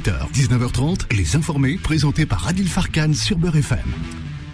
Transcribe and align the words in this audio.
18h, 0.00 0.32
19h30, 0.32 1.14
Les 1.14 1.36
Informés, 1.36 1.76
présentés 1.76 2.24
par 2.24 2.46
Adil 2.48 2.68
Farkan 2.68 3.12
sur 3.12 3.36
Beurre 3.36 3.56
FM. 3.56 3.78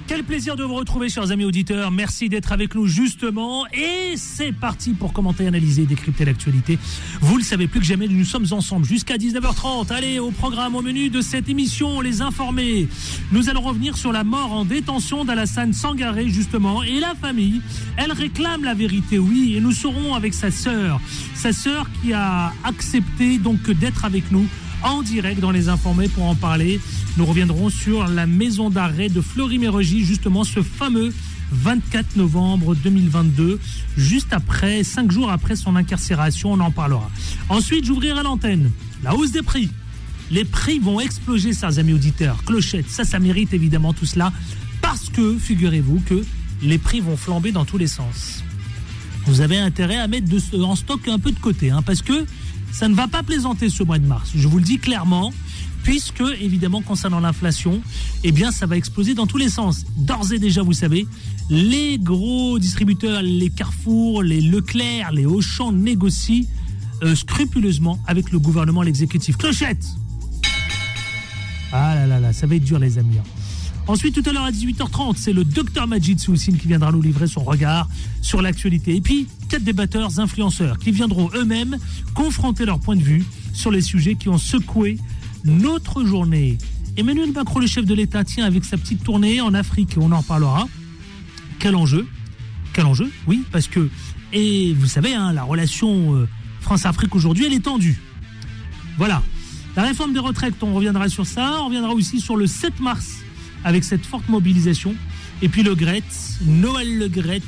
Quel 0.08 0.24
plaisir 0.24 0.56
de 0.56 0.64
vous 0.64 0.74
retrouver, 0.74 1.08
chers 1.08 1.30
amis 1.30 1.44
auditeurs. 1.44 1.92
Merci 1.92 2.28
d'être 2.28 2.50
avec 2.50 2.74
nous, 2.74 2.86
justement. 2.86 3.64
Et 3.72 4.16
c'est 4.16 4.50
parti 4.50 4.92
pour 4.92 5.12
commenter, 5.12 5.46
analyser, 5.46 5.84
décrypter 5.84 6.24
l'actualité. 6.24 6.78
Vous 7.20 7.36
le 7.36 7.44
savez 7.44 7.68
plus 7.68 7.80
que 7.80 7.86
jamais, 7.86 8.08
nous 8.08 8.24
sommes 8.24 8.46
ensemble 8.50 8.86
jusqu'à 8.86 9.18
19h30. 9.18 9.92
Allez, 9.92 10.18
au 10.18 10.32
programme, 10.32 10.74
au 10.74 10.82
menu 10.82 11.10
de 11.10 11.20
cette 11.20 11.48
émission, 11.48 12.00
les 12.00 12.22
informés. 12.22 12.88
Nous 13.30 13.48
allons 13.48 13.62
revenir 13.62 13.96
sur 13.96 14.10
la 14.12 14.24
mort 14.24 14.52
en 14.52 14.64
détention 14.64 15.24
d'Alassane 15.24 15.72
Sangaré, 15.72 16.28
justement. 16.28 16.82
Et 16.82 16.98
la 16.98 17.14
famille, 17.14 17.60
elle 17.96 18.12
réclame 18.12 18.64
la 18.64 18.74
vérité, 18.74 19.18
oui. 19.18 19.54
Et 19.56 19.60
nous 19.60 19.72
serons 19.72 20.14
avec 20.14 20.34
sa 20.34 20.50
sœur. 20.50 21.00
Sa 21.34 21.52
sœur 21.52 21.88
qui 22.02 22.12
a 22.12 22.52
accepté 22.64 23.38
donc 23.38 23.70
d'être 23.70 24.04
avec 24.04 24.32
nous 24.32 24.46
en 24.82 25.02
direct 25.02 25.40
dans 25.40 25.50
les 25.50 25.68
informés 25.68 26.08
pour 26.08 26.24
en 26.24 26.34
parler. 26.34 26.80
Nous 27.16 27.26
reviendrons 27.26 27.70
sur 27.70 28.06
la 28.06 28.26
maison 28.26 28.70
d'arrêt 28.70 29.08
de 29.08 29.20
Fleury-Mérogis, 29.20 30.04
justement 30.04 30.44
ce 30.44 30.62
fameux 30.62 31.12
24 31.52 32.16
novembre 32.16 32.74
2022, 32.74 33.60
juste 33.96 34.32
après, 34.32 34.82
cinq 34.82 35.12
jours 35.12 35.30
après 35.30 35.56
son 35.56 35.76
incarcération, 35.76 36.52
on 36.52 36.60
en 36.60 36.70
parlera. 36.70 37.10
Ensuite, 37.48 37.84
j'ouvrirai 37.84 38.22
l'antenne. 38.22 38.70
La 39.02 39.14
hausse 39.14 39.32
des 39.32 39.42
prix. 39.42 39.70
Les 40.30 40.44
prix 40.44 40.80
vont 40.80 40.98
exploser, 40.98 41.52
chers 41.52 41.78
amis 41.78 41.92
auditeurs. 41.92 42.42
Clochette, 42.44 42.90
ça, 42.90 43.04
ça 43.04 43.18
mérite 43.18 43.54
évidemment 43.54 43.92
tout 43.92 44.06
cela, 44.06 44.32
parce 44.82 45.08
que, 45.08 45.38
figurez-vous, 45.38 46.00
que 46.00 46.24
les 46.62 46.78
prix 46.78 47.00
vont 47.00 47.16
flamber 47.16 47.52
dans 47.52 47.64
tous 47.64 47.78
les 47.78 47.86
sens. 47.86 48.42
Vous 49.26 49.40
avez 49.40 49.58
intérêt 49.58 49.96
à 49.96 50.08
mettre 50.08 50.26
en 50.54 50.76
stock 50.76 51.06
un 51.08 51.18
peu 51.18 51.30
de 51.30 51.38
côté, 51.38 51.70
hein, 51.70 51.82
parce 51.82 52.02
que 52.02 52.26
ça 52.76 52.88
ne 52.88 52.94
va 52.94 53.08
pas 53.08 53.22
plaisanter 53.22 53.70
ce 53.70 53.82
mois 53.82 53.98
de 53.98 54.06
mars. 54.06 54.32
Je 54.34 54.46
vous 54.48 54.58
le 54.58 54.64
dis 54.64 54.78
clairement, 54.78 55.32
puisque 55.82 56.22
évidemment 56.42 56.82
concernant 56.82 57.20
l'inflation, 57.20 57.80
eh 58.22 58.32
bien 58.32 58.50
ça 58.50 58.66
va 58.66 58.76
exploser 58.76 59.14
dans 59.14 59.26
tous 59.26 59.38
les 59.38 59.48
sens. 59.48 59.86
D'ores 59.96 60.34
et 60.34 60.38
déjà, 60.38 60.60
vous 60.60 60.74
savez, 60.74 61.06
les 61.48 61.96
gros 61.96 62.58
distributeurs, 62.58 63.22
les 63.22 63.48
Carrefour, 63.48 64.22
les 64.22 64.42
Leclerc, 64.42 65.12
les 65.12 65.24
Auchan 65.24 65.72
négocient 65.72 66.44
euh, 67.02 67.14
scrupuleusement 67.14 67.98
avec 68.06 68.30
le 68.30 68.38
gouvernement, 68.38 68.82
l'exécutif. 68.82 69.38
Clochette 69.38 69.86
Ah 71.72 71.94
là 71.94 72.06
là 72.06 72.20
là, 72.20 72.34
ça 72.34 72.46
va 72.46 72.56
être 72.56 72.64
dur 72.64 72.78
les 72.78 72.98
amis. 72.98 73.16
Hein. 73.18 73.35
Ensuite, 73.88 74.20
tout 74.20 74.28
à 74.28 74.32
l'heure 74.32 74.44
à 74.44 74.50
18h30, 74.50 75.16
c'est 75.16 75.32
le 75.32 75.44
docteur 75.44 75.86
Majid 75.86 76.18
Soussine 76.18 76.58
qui 76.58 76.66
viendra 76.66 76.90
nous 76.90 77.00
livrer 77.00 77.28
son 77.28 77.44
regard 77.44 77.88
sur 78.20 78.42
l'actualité. 78.42 78.96
Et 78.96 79.00
puis, 79.00 79.28
quatre 79.48 79.62
débatteurs 79.62 80.18
influenceurs 80.18 80.78
qui 80.78 80.90
viendront 80.90 81.30
eux-mêmes 81.34 81.78
confronter 82.12 82.64
leur 82.64 82.80
point 82.80 82.96
de 82.96 83.02
vue 83.02 83.24
sur 83.52 83.70
les 83.70 83.80
sujets 83.80 84.16
qui 84.16 84.28
ont 84.28 84.38
secoué 84.38 84.98
notre 85.44 86.04
journée. 86.04 86.58
Emmanuel 86.96 87.30
Macron, 87.30 87.60
le 87.60 87.68
chef 87.68 87.84
de 87.84 87.94
l'État, 87.94 88.24
tient 88.24 88.44
avec 88.44 88.64
sa 88.64 88.76
petite 88.76 89.04
tournée 89.04 89.40
en 89.40 89.54
Afrique, 89.54 89.96
on 89.98 90.10
en 90.10 90.18
reparlera. 90.18 90.66
Quel 91.60 91.76
enjeu? 91.76 92.08
Quel 92.72 92.86
enjeu? 92.86 93.10
Oui, 93.28 93.44
parce 93.52 93.68
que, 93.68 93.88
et 94.32 94.74
vous 94.74 94.86
savez, 94.86 95.14
hein, 95.14 95.32
la 95.32 95.44
relation 95.44 96.16
euh, 96.16 96.28
France-Afrique 96.60 97.14
aujourd'hui, 97.14 97.46
elle 97.46 97.54
est 97.54 97.64
tendue. 97.64 98.00
Voilà. 98.98 99.22
La 99.76 99.82
réforme 99.84 100.12
des 100.12 100.18
retraites, 100.18 100.60
on 100.62 100.74
reviendra 100.74 101.08
sur 101.08 101.26
ça. 101.26 101.60
On 101.60 101.66
reviendra 101.66 101.92
aussi 101.92 102.20
sur 102.20 102.36
le 102.36 102.46
7 102.46 102.80
mars 102.80 103.18
avec 103.64 103.84
cette 103.84 104.06
forte 104.06 104.28
mobilisation. 104.28 104.94
Et 105.42 105.48
puis 105.48 105.62
le 105.62 105.74
Gret, 105.74 106.02
Noël 106.46 106.98
Le 106.98 107.08
Gret, 107.08 107.42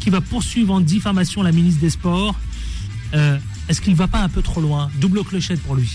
qui 0.00 0.10
va 0.10 0.20
poursuivre 0.20 0.74
en 0.74 0.80
diffamation 0.80 1.42
la 1.42 1.52
ministre 1.52 1.80
des 1.80 1.90
Sports. 1.90 2.34
Euh, 3.14 3.38
est-ce 3.68 3.80
qu'il 3.80 3.94
va 3.94 4.08
pas 4.08 4.20
un 4.20 4.28
peu 4.28 4.42
trop 4.42 4.60
loin? 4.60 4.90
Double 4.96 5.24
clochette 5.24 5.60
pour 5.62 5.74
lui. 5.74 5.90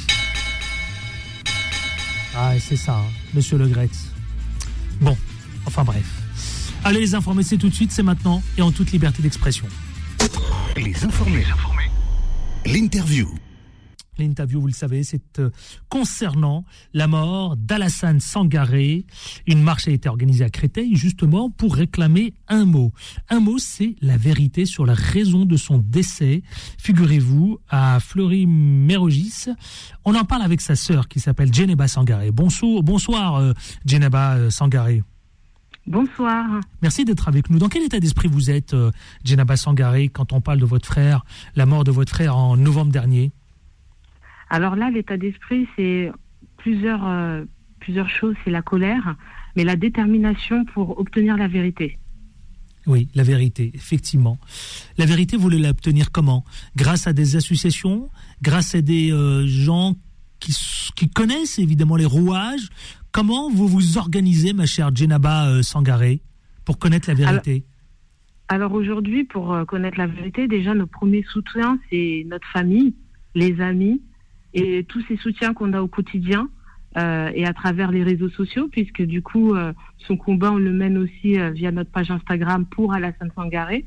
Ah, 2.35 2.53
c'est 2.59 2.75
ça, 2.77 2.97
hein, 2.97 3.11
monsieur 3.33 3.57
Le 3.57 3.67
Gret. 3.67 3.89
Bon, 5.01 5.17
enfin 5.65 5.83
bref. 5.83 6.05
Allez 6.83 6.99
les 6.99 7.15
informer, 7.15 7.43
c'est 7.43 7.57
tout 7.57 7.69
de 7.69 7.75
suite, 7.75 7.91
c'est 7.91 8.03
maintenant 8.03 8.43
et 8.57 8.61
en 8.61 8.71
toute 8.71 8.91
liberté 8.91 9.21
d'expression. 9.21 9.65
Les 10.75 11.03
informés. 11.05 11.45
L'interview. 12.65 13.29
L'interview, 14.19 14.61
vous 14.61 14.67
le 14.67 14.73
savez, 14.73 15.03
c'est 15.03 15.39
euh, 15.39 15.49
concernant 15.89 16.65
la 16.93 17.07
mort 17.07 17.57
d'Alassane 17.57 18.19
Sangaré. 18.19 19.05
Une 19.47 19.63
marche 19.63 19.87
a 19.87 19.91
été 19.91 20.07
organisée 20.07 20.45
à 20.45 20.49
Créteil 20.49 20.95
justement 20.95 21.49
pour 21.49 21.75
réclamer 21.75 22.35
un 22.47 22.65
mot. 22.65 22.93
Un 23.29 23.39
mot, 23.39 23.57
c'est 23.57 23.95
la 24.01 24.17
vérité 24.17 24.65
sur 24.65 24.85
la 24.85 24.93
raison 24.93 25.45
de 25.45 25.57
son 25.57 25.79
décès. 25.79 26.43
Figurez-vous, 26.77 27.57
à 27.69 27.99
Fleury-Mérogis, 27.99 29.45
on 30.05 30.13
en 30.13 30.25
parle 30.25 30.43
avec 30.43 30.61
sa 30.61 30.75
sœur 30.75 31.07
qui 31.07 31.19
s'appelle 31.19 31.51
Djeneba 31.51 31.87
Sangaré. 31.87 32.31
Bonsoir, 32.31 32.83
bonsoir 32.83 33.37
euh, 33.37 33.53
euh, 33.91 34.49
Sangaré. 34.51 35.01
Bonsoir. 35.87 36.61
Merci 36.81 37.03
d'être 37.03 37.27
avec 37.27 37.49
nous. 37.49 37.57
Dans 37.57 37.67
quel 37.67 37.83
état 37.83 37.99
d'esprit 37.99 38.27
vous 38.27 38.51
êtes, 38.51 38.75
Djeneba 39.23 39.57
Sangaré, 39.57 40.07
quand 40.07 40.33
on 40.33 40.39
parle 40.39 40.59
de 40.59 40.65
votre 40.65 40.85
frère, 40.85 41.25
la 41.55 41.65
mort 41.65 41.83
de 41.83 41.91
votre 41.91 42.11
frère 42.11 42.37
en 42.37 42.55
novembre 42.55 42.91
dernier? 42.91 43.31
Alors 44.49 44.75
là, 44.75 44.89
l'état 44.89 45.17
d'esprit, 45.17 45.67
c'est 45.75 46.11
plusieurs, 46.57 47.07
euh, 47.07 47.43
plusieurs 47.79 48.09
choses. 48.09 48.35
C'est 48.43 48.51
la 48.51 48.61
colère, 48.61 49.15
mais 49.55 49.63
la 49.63 49.75
détermination 49.75 50.65
pour 50.65 50.99
obtenir 50.99 51.37
la 51.37 51.47
vérité. 51.47 51.99
Oui, 52.85 53.07
la 53.15 53.23
vérité, 53.23 53.71
effectivement. 53.73 54.37
La 54.97 55.05
vérité, 55.05 55.37
vous 55.37 55.43
voulez 55.43 55.59
l'obtenir 55.59 56.11
comment? 56.11 56.43
Grâce 56.75 57.07
à 57.07 57.13
des 57.13 57.37
associations, 57.37 58.09
grâce 58.41 58.75
à 58.75 58.81
des 58.81 59.11
euh, 59.11 59.47
gens 59.47 59.95
qui, 60.39 60.53
qui, 60.95 61.09
connaissent 61.09 61.59
évidemment 61.59 61.95
les 61.95 62.05
rouages. 62.05 62.67
Comment 63.13 63.49
vous 63.49 63.67
vous 63.67 63.97
organisez, 63.97 64.51
ma 64.51 64.65
chère 64.65 64.93
Djenaba 64.93 65.47
euh, 65.47 65.61
Sangaré, 65.61 66.21
pour 66.65 66.77
connaître 66.77 67.07
la 67.07 67.13
vérité? 67.13 67.63
Alors, 68.49 68.69
alors 68.69 68.73
aujourd'hui, 68.73 69.23
pour 69.23 69.55
connaître 69.65 69.97
la 69.97 70.07
vérité, 70.07 70.49
déjà, 70.49 70.73
nos 70.73 70.87
premiers 70.87 71.23
soutiens, 71.31 71.79
c'est 71.89 72.25
notre 72.27 72.47
famille, 72.51 72.93
les 73.33 73.61
amis, 73.61 74.01
et 74.53 74.83
tous 74.83 75.01
ces 75.07 75.17
soutiens 75.17 75.53
qu'on 75.53 75.73
a 75.73 75.81
au 75.81 75.87
quotidien 75.87 76.49
euh, 76.95 77.31
et 77.33 77.45
à 77.45 77.53
travers 77.53 77.91
les 77.91 78.03
réseaux 78.03 78.29
sociaux, 78.29 78.67
puisque 78.71 79.01
du 79.01 79.23
coup, 79.23 79.55
euh, 79.55 79.73
son 79.97 80.15
combat, 80.15 80.51
on 80.51 80.57
le 80.57 80.71
mène 80.71 80.97
aussi 80.97 81.39
euh, 81.39 81.49
via 81.49 81.71
notre 81.71 81.89
page 81.89 82.11
Instagram 82.11 82.65
pour 82.67 82.93
Alassane 82.93 83.31
Sangaré. 83.35 83.85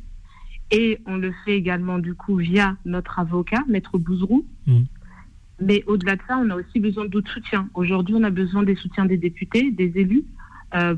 Et 0.72 0.98
on 1.06 1.16
le 1.16 1.32
fait 1.44 1.56
également 1.56 2.00
du 2.00 2.14
coup 2.14 2.36
via 2.36 2.76
notre 2.84 3.20
avocat, 3.20 3.62
Maître 3.68 3.98
Bouzrou. 3.98 4.44
Mmh. 4.66 4.80
Mais 5.60 5.84
au-delà 5.86 6.16
de 6.16 6.22
ça, 6.26 6.36
on 6.38 6.50
a 6.50 6.56
aussi 6.56 6.80
besoin 6.80 7.06
d'autres 7.06 7.30
soutiens. 7.30 7.68
Aujourd'hui, 7.74 8.16
on 8.18 8.24
a 8.24 8.30
besoin 8.30 8.64
des 8.64 8.74
soutiens 8.74 9.06
des 9.06 9.16
députés, 9.16 9.70
des 9.70 9.92
élus, 9.94 10.24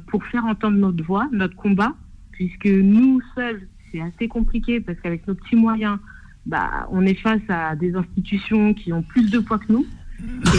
pour 0.09 0.25
faire 0.25 0.45
entendre 0.47 0.77
notre 0.79 1.05
voix, 1.05 1.29
notre 1.31 1.55
combat, 1.55 1.95
puisque 2.33 2.67
nous 2.67 3.21
seuls, 3.37 3.69
c'est 3.93 4.01
assez 4.01 4.27
compliqué, 4.27 4.81
parce 4.81 4.99
qu'avec 4.99 5.29
nos 5.29 5.35
petits 5.35 5.55
moyens, 5.55 5.99
bah, 6.47 6.89
on 6.91 7.05
est 7.05 7.15
face 7.15 7.43
à 7.49 7.77
des 7.77 7.95
institutions 7.95 8.75
qui 8.75 8.93
ont 8.93 9.03
plus 9.03 9.31
de 9.31 9.39
poids 9.39 9.59
que 9.59 9.73
nous. 9.73 9.87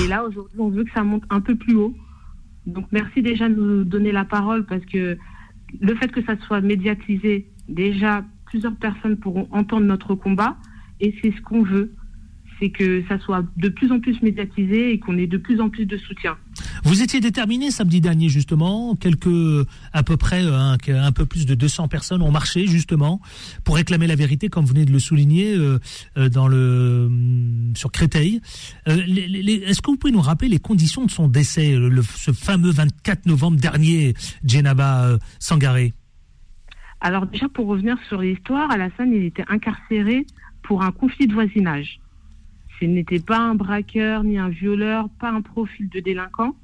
Et 0.03 0.07
là, 0.07 0.23
aujourd'hui, 0.23 0.59
on 0.59 0.69
veut 0.69 0.83
que 0.83 0.91
ça 0.91 1.03
monte 1.03 1.23
un 1.29 1.41
peu 1.41 1.55
plus 1.55 1.75
haut. 1.75 1.95
Donc, 2.65 2.85
merci 2.91 3.21
déjà 3.21 3.49
de 3.49 3.55
nous 3.55 3.83
donner 3.83 4.11
la 4.11 4.25
parole 4.25 4.65
parce 4.65 4.85
que 4.85 5.17
le 5.79 5.95
fait 5.95 6.11
que 6.11 6.23
ça 6.23 6.35
soit 6.47 6.61
médiatisé, 6.61 7.47
déjà, 7.67 8.23
plusieurs 8.45 8.75
personnes 8.75 9.17
pourront 9.17 9.47
entendre 9.51 9.85
notre 9.85 10.15
combat 10.15 10.57
et 10.99 11.15
c'est 11.21 11.31
ce 11.31 11.41
qu'on 11.41 11.63
veut 11.63 11.93
c'est 12.59 12.69
que 12.69 13.03
ça 13.07 13.17
soit 13.19 13.43
de 13.57 13.69
plus 13.69 13.91
en 13.91 13.99
plus 13.99 14.21
médiatisé 14.21 14.91
et 14.91 14.99
qu'on 14.99 15.17
ait 15.17 15.27
de 15.27 15.37
plus 15.37 15.61
en 15.61 15.69
plus 15.69 15.85
de 15.85 15.97
soutien. 15.97 16.37
Vous 16.83 17.01
étiez 17.01 17.19
déterminé 17.19 17.71
samedi 17.71 18.01
dernier 18.01 18.29
justement, 18.29 18.95
quelques 18.95 19.67
à 19.93 20.03
peu 20.03 20.17
près 20.17 20.43
euh, 20.43 20.75
un, 20.87 21.11
peu 21.11 21.25
plus 21.25 21.45
de 21.45 21.55
200 21.55 21.87
personnes 21.87 22.21
ont 22.21 22.31
marché 22.31 22.67
justement 22.67 23.21
pour 23.63 23.75
réclamer 23.75 24.07
la 24.07 24.15
vérité, 24.15 24.49
comme 24.49 24.65
vous 24.65 24.73
venez 24.73 24.85
de 24.85 24.91
le 24.91 24.99
souligner 24.99 25.55
euh, 25.55 25.79
euh, 26.17 26.29
dans 26.29 26.47
le 26.47 27.07
mm, 27.09 27.75
sur 27.75 27.91
Créteil. 27.91 28.41
Est-ce 28.85 29.81
que 29.81 29.91
vous 29.91 29.97
pouvez 29.97 30.13
nous 30.13 30.21
rappeler 30.21 30.49
les 30.49 30.59
conditions 30.59 31.05
de 31.05 31.11
son 31.11 31.27
décès, 31.27 31.75
ce 32.15 32.31
fameux 32.31 32.71
24 32.71 33.25
novembre 33.25 33.57
dernier, 33.57 34.13
Djenaba 34.43 35.17
Sangaré? 35.39 35.93
Alors 37.01 37.25
déjà 37.25 37.47
pour 37.47 37.67
revenir 37.67 37.97
sur 38.09 38.21
l'histoire, 38.21 38.69
Alassane 38.71 39.13
il 39.13 39.23
était 39.23 39.45
incarcéré 39.47 40.25
pour 40.63 40.83
un 40.83 40.91
conflit 40.91 41.27
de 41.27 41.33
voisinage. 41.33 41.99
Ce 42.79 42.85
n'était 42.85 43.19
pas 43.19 43.39
un 43.39 43.55
braqueur 43.55 44.23
ni 44.23 44.37
un 44.37 44.49
violeur, 44.49 45.09
pas 45.19 45.31
un 45.31 45.41
profil 45.41 45.89
de 45.89 45.99
délinquant. 45.99 46.55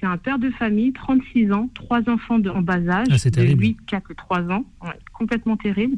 C'est 0.00 0.06
un 0.06 0.16
père 0.16 0.38
de 0.38 0.50
famille, 0.50 0.92
36 0.92 1.52
ans, 1.52 1.68
trois 1.74 2.08
enfants 2.08 2.38
de, 2.38 2.50
en 2.50 2.62
bas 2.62 2.86
âge, 2.88 3.08
ah, 3.10 3.30
de 3.30 3.42
8, 3.42 3.78
4 3.86 4.10
et 4.10 4.14
3 4.14 4.40
ans. 4.50 4.64
complètement 5.12 5.56
terrible. 5.56 5.96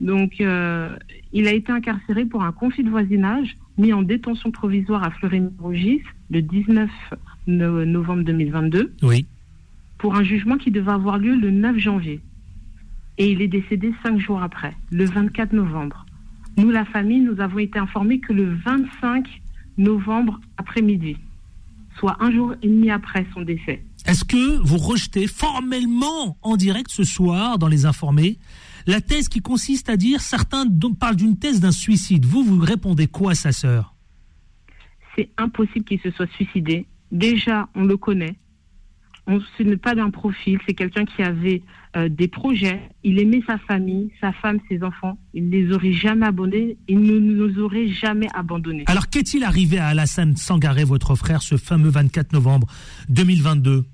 Donc, 0.00 0.40
euh, 0.40 0.96
il 1.32 1.48
a 1.48 1.52
été 1.52 1.72
incarcéré 1.72 2.24
pour 2.26 2.42
un 2.42 2.52
conflit 2.52 2.84
de 2.84 2.90
voisinage, 2.90 3.56
mis 3.78 3.92
en 3.92 4.02
détention 4.02 4.50
provisoire 4.50 5.02
à 5.02 5.10
Fleury-Mérogis 5.10 6.02
le 6.30 6.42
19 6.42 6.90
novembre 7.46 8.24
2022. 8.24 8.94
Oui. 9.02 9.26
Pour 9.98 10.14
un 10.16 10.22
jugement 10.22 10.58
qui 10.58 10.70
devait 10.70 10.92
avoir 10.92 11.18
lieu 11.18 11.34
le 11.34 11.50
9 11.50 11.78
janvier. 11.78 12.20
Et 13.18 13.30
il 13.30 13.40
est 13.40 13.48
décédé 13.48 13.94
cinq 14.02 14.18
jours 14.18 14.42
après, 14.42 14.74
le 14.90 15.06
24 15.06 15.52
novembre. 15.52 16.05
Nous, 16.56 16.70
la 16.70 16.84
famille, 16.86 17.20
nous 17.20 17.40
avons 17.40 17.58
été 17.58 17.78
informés 17.78 18.18
que 18.20 18.32
le 18.32 18.54
25 18.64 19.26
novembre 19.78 20.40
après-midi. 20.56 21.16
soit 21.98 22.16
un 22.20 22.30
jour 22.30 22.54
et 22.62 22.68
demi 22.68 22.90
après 22.90 23.26
son 23.32 23.40
décès. 23.40 23.82
Est-ce 24.06 24.24
que 24.24 24.58
vous 24.62 24.76
rejetez 24.76 25.26
formellement 25.26 26.36
en 26.42 26.56
direct 26.56 26.90
ce 26.90 27.04
soir 27.04 27.58
dans 27.58 27.68
les 27.68 27.86
informés 27.86 28.38
la 28.86 29.00
thèse 29.00 29.28
qui 29.28 29.40
consiste 29.40 29.88
à 29.88 29.96
dire 29.96 30.20
certains 30.20 30.64
parlent 31.00 31.16
d'une 31.16 31.38
thèse 31.38 31.58
d'un 31.58 31.72
suicide 31.72 32.24
Vous, 32.24 32.44
vous 32.44 32.60
répondez 32.60 33.08
quoi 33.08 33.32
à 33.32 33.34
sa 33.34 33.50
sœur? 33.50 33.94
C'est 35.16 35.28
impossible 35.38 35.84
qu'il 35.84 35.98
se 36.00 36.10
soit 36.12 36.30
suicidé. 36.34 36.86
Déjà, 37.10 37.68
on 37.74 37.84
le 37.84 37.96
connaît. 37.96 38.36
On, 39.26 39.40
ce 39.58 39.62
n'est 39.62 39.76
pas 39.76 39.94
d'un 39.94 40.10
profil, 40.10 40.58
c'est 40.66 40.74
quelqu'un 40.74 41.04
qui 41.04 41.22
avait 41.22 41.62
euh, 41.96 42.08
des 42.08 42.28
projets. 42.28 42.80
Il 43.02 43.18
aimait 43.18 43.42
sa 43.46 43.58
famille, 43.58 44.12
sa 44.20 44.32
femme, 44.32 44.58
ses 44.68 44.82
enfants. 44.84 45.18
Il 45.34 45.48
ne 45.48 45.50
les 45.50 45.72
aurait 45.72 45.92
jamais 45.92 46.26
abandonnés. 46.26 46.76
Il 46.86 47.00
ne 47.00 47.18
nous 47.18 47.58
aurait 47.58 47.88
jamais 47.88 48.28
abandonnés. 48.34 48.84
Alors, 48.86 49.08
qu'est-il 49.08 49.42
arrivé 49.42 49.78
à 49.78 49.88
Alassane 49.88 50.36
Sangaré, 50.36 50.84
votre 50.84 51.16
frère, 51.16 51.42
ce 51.42 51.56
fameux 51.56 51.88
24 51.88 52.32
novembre 52.32 52.68
2022 53.08 53.84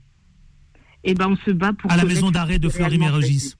Eh 1.05 1.15
ben, 1.15 1.29
on 1.29 1.37
se 1.37 1.51
bat 1.51 1.73
pour. 1.73 1.91
À 1.91 1.97
la 1.97 2.05
maison 2.05 2.31
d'arrêt 2.31 2.59
de 2.59 2.69
Fleury-Mérogis. 2.69 3.55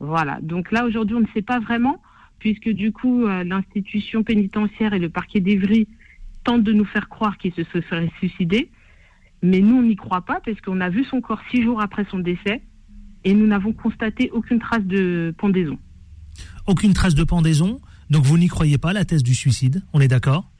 Voilà. 0.00 0.40
Donc 0.42 0.72
là, 0.72 0.84
aujourd'hui, 0.84 1.14
on 1.14 1.20
ne 1.20 1.28
sait 1.32 1.42
pas 1.42 1.60
vraiment, 1.60 2.02
puisque 2.40 2.68
du 2.68 2.90
coup, 2.90 3.26
euh, 3.26 3.44
l'institution 3.44 4.24
pénitentiaire 4.24 4.92
et 4.92 4.98
le 4.98 5.08
parquet 5.08 5.40
d'Evry 5.40 5.86
tentent 6.42 6.64
de 6.64 6.72
nous 6.72 6.84
faire 6.84 7.08
croire 7.08 7.38
qu'il 7.38 7.52
se 7.52 7.62
serait 7.62 8.10
suicidé. 8.18 8.68
Mais 9.42 9.60
nous, 9.60 9.76
on 9.76 9.82
n'y 9.82 9.96
croit 9.96 10.22
pas, 10.22 10.40
parce 10.44 10.60
qu'on 10.60 10.80
a 10.80 10.88
vu 10.88 11.04
son 11.04 11.20
corps 11.20 11.40
six 11.50 11.62
jours 11.62 11.80
après 11.80 12.06
son 12.10 12.18
décès, 12.18 12.62
et 13.24 13.34
nous 13.34 13.46
n'avons 13.46 13.72
constaté 13.72 14.30
aucune 14.32 14.58
trace 14.58 14.84
de 14.84 15.34
pendaison. 15.38 15.78
Aucune 16.66 16.92
trace 16.92 17.14
de 17.14 17.24
pendaison 17.24 17.80
Donc 18.10 18.24
vous 18.24 18.38
n'y 18.38 18.48
croyez 18.48 18.78
pas, 18.78 18.92
la 18.92 19.04
thèse 19.04 19.22
du 19.22 19.34
suicide 19.34 19.82
On 19.92 20.00
est 20.00 20.08
d'accord? 20.08 20.50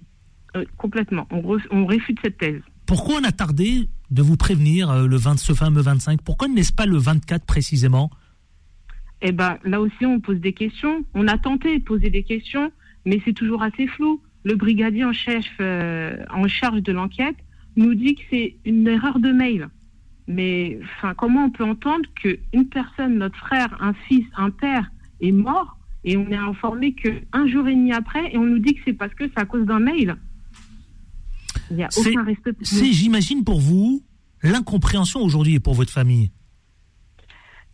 Euh, 0.57 0.65
Complètement. 0.77 1.27
On, 1.31 1.59
on, 1.71 1.87
réfute 1.87 2.19
cette 2.23 2.39
thèse. 2.39 2.61
Pourquoi 2.87 3.17
on 3.21 3.25
a 3.25 3.33
tardé 3.33 3.89
de 4.11 4.23
vous 4.23 4.37
prévenir 4.37 4.91
euh, 4.91 5.07
le 5.07 5.17
20, 5.17 5.39
ce 5.39 5.55
fameux 5.55 5.81
25 5.81 6.21
Pourquoi 6.23 6.49
n'est-ce 6.49 6.73
pas 6.73 6.87
le 6.87 6.99
24 6.99 7.45
précisément? 7.47 8.11
Eh 9.23 9.33
ben, 9.33 9.59
là 9.65 9.81
aussi, 9.81 10.05
on 10.05 10.21
pose 10.21 10.41
des 10.41 10.53
questions. 10.53 11.05
On 11.15 11.29
a 11.29 11.39
tenté 11.39 11.79
de 11.79 11.85
poser 11.85 12.11
des 12.11 12.25
questions, 12.25 12.73
mais 13.07 13.21
c'est 13.25 13.33
toujours 13.33 13.63
assez 13.63 13.87
flou. 13.87 14.21
Le 14.45 14.57
brigadier 14.57 15.05
en 15.05 15.13
chef, 15.13 15.47
euh, 15.61 16.17
en 16.31 16.49
charge 16.49 16.83
de 16.83 16.93
l'enquête, 16.93 17.37
nous 17.77 17.95
dit 17.95 18.15
que 18.15 18.23
c'est 18.31 18.57
une 18.65 18.87
erreur 18.87 19.19
de 19.19 19.31
mail. 19.33 19.69
Mais 20.29 20.79
enfin, 20.83 21.15
comment 21.15 21.45
on 21.47 21.51
peut 21.51 21.65
entendre 21.65 22.09
qu'une 22.15 22.69
personne, 22.69 23.19
notre 23.19 23.37
frère, 23.37 23.77
un 23.81 23.93
fils, 23.93 24.25
un 24.37 24.51
père, 24.51 24.91
est 25.21 25.33
mort 25.33 25.77
et 26.05 26.17
on 26.17 26.29
est 26.31 26.37
informé 26.37 26.95
qu'un 26.95 27.47
jour 27.47 27.69
et 27.69 27.75
demi 27.75 27.93
après, 27.93 28.33
et 28.33 28.39
on 28.39 28.45
nous 28.45 28.59
dit 28.59 28.75
que 28.75 28.81
c'est 28.85 28.93
parce 28.93 29.15
que 29.15 29.25
c'est 29.29 29.39
à 29.39 29.45
cause 29.45 29.67
d'un 29.67 29.81
mail? 29.81 30.17
Il 31.71 31.77
n'y 31.77 31.85
a 31.85 31.89
aucun 31.97 32.25
respect. 32.25 32.55
C'est, 32.63 32.93
j'imagine, 32.93 33.45
pour 33.45 33.61
vous, 33.61 34.03
l'incompréhension 34.43 35.21
aujourd'hui 35.21 35.55
et 35.55 35.61
pour 35.61 35.75
votre 35.75 35.93
famille. 35.93 36.31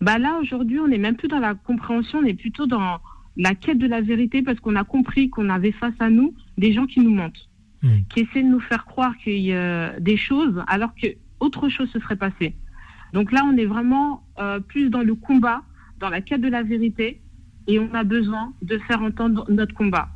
Bah 0.00 0.18
là, 0.18 0.38
aujourd'hui, 0.40 0.78
on 0.78 0.88
n'est 0.88 0.98
même 0.98 1.16
plus 1.16 1.28
dans 1.28 1.40
la 1.40 1.54
compréhension, 1.54 2.20
on 2.20 2.24
est 2.24 2.34
plutôt 2.34 2.66
dans 2.66 2.98
la 3.36 3.54
quête 3.54 3.78
de 3.78 3.86
la 3.86 4.00
vérité 4.00 4.42
parce 4.42 4.60
qu'on 4.60 4.76
a 4.76 4.84
compris 4.84 5.30
qu'on 5.30 5.48
avait 5.48 5.72
face 5.72 5.94
à 6.00 6.10
nous 6.10 6.34
des 6.56 6.72
gens 6.72 6.86
qui 6.86 7.00
nous 7.00 7.14
mentent, 7.14 7.47
hmm. 7.82 8.00
qui 8.08 8.20
essaient 8.20 8.42
de 8.42 8.48
nous 8.48 8.60
faire 8.60 8.84
croire 8.84 9.16
qu'il 9.18 9.38
y 9.38 9.54
a 9.54 9.98
des 10.00 10.16
choses 10.16 10.62
alors 10.66 10.94
que 10.94 11.08
autre 11.40 11.68
chose 11.68 11.88
se 11.90 12.00
serait 12.00 12.16
passé. 12.16 12.54
Donc 13.12 13.32
là, 13.32 13.42
on 13.44 13.56
est 13.56 13.66
vraiment 13.66 14.22
euh, 14.38 14.60
plus 14.60 14.90
dans 14.90 15.02
le 15.02 15.14
combat, 15.14 15.62
dans 16.00 16.08
la 16.08 16.20
quête 16.20 16.40
de 16.40 16.48
la 16.48 16.62
vérité 16.62 17.20
et 17.66 17.78
on 17.78 17.92
a 17.94 18.04
besoin 18.04 18.52
de 18.62 18.78
faire 18.86 19.02
entendre 19.02 19.44
notre 19.48 19.74
combat. 19.74 20.08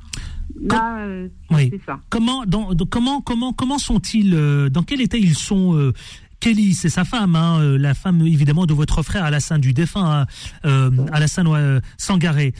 Là, 0.60 0.98
euh, 0.98 1.28
c'est 1.50 1.80
ça. 1.86 2.00
Comment, 2.10 2.44
dans, 2.44 2.74
comment, 2.90 3.20
comment, 3.20 3.52
comment 3.52 3.78
sont-ils 3.78 4.34
euh, 4.34 4.68
Dans 4.68 4.82
quel 4.82 5.00
état 5.00 5.16
ils 5.16 5.34
sont 5.34 5.92
Kelly, 6.40 6.74
c'est 6.74 6.88
sa 6.88 7.04
femme, 7.04 7.36
hein, 7.36 7.78
la 7.78 7.94
femme 7.94 8.20
évidemment 8.22 8.66
de 8.66 8.74
votre 8.74 9.04
frère 9.04 9.24
Alassane 9.24 9.60
du 9.60 9.72
défunt, 9.72 10.26
hein, 10.64 10.90
Alassane 11.12 11.80
Sangaré. 11.96 12.52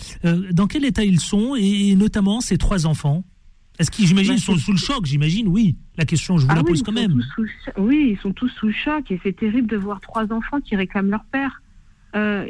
dans 0.53 0.69
quel 0.69 0.85
état 0.85 1.03
ils 1.03 1.19
sont 1.21 1.57
et, 1.57 1.97
notamment 1.97 2.41
ces 2.41 2.59
trois 2.59 2.87
enfants 2.87 3.25
Est-ce 3.79 3.91
qu'ils, 3.91 4.07
j'imagine, 4.07 4.35
bah, 4.35 4.41
sont 4.41 4.57
sous 4.57 4.73
le 4.73 4.79
choc 4.79 5.07
J'imagine, 5.07 5.49
oui. 5.49 5.77
La 5.97 6.05
question, 6.05 6.39
je 6.39 6.45
vous 6.45 6.53
ah 6.53 6.57
la 6.57 6.65
pose 6.65 6.83
quand 6.83 6.93
même. 6.93 7.23
oui, 7.79 8.11
ils 8.13 8.19
sont 8.19 8.33
tous 8.33 8.49
sous 8.49 8.67
le 8.67 8.73
choc 8.73 9.11
et 9.11 9.21
c'est 9.23 9.35
terrible 9.35 9.67
de 9.67 9.77
voir 9.77 10.01
trois 10.01 10.33
enfants 10.33 10.61
qui 10.61 10.77
réclament 10.77 11.11
leur 11.11 11.25
père, 11.25 11.63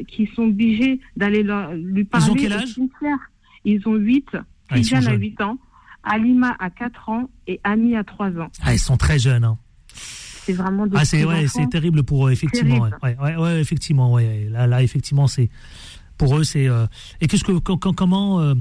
qui 0.08 0.28
sont 0.34 0.42
obligés 0.42 1.00
d'aller 1.16 1.42
lui 1.74 2.04
parler. 2.04 2.26
Ils 2.26 2.30
ont 2.30 2.34
quel 2.34 2.52
âge? 2.52 2.76
Ils 3.64 3.86
ont 3.86 3.94
8, 3.94 4.28
ah, 4.34 4.74
a 4.74 5.12
8 5.12 5.40
ans, 5.40 5.58
Alima 6.02 6.56
a 6.58 6.70
4 6.70 7.08
ans 7.08 7.30
et 7.46 7.60
Annie 7.62 7.96
a 7.96 8.02
3 8.02 8.38
ans. 8.40 8.50
Ah, 8.60 8.74
ils 8.74 8.80
sont 8.80 8.96
très 8.96 9.20
jeunes. 9.20 9.44
Hein 9.44 9.58
c'est 10.44 10.52
vraiment 10.52 10.86
ah, 10.94 11.04
c'est 11.04 11.24
ouais, 11.24 11.46
c'est 11.46 11.68
terrible 11.68 12.02
pour 12.02 12.26
eux 12.26 12.32
effectivement. 12.32 12.88
Ouais, 13.02 13.16
ouais, 13.16 13.36
ouais, 13.36 13.60
effectivement, 13.60 14.12
ouais. 14.12 14.48
Là, 14.50 14.66
là, 14.66 14.82
effectivement, 14.82 15.28
c'est 15.28 15.50
pour 16.18 16.36
eux, 16.36 16.44
c'est. 16.44 16.66
Euh, 16.68 16.86
et 17.20 17.28
qu'est-ce 17.28 17.44
que 17.44 17.52
comment 17.58 18.40
euh, 18.40 18.54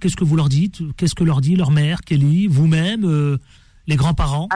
qu'est-ce 0.00 0.16
que 0.16 0.24
vous 0.24 0.36
leur 0.36 0.48
dites? 0.48 0.82
Qu'est-ce 0.96 1.14
que 1.14 1.24
leur 1.24 1.40
dit 1.40 1.56
leur 1.56 1.70
mère, 1.70 2.00
Kelly, 2.02 2.46
vous-même, 2.46 3.04
euh, 3.04 3.38
les 3.86 3.96
grands-parents? 3.96 4.48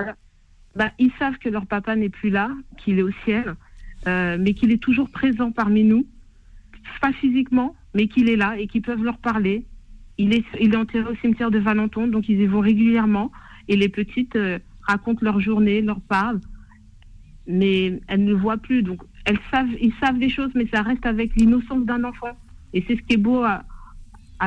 Bah, 0.77 0.91
ils 0.99 1.11
savent 1.19 1.39
que 1.39 1.49
leur 1.49 1.67
papa 1.67 1.97
n'est 1.97 2.09
plus 2.09 2.31
là, 2.31 2.51
qu'il 2.77 2.99
est 2.99 3.03
au 3.03 3.11
ciel, 3.25 3.57
mais 4.07 4.55
qu'il 4.55 4.71
est 4.71 4.83
toujours 4.83 5.11
présent 5.11 5.51
parmi 5.51 5.85
nous, 5.85 6.07
pas 7.01 7.13
physiquement, 7.13 7.75
mais 7.95 8.07
qu'il 8.07 8.29
est 8.29 8.37
là 8.37 8.57
et 8.59 8.67
qu'ils 8.67 8.83
peuvent 8.83 9.03
leur 9.03 9.19
parler. 9.19 9.67
Il 10.19 10.35
est, 10.35 10.45
il 10.61 10.75
est 10.75 10.77
enterré 10.77 11.11
au 11.11 11.17
cimetière 11.17 11.51
de 11.51 11.59
Valenton, 11.59 12.07
donc 12.07 12.29
ils 12.29 12.41
y 12.41 12.47
vont 12.47 12.61
régulièrement. 12.61 13.33
Et 13.67 13.77
les 13.77 13.89
petites 13.89 14.39
racontent 14.83 15.21
leur 15.23 15.41
journée, 15.41 15.81
leur 15.83 16.01
parlent 16.01 16.41
mais 17.49 17.99
elles 18.07 18.25
ne 18.25 18.35
voient 18.35 18.59
plus. 18.59 18.83
Donc, 18.83 19.03
elles 19.25 19.41
savent, 19.51 19.73
ils 19.81 19.95
savent 20.01 20.19
des 20.19 20.29
choses, 20.29 20.51
mais 20.55 20.69
ça 20.73 20.83
reste 20.83 21.05
avec 21.07 21.35
l'innocence 21.35 21.85
d'un 21.85 22.05
enfant. 22.05 22.37
Et 22.75 22.85
c'est 22.87 22.97
ce 22.97 23.03
qui 23.03 23.15
est 23.15 23.19
beau 23.19 23.43
à, 23.43 23.65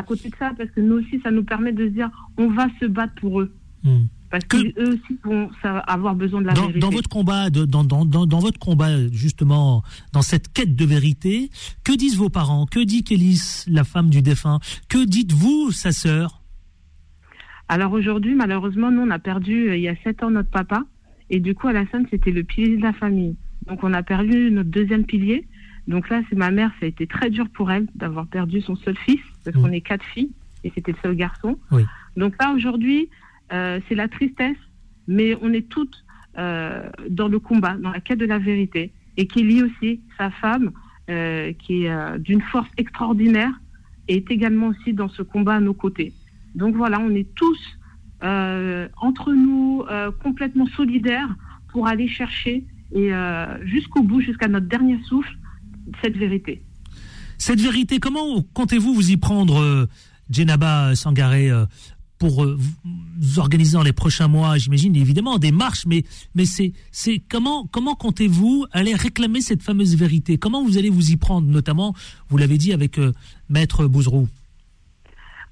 côté 0.04 0.30
de 0.30 0.36
ça, 0.36 0.52
parce 0.58 0.70
que 0.72 0.82
nous 0.82 1.00
aussi, 1.00 1.20
ça 1.22 1.32
nous 1.32 1.44
permet 1.44 1.74
de 1.74 1.86
se 1.86 1.94
dire, 1.94 2.10
on 2.38 2.50
va 2.50 2.68
se 2.80 2.86
battre 2.86 3.14
pour 3.16 3.42
eux. 3.42 3.54
Hmm. 3.84 4.06
Parce 4.30 4.46
qu'eux 4.46 4.74
aussi 4.78 5.20
vont 5.26 5.50
avoir 5.64 6.16
besoin 6.16 6.42
de 6.42 6.48
la 6.48 6.54
dans, 6.54 6.62
vérité. 6.62 6.80
Dans 6.80 6.90
votre 6.90 7.10
combat, 7.10 7.50
dans, 7.50 7.84
dans, 7.84 8.06
dans, 8.06 8.40
votre 8.40 8.60
combat, 8.60 9.08
justement, 9.12 9.84
dans 10.14 10.22
cette 10.22 10.54
quête 10.54 10.74
de 10.74 10.86
vérité, 10.86 11.50
que 11.84 11.92
disent 11.92 12.16
vos 12.16 12.30
parents? 12.30 12.66
Que 12.66 12.80
dit 12.80 13.04
Kélis, 13.04 13.66
la 13.68 13.84
femme 13.84 14.10
du 14.10 14.22
défunt? 14.22 14.60
Que 14.88 15.06
dites-vous, 15.06 15.72
sa 15.72 15.92
sœur? 15.92 16.42
Alors 17.68 17.92
aujourd'hui, 17.92 18.34
malheureusement, 18.34 18.90
nous, 18.90 19.02
on 19.02 19.10
a 19.10 19.20
perdu, 19.20 19.70
euh, 19.70 19.76
il 19.76 19.84
y 19.84 19.90
a 19.90 19.96
sept 20.04 20.24
ans, 20.24 20.30
notre 20.30 20.50
papa. 20.50 20.84
Et 21.30 21.42
du 21.42 21.54
coup, 21.54 21.68
Alassane, 21.68 22.06
c'était 22.10 22.32
le 22.32 22.44
pilier 22.44 22.78
de 22.78 22.84
la 22.84 22.94
famille. 22.94 23.36
Donc, 23.68 23.84
on 23.84 23.94
a 23.94 24.04
perdu 24.04 24.50
notre 24.52 24.70
deuxième 24.70 25.06
pilier. 25.06 25.46
Donc 25.88 26.10
là, 26.10 26.22
c'est 26.30 26.36
ma 26.36 26.52
mère, 26.52 26.72
ça 26.80 26.86
a 26.86 26.90
été 26.90 27.08
très 27.08 27.30
dur 27.30 27.50
pour 27.50 27.72
elle 27.72 27.88
d'avoir 27.96 28.28
perdu 28.28 28.62
son 28.62 28.76
seul 28.76 28.96
fils, 28.98 29.20
parce 29.44 29.56
qu'on 29.56 29.72
est 29.72 29.82
quatre 29.82 30.06
filles, 30.06 30.32
et 30.64 30.72
c'était 30.74 30.92
le 30.92 30.98
seul 31.02 31.16
garçon. 31.16 31.58
Donc 32.18 32.36
là, 32.40 32.54
aujourd'hui, 32.54 33.10
euh, 33.52 33.80
c'est 33.88 33.96
la 33.96 34.08
tristesse, 34.08 34.58
mais 35.08 35.38
on 35.42 35.52
est 35.54 35.68
toutes 35.68 36.04
euh, 36.38 36.90
dans 37.10 37.28
le 37.28 37.40
combat, 37.40 37.76
dans 37.76 37.92
la 37.92 38.00
quête 38.00 38.20
de 38.20 38.26
la 38.26 38.40
vérité. 38.40 38.92
Et 39.18 39.28
Kelly 39.28 39.64
aussi, 39.64 40.02
sa 40.18 40.30
femme, 40.30 40.72
euh, 41.10 41.52
qui 41.54 41.86
est 41.86 42.20
d'une 42.20 42.42
force 42.42 42.70
extraordinaire, 42.78 43.52
est 44.08 44.30
également 44.32 44.68
aussi 44.68 44.94
dans 44.94 45.10
ce 45.10 45.22
combat 45.22 45.56
à 45.56 45.60
nos 45.60 45.74
côtés. 45.74 46.14
Donc 46.56 46.76
voilà, 46.76 47.00
on 47.00 47.14
est 47.14 47.34
tous 47.36 47.60
entre 48.24 49.34
nous 49.34 49.84
complètement 50.22 50.68
solidaires 50.68 51.36
pour 51.72 51.88
aller 51.88 52.08
chercher 52.08 52.64
et 52.94 53.10
jusqu'au 53.64 54.04
bout, 54.04 54.22
jusqu'à 54.22 54.48
notre 54.48 54.68
dernier 54.68 55.00
souffle, 55.06 55.36
cette 56.04 56.16
vérité. 56.16 56.62
Cette 57.42 57.60
vérité, 57.60 58.00
comment 58.00 58.44
comptez-vous 58.54 58.94
vous 58.94 59.10
y 59.10 59.18
prendre, 59.18 59.88
Djenaba 60.30 60.96
Sangaré, 60.96 61.50
pour 62.20 62.46
vous 62.46 63.40
organiser 63.40 63.74
dans 63.74 63.82
les 63.82 63.94
prochains 63.94 64.28
mois, 64.28 64.60
j'imagine 64.60 64.96
évidemment 64.96 65.40
des 65.40 65.52
marches, 65.52 65.88
mais 65.88 66.04
comment 67.32 67.66
comment 67.66 67.96
comptez-vous 67.96 68.68
aller 68.72 68.94
réclamer 68.94 69.42
cette 69.42 69.64
fameuse 69.64 69.98
vérité? 69.98 70.38
Comment 70.38 70.64
vous 70.64 70.78
allez 70.78 70.92
vous 70.92 71.10
y 71.10 71.18
prendre, 71.18 71.48
notamment, 71.48 71.96
vous 72.30 72.38
l'avez 72.38 72.60
dit 72.60 72.74
avec 72.74 73.00
Maître 73.50 73.88
Bouzrou? 73.88 74.28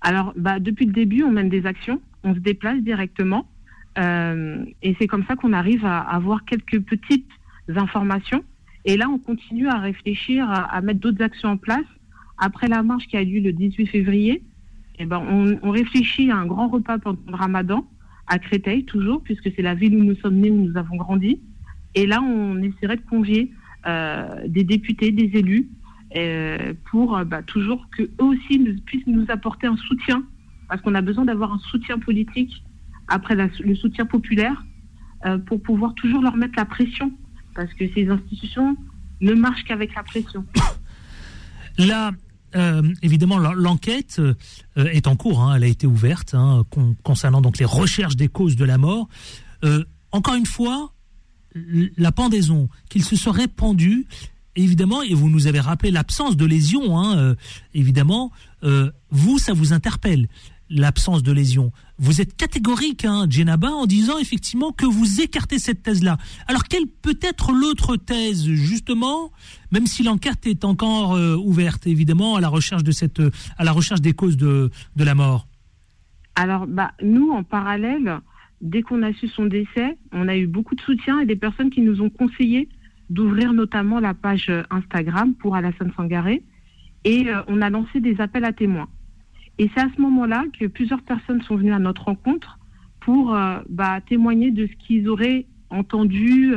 Alors, 0.01 0.33
bah, 0.37 0.59
depuis 0.59 0.85
le 0.85 0.93
début, 0.93 1.23
on 1.23 1.31
mène 1.31 1.49
des 1.49 1.65
actions 1.65 1.99
on 2.23 2.33
se 2.33 2.39
déplace 2.39 2.79
directement. 2.79 3.47
Euh, 3.97 4.63
et 4.81 4.95
c'est 4.99 5.07
comme 5.07 5.25
ça 5.25 5.35
qu'on 5.35 5.53
arrive 5.53 5.85
à 5.85 5.99
avoir 5.99 6.45
quelques 6.45 6.79
petites 6.81 7.29
informations. 7.75 8.43
Et 8.85 8.97
là, 8.97 9.09
on 9.09 9.17
continue 9.17 9.67
à 9.67 9.77
réfléchir, 9.77 10.49
à, 10.49 10.81
mettre 10.81 10.99
d'autres 10.99 11.23
actions 11.23 11.49
en 11.49 11.57
place. 11.57 11.85
Après 12.37 12.67
la 12.67 12.83
marche 12.83 13.07
qui 13.07 13.17
a 13.17 13.23
lieu 13.23 13.41
le 13.41 13.51
18 13.51 13.87
février, 13.87 14.41
eh 14.99 15.05
ben, 15.05 15.21
on, 15.61 15.71
réfléchit 15.71 16.31
à 16.31 16.37
un 16.37 16.45
grand 16.45 16.69
repas 16.69 16.97
pendant 16.97 17.19
le 17.27 17.35
ramadan 17.35 17.85
à 18.27 18.39
Créteil, 18.39 18.85
toujours, 18.85 19.21
puisque 19.21 19.51
c'est 19.55 19.61
la 19.61 19.75
ville 19.75 19.95
où 19.95 20.03
nous 20.03 20.15
sommes 20.15 20.35
nés, 20.35 20.51
où 20.51 20.67
nous 20.67 20.77
avons 20.77 20.95
grandi. 20.95 21.41
Et 21.95 22.05
là, 22.05 22.21
on 22.21 22.61
essaierait 22.61 22.97
de 22.97 23.09
convier 23.09 23.51
euh, 23.87 24.47
des 24.47 24.63
députés, 24.63 25.11
des 25.11 25.37
élus, 25.37 25.67
euh, 26.15 26.73
pour 26.89 27.19
bah, 27.25 27.43
toujours 27.43 27.87
qu'eux 27.91 28.09
aussi 28.19 28.59
puissent 28.85 29.07
nous 29.07 29.25
apporter 29.29 29.67
un 29.67 29.77
soutien 29.77 30.23
parce 30.67 30.81
qu'on 30.81 30.95
a 30.95 31.01
besoin 31.01 31.25
d'avoir 31.25 31.53
un 31.53 31.59
soutien 31.59 31.99
politique 31.99 32.63
après 33.07 33.35
le 33.35 33.75
soutien 33.75 34.05
populaire 34.05 34.63
pour 35.47 35.61
pouvoir 35.63 35.95
toujours 35.95 36.21
leur 36.21 36.35
mettre 36.35 36.53
la 36.57 36.65
pression. 36.65 37.11
Parce 37.59 37.73
que 37.73 37.93
ces 37.93 38.07
institutions 38.07 38.77
ne 39.19 39.33
marchent 39.33 39.65
qu'avec 39.65 39.93
la 39.93 40.03
pression. 40.03 40.45
Là, 41.77 42.11
évidemment, 43.01 43.37
l'enquête 43.37 44.21
est 44.77 45.07
en 45.07 45.17
cours. 45.17 45.41
Hein. 45.41 45.55
elle 45.55 45.65
a 45.65 45.67
été 45.67 45.85
ouverte 45.85 46.33
hein, 46.33 46.63
concernant 47.03 47.41
donc 47.41 47.57
les 47.57 47.65
recherches 47.65 48.15
des 48.15 48.29
causes 48.29 48.55
de 48.55 48.63
la 48.63 48.77
mort. 48.77 49.09
encore 50.11 50.35
une 50.35 50.45
fois, 50.45 50.93
la 51.97 52.11
pendaison, 52.13 52.69
qu'il 52.89 53.03
se 53.03 53.17
serait 53.17 53.49
pendu, 53.49 54.07
évidemment, 54.55 55.01
et 55.01 55.13
vous 55.13 55.29
nous 55.29 55.47
avez 55.47 55.59
rappelé 55.59 55.91
l'absence 55.91 56.37
de 56.37 56.45
lésion, 56.45 56.97
hein, 56.97 57.17
euh, 57.17 57.35
évidemment, 57.73 58.31
euh, 58.63 58.91
vous, 59.09 59.37
ça 59.37 59.53
vous 59.53 59.73
interpelle, 59.73 60.27
l'absence 60.69 61.23
de 61.23 61.31
lésion. 61.31 61.71
Vous 61.97 62.21
êtes 62.21 62.35
catégorique, 62.35 63.05
hein, 63.05 63.27
en 63.61 63.85
disant 63.85 64.17
effectivement 64.19 64.71
que 64.71 64.85
vous 64.85 65.21
écartez 65.21 65.59
cette 65.59 65.83
thèse-là. 65.83 66.17
Alors, 66.47 66.63
quelle 66.65 66.87
peut 66.87 67.17
être 67.21 67.51
l'autre 67.51 67.95
thèse, 67.97 68.45
justement, 68.45 69.31
même 69.71 69.85
si 69.85 70.03
l'enquête 70.03 70.45
est 70.45 70.63
encore 70.65 71.13
euh, 71.13 71.35
ouverte, 71.35 71.87
évidemment, 71.87 72.35
à 72.35 72.41
la 72.41 72.49
recherche 72.49 72.83
de 72.83 72.91
cette, 72.91 73.21
à 73.57 73.63
la 73.63 73.71
recherche 73.71 74.01
des 74.01 74.13
causes 74.13 74.37
de, 74.37 74.69
la 74.95 75.15
mort 75.15 75.47
Alors, 76.35 76.67
bah, 76.67 76.91
nous, 77.01 77.31
en 77.31 77.43
parallèle, 77.43 78.19
dès 78.61 78.81
qu'on 78.81 79.03
a 79.03 79.13
su 79.13 79.27
son 79.27 79.45
décès, 79.45 79.97
on 80.11 80.27
a 80.27 80.37
eu 80.37 80.47
beaucoup 80.47 80.75
de 80.75 80.81
soutien 80.81 81.19
et 81.19 81.25
des 81.25 81.35
personnes 81.35 81.69
qui 81.69 81.81
nous 81.81 82.01
ont 82.01 82.09
conseillé 82.09 82.69
d'ouvrir 83.09 83.53
notamment 83.53 83.99
la 83.99 84.13
page 84.13 84.47
euh, 84.49 84.63
Instagram 84.69 85.33
pour 85.33 85.55
Alassane 85.55 85.91
Sangaré 85.95 86.43
et 87.03 87.29
euh, 87.29 87.41
on 87.47 87.61
a 87.61 87.69
lancé 87.69 87.99
des 87.99 88.19
appels 88.21 88.45
à 88.45 88.53
témoins. 88.53 88.87
Et 89.59 89.69
c'est 89.75 89.81
à 89.81 89.89
ce 89.95 90.01
moment-là 90.01 90.45
que 90.59 90.65
plusieurs 90.65 91.01
personnes 91.03 91.41
sont 91.43 91.55
venues 91.55 91.73
à 91.73 91.79
notre 91.79 92.05
rencontre 92.05 92.57
pour 93.01 93.35
euh, 93.35 93.59
bah, 93.69 94.01
témoigner 94.01 94.49
de 94.49 94.65
ce 94.65 94.73
qu'ils 94.87 95.07
auraient 95.07 95.45
entendu 95.69 96.51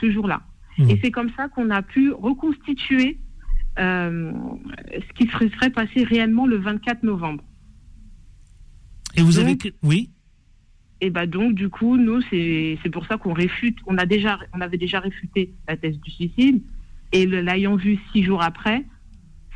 ce 0.00 0.10
jour-là. 0.10 0.40
Mmh. 0.78 0.90
Et 0.90 1.00
c'est 1.02 1.10
comme 1.10 1.30
ça 1.36 1.48
qu'on 1.48 1.68
a 1.68 1.82
pu 1.82 2.10
reconstituer 2.10 3.18
ce 3.76 5.12
qui 5.14 5.26
serait 5.28 5.68
passé 5.68 6.04
réellement 6.04 6.46
le 6.46 6.56
24 6.56 7.02
novembre. 7.02 7.44
Et 9.14 9.22
vous 9.22 9.38
avez... 9.38 9.58
Oui 9.82 10.10
et 11.02 11.10
bah 11.10 11.26
donc 11.26 11.52
du 11.52 11.68
coup 11.68 11.98
nous 11.98 12.22
c'est 12.30 12.78
c'est 12.82 12.88
pour 12.88 13.04
ça 13.04 13.18
qu'on 13.18 13.34
réfute. 13.34 13.76
On 13.86 13.98
a 13.98 14.06
déjà 14.06 14.38
on 14.54 14.62
avait 14.62 14.78
déjà 14.78 14.98
réfuté 14.98 15.52
la 15.68 15.76
thèse 15.76 16.00
du 16.00 16.10
suicide 16.10 16.62
et 17.12 17.26
l'ayant 17.26 17.76
vu 17.76 17.98
six 18.12 18.22
jours 18.22 18.42
après, 18.42 18.84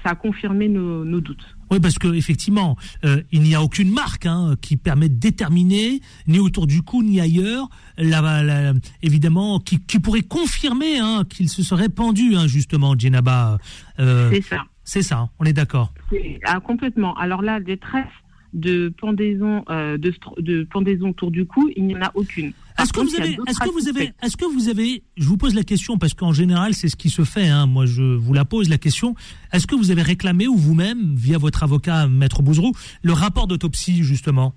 ça 0.03 0.11
a 0.11 0.15
confirmé 0.15 0.69
nos, 0.69 1.05
nos 1.05 1.21
doutes. 1.21 1.57
Oui, 1.71 1.79
parce 1.81 1.99
que 1.99 2.13
effectivement, 2.15 2.77
euh, 3.05 3.23
il 3.33 3.43
n'y 3.43 3.55
a 3.55 3.63
aucune 3.63 3.93
marque 3.93 4.27
hein, 4.27 4.57
qui 4.61 4.77
permet 4.77 5.09
de 5.09 5.15
déterminer, 5.15 6.01
ni 6.27 6.39
autour 6.39 6.67
du 6.67 6.83
cou, 6.83 7.03
ni 7.03 7.21
ailleurs, 7.21 7.69
la, 7.97 8.73
évidemment, 9.03 9.61
qui, 9.61 9.79
qui, 9.81 10.01
pourrait 10.01 10.23
confirmer 10.23 10.99
hein, 10.99 11.25
qu'il 11.29 11.49
se 11.49 11.63
serait 11.63 11.89
pendu, 11.89 12.35
hein, 12.37 12.47
justement, 12.47 12.99
Djenaba. 12.99 13.59
Euh, 13.99 14.31
c'est 14.33 14.43
ça. 14.43 14.65
C'est 14.83 15.03
ça, 15.03 15.29
on 15.39 15.45
est 15.45 15.53
d'accord. 15.53 15.93
Ah, 16.45 16.59
complètement. 16.59 17.15
Alors 17.17 17.43
là, 17.43 17.61
détresse 17.61 18.07
de 18.53 18.93
pendaison, 19.01 19.65
euh, 19.71 19.97
de, 19.97 20.13
de, 20.39 20.65
pendaison 20.65 21.11
autour 21.11 21.31
du 21.31 21.47
cou, 21.47 21.71
il 21.77 21.87
n'y 21.87 21.97
en 21.97 22.03
a 22.03 22.11
aucune. 22.15 22.53
Est-ce 22.79 22.93
que, 22.93 23.01
vous 23.01 23.15
avez, 23.15 23.39
est-ce 23.47 23.59
que 23.61 23.71
vous 23.71 23.89
avez, 23.89 24.13
est-ce 24.23 24.37
que 24.37 24.45
vous 24.45 24.69
avez, 24.69 25.03
je 25.17 25.29
vous 25.29 25.37
pose 25.37 25.55
la 25.55 25.63
question 25.63 25.99
parce 25.99 26.15
qu'en 26.15 26.33
général 26.33 26.75
c'est 26.75 26.89
ce 26.89 26.97
qui 26.97 27.11
se 27.11 27.23
fait. 27.23 27.49
Hein, 27.49 27.67
moi 27.67 27.87
je 27.87 28.03
vous 28.03 28.33
la 28.33 28.45
pose 28.45 28.69
la 28.69 28.79
question. 28.79 29.15
Est-ce 29.53 29.67
que 29.67 29.75
vous 29.75 29.91
avez 29.91 30.03
réclamé 30.03 30.49
ou 30.49 30.57
vous-même 30.57 31.15
via 31.15 31.39
votre 31.39 31.63
avocat 31.63 32.09
Maître 32.09 32.43
Bouzrou 32.43 32.73
le 33.03 33.13
rapport 33.13 33.47
d'autopsie 33.47 34.03
justement? 34.03 34.55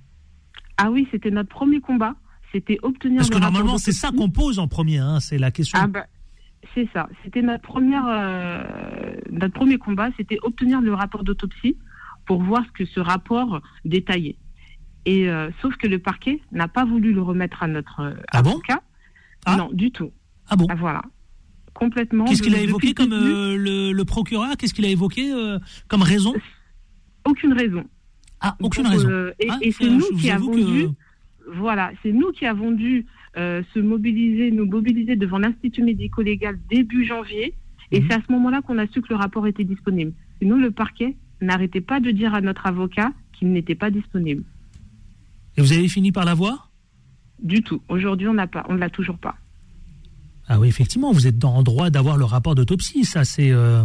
Ah 0.77 0.89
oui, 0.89 1.07
c'était 1.11 1.31
notre 1.31 1.49
premier 1.49 1.79
combat. 1.79 2.15
C'était 2.51 2.77
obtenir. 2.81 3.17
Parce 3.17 3.29
que 3.29 3.37
normalement 3.37 3.77
c'est 3.77 3.91
ça 3.91 4.11
qu'on 4.11 4.29
pose 4.29 4.57
en 4.57 4.67
premier. 4.67 4.99
Hein, 4.99 5.19
c'est 5.19 5.37
la 5.37 5.51
question. 5.51 5.79
Ah 5.81 5.87
bah, 5.87 6.05
c'est 6.73 6.87
ça. 6.93 7.09
C'était 7.23 7.41
notre 7.41 7.61
première, 7.61 8.05
euh, 8.07 8.63
notre 9.31 9.53
premier 9.53 9.77
combat. 9.77 10.09
C'était 10.17 10.37
obtenir 10.41 10.81
le 10.81 10.93
rapport 10.93 11.23
d'autopsie 11.23 11.77
pour 12.25 12.41
voir 12.41 12.63
ce 12.65 12.71
que 12.71 12.85
ce 12.85 12.99
rapport 12.99 13.61
détaillait. 13.85 14.37
Et 15.05 15.29
euh, 15.29 15.49
sauf 15.61 15.75
que 15.75 15.87
le 15.87 15.99
parquet 15.99 16.39
n'a 16.51 16.67
pas 16.67 16.85
voulu 16.85 17.13
le 17.13 17.21
remettre 17.21 17.63
à 17.63 17.67
notre 17.67 17.99
euh, 17.99 18.13
ah 18.31 18.39
avocat. 18.39 18.81
ah 19.45 19.57
non, 19.57 19.69
du 19.73 19.91
tout. 19.91 20.11
Ah 20.49 20.55
bon 20.55 20.67
ah, 20.69 20.75
Voilà. 20.75 21.01
Complètement. 21.73 22.25
Qu'est-ce 22.25 22.43
qu'il 22.43 22.55
a 22.55 22.61
évoqué 22.61 22.93
comme 22.93 23.13
euh, 23.13 23.57
le, 23.57 24.03
procureur? 24.03 24.55
Qu'est-ce 24.57 24.73
qu'il 24.73 24.85
a 24.85 24.89
évoqué 24.89 25.31
comme 25.87 26.03
raison? 26.03 26.33
Aucune 27.25 27.53
raison. 27.53 27.83
Ah, 28.39 28.55
aucune 28.61 28.85
raison. 28.85 29.31
et, 29.39 29.47
ah, 29.49 29.57
c'est 29.61 29.89
nous 29.89 30.17
qui 30.17 30.29
avons 30.29 30.55
dû. 30.55 30.87
Voilà, 31.55 31.91
c'est 32.03 32.11
nous 32.11 32.31
qui 32.31 32.45
avons 32.45 32.71
dû 32.71 33.05
se 33.35 33.79
mobiliser, 33.79 34.51
nous 34.51 34.65
mobiliser 34.65 35.15
devant 35.15 35.39
l'Institut 35.39 35.83
médico-légal 35.83 36.59
début 36.69 37.05
janvier. 37.05 37.55
Et 37.91 37.99
mhm. 37.99 38.07
c'est 38.07 38.15
à 38.15 38.21
ce 38.25 38.31
moment-là 38.31 38.61
qu'on 38.61 38.77
a 38.77 38.87
su 38.87 39.01
que 39.01 39.09
le 39.09 39.15
rapport 39.15 39.45
était 39.47 39.63
disponible. 39.63 40.13
Et 40.41 40.45
nous, 40.45 40.57
le 40.57 40.71
parquet 40.71 41.15
n'arrêtez 41.43 41.81
pas 41.81 41.99
de 41.99 42.11
dire 42.11 42.33
à 42.33 42.41
notre 42.41 42.65
avocat 42.65 43.11
qu'il 43.33 43.51
n'était 43.51 43.75
pas 43.75 43.91
disponible. 43.91 44.43
Et 45.57 45.61
vous 45.61 45.73
avez 45.73 45.87
fini 45.87 46.11
par 46.11 46.25
l'avoir 46.25 46.71
Du 47.41 47.61
tout. 47.61 47.81
Aujourd'hui, 47.89 48.27
on 48.27 48.33
n'a 48.33 48.47
pas, 48.47 48.65
on 48.69 48.73
ne 48.73 48.79
l'a 48.79 48.89
toujours 48.89 49.17
pas. 49.17 49.35
Ah 50.47 50.59
oui, 50.59 50.67
effectivement, 50.67 51.11
vous 51.11 51.27
êtes 51.27 51.43
en 51.45 51.63
droit 51.63 51.89
d'avoir 51.89 52.17
le 52.17 52.25
rapport 52.25 52.55
d'autopsie, 52.55 53.05
ça 53.05 53.23
c'est. 53.23 53.51
Euh, 53.51 53.83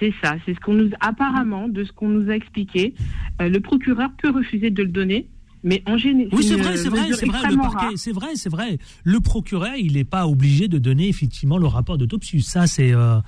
c'est 0.00 0.12
ça, 0.22 0.36
c'est 0.44 0.54
ce 0.54 0.60
qu'on 0.60 0.74
nous 0.74 0.90
apparemment 1.00 1.68
de 1.68 1.84
ce 1.84 1.92
qu'on 1.92 2.08
nous 2.08 2.30
a 2.30 2.34
expliqué. 2.34 2.94
Euh, 3.40 3.48
le 3.48 3.60
procureur 3.60 4.10
peut 4.22 4.30
refuser 4.30 4.70
de 4.70 4.82
le 4.82 4.88
donner, 4.88 5.28
mais 5.62 5.82
en 5.86 5.96
général. 5.96 6.32
Oui, 6.32 6.44
c'est 6.44 6.56
vrai, 6.56 6.76
c'est 6.76 6.88
vrai, 6.88 7.12
c'est 7.12 7.26
vrai. 7.26 7.50
Le 7.50 7.56
parquet, 7.56 7.96
c'est 7.96 8.12
vrai, 8.12 8.36
c'est 8.36 8.48
vrai. 8.48 8.78
Le 9.04 9.20
procureur, 9.20 9.74
il 9.76 9.94
n'est 9.94 10.04
pas 10.04 10.26
obligé 10.26 10.68
de 10.68 10.78
donner 10.78 11.08
effectivement 11.08 11.58
le 11.58 11.66
rapport 11.66 11.98
d'autopsie. 11.98 12.40
Ça, 12.40 12.66
c'est. 12.66 12.92
Euh, 12.92 13.18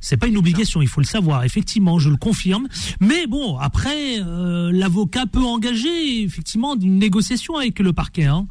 c'est 0.00 0.16
pas 0.16 0.26
une 0.26 0.36
obligation, 0.36 0.82
il 0.82 0.88
faut 0.88 1.00
le 1.00 1.06
savoir. 1.06 1.44
Effectivement, 1.44 1.98
je 1.98 2.10
le 2.10 2.16
confirme. 2.16 2.68
Mais 3.00 3.26
bon, 3.26 3.56
après, 3.58 4.20
euh, 4.20 4.70
l'avocat 4.72 5.26
peut 5.26 5.42
engager 5.42 6.22
effectivement 6.22 6.76
une 6.76 6.98
négociation 6.98 7.56
avec 7.56 7.78
le 7.78 7.92
parquet. 7.92 8.24
Hein. 8.24 8.46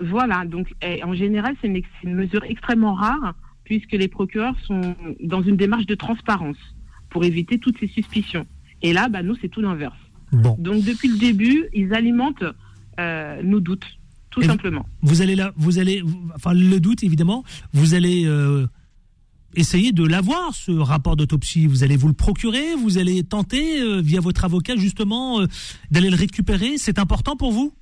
Voilà. 0.00 0.44
Donc, 0.44 0.74
en 1.02 1.14
général, 1.14 1.56
c'est 1.60 1.68
une, 1.68 2.14
mesure 2.14 2.44
extrêmement 2.44 2.94
rare 2.94 3.34
puisque 3.64 3.92
les 3.92 4.08
procureurs 4.08 4.56
sont 4.66 4.94
dans 5.22 5.40
une 5.40 5.56
démarche 5.56 5.86
de 5.86 5.94
transparence 5.94 6.58
pour 7.08 7.24
éviter 7.24 7.58
toutes 7.58 7.78
ces 7.78 7.88
suspicions. 7.88 8.46
Et 8.82 8.92
là, 8.92 9.08
bah, 9.08 9.22
nous, 9.22 9.36
c'est 9.40 9.48
tout 9.48 9.62
l'inverse. 9.62 9.96
Bon. 10.32 10.56
Donc, 10.58 10.84
depuis 10.84 11.08
le 11.08 11.16
début, 11.16 11.68
ils 11.72 11.94
alimentent 11.94 12.44
euh, 13.00 13.42
nos 13.42 13.60
doutes, 13.60 13.86
tout 14.30 14.42
simplement. 14.42 14.86
Vous 15.02 15.22
allez 15.22 15.34
là, 15.34 15.52
vous 15.56 15.78
allez, 15.78 16.02
enfin, 16.34 16.52
le 16.52 16.78
doute 16.78 17.02
évidemment, 17.02 17.44
vous 17.72 17.94
allez. 17.94 18.26
Euh, 18.26 18.66
essayez 19.56 19.92
de 19.92 20.04
l'avoir, 20.04 20.54
ce 20.54 20.72
rapport 20.72 21.16
d'autopsie. 21.16 21.66
Vous 21.66 21.82
allez 21.82 21.96
vous 21.96 22.08
le 22.08 22.14
procurer, 22.14 22.74
vous 22.78 22.98
allez 22.98 23.22
tenter, 23.22 23.80
euh, 23.80 24.00
via 24.00 24.20
votre 24.20 24.44
avocat, 24.44 24.76
justement, 24.76 25.40
euh, 25.40 25.46
d'aller 25.90 26.10
le 26.10 26.16
récupérer. 26.16 26.78
C'est 26.78 26.98
important 26.98 27.36
pour 27.36 27.52
vous? 27.52 27.72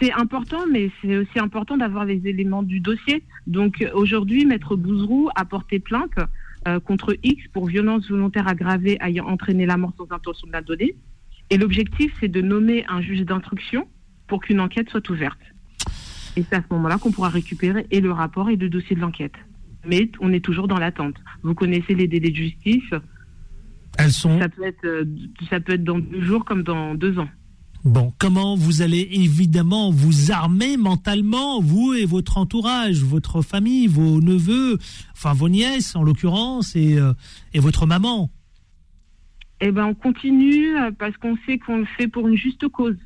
C'est 0.00 0.12
important, 0.12 0.66
mais 0.70 0.90
c'est 1.00 1.16
aussi 1.16 1.38
important 1.38 1.76
d'avoir 1.76 2.04
les 2.04 2.26
éléments 2.26 2.62
du 2.62 2.80
dossier. 2.80 3.24
Donc 3.46 3.84
aujourd'hui, 3.94 4.44
Maître 4.44 4.76
Bouzrou 4.76 5.30
a 5.34 5.44
porté 5.46 5.78
plainte 5.78 6.18
euh, 6.68 6.80
contre 6.80 7.16
X 7.22 7.42
pour 7.52 7.66
violence 7.66 8.06
volontaire 8.10 8.46
aggravée 8.46 8.98
ayant 9.00 9.26
entraîné 9.26 9.64
la 9.64 9.78
mort 9.78 9.92
sans 9.96 10.10
intention 10.14 10.46
de 10.46 10.52
la 10.52 10.60
donner. 10.60 10.96
Et 11.48 11.56
l'objectif, 11.56 12.12
c'est 12.20 12.28
de 12.28 12.42
nommer 12.42 12.84
un 12.88 13.00
juge 13.00 13.22
d'instruction 13.22 13.88
pour 14.26 14.40
qu'une 14.40 14.60
enquête 14.60 14.90
soit 14.90 15.08
ouverte. 15.08 15.40
Et 16.36 16.44
c'est 16.48 16.56
à 16.56 16.60
ce 16.60 16.74
moment-là 16.74 16.98
qu'on 16.98 17.10
pourra 17.10 17.30
récupérer 17.30 17.86
et 17.90 18.00
le 18.00 18.12
rapport 18.12 18.50
et 18.50 18.56
le 18.56 18.68
dossier 18.68 18.94
de 18.94 19.00
l'enquête 19.00 19.34
mais 19.86 20.10
on 20.20 20.32
est 20.32 20.44
toujours 20.44 20.68
dans 20.68 20.78
l'attente. 20.78 21.16
Vous 21.42 21.54
connaissez 21.54 21.94
les 21.94 22.08
délais 22.08 22.30
de 22.30 22.36
justice? 22.36 22.90
Elles 23.98 24.12
sont. 24.12 24.38
Ça 24.38 24.48
peut 24.48 24.64
être, 24.64 24.84
euh, 24.84 25.04
ça 25.48 25.60
peut 25.60 25.72
être 25.72 25.84
dans 25.84 25.98
deux 25.98 26.22
jours 26.22 26.44
comme 26.44 26.62
dans 26.62 26.94
deux 26.94 27.18
ans. 27.18 27.28
Bon, 27.84 28.12
comment 28.18 28.56
vous 28.56 28.82
allez 28.82 29.08
évidemment 29.10 29.90
vous 29.90 30.32
armer 30.32 30.76
mentalement, 30.76 31.60
vous 31.60 31.94
et 31.94 32.04
votre 32.04 32.36
entourage, 32.36 33.02
votre 33.02 33.40
famille, 33.40 33.86
vos 33.86 34.20
neveux, 34.20 34.78
enfin 35.12 35.32
vos 35.32 35.48
nièces 35.48 35.96
en 35.96 36.02
l'occurrence, 36.02 36.76
et, 36.76 36.98
euh, 36.98 37.14
et 37.54 37.58
votre 37.58 37.86
maman? 37.86 38.30
Eh 39.62 39.72
ben, 39.72 39.86
on 39.86 39.94
continue 39.94 40.76
euh, 40.76 40.90
parce 40.98 41.16
qu'on 41.16 41.36
sait 41.46 41.58
qu'on 41.58 41.78
le 41.78 41.86
fait 41.96 42.06
pour 42.06 42.28
une 42.28 42.36
juste 42.36 42.68
cause. 42.68 42.96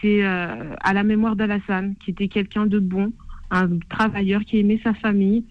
C'est 0.00 0.24
à 0.24 0.92
la 0.92 1.04
mémoire 1.04 1.36
d'Alassane, 1.36 1.94
qui 2.04 2.10
était 2.10 2.26
quelqu'un 2.26 2.66
de 2.66 2.80
bon, 2.80 3.12
un 3.52 3.78
travailleur 3.88 4.40
qui 4.44 4.58
aimait 4.58 4.80
sa 4.82 4.94
famille, 4.94 5.44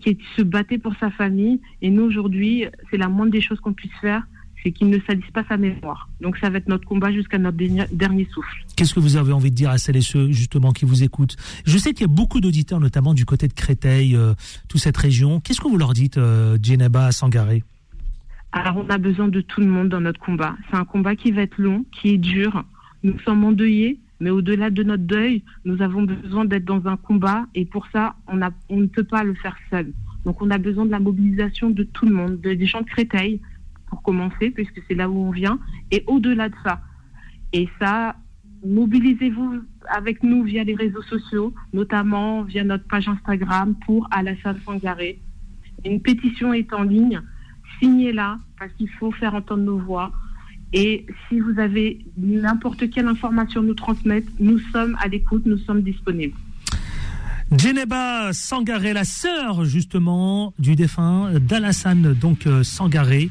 qui 0.00 0.18
se 0.36 0.42
battait 0.42 0.78
pour 0.78 0.94
sa 0.96 1.10
famille. 1.10 1.60
Et 1.80 1.90
nous, 1.90 2.02
aujourd'hui, 2.02 2.66
c'est 2.90 2.96
la 2.96 3.08
moindre 3.08 3.32
des 3.32 3.40
choses 3.40 3.60
qu'on 3.60 3.72
puisse 3.72 3.92
faire, 4.00 4.22
c'est 4.62 4.72
qu'il 4.72 4.88
ne 4.88 4.98
salisse 5.06 5.30
pas 5.32 5.44
sa 5.48 5.56
mémoire. 5.56 6.08
Donc 6.20 6.36
ça 6.38 6.50
va 6.50 6.58
être 6.58 6.68
notre 6.68 6.86
combat 6.86 7.12
jusqu'à 7.12 7.38
notre 7.38 7.56
dernier 7.56 8.26
souffle. 8.32 8.64
Qu'est-ce 8.76 8.94
que 8.94 9.00
vous 9.00 9.16
avez 9.16 9.32
envie 9.32 9.50
de 9.50 9.56
dire 9.56 9.70
à 9.70 9.78
celles 9.78 9.96
et 9.96 10.02
ceux 10.02 10.30
justement 10.30 10.72
qui 10.72 10.84
vous 10.84 11.02
écoutent? 11.02 11.36
Je 11.66 11.78
sais 11.78 11.92
qu'il 11.92 12.02
y 12.02 12.10
a 12.10 12.14
beaucoup 12.14 12.40
d'auditeurs, 12.40 12.80
notamment 12.80 13.14
du 13.14 13.24
côté 13.24 13.48
de 13.48 13.52
Créteil, 13.52 14.14
euh, 14.14 14.34
toute 14.68 14.80
cette 14.80 14.96
région. 14.96 15.40
Qu'est-ce 15.40 15.60
que 15.60 15.68
vous 15.68 15.78
leur 15.78 15.92
dites, 15.94 16.18
euh, 16.18 16.58
Djenaba 16.62 17.12
Sangaré? 17.12 17.64
Alors 18.52 18.76
on 18.76 18.88
a 18.90 18.98
besoin 18.98 19.28
de 19.28 19.40
tout 19.40 19.60
le 19.60 19.66
monde 19.66 19.88
dans 19.88 20.00
notre 20.00 20.20
combat. 20.20 20.56
C'est 20.70 20.76
un 20.76 20.84
combat 20.84 21.16
qui 21.16 21.32
va 21.32 21.42
être 21.42 21.58
long, 21.58 21.84
qui 21.90 22.10
est 22.10 22.18
dur. 22.18 22.64
Nous 23.02 23.18
sommes 23.20 23.44
endeuillés, 23.44 23.98
Mais 24.22 24.30
au-delà 24.30 24.70
de 24.70 24.84
notre 24.84 25.02
deuil, 25.02 25.42
nous 25.64 25.82
avons 25.82 26.04
besoin 26.04 26.44
d'être 26.44 26.64
dans 26.64 26.86
un 26.86 26.96
combat 26.96 27.44
et 27.56 27.64
pour 27.64 27.88
ça, 27.88 28.14
on, 28.28 28.36
ne 28.36 28.86
peut 28.86 29.02
pas 29.02 29.24
le 29.24 29.34
faire 29.34 29.56
seul. 29.68 29.92
Donc 30.24 30.40
on 30.40 30.48
a 30.52 30.58
besoin 30.58 30.86
de 30.86 30.92
la 30.92 31.00
mobilisation 31.00 31.70
de 31.70 31.82
tout 31.82 32.06
le 32.06 32.14
monde, 32.14 32.40
des 32.40 32.64
gens 32.64 32.82
de 32.82 32.86
Créteil 32.86 33.40
pour 33.88 34.00
commencer, 34.02 34.52
puisque 34.52 34.80
c'est 34.86 34.94
là 34.94 35.10
où 35.10 35.16
on 35.26 35.32
vient, 35.32 35.58
et 35.90 36.04
au-delà 36.06 36.50
de 36.50 36.54
ça. 36.62 36.80
Et 37.52 37.68
ça, 37.80 38.14
mobilisez-vous 38.64 39.60
avec 39.88 40.22
nous 40.22 40.44
via 40.44 40.62
les 40.62 40.76
réseaux 40.76 41.02
sociaux, 41.02 41.52
notamment 41.72 42.44
via 42.44 42.62
notre 42.62 42.86
page 42.86 43.08
Instagram 43.08 43.74
pour 43.84 44.06
Alassane 44.12 44.60
Sangaré. 44.64 45.20
Une 45.84 46.00
pétition 46.00 46.52
est 46.52 46.72
en 46.72 46.84
ligne, 46.84 47.20
signez-la 47.80 48.38
parce 48.56 48.72
qu'il 48.74 48.88
faut 48.88 49.10
faire 49.10 49.34
entendre 49.34 49.64
nos 49.64 49.78
voix. 49.78 50.12
Et 50.72 51.06
si 51.28 51.38
vous 51.40 51.58
avez 51.58 52.04
n'importe 52.16 52.88
quelle 52.90 53.06
information 53.06 53.60
à 53.60 53.64
nous 53.64 53.74
transmettre, 53.74 54.28
nous 54.40 54.58
sommes 54.72 54.96
à 55.00 55.08
l'écoute, 55.08 55.44
nous 55.44 55.58
sommes 55.58 55.82
disponibles. 55.82 56.36
Djeneba 57.56 58.32
Sangaré, 58.32 58.94
la 58.94 59.04
sœur 59.04 59.66
justement 59.66 60.54
du 60.58 60.74
défunt 60.74 61.32
d'Alassane, 61.38 62.14
donc 62.14 62.46
euh, 62.46 62.62
Sangaré. 62.62 63.30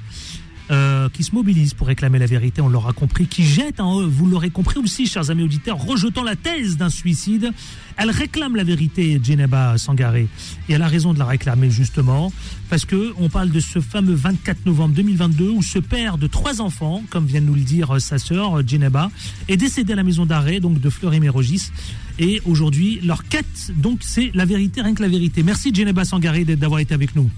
Euh, 0.69 1.09
qui 1.09 1.23
se 1.23 1.35
mobilise 1.35 1.73
pour 1.73 1.87
réclamer 1.87 2.17
la 2.17 2.27
vérité, 2.27 2.61
on 2.61 2.69
l'aura 2.69 2.93
compris, 2.93 3.27
qui 3.27 3.43
jette, 3.43 3.81
vous 3.81 4.25
l'aurez 4.25 4.51
compris 4.51 4.79
aussi, 4.79 5.05
chers 5.05 5.29
amis 5.29 5.43
auditeurs, 5.43 5.77
rejetant 5.77 6.23
la 6.23 6.37
thèse 6.37 6.77
d'un 6.77 6.89
suicide. 6.89 7.51
Elle 7.97 8.09
réclame 8.09 8.55
la 8.55 8.63
vérité, 8.63 9.19
Djeneba 9.21 9.77
Sangaré, 9.77 10.29
et 10.69 10.73
elle 10.73 10.81
a 10.81 10.87
raison 10.87 11.13
de 11.13 11.19
la 11.19 11.25
réclamer 11.25 11.69
justement, 11.69 12.31
parce 12.71 12.85
que 12.85 13.13
on 13.17 13.27
parle 13.27 13.49
de 13.49 13.59
ce 13.59 13.81
fameux 13.81 14.13
24 14.13 14.65
novembre 14.65 14.95
2022 14.95 15.49
où 15.49 15.61
ce 15.61 15.77
père 15.77 16.17
de 16.17 16.25
trois 16.25 16.61
enfants, 16.61 17.03
comme 17.09 17.25
vient 17.25 17.41
de 17.41 17.45
nous 17.45 17.53
le 17.53 17.59
dire 17.59 17.99
sa 17.99 18.17
sœur 18.17 18.65
Djeneba, 18.65 19.11
est 19.49 19.57
décédé 19.57 19.91
à 19.91 19.97
la 19.97 20.03
maison 20.03 20.25
d'arrêt 20.25 20.61
donc 20.61 20.79
de 20.79 20.89
Fleury-Mérogis. 20.89 21.69
Et 22.17 22.41
aujourd'hui, 22.45 23.01
leur 23.03 23.25
quête, 23.25 23.73
donc, 23.75 23.99
c'est 24.01 24.31
la 24.33 24.45
vérité, 24.45 24.81
rien 24.81 24.93
que 24.93 25.01
la 25.01 25.09
vérité. 25.09 25.43
Merci 25.43 25.75
Djeneba 25.75 26.05
Sangaré 26.05 26.45
d'avoir 26.45 26.79
été 26.79 26.93
avec 26.93 27.13
nous. 27.13 27.29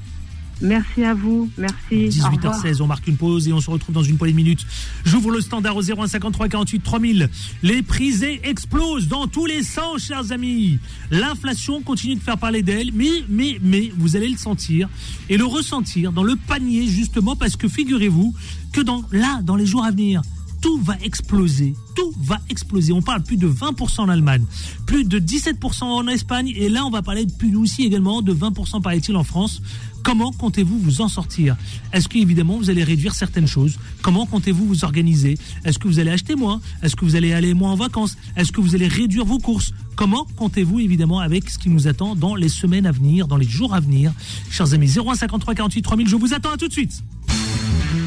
Merci 0.61 1.03
à 1.03 1.13
vous. 1.13 1.49
Merci. 1.57 2.09
18h16, 2.09 2.81
on 2.81 2.87
marque 2.87 3.07
une 3.07 3.17
pause 3.17 3.47
et 3.47 3.53
on 3.53 3.61
se 3.61 3.69
retrouve 3.69 3.93
dans 3.93 4.03
une 4.03 4.17
poignée 4.17 4.33
de 4.33 4.37
minutes. 4.37 4.65
J'ouvre 5.03 5.31
le 5.31 5.41
standard 5.41 5.75
au 5.75 5.81
0153 5.81 6.47
48 6.47 6.79
3000. 6.79 7.29
Les 7.63 7.81
prix 7.81 8.13
explosent 8.43 9.07
dans 9.07 9.27
tous 9.27 9.45
les 9.45 9.63
sens, 9.63 10.03
chers 10.03 10.31
amis. 10.31 10.79
L'inflation 11.11 11.81
continue 11.81 12.15
de 12.15 12.19
faire 12.21 12.37
parler 12.37 12.61
d'elle, 12.61 12.91
mais, 12.93 13.23
mais, 13.29 13.59
mais, 13.61 13.91
vous 13.97 14.15
allez 14.15 14.29
le 14.29 14.37
sentir 14.37 14.89
et 15.29 15.37
le 15.37 15.45
ressentir 15.45 16.11
dans 16.11 16.23
le 16.23 16.35
panier, 16.35 16.87
justement, 16.87 17.35
parce 17.35 17.55
que 17.55 17.67
figurez-vous 17.67 18.33
que 18.71 18.81
dans, 18.81 19.03
là, 19.11 19.41
dans 19.43 19.55
les 19.55 19.65
jours 19.65 19.83
à 19.83 19.91
venir, 19.91 20.21
tout 20.63 20.77
va 20.77 20.95
exploser. 21.03 21.75
Tout 21.93 22.13
va 22.21 22.39
exploser. 22.49 22.93
On 22.93 23.01
parle 23.01 23.21
plus 23.21 23.35
de 23.35 23.49
20% 23.49 24.01
en 24.01 24.09
Allemagne, 24.09 24.45
plus 24.87 25.03
de 25.03 25.19
17% 25.19 25.83
en 25.83 26.07
Espagne, 26.07 26.53
et 26.55 26.69
là, 26.69 26.85
on 26.85 26.89
va 26.89 27.01
parler 27.01 27.27
plus 27.37 27.55
aussi 27.57 27.83
également 27.83 28.21
de 28.21 28.33
20% 28.33 28.81
paraît-il 28.81 29.17
en 29.17 29.25
France. 29.25 29.61
Comment 30.03 30.31
comptez-vous 30.31 30.79
vous 30.79 31.01
en 31.01 31.09
sortir? 31.09 31.57
Est-ce 31.91 32.07
qu'évidemment 32.07 32.57
vous 32.57 32.69
allez 32.69 32.83
réduire 32.83 33.13
certaines 33.13 33.47
choses? 33.47 33.77
Comment 34.01 34.25
comptez-vous 34.25 34.65
vous 34.65 34.85
organiser? 34.85 35.37
Est-ce 35.65 35.79
que 35.79 35.87
vous 35.87 35.99
allez 35.99 36.11
acheter 36.11 36.35
moins? 36.35 36.61
Est-ce 36.81 36.95
que 36.95 37.03
vous 37.03 37.15
allez 37.17 37.33
aller 37.33 37.53
moins 37.53 37.71
en 37.71 37.75
vacances? 37.75 38.17
Est-ce 38.37 38.53
que 38.53 38.61
vous 38.61 38.73
allez 38.73 38.87
réduire 38.87 39.25
vos 39.25 39.39
courses? 39.39 39.73
Comment 39.97 40.25
comptez-vous 40.37 40.79
évidemment 40.79 41.19
avec 41.19 41.49
ce 41.49 41.57
qui 41.57 41.69
nous 41.69 41.87
attend 41.87 42.15
dans 42.15 42.35
les 42.35 42.49
semaines 42.49 42.85
à 42.85 42.91
venir, 42.91 43.27
dans 43.27 43.37
les 43.37 43.47
jours 43.47 43.73
à 43.73 43.81
venir? 43.81 44.13
Chers 44.49 44.73
amis, 44.73 44.87
0153 44.87 45.55
48 45.55 45.81
3000, 45.81 46.07
je 46.07 46.15
vous 46.15 46.33
attends 46.33 46.51
à 46.51 46.57
tout 46.57 46.69
de 46.69 46.73
suite. 46.73 47.03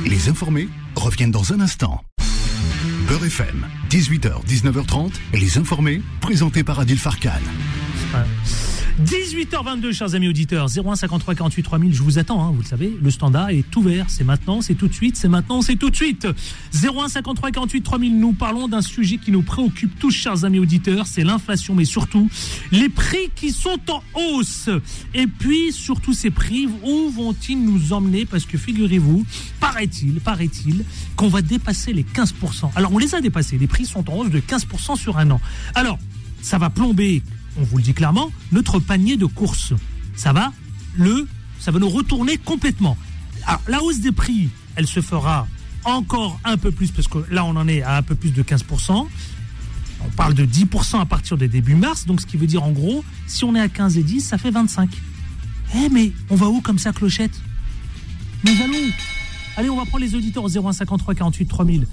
Les 0.07 0.31
informés 0.31 0.69
reviennent 0.95 1.31
dans 1.31 1.53
un 1.53 1.61
instant. 1.61 2.03
Beurre 3.09 3.27
FM, 3.27 3.67
18h, 3.89 4.45
19h30, 4.47 5.13
les 5.33 5.59
informés, 5.59 6.03
présentés 6.21 6.65
par 6.65 6.81
Adil 6.81 6.99
Farkan. 6.99 7.31
18h22, 9.05 9.93
chers 9.93 10.15
amis 10.15 10.29
auditeurs, 10.29 10.69
0153 10.71 11.35
48 11.35 11.63
3000, 11.63 11.95
je 11.95 12.03
vous 12.03 12.19
attends, 12.19 12.43
hein, 12.43 12.51
vous 12.51 12.63
le 12.63 12.67
savez, 12.67 12.97
le 12.99 13.11
standard 13.11 13.51
est 13.51 13.77
ouvert, 13.77 14.07
c'est 14.09 14.25
maintenant, 14.25 14.63
c'est 14.63 14.75
tout 14.75 14.89
de 14.89 14.95
suite, 14.95 15.19
c'est 15.19 15.29
maintenant, 15.29 15.61
c'est 15.61 15.77
tout 15.77 15.91
de 15.91 15.97
suite. 15.97 16.27
0153 16.73 17.51
48 17.51 17.83
3000, 17.83 18.19
nous 18.19 18.33
parlons 18.33 18.69
d'un 18.69 18.81
sujet 18.81 19.19
qui 19.19 19.33
nous 19.33 19.43
préoccupe 19.43 19.99
tous, 19.99 20.13
chers 20.13 20.47
amis 20.47 20.59
auditeurs, 20.59 21.07
c'est 21.07 21.25
l'inflation, 21.25 21.75
mais 21.75 21.85
surtout 21.85 22.31
les 22.73 22.89
prix 22.89 23.31
qui 23.35 23.53
sont 23.53 23.79
en 23.91 24.03
hausse. 24.15 24.71
Et 25.13 25.27
puis, 25.27 25.73
surtout 25.73 26.15
ces 26.15 26.31
prix, 26.31 26.67
où 26.83 27.11
vont-ils 27.11 27.63
nous 27.63 27.93
emmener? 27.93 28.25
Parce 28.25 28.47
que 28.47 28.57
figurez-vous, 28.57 29.27
paraît-il, 29.61 30.21
paraît-il, 30.21 30.87
qu'on 31.17 31.29
va 31.29 31.43
dépasser 31.43 31.93
les 31.93 32.05
15%. 32.05 32.71
Alors, 32.75 32.95
on 32.95 32.99
les 32.99 33.15
a 33.15 33.21
dépassés, 33.21 33.59
les 33.59 33.67
prix 33.67 33.85
sont 33.85 34.09
en 34.09 34.15
hausse 34.17 34.31
de 34.31 34.41
15% 34.41 34.97
sur 34.97 35.19
un 35.19 35.31
an. 35.33 35.41
Alors, 35.75 35.99
ça 36.41 36.59
va 36.59 36.71
plomber 36.71 37.23
on 37.59 37.63
vous 37.63 37.79
le 37.79 37.83
dit 37.83 37.95
clairement, 37.95 38.31
notre 38.53 38.79
panier 38.79 39.17
de 39.17 39.27
courses. 39.27 39.73
Ça 40.15 40.33
va 40.33 40.53
le, 40.97 41.27
va 41.67 41.79
nous 41.79 41.89
retourner 41.89 42.39
complètement. 42.39 42.97
Alors, 43.47 43.63
la 43.69 43.83
hausse 43.83 44.01
des 44.01 44.13
prix, 44.13 44.49
elle 44.77 44.87
se 44.87 45.01
fera 45.01 45.47
encore 45.85 46.41
un 46.45 46.57
peu 46.57 46.73
plus, 46.73 46.91
parce 46.91 47.09
que 47.09 47.19
là, 47.31 47.45
on 47.45 47.57
en 47.57 47.69
est 47.69 47.83
à 47.83 47.97
un 47.97 48.03
peu 48.03 48.15
plus 48.15 48.33
de 48.33 48.43
15%. 48.43 49.07
On 50.05 50.09
parle 50.11 50.35
de 50.35 50.45
10% 50.45 51.01
à 51.01 51.07
partir 51.07 51.37
de 51.37 51.47
début 51.47 51.75
mars, 51.75 52.07
donc 52.07 52.21
ce 52.21 52.27
qui 52.27 52.37
veut 52.37 52.47
dire 52.47 52.63
en 52.63 52.73
gros, 52.73 53.05
si 53.27 53.45
on 53.45 53.55
est 53.55 53.61
à 53.61 53.69
15 53.69 53.97
et 53.99 54.03
10, 54.03 54.21
ça 54.21 54.39
fait 54.39 54.51
25. 54.51 54.91
Eh, 55.77 55.89
mais 55.89 56.13
on 56.31 56.37
va 56.37 56.47
où 56.47 56.61
comme 56.61 56.79
ça, 56.79 56.93
clochette? 56.93 57.41
Nous 58.45 58.53
allons 58.63 58.93
Allez, 59.57 59.71
on 59.71 59.77
va 59.77 59.87
prendre 59.87 60.05
les 60.05 60.15
auditeurs 60.15 60.45
au 60.45 60.49
0153 60.49 61.15
48 61.15 61.47
3000. 61.47 61.87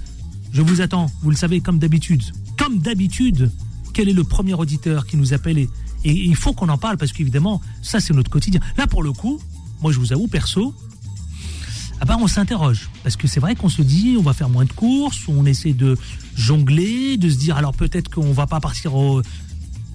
Je 0.52 0.62
vous 0.62 0.80
attends, 0.82 1.10
vous 1.22 1.30
le 1.30 1.36
savez, 1.36 1.60
comme 1.60 1.78
d'habitude. 1.78 2.22
Comme 2.58 2.78
d'habitude, 2.78 3.50
quel 3.94 4.08
est 4.08 4.12
le 4.12 4.24
premier 4.24 4.52
auditeur 4.52 5.06
qui 5.06 5.16
nous 5.16 5.32
appelle 5.32 5.58
et, 5.58 5.68
il 6.04 6.36
faut 6.36 6.52
qu'on 6.52 6.68
en 6.68 6.76
parle 6.76 6.98
parce 6.98 7.12
qu'évidemment, 7.12 7.62
ça 7.80 7.98
c'est 7.98 8.12
notre 8.12 8.30
quotidien. 8.30 8.60
Là 8.76 8.86
pour 8.86 9.02
le 9.02 9.12
coup, 9.12 9.40
moi 9.80 9.90
je 9.90 9.98
vous 9.98 10.12
avoue 10.12 10.28
perso, 10.28 10.74
ah 12.00 12.04
ben, 12.04 12.18
on 12.20 12.26
s'interroge 12.26 12.90
parce 13.02 13.16
que 13.16 13.26
c'est 13.26 13.40
vrai 13.40 13.54
qu'on 13.54 13.70
se 13.70 13.80
dit 13.80 14.16
on 14.18 14.22
va 14.22 14.34
faire 14.34 14.50
moins 14.50 14.66
de 14.66 14.72
courses, 14.72 15.22
on 15.28 15.46
essaie 15.46 15.72
de 15.72 15.96
jongler, 16.36 17.16
de 17.16 17.30
se 17.30 17.36
dire 17.36 17.56
alors 17.56 17.72
peut-être 17.72 18.10
qu'on 18.10 18.32
va 18.32 18.46
pas 18.46 18.60
partir 18.60 18.92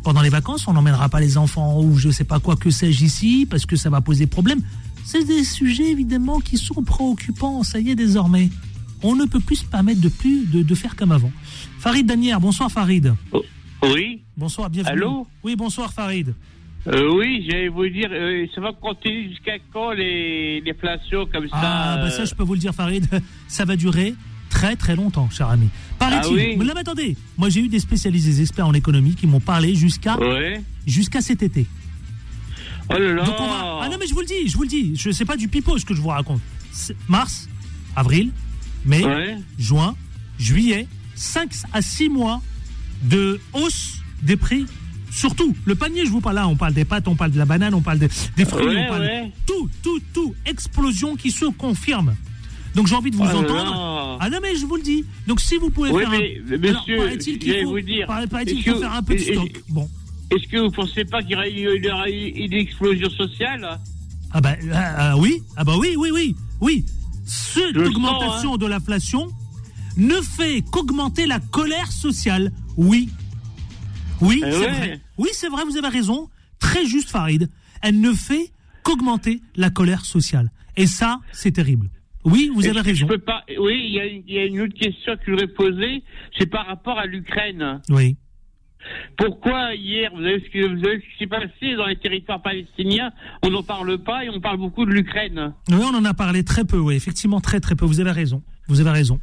pendant 0.04 0.22
les 0.22 0.30
vacances, 0.30 0.68
on 0.68 0.74
n'emmènera 0.74 1.10
pas 1.10 1.20
les 1.20 1.38
enfants 1.38 1.80
ou 1.80 1.96
je 1.98 2.10
sais 2.10 2.24
pas 2.24 2.40
quoi 2.40 2.56
que 2.56 2.72
sais-je 2.72 3.06
ici 3.06 3.48
parce 3.48 3.68
que 3.68 3.76
ça 3.76 3.92
va 3.92 4.02
poser 4.02 4.26
problème. 4.26 4.62
C'est 5.04 5.26
des 5.26 5.44
sujets 5.44 5.92
évidemment 5.92 6.40
qui 6.40 6.58
sont 6.58 6.82
préoccupants, 6.82 7.64
ça 7.64 7.80
y 7.80 7.92
est 7.92 7.96
désormais. 7.96 8.50
On 9.04 9.16
ne 9.16 9.26
peut 9.26 9.40
plus 9.40 9.58
se 9.58 9.66
permettre 9.66 10.02
de 10.02 10.10
plus 10.10 10.46
de, 10.46 10.76
faire 10.76 10.96
comme 10.96 11.12
avant. 11.12 11.32
Farid 11.80 12.06
Danière, 12.06 12.40
bonsoir 12.40 12.72
Farid. 12.72 13.14
Oh. 13.32 13.44
Oui. 13.82 14.22
Bonsoir, 14.36 14.70
bienvenue. 14.70 14.94
Allô 14.94 15.28
Oui, 15.44 15.56
bonsoir 15.56 15.94
Farid. 15.94 16.34
Euh, 16.88 17.12
oui, 17.14 17.46
j'allais 17.50 17.68
vous 17.68 17.88
dire, 17.88 18.10
euh, 18.12 18.46
ça 18.56 18.62
va 18.62 18.72
continuer 18.74 19.30
jusqu'à 19.30 19.58
quand 19.72 19.92
les, 19.92 20.62
les 20.62 20.74
comme 20.74 21.48
ça 21.50 21.54
Ah, 21.54 21.98
bah 22.02 22.10
ça, 22.10 22.26
je 22.26 22.34
peux 22.34 22.44
vous 22.44 22.54
le 22.54 22.60
dire, 22.60 22.74
Farid, 22.74 23.06
ça 23.48 23.66
va 23.66 23.76
durer 23.76 24.16
très 24.50 24.76
très 24.76 24.96
longtemps, 24.96 25.30
cher 25.30 25.50
ami. 25.50 25.70
Paraît-il. 25.98 26.58
Ah, 26.60 26.64
mais 26.64 26.80
attendez, 26.80 27.16
moi 27.38 27.50
j'ai 27.50 27.62
eu 27.62 27.68
des 27.68 27.80
spécialistes, 27.80 28.26
des 28.26 28.42
experts 28.42 28.68
en 28.68 28.74
économie 28.74 29.16
qui 29.16 29.28
m'ont 29.28 29.40
parlé 29.40 29.76
jusqu'à 29.76 30.18
jusqu'à 30.88 31.22
cet 31.22 31.44
été. 31.44 31.66
Oh 32.90 32.98
là 32.98 33.14
là. 33.14 33.24
Ah 33.82 33.90
non, 33.90 33.98
mais 34.00 34.08
je 34.08 34.14
vous 34.14 34.22
le 34.22 34.26
dis, 34.26 34.48
je 34.48 34.56
vous 34.56 34.64
le 34.64 34.70
dis, 34.70 34.96
je 34.96 35.12
sais 35.12 35.26
pas 35.26 35.38
du 35.38 35.48
pipeau 35.48 35.78
ce 35.78 35.86
que 35.86 35.94
je 35.94 36.02
vous 36.02 36.10
raconte. 36.10 36.42
Mars, 37.08 37.48
avril, 37.96 38.32
mai, 38.86 39.04
juin, 39.58 39.96
juillet, 40.40 40.88
5 41.16 41.52
à 41.74 41.82
6 41.82 42.10
mois 42.10 42.42
de 43.04 43.40
hausse 43.54 44.00
des 44.22 44.36
prix. 44.36 44.66
Surtout, 45.12 45.56
le 45.66 45.76
panier, 45.76 46.06
je 46.06 46.12
vous 46.12 46.22
parle 46.22 46.36
là, 46.36 46.48
on 46.48 46.56
parle 46.56 46.74
des 46.74 46.86
pâtes, 46.86 47.08
on 47.08 47.16
parle 47.16 47.32
de 47.32 47.40
la 47.40 47.46
banane, 47.46 47.74
on 47.74 47.82
parle 47.82 47.98
des 47.98 48.10
fruits, 48.10 48.78
on 48.78 48.88
parle 48.88 49.10
tout, 49.48 49.70
tout, 49.82 50.00
tout, 50.14 50.36
explosion 50.46 51.16
qui 51.16 51.32
se 51.32 51.46
confirme. 51.46 52.16
Donc 52.76 52.88
j'ai 52.88 52.96
envie 52.96 53.10
de 53.10 53.16
vous 53.16 53.24
oh 53.24 53.38
entendre. 53.38 54.18
Ah 54.22 54.30
non 54.30 54.38
mais 54.42 54.56
je 54.56 54.66
vous 54.66 54.76
le 54.76 54.84
dis. 54.84 55.04
Donc 55.26 55.42
si 55.42 55.58
vous 55.58 55.72
pouvez 55.72 55.92
faire 55.92 56.10
mais, 56.12 56.40
un... 56.48 56.58
Monsieur, 56.58 56.98
paraît-il 56.98 57.40
qu'il 57.40 57.64
faut, 57.64 57.78
faut 58.74 58.80
faire 58.80 58.94
un 58.94 59.02
peu 59.02 59.16
de 59.16 59.20
stock. 59.20 59.64
Bon. 59.70 59.90
Est-ce 60.32 60.48
que 60.48 60.58
vous 60.58 60.72
pensez 60.72 61.06
pas 61.06 61.24
qu'il 61.24 61.32
y 61.32 61.90
aura 61.90 62.08
une 62.08 62.54
explosion 62.54 63.10
sociale? 63.10 63.80
Ah 64.32 64.42
bah 64.42 64.56
euh, 64.62 65.14
oui, 65.18 65.42
ah 65.58 65.64
bah 65.64 65.74
oui, 65.80 65.96
oui, 65.98 66.12
oui, 66.14 66.36
oui. 66.62 66.86
Cette 67.26 67.76
augmentation 67.78 68.54
hein. 68.54 68.58
de 68.58 68.68
l'inflation 68.68 69.28
ne 69.98 70.16
fait 70.22 70.64
qu'augmenter 70.72 71.26
la 71.26 71.40
colère 71.40 71.92
sociale. 71.92 72.52
Oui. 72.80 73.10
Oui, 74.22 74.42
eh 74.46 74.52
c'est 74.52 74.68
vrai. 74.68 75.02
Oui, 75.18 75.30
c'est 75.34 75.50
vrai, 75.50 75.64
vous 75.66 75.78
avez 75.78 75.90
raison. 75.90 76.30
Très 76.60 76.86
juste, 76.86 77.10
Farid. 77.10 77.50
Elle 77.82 78.00
ne 78.00 78.14
fait 78.14 78.52
qu'augmenter 78.84 79.42
la 79.56 79.70
colère 79.70 80.06
sociale. 80.06 80.50
Et 80.78 80.88
ça, 80.88 81.20
c'est 81.34 81.52
terrible. 81.52 81.90
Oui, 82.24 82.50
vous 82.54 82.68
avez 82.68 82.80
raison. 82.80 83.06
Je 83.08 83.14
peux 83.14 83.20
pas. 83.20 83.44
Oui, 83.60 83.82
il 83.84 84.34
y, 84.34 84.40
a 84.40 84.46
une 84.46 84.62
autre 84.62 84.74
question 84.74 85.16
que 85.18 85.24
je 85.26 85.32
voudrais 85.32 85.48
poser. 85.48 86.04
C'est 86.38 86.46
par 86.46 86.68
rapport 86.68 86.98
à 86.98 87.06
l'Ukraine. 87.06 87.82
Oui. 87.90 88.16
Pourquoi 89.18 89.76
hier, 89.76 90.12
vous 90.16 90.22
avez, 90.22 90.38
vous 90.38 90.46
ce 90.46 91.00
qui 91.00 91.18
s'est 91.20 91.28
passé 91.28 91.76
dans 91.76 91.86
les 91.86 91.98
territoires 91.98 92.42
palestiniens, 92.42 93.12
on 93.44 93.50
n'en 93.50 93.64
parle 93.64 93.98
pas 93.98 94.24
et 94.24 94.30
on 94.30 94.40
parle 94.40 94.58
beaucoup 94.58 94.86
de 94.86 94.92
l'Ukraine 94.92 95.54
Oui, 95.70 95.82
on 95.82 95.94
en 95.94 96.06
a 96.06 96.14
parlé 96.14 96.46
très 96.46 96.64
peu, 96.64 96.78
oui, 96.78 96.96
effectivement 96.96 97.42
très 97.42 97.60
très 97.60 97.76
peu. 97.76 97.86
Vous 97.86 98.00
avez 98.00 98.12
raison. 98.12 98.42
Vous 98.68 98.80
avez 98.80 98.92
raison. 98.92 99.20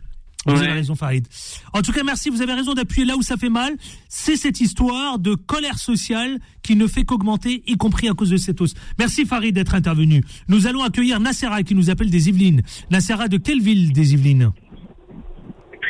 Vous 0.46 0.62
avez 0.62 0.72
raison, 0.72 0.94
Farid. 0.94 1.26
En 1.72 1.82
tout 1.82 1.92
cas, 1.92 2.04
merci. 2.04 2.30
Vous 2.30 2.42
avez 2.42 2.52
raison 2.52 2.74
d'appuyer 2.74 3.04
là 3.04 3.16
où 3.16 3.22
ça 3.22 3.36
fait 3.36 3.48
mal. 3.48 3.76
C'est 4.08 4.36
cette 4.36 4.60
histoire 4.60 5.18
de 5.18 5.34
colère 5.34 5.78
sociale 5.78 6.38
qui 6.62 6.76
ne 6.76 6.86
fait 6.86 7.04
qu'augmenter, 7.04 7.62
y 7.66 7.76
compris 7.76 8.08
à 8.08 8.12
cause 8.12 8.30
de 8.30 8.36
cette 8.36 8.60
hausse. 8.60 8.74
Merci, 8.98 9.26
Farid, 9.26 9.54
d'être 9.54 9.74
intervenu. 9.74 10.22
Nous 10.48 10.66
allons 10.66 10.82
accueillir 10.82 11.20
Nassera 11.20 11.62
qui 11.62 11.74
nous 11.74 11.90
appelle 11.90 12.10
des 12.10 12.28
Yvelines. 12.28 12.62
Nassera, 12.90 13.28
de 13.28 13.38
quelle 13.38 13.60
ville 13.60 13.92
des 13.92 14.14
Yvelines? 14.14 14.52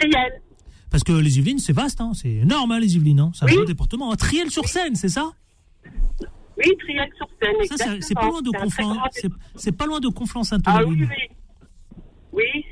Triel. 0.01 0.43
Parce 0.91 1.05
que 1.05 1.13
les 1.13 1.39
Yvelines, 1.39 1.59
c'est 1.59 1.73
vaste, 1.73 2.01
hein. 2.01 2.13
c'est 2.15 2.37
énorme, 2.37 2.73
hein, 2.73 2.79
les 2.79 2.97
Yvelines. 2.97 3.21
Hein. 3.21 3.33
C'est 3.35 3.45
un 3.45 3.55
gros 3.55 3.65
département. 3.65 4.15
Triel-sur-Seine, 4.17 4.95
c'est 4.95 5.09
ça? 5.09 5.33
Oui, 6.57 6.73
Triel-sur-Seine. 6.79 8.01
C'est 8.01 8.15
pas 8.15 8.27
loin 8.27 8.41
de 8.41 8.51
Conflans. 8.51 8.97
C'est 9.57 9.73
pas 9.73 9.87
loin 9.87 10.01
de 10.01 10.09
Conflans-Saint-Honorine. 10.09 11.07
Ah 11.09 11.15
oui, 11.15 11.27
oui. 11.29 11.36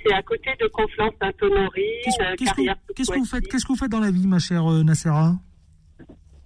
C'est 0.05 0.13
à 0.13 0.23
côté 0.23 0.51
de 0.61 0.67
Conflans-Saint-Honorine, 0.69 1.83
Qu'est-ce 2.05 3.11
que 3.11 3.19
vous 3.19 3.25
faites 3.25 3.49
Qu'est-ce 3.49 3.65
que 3.65 3.69
vous 3.69 3.79
faites 3.79 3.91
dans 3.91 4.01
la 4.01 4.11
vie, 4.11 4.27
ma 4.27 4.39
chère 4.39 4.71
euh, 4.71 4.83
Nassera 4.83 5.35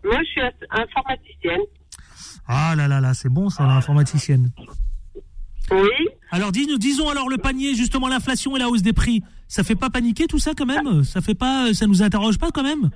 Moi, 0.04 0.18
je 0.20 0.24
suis 0.24 0.40
informaticienne. 0.70 1.62
Ah 2.46 2.74
là 2.76 2.88
là 2.88 3.00
là, 3.00 3.12
c'est 3.12 3.28
bon 3.28 3.50
ça, 3.50 3.66
l'informaticienne. 3.66 4.50
Oui. 5.70 6.08
Alors 6.30 6.50
dis, 6.50 6.66
disons 6.78 7.10
alors 7.10 7.28
le 7.28 7.36
panier, 7.36 7.74
justement 7.74 8.08
l'inflation 8.08 8.56
et 8.56 8.58
la 8.58 8.68
hausse 8.68 8.82
des 8.82 8.94
prix, 8.94 9.22
ça 9.48 9.62
fait 9.62 9.74
pas 9.74 9.90
paniquer 9.90 10.26
tout 10.26 10.38
ça 10.38 10.52
quand 10.56 10.64
même? 10.64 11.04
Ça 11.04 11.20
fait 11.20 11.34
pas, 11.34 11.74
ça 11.74 11.86
nous 11.86 12.02
interroge 12.02 12.38
pas 12.38 12.50
quand 12.50 12.62
même? 12.62 12.90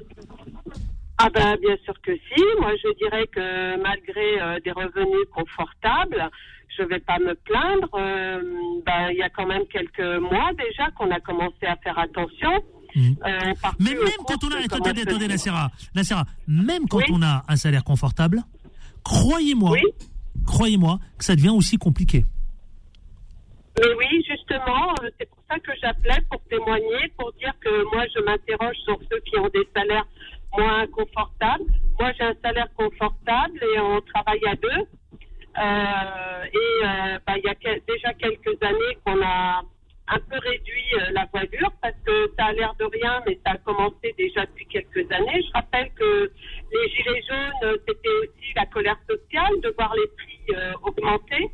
Ah 1.19 1.29
ben 1.35 1.57
bien 1.61 1.77
sûr 1.85 1.95
que 2.03 2.13
si. 2.15 2.43
Moi 2.61 2.73
je 2.83 2.97
dirais 2.97 3.27
que 3.27 3.83
malgré 3.83 4.41
euh, 4.41 4.59
des 4.65 4.73
revenus 4.73 5.27
confortables, 5.35 6.31
je 6.77 6.83
vais 6.85 7.01
pas 7.01 7.19
me 7.19 7.35
plaindre. 7.35 7.89
Euh, 7.95 8.41
ben, 8.85 9.11
il 9.11 9.19
y 9.19 9.23
a 9.23 9.29
quand 9.31 9.47
même 9.47 9.67
quelques 9.67 10.21
mois 10.21 10.51
déjà 10.59 10.91
qu'on 10.93 11.11
a 11.11 11.21
commencé 11.21 11.67
à 11.67 11.77
faire 11.77 11.99
attention. 11.99 12.63
Mmh. 12.95 13.13
Euh, 13.25 13.55
Mais 13.81 13.95
même 13.95 14.23
quand 14.27 14.45
on 14.45 14.51
a, 14.51 14.59
attendez, 14.59 15.03
attendez, 15.03 15.29
Nassera, 15.29 15.71
même 16.47 16.89
quand 16.89 17.01
on 17.11 17.23
a 17.23 17.43
un 17.49 17.57
salaire 17.57 17.85
confortable, 17.85 18.43
croyez-moi, 19.03 19.77
croyez-moi 20.47 20.99
que 21.19 21.25
ça 21.25 21.35
devient 21.35 21.51
aussi 21.51 21.79
compliqué. 21.79 22.25
Mais 23.79 23.89
oui, 23.97 24.23
justement, 24.29 24.95
c'est 25.19 25.29
pour 25.31 25.43
ça 25.51 25.59
que 25.59 25.73
j'appelais 25.81 26.21
pour 26.31 26.43
témoigner, 26.51 27.09
pour 27.19 27.33
dire 27.35 27.55
que 27.61 27.85
moi, 27.95 28.05
je 28.15 28.21
m'interroge 28.23 28.77
sur 28.85 28.99
ceux 29.11 29.21
qui 29.21 29.39
ont 29.39 29.49
des 29.49 29.67
salaires 29.75 30.07
moins 30.57 30.87
confortables. 30.89 31.65
Moi, 31.99 32.13
j'ai 32.19 32.25
un 32.25 32.35
salaire 32.43 32.69
confortable 32.77 33.59
et 33.75 33.81
on 33.81 34.01
travaille 34.03 34.45
à 34.47 34.55
deux. 34.57 34.87
Euh, 35.59 36.45
et 36.45 36.87
euh, 36.87 37.19
bah, 37.27 37.35
il 37.37 37.45
y 37.45 37.49
a 37.49 37.55
déjà 37.87 38.15
quelques 38.15 38.63
années 38.63 38.97
qu'on 39.05 39.23
a 39.23 39.63
un 40.09 40.19
peu 40.19 40.39
réduit 40.39 41.13
la 41.13 41.27
voilure 41.33 41.73
parce 41.81 41.95
que 42.05 42.31
ça 42.39 42.47
a 42.47 42.53
l'air 42.53 42.75
de 42.79 42.85
rien, 42.85 43.21
mais 43.27 43.39
ça 43.47 43.53
a 43.53 43.57
commencé 43.59 44.15
déjà 44.19 44.45
depuis 44.47 44.67
quelques 44.67 45.11
années. 45.13 45.43
Je 45.47 45.53
rappelle 45.53 45.91
que 45.95 46.31
les 46.73 46.89
gilets 46.91 47.23
jaunes, 47.29 47.79
c'était 47.87 48.09
aussi 48.21 48.53
la 48.57 48.67
colère 48.67 48.99
sociale 49.09 49.61
de 49.63 49.75
voir 49.79 49.95
les 49.95 50.09
prix 50.09 50.57
augmenter. 50.83 51.51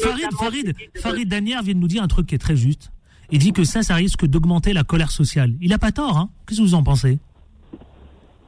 Farid, 0.00 0.26
Farid, 0.38 0.74
Farid 0.96 1.28
Danière 1.28 1.62
vient 1.62 1.74
de 1.74 1.80
nous 1.80 1.88
dire 1.88 2.02
un 2.02 2.08
truc 2.08 2.26
qui 2.26 2.34
est 2.34 2.38
très 2.38 2.56
juste. 2.56 2.92
Il 3.30 3.38
dit 3.38 3.52
que 3.52 3.64
ça, 3.64 3.82
ça 3.82 3.94
risque 3.94 4.24
d'augmenter 4.24 4.72
la 4.72 4.84
colère 4.84 5.10
sociale. 5.10 5.54
Il 5.60 5.70
n'a 5.70 5.78
pas 5.78 5.92
tort, 5.92 6.16
hein 6.16 6.30
Qu'est-ce 6.46 6.60
que 6.60 6.64
vous 6.64 6.74
en 6.74 6.82
pensez? 6.82 7.18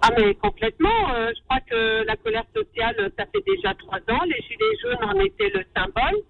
Ah 0.03 0.11
mais 0.17 0.35
complètement. 0.35 1.15
Euh, 1.15 1.33
je 1.37 1.43
crois 1.45 1.61
que 1.61 2.05
la 2.07 2.17
colère 2.17 2.45
sociale, 2.55 3.13
ça 3.19 3.27
fait 3.27 3.45
déjà 3.47 3.75
trois 3.75 3.99
ans. 3.99 4.25
Les 4.27 4.41
Gilets 4.43 4.77
jaunes 4.83 5.05
en 5.05 5.21
étaient 5.21 5.51
le 5.51 5.65
symbole. 5.77 6.23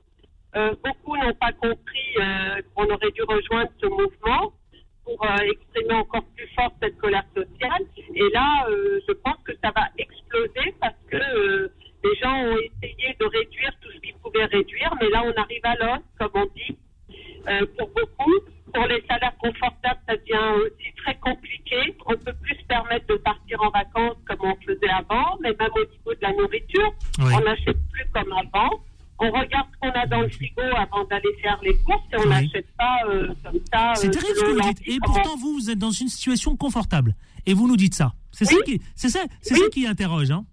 Euh, 0.56 0.74
beaucoup 0.84 1.16
n'ont 1.16 1.34
pas 1.34 1.52
compris 1.52 2.16
euh, 2.18 2.62
qu'on 2.74 2.84
aurait 2.90 3.12
dû 3.12 3.22
rejoindre 3.22 3.70
ce 3.80 3.86
mouvement 3.86 4.52
pour 5.04 5.24
exprimer 5.42 5.94
encore 5.94 6.24
plus 6.36 6.48
fort 6.54 6.72
cette 6.82 6.96
colère 6.98 7.24
sociale. 7.34 7.82
Et 8.14 8.28
là, 8.32 8.66
je 8.68 9.12
pense 9.12 9.38
que 9.44 9.52
ça 9.62 9.72
va 9.74 9.88
exploser 9.98 10.74
parce 10.80 10.94
que 11.10 11.70
les 12.04 12.14
gens 12.16 12.34
ont 12.44 12.56
essayé 12.82 13.16
de 13.18 13.24
réduire 13.26 13.72
tout 13.80 13.90
ce 13.92 13.98
qu'ils 13.98 14.14
pouvaient 14.16 14.46
réduire, 14.46 14.94
mais 15.00 15.08
là, 15.10 15.22
on 15.24 15.40
arrive 15.40 15.64
à 15.64 15.74
l'os, 15.76 16.00
comme 16.18 16.30
on 16.34 16.46
dit, 16.56 16.76
euh, 17.48 17.66
pour 17.78 17.88
beaucoup. 17.88 18.32
Pour 18.72 18.86
les 18.86 19.02
salaires 19.08 19.36
confortables, 19.38 20.00
ça 20.08 20.16
devient 20.16 20.62
aussi 20.64 20.92
très 21.02 21.14
compliqué. 21.16 21.94
On 22.06 22.12
ne 22.12 22.16
peut 22.16 22.34
plus 22.42 22.56
se 22.56 22.64
permettre 22.64 23.06
de 23.06 23.16
partir 23.16 23.60
en 23.62 23.70
vacances 23.70 24.16
comme 24.26 24.38
on 24.42 24.56
faisait 24.66 24.90
avant, 24.90 25.38
mais 25.42 25.54
même 25.58 25.70
au 25.74 25.84
niveau 25.84 26.14
de 26.14 26.22
la 26.22 26.32
nourriture, 26.32 26.92
on 27.18 27.40
n'achète 27.40 27.78
plus 27.92 28.06
comme 28.12 28.32
avant. 28.32 28.70
On 29.22 29.30
regarde 29.30 29.66
ce 29.72 29.78
qu'on 29.80 29.90
a 29.90 30.06
dans 30.06 30.22
le 30.22 30.30
frigo 30.30 30.62
avant 30.76 31.04
d'aller 31.04 31.28
faire 31.42 31.58
les 31.62 31.76
courses 31.84 32.00
et 32.12 32.16
on 32.16 32.26
n'achète 32.26 32.66
pas 32.78 33.00
euh, 33.06 33.28
comme 33.44 33.60
ça. 33.70 33.92
C'est 33.94 34.08
euh, 34.08 34.10
terrible 34.10 34.34
ce 34.34 34.44
que 34.44 34.50
vous 34.50 34.60
dites. 34.60 34.82
Et 34.88 34.98
pourtant, 35.04 35.36
vous, 35.36 35.52
vous 35.54 35.70
êtes 35.70 35.78
dans 35.78 35.90
une 35.90 36.08
situation 36.08 36.56
confortable. 36.56 37.14
Et 37.44 37.52
vous 37.52 37.68
nous 37.68 37.76
dites 37.76 37.94
ça. 37.94 38.14
C'est 38.32 38.46
ça 38.46 38.56
qui, 38.64 38.80
c'est 38.94 39.10
ça, 39.10 39.20
c'est 39.42 39.56
ça 39.56 39.68
qui 39.70 39.86
interroge, 39.86 40.30
hein. 40.30 40.44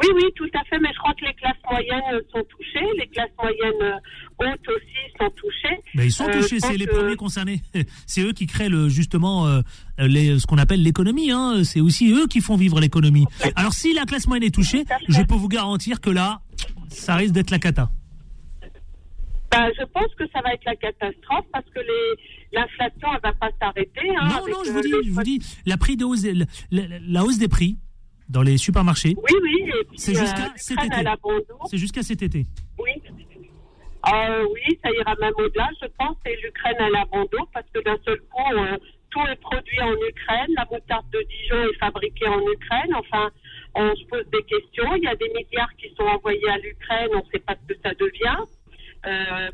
Oui, 0.00 0.08
oui, 0.14 0.22
tout 0.34 0.48
à 0.54 0.64
fait, 0.64 0.78
mais 0.80 0.88
je 0.92 0.98
crois 0.98 1.12
que 1.14 1.24
les 1.24 1.34
classes 1.34 1.56
moyennes 1.70 2.20
sont 2.32 2.42
touchées, 2.44 2.86
les 2.98 3.06
classes 3.08 3.30
moyennes 3.38 3.82
euh, 3.82 3.98
hautes 4.38 4.68
aussi 4.68 5.12
sont 5.20 5.30
touchées. 5.30 5.78
Mais 5.94 6.06
ils 6.06 6.12
sont 6.12 6.28
euh, 6.28 6.40
touchés, 6.40 6.60
c'est 6.60 6.76
les 6.76 6.86
premiers 6.86 7.16
concernés. 7.16 7.60
C'est 8.06 8.22
eux 8.22 8.32
qui 8.32 8.46
créent 8.46 8.70
le, 8.70 8.88
justement 8.88 9.46
euh, 9.46 9.60
les, 9.98 10.38
ce 10.38 10.46
qu'on 10.46 10.58
appelle 10.58 10.82
l'économie. 10.82 11.30
Hein. 11.30 11.62
C'est 11.64 11.80
aussi 11.80 12.10
eux 12.10 12.26
qui 12.26 12.40
font 12.40 12.56
vivre 12.56 12.80
l'économie. 12.80 13.26
Alors 13.54 13.74
si 13.74 13.92
la 13.92 14.04
classe 14.04 14.26
moyenne 14.26 14.46
est 14.46 14.54
touchée, 14.54 14.84
je 15.08 15.22
peux 15.22 15.34
vous 15.34 15.48
garantir 15.48 16.00
que 16.00 16.10
là, 16.10 16.40
ça 16.88 17.14
risque 17.14 17.34
d'être 17.34 17.50
la 17.50 17.58
cata. 17.58 17.90
Ben, 19.50 19.70
je 19.78 19.84
pense 19.84 20.14
que 20.18 20.24
ça 20.32 20.40
va 20.40 20.54
être 20.54 20.64
la 20.64 20.76
catastrophe 20.76 21.44
parce 21.52 21.66
que 21.74 21.80
l'inflation, 22.52 23.08
elle 23.14 23.20
va 23.22 23.32
pas 23.34 23.50
s'arrêter. 23.60 24.08
Hein, 24.18 24.28
non, 24.28 24.48
non, 24.50 24.64
je 24.64 24.70
vous, 24.70 24.80
dis, 24.80 24.92
je 25.04 25.10
vous 25.10 25.22
dis, 25.22 25.40
la, 25.66 25.76
prix 25.76 25.96
de 25.96 26.06
hausse, 26.06 26.24
la 26.70 27.24
hausse 27.24 27.36
des 27.36 27.48
prix, 27.48 27.76
dans 28.32 28.42
les 28.42 28.56
supermarchés. 28.56 29.14
Oui, 29.16 29.38
oui. 29.42 29.70
C'est 29.94 30.14
jusqu'à 30.14 30.46
euh, 30.46 30.56
cet 30.56 30.82
été. 30.82 31.04
C'est 31.70 31.78
jusqu'à 31.78 32.02
cet 32.02 32.22
été. 32.22 32.46
Oui. 32.78 32.90
Euh, 34.12 34.44
oui, 34.52 34.78
ça 34.82 34.90
ira 34.90 35.14
même 35.20 35.34
au-delà, 35.38 35.68
je 35.80 35.86
pense, 35.96 36.16
c'est 36.24 36.34
l'Ukraine 36.42 36.80
à 36.80 36.90
l'abandon, 36.90 37.46
parce 37.54 37.66
que 37.72 37.80
d'un 37.84 37.98
seul 38.04 38.18
coup, 38.32 38.52
euh, 38.52 38.76
tout 39.10 39.20
est 39.30 39.40
produit 39.40 39.80
en 39.80 39.92
Ukraine, 39.92 40.50
la 40.56 40.66
moutarde 40.72 41.06
de 41.12 41.22
Dijon 41.30 41.70
est 41.70 41.78
fabriquée 41.78 42.26
en 42.26 42.40
Ukraine, 42.40 42.94
enfin, 42.96 43.30
on 43.76 43.94
se 43.94 44.04
pose 44.06 44.24
des 44.32 44.42
questions, 44.42 44.96
il 44.96 45.04
y 45.04 45.06
a 45.06 45.14
des 45.14 45.28
milliards 45.28 45.72
qui 45.76 45.94
sont 45.94 46.02
envoyés 46.02 46.50
à 46.50 46.58
l'Ukraine, 46.58 47.10
on 47.14 47.18
ne 47.18 47.30
sait 47.32 47.38
pas 47.38 47.54
ce 47.54 47.74
que 47.74 47.80
ça 47.80 47.94
devient. 47.94 48.42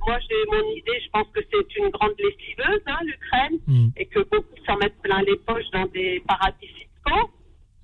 moi, 0.06 0.18
j'ai 0.26 0.46
mon 0.50 0.64
idée, 0.72 0.98
je 1.04 1.10
pense 1.10 1.28
que 1.34 1.40
c'est 1.52 1.76
une 1.76 1.90
grande 1.90 2.14
lessiveuse, 2.18 2.82
hein, 2.86 2.98
l'Ukraine, 3.04 3.58
hmm. 3.66 3.88
et 3.98 4.06
que 4.06 4.20
beaucoup 4.20 4.56
s'en 4.66 4.78
mettent 4.78 5.02
plein 5.02 5.20
les 5.22 5.36
poches 5.36 5.70
dans 5.74 5.86
des 5.86 6.22
paradis 6.26 6.68
fiscaux. 6.68 7.30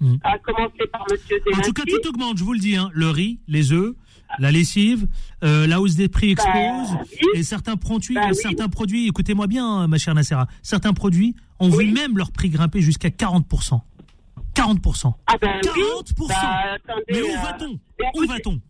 Mm. 0.00 0.16
à 0.24 0.38
commencer 0.38 0.86
par 0.92 1.04
Monsieur 1.10 1.36
En 1.56 1.60
tout 1.60 1.72
cas, 1.72 1.84
tout 1.84 2.08
augmente, 2.08 2.38
je 2.38 2.44
vous 2.44 2.52
le 2.52 2.58
dis. 2.58 2.76
Hein. 2.76 2.90
Le 2.92 3.08
riz, 3.10 3.38
les 3.46 3.72
œufs, 3.72 3.94
la 4.38 4.50
lessive, 4.50 5.06
euh, 5.44 5.66
la 5.66 5.80
hausse 5.80 5.94
des 5.94 6.08
prix 6.08 6.34
bah, 6.34 6.42
explose 6.42 6.98
et 7.34 7.42
certains 7.42 7.76
produits, 7.76 8.14
bah 8.14 8.32
certains 8.32 8.68
produits, 8.68 9.06
écoutez-moi 9.06 9.46
bien, 9.46 9.86
ma 9.86 9.98
chère 9.98 10.14
Nassera, 10.14 10.46
certains 10.62 10.92
produits 10.92 11.34
ont 11.60 11.68
vu 11.68 11.92
même 11.92 12.18
leur 12.18 12.32
prix 12.32 12.48
grimper 12.50 12.80
jusqu'à 12.80 13.08
40%. 13.08 13.80
40%. 14.54 15.12
Ah 15.26 15.34
ben 15.40 15.60
40%. 15.60 16.28
Bah, 16.28 16.76
Mais 17.10 17.22
où 17.22 17.26
euh, 17.26 17.36
va-t-on? 17.42 17.78
Où 18.14 18.26
va-t-on? 18.26 18.60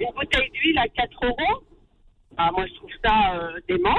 Une 0.00 0.08
bouteille 0.14 0.50
d'huile 0.52 0.78
à 0.78 0.88
4 0.88 1.26
euros. 1.26 1.64
Ah, 2.36 2.50
moi, 2.52 2.66
je 2.66 2.74
trouve 2.74 2.90
ça 3.04 3.34
euh, 3.34 3.60
dément. 3.68 3.94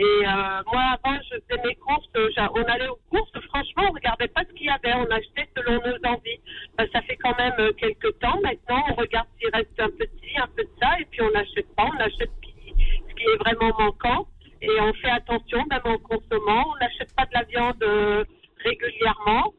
Et 0.00 0.02
euh, 0.02 0.62
moi, 0.72 0.96
avant, 0.96 1.18
je 1.30 1.36
faisais 1.36 1.62
mes 1.62 1.74
courses, 1.74 2.08
euh, 2.16 2.30
on 2.54 2.62
allait 2.62 2.88
aux 2.88 2.98
courses, 3.10 3.30
franchement, 3.48 3.84
on 3.90 3.92
regardait 3.92 4.28
pas 4.28 4.40
ce 4.48 4.54
qu'il 4.54 4.64
y 4.64 4.70
avait, 4.70 4.94
on 4.94 5.04
achetait 5.10 5.46
selon 5.54 5.74
nos 5.74 6.08
envies. 6.08 6.40
Ben, 6.78 6.88
ça 6.90 7.02
fait 7.02 7.16
quand 7.16 7.36
même 7.36 7.52
euh, 7.58 7.70
quelques 7.74 8.18
temps 8.18 8.40
maintenant, 8.42 8.82
on 8.88 8.94
regarde 8.94 9.28
s'il 9.38 9.50
reste 9.54 9.78
un 9.78 9.90
peu 9.90 10.06
de 10.06 10.12
ci, 10.22 10.38
un 10.38 10.46
peu 10.56 10.62
de 10.62 10.70
ça, 10.80 10.88
et 10.98 11.04
puis 11.04 11.20
on 11.20 11.30
n'achète 11.32 11.76
pas, 11.76 11.84
on 11.84 12.00
achète 12.00 12.30
ce 12.34 12.40
qui, 12.40 12.74
ce 13.10 13.14
qui 13.14 13.24
est 13.24 13.36
vraiment 13.44 13.78
manquant. 13.78 14.26
Et 14.62 14.80
on 14.80 14.94
fait 14.94 15.10
attention, 15.10 15.66
même 15.70 15.82
en 15.84 15.98
consommant, 15.98 16.64
on 16.72 16.76
n'achète 16.80 17.14
pas 17.14 17.26
de 17.26 17.34
la 17.34 17.42
viande 17.42 18.26
régulièrement. 18.64 19.52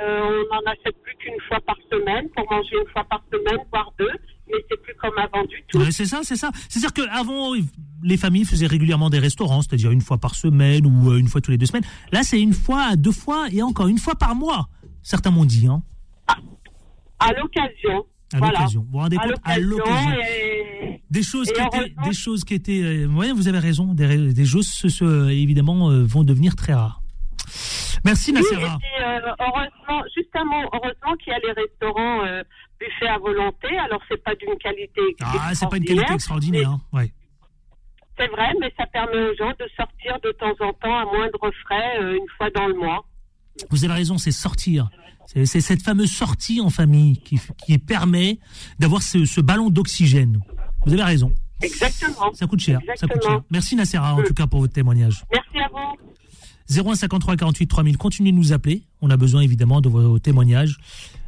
On 0.00 0.54
n'en 0.54 0.70
achète 0.70 0.96
plus 1.02 1.14
qu'une 1.16 1.40
fois 1.48 1.60
par 1.66 1.76
semaine, 1.90 2.28
pour 2.30 2.50
manger 2.50 2.76
une 2.80 2.90
fois 2.92 3.04
par 3.04 3.22
semaine, 3.32 3.58
voire 3.72 3.92
deux 3.98 4.12
mais 4.50 4.58
c'est 4.70 4.80
plus 4.82 4.94
comme 4.94 5.16
avant 5.18 5.44
du 5.44 5.62
tout. 5.68 5.90
c'est 5.90 6.06
ça, 6.06 6.20
c'est 6.22 6.36
ça. 6.36 6.50
C'est-à-dire 6.68 6.92
qu'avant, 6.92 7.52
les 8.02 8.16
familles 8.16 8.44
faisaient 8.44 8.66
régulièrement 8.66 9.10
des 9.10 9.18
restaurants, 9.18 9.62
c'est-à-dire 9.62 9.90
une 9.90 10.00
fois 10.00 10.18
par 10.18 10.34
semaine 10.34 10.86
ou 10.86 11.10
euh, 11.10 11.18
une 11.18 11.28
fois 11.28 11.40
tous 11.40 11.50
les 11.50 11.58
deux 11.58 11.66
semaines. 11.66 11.84
Là, 12.12 12.22
c'est 12.22 12.40
une 12.40 12.52
fois, 12.52 12.96
deux 12.96 13.12
fois 13.12 13.46
et 13.52 13.62
encore 13.62 13.88
une 13.88 13.98
fois 13.98 14.14
par 14.14 14.34
mois. 14.34 14.68
Certains 15.02 15.30
m'ont 15.30 15.44
dit. 15.44 15.66
Hein. 15.66 15.82
À, 17.18 17.32
l'occasion. 17.32 18.06
À 18.32 18.38
l'occasion. 18.38 18.82
Vous 18.82 18.92
vous 18.92 18.98
rendez 18.98 19.16
compte? 19.16 19.32
À 19.44 19.58
l'occasion. 19.58 20.16
Des 21.10 21.22
choses 21.22 21.50
qui 21.50 21.60
étaient, 21.60 21.94
des 22.04 22.12
choses 22.12 22.44
qui 22.44 22.54
étaient, 22.54 22.82
euh, 22.82 23.32
vous 23.34 23.48
avez 23.48 23.58
raison, 23.58 23.94
des, 23.94 24.32
des 24.32 24.44
choses, 24.44 24.66
ce, 24.66 25.28
évidemment, 25.30 25.90
euh, 25.90 26.04
vont 26.04 26.24
devenir 26.24 26.54
très 26.54 26.74
rares. 26.74 27.02
Merci 28.04 28.32
Nassera. 28.32 28.78
Oui, 28.78 29.04
heureusement, 29.40 30.04
justement, 30.16 30.62
heureusement 30.72 31.16
qu'il 31.16 31.32
y 31.32 31.36
a 31.36 31.38
les 31.38 31.52
restaurants 31.52 32.22
buffet 32.78 33.08
à 33.08 33.18
volonté. 33.18 33.68
Alors, 33.78 34.00
c'est 34.08 34.22
pas 34.22 34.34
d'une 34.34 34.56
qualité. 34.58 35.00
Ah, 35.20 35.54
c'est 35.54 35.68
pas 35.68 35.76
une 35.76 35.84
qualité 35.84 36.12
extraordinaire. 36.12 36.70
Hein. 36.70 36.80
Ouais. 36.92 37.12
c'est 38.18 38.28
vrai, 38.28 38.52
mais 38.60 38.72
ça 38.76 38.86
permet 38.86 39.18
aux 39.18 39.34
gens 39.36 39.50
de 39.58 39.68
sortir 39.76 40.18
de 40.22 40.32
temps 40.32 40.54
en 40.60 40.72
temps 40.72 40.98
à 40.98 41.04
moindre 41.04 41.50
frais, 41.64 42.00
euh, 42.00 42.16
une 42.16 42.26
fois 42.36 42.50
dans 42.50 42.66
le 42.66 42.74
mois. 42.74 43.04
Vous 43.70 43.84
avez 43.84 43.94
raison, 43.94 44.18
c'est 44.18 44.30
sortir. 44.30 44.88
C'est 45.26 45.60
cette 45.60 45.82
fameuse 45.82 46.10
sortie 46.10 46.60
en 46.62 46.70
famille 46.70 47.18
qui, 47.20 47.38
qui 47.66 47.76
permet 47.76 48.38
d'avoir 48.78 49.02
ce, 49.02 49.26
ce 49.26 49.42
ballon 49.42 49.68
d'oxygène. 49.68 50.40
Vous 50.86 50.94
avez 50.94 51.02
raison. 51.02 51.34
Exactement. 51.60 52.32
Ça 52.32 52.46
coûte 52.46 52.60
cher. 52.60 52.80
Ça 52.96 53.06
coûte 53.06 53.22
cher. 53.22 53.42
Merci 53.50 53.76
Nassera 53.76 54.14
en 54.14 54.22
tout 54.22 54.32
cas 54.32 54.46
pour 54.46 54.60
votre 54.60 54.72
témoignage. 54.72 55.24
Merci 55.30 55.58
à 55.58 55.68
vous. 55.68 55.98
01 56.70 56.94
53 56.96 57.36
48 57.36 57.66
3000. 57.66 57.96
Continuez 57.96 58.32
de 58.32 58.36
nous 58.36 58.52
appeler. 58.52 58.84
On 59.00 59.10
a 59.10 59.16
besoin 59.16 59.40
évidemment 59.40 59.80
de 59.80 59.88
vos 59.88 60.18
témoignages. 60.18 60.78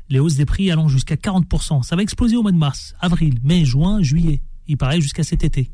Les 0.09 0.18
hausses 0.18 0.37
des 0.37 0.44
prix 0.44 0.70
allant 0.70 0.88
jusqu'à 0.88 1.14
40%. 1.14 1.83
Ça 1.83 1.96
va 1.96 2.03
exploser 2.03 2.37
au 2.37 2.42
mois 2.42 2.53
de 2.53 2.57
mars, 2.57 2.94
avril, 3.00 3.38
mai, 3.44 3.64
juin, 3.64 4.03
juillet. 4.03 4.42
Il 4.66 4.76
paraît 4.76 5.00
jusqu'à 5.00 5.22
cet 5.22 5.44
été. 5.44 5.70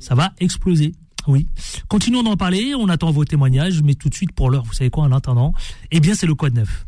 Ça 0.00 0.14
va 0.14 0.32
exploser. 0.38 0.94
Oui. 1.26 1.46
Continuons 1.88 2.22
d'en 2.22 2.36
parler. 2.36 2.74
On 2.74 2.88
attend 2.88 3.10
vos 3.10 3.24
témoignages. 3.24 3.82
Mais 3.82 3.94
tout 3.94 4.08
de 4.08 4.14
suite, 4.14 4.32
pour 4.32 4.50
l'heure, 4.50 4.64
vous 4.64 4.72
savez 4.72 4.90
quoi, 4.90 5.04
en 5.04 5.12
attendant? 5.12 5.52
Eh 5.90 6.00
bien, 6.00 6.14
c'est 6.14 6.26
le 6.26 6.34
Quad 6.34 6.54
Neuf. 6.54 6.86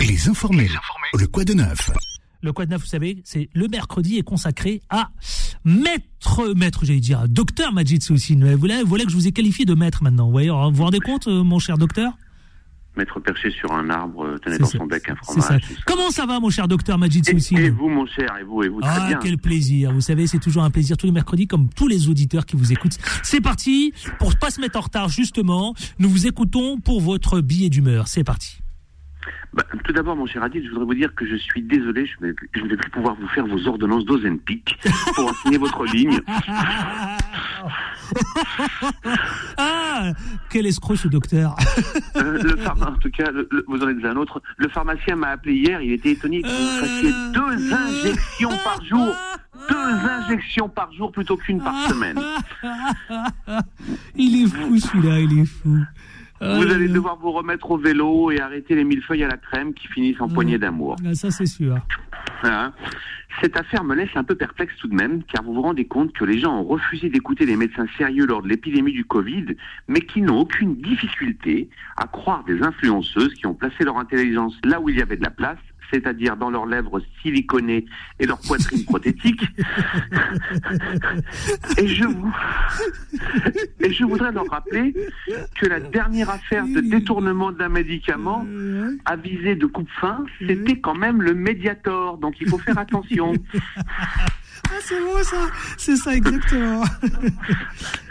Les 0.00 0.28
informés. 0.28 0.68
Le 1.14 1.26
quoi 1.26 1.44
de 1.44 1.54
neuf 1.54 1.90
Le 2.42 2.52
Quad 2.52 2.70
Neuf, 2.70 2.80
vous 2.80 2.86
savez, 2.86 3.20
c'est 3.24 3.48
le 3.54 3.68
mercredi 3.68 4.16
est 4.18 4.22
consacré 4.22 4.80
à 4.88 5.10
maître, 5.64 6.54
maître, 6.56 6.84
j'allais 6.84 7.00
dire, 7.00 7.28
docteur 7.28 7.72
Majid 7.72 8.02
Soussine. 8.02 8.50
Vous 8.54 8.58
voulez, 8.58 8.82
vous 8.82 8.88
voulez 8.88 9.04
que 9.04 9.10
je 9.10 9.16
vous 9.16 9.28
ai 9.28 9.32
qualifié 9.32 9.64
de 9.64 9.74
maître 9.74 10.02
maintenant. 10.02 10.26
Vous 10.26 10.32
voyez, 10.32 10.48
vous 10.50 10.70
vous 10.72 10.82
rendez 10.84 11.00
compte, 11.00 11.28
euh, 11.28 11.42
mon 11.44 11.58
cher 11.58 11.76
docteur? 11.76 12.12
Maître 12.96 13.20
perché 13.20 13.50
sur 13.52 13.70
un 13.72 13.88
arbre, 13.90 14.24
euh, 14.24 14.38
tenait 14.38 14.56
C'est 14.56 14.62
dans 14.62 14.68
ça. 14.68 14.78
son 14.78 14.86
bec 14.86 15.08
un 15.08 15.14
ça. 15.14 15.20
fromage. 15.22 15.62
ça. 15.64 15.74
Comment 15.86 16.10
ça 16.10 16.26
va, 16.26 16.40
mon 16.40 16.50
cher 16.50 16.66
docteur 16.66 16.98
Majid 16.98 17.28
Et, 17.28 17.32
Soussine 17.32 17.58
et 17.58 17.70
vous, 17.70 17.88
mon 17.88 18.04
cher, 18.06 18.28
et 18.40 18.42
vous, 18.42 18.62
et 18.64 18.68
vous, 18.68 18.80
très 18.80 18.90
Ah, 18.90 19.06
bien. 19.08 19.18
quel 19.22 19.38
plaisir. 19.38 19.92
Vous 19.92 20.00
savez, 20.00 20.26
c'est 20.26 20.40
toujours 20.40 20.64
un 20.64 20.70
plaisir 20.70 20.96
tous 20.96 21.06
les 21.06 21.12
mercredis, 21.12 21.46
comme 21.46 21.68
tous 21.68 21.86
les 21.88 22.08
auditeurs 22.08 22.46
qui 22.46 22.56
vous 22.56 22.72
écoutent. 22.72 22.98
C'est 23.22 23.40
parti. 23.40 23.92
Pour 24.18 24.36
pas 24.38 24.50
se 24.50 24.60
mettre 24.60 24.78
en 24.78 24.82
retard, 24.82 25.08
justement, 25.08 25.74
nous 25.98 26.08
vous 26.08 26.26
écoutons 26.26 26.80
pour 26.80 27.00
votre 27.00 27.40
billet 27.40 27.68
d'humeur. 27.68 28.08
C'est 28.08 28.24
parti. 28.24 28.59
Bah, 29.52 29.64
tout 29.84 29.92
d'abord, 29.92 30.16
mon 30.16 30.26
cher 30.26 30.42
Adil, 30.42 30.64
je 30.64 30.70
voudrais 30.70 30.84
vous 30.86 30.94
dire 30.94 31.14
que 31.14 31.26
je 31.26 31.36
suis 31.36 31.62
désolé, 31.62 32.06
je 32.06 32.12
ne 32.20 32.26
vais, 32.28 32.32
plus- 32.34 32.48
je 32.54 32.60
ne 32.62 32.68
vais 32.68 32.76
plus 32.76 32.90
pouvoir 32.90 33.16
vous 33.20 33.26
faire 33.28 33.46
vos 33.46 33.66
ordonnances 33.68 34.04
d'Ozempic 34.04 34.78
pour 35.14 35.28
enseigner 35.28 35.58
votre 35.58 35.84
ligne. 35.86 36.20
Ah, 39.56 40.12
quel 40.48 40.66
escroc 40.66 40.96
ce 40.96 41.06
docteur. 41.08 41.54
Euh, 42.16 42.42
le 42.42 42.56
pharma, 42.56 42.90
en 42.90 42.96
tout 42.96 43.10
cas, 43.10 43.30
le- 43.30 43.46
le- 43.50 43.64
vous 43.68 43.80
en 43.82 43.88
êtes 43.88 44.04
un 44.04 44.16
autre. 44.16 44.42
Le 44.56 44.68
pharmacien 44.68 45.14
m'a 45.16 45.28
appelé 45.28 45.54
hier, 45.54 45.80
il 45.80 45.92
était 45.92 46.10
étonné 46.12 46.42
que 46.42 46.48
vous 46.48 46.80
fassiez 46.80 47.12
deux 47.32 47.72
injections 47.72 48.50
par 48.64 48.82
jour. 48.84 49.14
Deux 49.68 49.76
injections 49.76 50.68
par 50.68 50.92
jour 50.92 51.12
plutôt 51.12 51.36
qu'une 51.36 51.60
par 51.62 51.74
semaine. 51.88 52.18
Il 54.16 54.42
est 54.42 54.46
fou 54.48 54.76
celui-là, 54.78 55.20
il 55.20 55.40
est 55.40 55.44
fou. 55.44 55.78
Ah 56.40 56.54
Vous 56.56 56.62
allez 56.62 56.88
devoir 56.88 57.16
vous 57.16 57.32
remettre 57.32 57.70
au 57.70 57.76
vélo 57.76 58.30
et 58.30 58.40
arrêter 58.40 58.74
les 58.74 58.84
millefeuilles 58.84 59.24
à 59.24 59.28
la 59.28 59.36
crème 59.36 59.74
qui 59.74 59.86
finissent 59.88 60.20
en 60.20 60.28
poignée 60.28 60.58
d'amour. 60.58 60.96
Ah, 61.04 61.14
ça 61.14 61.30
c'est 61.30 61.46
sûr. 61.46 61.76
Hein. 62.42 62.72
Cette 63.40 63.56
affaire 63.56 63.84
me 63.84 63.94
laisse 63.94 64.10
un 64.16 64.24
peu 64.24 64.34
perplexe 64.34 64.74
tout 64.78 64.88
de 64.88 64.94
même, 64.94 65.22
car 65.24 65.42
vous 65.42 65.54
vous 65.54 65.62
rendez 65.62 65.86
compte 65.86 66.12
que 66.12 66.24
les 66.24 66.38
gens 66.38 66.60
ont 66.60 66.64
refusé 66.64 67.08
d'écouter 67.08 67.46
les 67.46 67.56
médecins 67.56 67.86
sérieux 67.96 68.26
lors 68.26 68.42
de 68.42 68.48
l'épidémie 68.48 68.92
du 68.92 69.04
Covid, 69.04 69.46
mais 69.88 70.00
qui 70.00 70.20
n'ont 70.20 70.40
aucune 70.40 70.76
difficulté 70.76 71.70
à 71.96 72.06
croire 72.06 72.44
des 72.44 72.62
influenceuses 72.62 73.34
qui 73.34 73.46
ont 73.46 73.54
placé 73.54 73.84
leur 73.84 73.98
intelligence 73.98 74.58
là 74.64 74.80
où 74.80 74.88
il 74.88 74.98
y 74.98 75.02
avait 75.02 75.16
de 75.16 75.22
la 75.22 75.30
place, 75.30 75.58
c'est-à-dire 75.90 76.36
dans 76.36 76.50
leurs 76.50 76.66
lèvres 76.66 77.00
siliconées 77.22 77.84
et 78.18 78.26
leur 78.26 78.38
poitrine 78.40 78.84
prothétique. 78.86 79.42
et 81.78 81.86
je 81.88 82.04
vous, 82.04 82.32
et 83.80 83.92
je 83.92 84.04
voudrais 84.04 84.32
leur 84.32 84.46
rappeler 84.48 84.94
que 85.60 85.66
la 85.66 85.80
dernière 85.80 86.30
affaire 86.30 86.64
de 86.66 86.80
détournement 86.80 87.52
d'un 87.52 87.68
médicament 87.68 88.46
avisé 89.04 89.54
de 89.54 89.66
coupe-fin, 89.66 90.24
c'était 90.46 90.78
quand 90.80 90.94
même 90.94 91.22
le 91.22 91.34
Mediator, 91.34 92.18
donc 92.18 92.40
il 92.40 92.48
faut 92.48 92.58
faire 92.58 92.78
attention. 92.78 93.32
Ah, 94.72 94.78
c'est 94.82 95.00
bon 95.00 95.22
ça. 95.22 95.48
C'est 95.76 95.96
ça 95.96 96.14
exactement. 96.14 96.84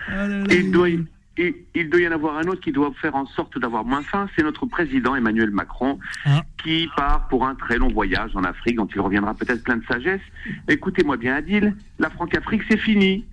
Là 0.09 0.27
là. 0.27 0.43
Et 0.49 0.57
il 0.59 0.71
doit, 0.71 0.89
y- 0.89 1.05
et 1.41 1.65
il 1.73 1.89
doit 1.89 2.01
y 2.01 2.07
en 2.07 2.11
avoir 2.11 2.37
un 2.37 2.43
autre 2.47 2.59
qui 2.61 2.71
doit 2.71 2.91
faire 3.01 3.15
en 3.15 3.25
sorte 3.25 3.57
d'avoir 3.57 3.85
moins 3.85 4.01
faim, 4.03 4.27
c'est 4.35 4.43
notre 4.43 4.65
président 4.65 5.15
Emmanuel 5.15 5.51
Macron, 5.51 5.97
Ah. 6.25 6.43
qui 6.61 6.89
part 6.97 7.27
pour 7.29 7.47
un 7.47 7.55
très 7.55 7.77
long 7.77 7.87
voyage 7.87 8.35
en 8.35 8.43
Afrique, 8.43 8.75
dont 8.75 8.87
il 8.93 8.99
reviendra 8.99 9.33
peut-être 9.33 9.63
plein 9.63 9.77
de 9.77 9.85
sagesse. 9.85 10.21
Écoutez-moi 10.67 11.17
bien, 11.17 11.35
Adil, 11.35 11.75
la 11.97 12.09
Franc-Afrique, 12.09 12.63
c'est 12.69 12.77
fini. 12.77 13.25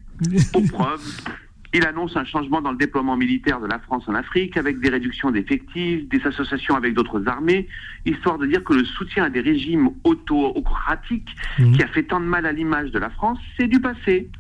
Pour 0.53 0.63
preuve, 0.73 1.03
il 1.75 1.85
annonce 1.85 2.17
un 2.17 2.25
changement 2.25 2.63
dans 2.63 2.71
le 2.71 2.79
déploiement 2.79 3.17
militaire 3.17 3.61
de 3.61 3.67
la 3.67 3.79
France 3.81 4.05
en 4.09 4.15
Afrique, 4.15 4.57
avec 4.57 4.79
des 4.81 4.89
réductions 4.89 5.31
d'effectifs, 5.33 6.09
des 6.09 6.25
associations 6.27 6.77
avec 6.77 6.95
d'autres 6.95 7.27
armées, 7.29 7.67
histoire 8.07 8.39
de 8.39 8.47
dire 8.47 8.63
que 8.65 8.73
le 8.73 8.85
soutien 8.85 9.25
à 9.25 9.31
des 9.31 9.41
régimes 9.41 9.91
autocratiques, 10.05 11.35
Mhm. 11.59 11.73
qui 11.77 11.83
a 11.83 11.89
fait 11.89 12.05
tant 12.05 12.21
de 12.21 12.25
mal 12.27 12.47
à 12.47 12.53
l'image 12.53 12.91
de 12.93 12.99
la 12.99 13.11
France, 13.11 13.39
c'est 13.59 13.67
du 13.69 13.81
passé. 13.81 14.31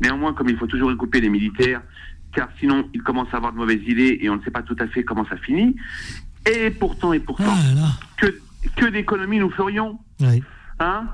Néanmoins, 0.00 0.32
comme 0.32 0.48
il 0.48 0.56
faut 0.56 0.66
toujours 0.66 0.94
couper 0.96 1.20
les 1.20 1.28
militaires, 1.28 1.82
car 2.38 2.48
sinon 2.60 2.88
ils 2.94 3.02
commencent 3.02 3.32
à 3.34 3.38
avoir 3.38 3.52
de 3.52 3.58
mauvaises 3.58 3.82
idées 3.84 4.18
et 4.20 4.30
on 4.30 4.36
ne 4.36 4.42
sait 4.42 4.52
pas 4.52 4.62
tout 4.62 4.76
à 4.78 4.86
fait 4.86 5.02
comment 5.02 5.26
ça 5.26 5.36
finit. 5.38 5.74
Et 6.48 6.70
pourtant, 6.70 7.12
et 7.12 7.18
pourtant, 7.18 7.44
Ah 7.48 7.98
que, 8.16 8.26
que 8.76 8.86
d'économies 8.86 9.40
nous 9.40 9.50
ferions 9.50 9.98
Ouais. 10.20 10.40
Hein? 10.78 11.08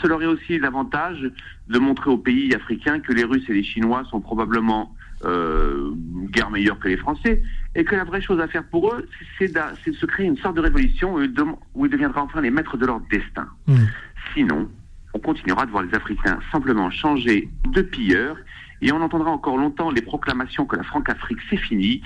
Cela 0.00 0.14
aurait 0.14 0.26
aussi 0.26 0.60
l'avantage 0.60 1.28
de 1.68 1.78
montrer 1.80 2.08
aux 2.10 2.18
pays 2.18 2.54
africains 2.54 3.00
que 3.00 3.12
les 3.12 3.24
Russes 3.24 3.48
et 3.48 3.52
les 3.52 3.64
Chinois 3.64 4.04
sont 4.10 4.20
probablement 4.20 4.94
euh, 5.24 5.90
guère 6.30 6.50
meilleurs 6.50 6.78
que 6.78 6.86
les 6.88 6.96
Français, 6.96 7.42
et 7.74 7.82
que 7.84 7.94
la 7.96 8.04
vraie 8.04 8.22
chose 8.22 8.40
à 8.40 8.46
faire 8.46 8.64
pour 8.64 8.94
eux, 8.94 9.08
c'est 9.38 9.52
de 9.52 9.92
se 9.92 10.06
créer 10.06 10.26
une 10.26 10.36
sorte 10.38 10.54
de 10.56 10.60
révolution 10.62 11.14
où 11.14 11.20
ils, 11.20 11.32
dem- 11.32 11.56
où 11.74 11.84
ils 11.86 11.90
deviendraient 11.90 12.20
enfin 12.20 12.40
les 12.40 12.50
maîtres 12.50 12.76
de 12.76 12.86
leur 12.86 13.00
destin. 13.10 13.46
Mhm. 13.66 13.88
Sinon, 14.34 14.70
on 15.14 15.18
continuera 15.18 15.66
de 15.66 15.72
voir 15.72 15.82
les 15.82 15.94
Africains 15.94 16.38
simplement 16.52 16.88
changer 16.90 17.48
de 17.76 17.82
pilleurs, 17.82 18.36
et 18.82 18.92
on 18.92 19.00
entendra 19.02 19.30
encore 19.30 19.56
longtemps 19.56 19.90
les 19.90 20.02
proclamations 20.02 20.66
que 20.66 20.76
la 20.76 20.82
Franc-Afrique 20.84 21.38
c'est 21.48 21.56
fini, 21.56 22.02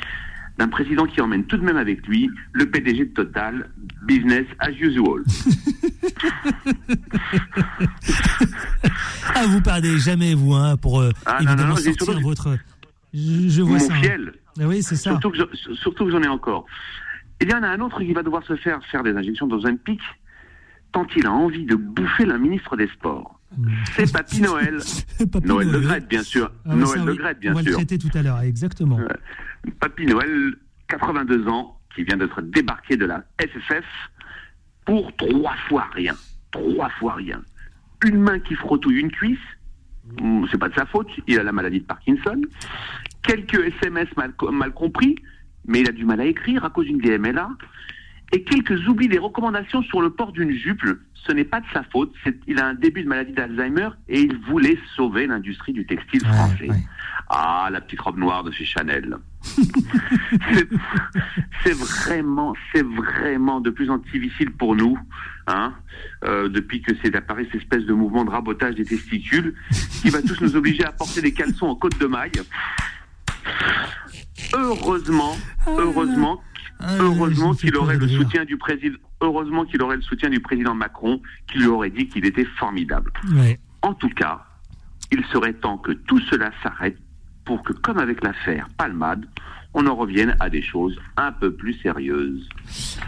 d'un 0.59 0.69
président 0.69 1.05
qui 1.07 1.21
emmène 1.21 1.45
tout 1.47 1.57
de 1.57 1.65
même 1.65 1.77
avec 1.77 2.07
lui 2.07 2.31
le 2.53 2.71
PDG 2.71 3.07
de 3.07 3.11
Total, 3.15 3.71
business 4.07 4.47
as 4.61 4.71
usual. 4.73 5.23
Ah, 9.35 9.47
vous 9.49 9.61
perdez 9.61 9.99
jamais, 9.99 10.35
vous, 10.35 10.55
hein, 10.55 10.77
pour 10.77 11.01
euh, 11.01 11.11
Ah, 11.27 11.37
évidemment 11.39 11.63
non, 11.63 11.69
non, 11.71 11.77
sortir 11.77 12.05
surtout- 12.05 12.21
votre. 12.21 12.57
Je, 13.13 13.49
je 13.49 13.63
vois 13.63 13.79
Mon 13.79 13.85
ça. 13.85 13.95
hein. 13.95 14.01
fiel. 14.03 14.33
Ah 14.61 14.65
oui, 14.67 14.83
c'est 14.83 14.97
ça. 14.97 15.11
Surtout 15.11 15.31
que, 15.31 15.37
je- 15.39 16.11
j'en 16.11 16.23
ai 16.23 16.29
encore. 16.29 16.67
Il 17.41 17.51
y 17.51 17.55
en 17.55 17.63
a 17.63 17.69
un 17.69 17.81
autre 17.81 18.01
qui 18.03 18.13
va 18.13 18.23
devoir 18.23 18.45
se 18.45 18.55
faire 18.57 18.79
faire 18.91 19.03
des 19.03 19.13
injections 19.13 19.47
dans 19.47 19.67
un 19.67 19.77
pic 19.77 20.01
tant 20.93 21.07
il 21.17 21.27
a 21.27 21.33
envie 21.33 21.65
de 21.65 21.75
bouffer 21.75 22.25
le 22.25 22.39
ministre 22.39 22.77
des 22.77 22.87
Sports. 22.89 23.34
C'est 23.97 24.13
Papy 24.13 24.41
Noël. 24.41 24.79
Papy 25.33 25.47
Noël 25.47 25.67
de 25.69 25.73
Noël. 25.73 25.85
Grette, 25.87 26.09
bien 26.09 26.23
sûr. 26.23 26.51
Ah 26.65 26.75
Noël 26.75 26.87
ça, 26.89 27.01
On 27.03 27.39
bien 27.41 27.53
va 27.53 27.61
le 27.63 27.67
sûr. 27.67 27.75
traiter 27.77 27.99
tout 27.99 28.11
à 28.15 28.23
l'heure, 28.23 28.41
exactement. 28.41 28.99
Papy 29.81 30.07
Noël, 30.07 30.55
82 30.89 31.49
ans, 31.49 31.79
qui 31.95 32.05
vient 32.05 32.17
d'être 32.17 32.43
débarqué 32.43 32.97
de 32.97 33.07
la 33.07 33.25
FFF 33.41 33.85
pour 34.85 35.15
trois 35.17 35.55
fois 35.69 35.87
rien. 35.93 36.15
Trois 36.51 36.89
fois 36.99 37.15
rien. 37.15 37.43
Une 38.05 38.19
main 38.21 38.39
qui 38.41 38.55
frottouille 38.55 39.01
une 39.01 39.11
cuisse, 39.11 39.39
Hmm, 40.21 40.45
c'est 40.51 40.59
pas 40.59 40.69
de 40.69 40.75
sa 40.75 40.85
faute, 40.85 41.09
il 41.27 41.39
a 41.39 41.43
la 41.43 41.51
maladie 41.53 41.81
de 41.81 41.87
Parkinson. 41.87 42.39
Quelques 43.23 43.73
SMS 43.81 44.07
mal, 44.19 44.35
mal 44.53 44.71
compris, 44.75 45.17
mais 45.67 45.81
il 45.81 45.89
a 45.89 45.93
du 45.93 46.05
mal 46.05 46.21
à 46.21 46.27
écrire 46.27 46.63
à 46.63 46.69
cause 46.69 46.85
d'une 46.85 46.99
DMLA. 46.99 47.49
Et 48.33 48.43
quelques 48.43 48.89
oublis 48.89 49.09
des 49.09 49.19
recommandations 49.19 49.83
sur 49.83 50.01
le 50.01 50.11
port 50.11 50.33
d'une 50.33 50.51
jupe, 50.53 50.83
ce 51.15 51.33
n'est 51.33 51.45
pas 51.45 51.61
de 51.61 51.67
sa 51.73 51.83
faute, 51.85 52.13
il 52.47 52.59
a 52.61 52.67
un 52.67 52.75
début 52.75 53.03
de 53.05 53.09
maladie 53.09 53.33
d'Alzheimer 53.33 53.91
et 54.09 54.21
il 54.23 54.37
voulait 54.49 54.79
sauver 54.97 55.27
l'industrie 55.27 55.73
du 55.73 55.87
textile 55.87 56.23
Ouais, 56.25 56.33
français. 56.33 56.69
ouais. 56.71 56.77
Ah, 57.31 57.69
la 57.73 57.81
petite 57.81 58.01
robe 58.01 58.19
noire 58.19 58.45
de 58.45 58.51
chez 58.51 58.65
Chanel. 58.67 59.17
c'est 61.63 61.73
vraiment, 61.73 62.55
c'est 62.73 62.83
vraiment 62.85 63.61
de 63.61 63.71
plus 63.71 63.89
en 63.91 63.99
plus 63.99 64.19
difficile 64.21 64.51
pour 64.53 64.77
nous, 64.77 64.99
hein, 65.47 65.73
euh, 66.25 66.49
depuis 66.49 66.83
que 66.83 66.93
c'est 67.03 67.15
apparu 67.17 67.47
cette 67.53 67.63
espèce 67.63 67.85
de 67.85 67.93
mouvement 67.95 68.25
de 68.25 68.31
rabotage 68.31 68.75
des 68.75 68.85
testicules, 68.85 69.55
qui 70.03 70.11
va 70.11 70.21
tous 70.23 70.41
nous 70.43 70.57
obliger 70.57 70.85
à 70.85 70.93
porter 70.93 71.23
des 71.23 71.33
caleçons 71.33 71.67
en 71.67 71.77
côte 71.77 71.99
de 71.99 72.07
maille. 72.07 72.33
Heureusement, 74.55 75.37
heureusement, 75.67 76.41
Ah, 76.43 76.54
heureusement 76.99 77.47
je 77.47 77.49
me 77.49 77.55
fais 77.55 77.69
qu'il 77.69 77.77
aurait 77.77 77.97
le 77.97 78.09
soutien 78.09 78.45
du 78.45 78.57
président, 78.57 78.99
heureusement 79.21 79.65
qu'il 79.65 79.83
aurait 79.83 79.97
le 79.97 80.03
soutien 80.03 80.31
du 80.31 80.41
président 80.41 80.75
Macron, 80.75 81.21
qui 81.51 81.59
lui 81.59 81.67
aurait 81.67 81.91
dit 81.91 82.09
qu'il 82.09 82.25
était 82.27 82.47
formidable. 82.59 83.13
En 83.83 83.95
tout 83.95 84.11
cas, 84.11 84.45
il 85.11 85.25
serait 85.27 85.53
temps 85.53 85.79
que 85.79 85.93
tout 85.93 86.21
cela 86.31 86.51
s'arrête 86.63 86.99
pour 87.45 87.63
que, 87.63 87.73
comme 87.73 87.99
avec 87.99 88.23
l'affaire 88.25 88.69
Palmade, 88.77 89.27
on 89.75 89.87
en 89.87 89.95
revienne 89.97 90.37
à 90.41 90.49
des 90.49 90.63
choses 90.63 90.97
un 91.17 91.33
peu 91.33 91.53
plus 91.53 91.75
sérieuses. 91.83 92.49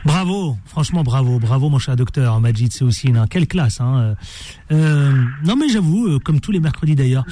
Bravo, 0.05 0.57
franchement 0.67 1.05
bravo, 1.05 1.39
bravo 1.39 1.69
mon 1.69 1.79
cher 1.79 1.97
docteur 1.97 2.41
Majid 2.41 2.73
Seoussine, 2.73 3.17
hein. 3.17 3.27
quelle 3.31 3.47
classe. 3.47 3.81
Hein. 3.81 3.99
Euh, 3.99 4.15
euh, 4.73 5.25
non 5.45 5.57
mais 5.57 5.69
j'avoue, 5.69 6.09
euh, 6.09 6.19
comme 6.19 6.41
tous 6.41 6.53
les 6.53 6.61
mercredis 6.61 6.97
d'ailleurs, 6.97 7.25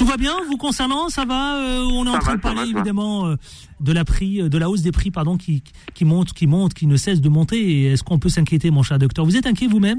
Tout 0.00 0.06
va 0.06 0.16
bien 0.16 0.34
vous 0.46 0.56
concernant 0.56 1.10
Ça 1.10 1.26
va 1.26 1.58
euh, 1.58 1.84
On 1.92 2.06
est 2.06 2.08
en 2.08 2.18
train 2.18 2.30
va, 2.30 2.36
de 2.38 2.40
parler 2.40 2.72
va, 2.72 2.78
évidemment 2.78 3.26
euh, 3.26 3.34
de 3.80 3.92
la 3.92 4.06
prix, 4.06 4.40
euh, 4.40 4.48
de 4.48 4.56
la 4.56 4.70
hausse 4.70 4.80
des 4.80 4.92
prix, 4.92 5.10
pardon, 5.10 5.36
qui, 5.36 5.62
qui 5.92 6.06
monte, 6.06 6.32
qui 6.32 6.46
monte, 6.46 6.72
qui 6.72 6.86
ne 6.86 6.96
cesse 6.96 7.20
de 7.20 7.28
monter. 7.28 7.84
Est-ce 7.84 8.02
qu'on 8.02 8.18
peut 8.18 8.30
s'inquiéter, 8.30 8.70
mon 8.70 8.82
cher 8.82 8.98
docteur? 8.98 9.26
Vous 9.26 9.36
êtes 9.36 9.44
inquiet 9.44 9.66
vous-même? 9.66 9.98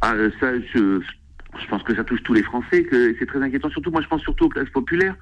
Ah, 0.00 0.14
ça, 0.40 0.58
je, 0.74 1.00
je 1.60 1.66
pense 1.68 1.84
que 1.84 1.94
ça 1.94 2.02
touche 2.02 2.24
tous 2.24 2.32
les 2.32 2.42
Français, 2.42 2.82
que 2.82 3.14
c'est 3.20 3.26
très 3.26 3.40
inquiétant. 3.40 3.70
Surtout, 3.70 3.92
moi, 3.92 4.02
je 4.02 4.08
pense 4.08 4.22
surtout 4.22 4.46
aux 4.46 4.48
classes 4.48 4.70
populaires 4.70 5.14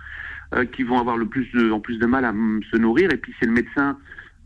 euh, 0.54 0.64
qui 0.64 0.82
vont 0.82 0.98
avoir 0.98 1.18
le 1.18 1.26
plus 1.26 1.46
de, 1.52 1.70
en 1.70 1.80
plus 1.80 1.98
de 1.98 2.06
mal 2.06 2.24
à 2.24 2.32
mm, 2.32 2.62
se 2.72 2.78
nourrir. 2.78 3.12
Et 3.12 3.18
puis, 3.18 3.34
c'est 3.38 3.46
le 3.46 3.52
médecin 3.52 3.98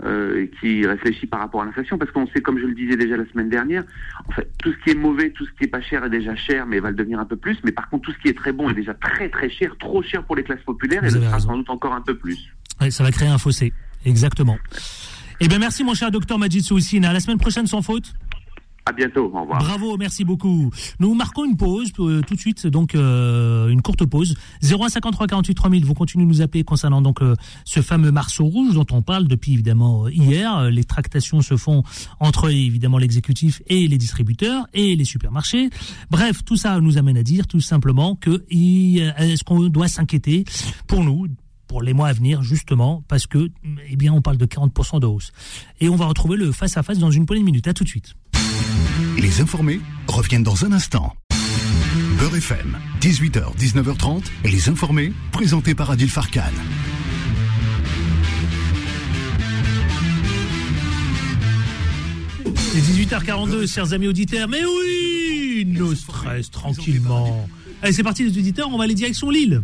euh, 0.04 0.46
qui 0.60 0.86
réfléchit 0.86 1.26
par 1.26 1.40
rapport 1.40 1.62
à 1.62 1.64
l'inflation, 1.64 1.98
parce 1.98 2.10
qu'on 2.10 2.26
sait, 2.26 2.40
comme 2.40 2.58
je 2.58 2.66
le 2.66 2.74
disais 2.74 2.96
déjà 2.96 3.16
la 3.16 3.26
semaine 3.26 3.48
dernière, 3.48 3.84
en 4.28 4.32
fait, 4.32 4.50
tout 4.62 4.72
ce 4.72 4.84
qui 4.84 4.90
est 4.90 4.98
mauvais, 5.00 5.30
tout 5.30 5.46
ce 5.46 5.50
qui 5.52 5.64
est 5.64 5.68
pas 5.68 5.80
cher 5.80 6.04
est 6.04 6.10
déjà 6.10 6.34
cher, 6.36 6.66
mais 6.66 6.80
va 6.80 6.90
le 6.90 6.96
devenir 6.96 7.18
un 7.18 7.24
peu 7.24 7.36
plus. 7.36 7.56
Mais 7.64 7.72
par 7.72 7.88
contre, 7.88 8.04
tout 8.04 8.12
ce 8.12 8.18
qui 8.18 8.28
est 8.28 8.36
très 8.36 8.52
bon 8.52 8.70
est 8.70 8.74
déjà 8.74 8.94
très 8.94 9.28
très 9.28 9.48
cher, 9.48 9.74
trop 9.78 10.02
cher 10.02 10.22
pour 10.24 10.36
les 10.36 10.42
classes 10.42 10.62
populaires, 10.64 11.02
Vous 11.02 11.16
et 11.16 11.20
le 11.20 11.26
sera 11.26 11.40
sans 11.40 11.56
doute 11.56 11.70
encore 11.70 11.94
un 11.94 12.00
peu 12.00 12.16
plus. 12.16 12.38
Ouais, 12.80 12.90
Ça 12.90 13.02
va 13.02 13.10
créer 13.10 13.28
un 13.28 13.38
fossé. 13.38 13.72
Exactement. 14.04 14.58
Eh 15.40 15.48
bien, 15.48 15.58
merci, 15.58 15.82
mon 15.82 15.94
cher 15.94 16.10
docteur 16.10 16.38
Majid 16.38 16.62
Souissine. 16.62 17.04
À 17.04 17.12
la 17.12 17.20
semaine 17.20 17.38
prochaine, 17.38 17.66
sans 17.66 17.82
faute. 17.82 18.14
À 18.86 18.92
bientôt, 18.92 19.30
au 19.32 19.40
revoir. 19.40 19.58
Bravo, 19.60 19.96
merci 19.96 20.24
beaucoup. 20.24 20.70
Nous 21.00 21.14
marquons 21.14 21.46
une 21.46 21.56
pause 21.56 21.90
euh, 22.00 22.20
tout 22.20 22.34
de 22.34 22.40
suite, 22.40 22.66
donc 22.66 22.94
euh, 22.94 23.68
une 23.68 23.80
courte 23.80 24.04
pause. 24.04 24.34
0153 24.62 25.26
48 25.26 25.54
3000, 25.54 25.84
vous 25.86 25.94
continuez 25.94 26.24
de 26.26 26.28
nous 26.28 26.42
appeler 26.42 26.64
concernant 26.64 27.00
donc 27.00 27.22
euh, 27.22 27.34
ce 27.64 27.80
fameux 27.80 28.12
marceau 28.12 28.44
rouge 28.44 28.74
dont 28.74 28.84
on 28.92 29.00
parle 29.00 29.26
depuis 29.26 29.54
évidemment 29.54 30.06
hier. 30.08 30.54
Euh, 30.58 30.70
Les 30.70 30.84
tractations 30.84 31.40
se 31.40 31.56
font 31.56 31.82
entre 32.20 32.50
évidemment 32.50 32.98
l'exécutif 32.98 33.62
et 33.68 33.88
les 33.88 33.96
distributeurs 33.96 34.66
et 34.74 34.94
les 34.96 35.04
supermarchés. 35.06 35.70
Bref, 36.10 36.44
tout 36.44 36.56
ça 36.56 36.78
nous 36.80 36.98
amène 36.98 37.16
à 37.16 37.22
dire 37.22 37.46
tout 37.46 37.60
simplement 37.60 38.16
que 38.16 38.44
il- 38.50 39.14
est-ce 39.16 39.44
qu'on 39.44 39.60
doit 39.70 39.88
s'inquiéter 39.88 40.44
pour 40.86 41.02
nous 41.04 41.26
pour 41.66 41.80
les 41.80 41.94
mois 41.94 42.08
à 42.08 42.12
venir, 42.12 42.42
justement, 42.42 43.02
parce 43.08 43.26
que, 43.26 43.48
eh 43.88 43.96
bien, 43.96 44.12
on 44.12 44.20
parle 44.20 44.36
de 44.36 44.44
40% 44.44 45.00
de 45.00 45.06
hausse. 45.06 45.32
Et 45.80 45.88
on 45.88 45.96
va 45.96 46.04
retrouver 46.04 46.36
le 46.36 46.52
face-à-face 46.52 46.98
dans 46.98 47.10
une 47.10 47.24
poignée 47.24 47.40
de 47.40 47.46
minutes. 47.46 47.66
À 47.66 47.72
tout 47.72 47.84
de 47.84 47.88
suite. 47.88 48.14
Les 49.18 49.40
informés 49.40 49.80
reviennent 50.06 50.42
dans 50.42 50.64
un 50.64 50.72
instant. 50.72 51.14
Beurre 52.18 52.36
FM, 52.36 52.78
18h, 53.00 53.56
19h30, 53.56 54.24
les 54.44 54.68
informés, 54.68 55.12
présentés 55.32 55.74
par 55.74 55.90
Adil 55.90 56.08
Farkan. 56.08 56.42
C'est 62.44 62.80
18h42, 62.80 63.72
chers 63.72 63.92
amis 63.92 64.08
auditeurs. 64.08 64.48
Mais 64.48 64.62
oui, 64.64 65.64
no 65.66 65.94
stress, 65.94 66.50
tranquillement. 66.50 67.48
Allez, 67.82 67.92
c'est 67.92 68.02
parti 68.02 68.24
les 68.24 68.36
auditeurs, 68.38 68.68
on 68.72 68.78
va 68.78 68.84
aller 68.84 68.94
direction 68.94 69.30
Lille. 69.30 69.62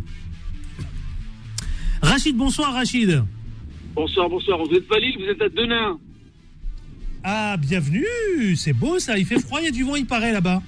Rachid, 2.02 2.36
bonsoir 2.36 2.72
Rachid. 2.72 3.24
Bonsoir, 3.94 4.28
bonsoir. 4.28 4.58
Vous 4.58 4.74
êtes 4.74 4.86
pas 4.86 4.98
Lille, 4.98 5.16
vous 5.18 5.26
êtes 5.26 5.42
à 5.42 5.48
Denain. 5.48 5.98
Ah, 7.22 7.56
bienvenue, 7.58 8.56
c'est 8.56 8.72
beau 8.72 8.98
ça, 8.98 9.18
il 9.18 9.26
fait 9.26 9.38
froid, 9.38 9.60
il 9.60 9.64
y 9.66 9.68
a 9.68 9.72
du 9.72 9.84
vent, 9.84 9.94
il 9.96 10.06
paraît 10.06 10.32
là-bas. 10.32 10.62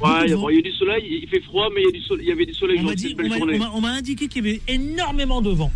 Ouais, 0.00 0.10
il 0.24 0.30
y, 0.30 0.32
a- 0.32 0.36
vent. 0.36 0.42
bon, 0.42 0.48
il 0.50 0.56
y 0.56 0.58
a 0.58 0.62
du 0.62 0.72
soleil, 0.72 1.20
il 1.22 1.28
fait 1.28 1.40
froid, 1.42 1.68
mais 1.72 1.82
il 1.82 1.84
y, 1.84 1.88
a 1.88 1.92
du 1.92 2.00
soleil, 2.02 2.26
il 2.26 2.28
y 2.28 2.32
avait 2.32 2.46
du 2.46 2.54
soleil 2.54 2.78
On 2.80 2.82
m'a 2.82 2.94
dit- 2.96 3.14
on 3.16 3.28
m'a- 3.28 3.38
journée. 3.38 3.54
on 3.54 3.58
m'a- 3.58 3.70
on 3.74 3.80
m'a 3.80 3.90
indiqué 3.90 4.26
qu'il 4.26 4.44
y 4.44 4.48
avait 4.50 4.60
énormément 4.66 5.40
de 5.40 5.50
vent. 5.50 5.70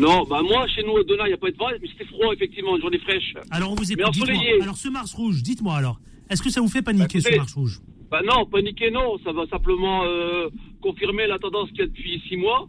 Non, 0.00 0.24
bah 0.24 0.42
moi, 0.42 0.66
chez 0.68 0.82
nous 0.84 0.96
à 0.96 1.04
Denain, 1.04 1.24
il 1.26 1.28
n'y 1.28 1.34
a 1.34 1.38
pas 1.38 1.50
de 1.50 1.56
vent, 1.56 1.66
mais 1.80 1.88
c'était 1.88 2.04
froid, 2.06 2.32
effectivement, 2.32 2.74
une 2.76 2.82
journée 2.82 2.98
fraîche. 2.98 3.34
Alors 3.50 3.72
on 3.72 3.74
vous 3.76 3.90
écoute, 3.92 4.12
dites-moi. 4.12 4.42
Alors 4.62 4.76
ce 4.76 4.88
Mars 4.88 5.12
rouge, 5.14 5.42
dites-moi 5.42 5.76
alors, 5.76 6.00
est-ce 6.28 6.42
que 6.42 6.50
ça 6.50 6.60
vous 6.60 6.68
fait 6.68 6.82
paniquer 6.82 7.20
Bah, 7.20 7.30
ce 7.32 7.36
Mars 7.36 7.54
rouge? 7.54 7.80
Bah 8.10 8.20
non, 8.24 8.46
paniquer, 8.46 8.90
non, 8.90 9.18
ça 9.24 9.32
va 9.32 9.46
simplement 9.46 10.04
euh, 10.04 10.48
confirmer 10.80 11.26
la 11.28 11.38
tendance 11.38 11.68
qu'il 11.70 11.80
y 11.80 11.82
a 11.82 11.86
depuis 11.86 12.20
six 12.28 12.36
mois. 12.36 12.68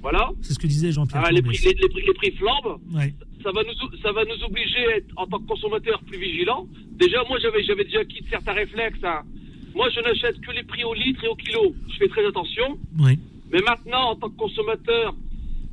Voilà. 0.00 0.30
C'est 0.42 0.52
ce 0.54 0.58
que 0.58 0.66
disait 0.66 0.92
Jean-Pierre. 0.92 1.22
Ah, 1.26 1.30
les, 1.32 1.42
prix, 1.42 1.58
les, 1.64 1.72
les 1.72 1.88
prix, 1.88 2.02
les 2.06 2.14
prix 2.14 2.30
flambent. 2.32 2.80
Ouais. 2.92 3.14
Ça 3.42 3.50
va, 3.52 3.62
nous, 3.64 3.98
ça 4.02 4.12
va 4.12 4.24
nous 4.24 4.44
obliger 4.44 4.86
à 4.92 4.96
être, 4.98 5.06
en 5.16 5.26
tant 5.26 5.38
que 5.38 5.46
consommateurs, 5.46 6.00
plus 6.06 6.18
vigilants. 6.18 6.66
Déjà, 6.92 7.22
moi, 7.28 7.38
j'avais, 7.40 7.62
j'avais 7.64 7.84
déjà 7.84 8.04
quitté 8.04 8.26
certains 8.30 8.52
réflexes. 8.52 8.98
hein. 9.04 9.22
Moi, 9.74 9.88
je 9.94 10.00
n'achète 10.00 10.40
que 10.40 10.50
les 10.52 10.62
prix 10.64 10.84
au 10.84 10.94
litre 10.94 11.22
et 11.24 11.28
au 11.28 11.34
kilo. 11.36 11.74
Je 11.92 11.96
fais 11.98 12.08
très 12.08 12.24
attention. 12.26 12.78
Mais 13.52 13.60
maintenant, 13.60 14.10
en 14.10 14.16
tant 14.16 14.28
que 14.28 14.36
consommateur, 14.36 15.14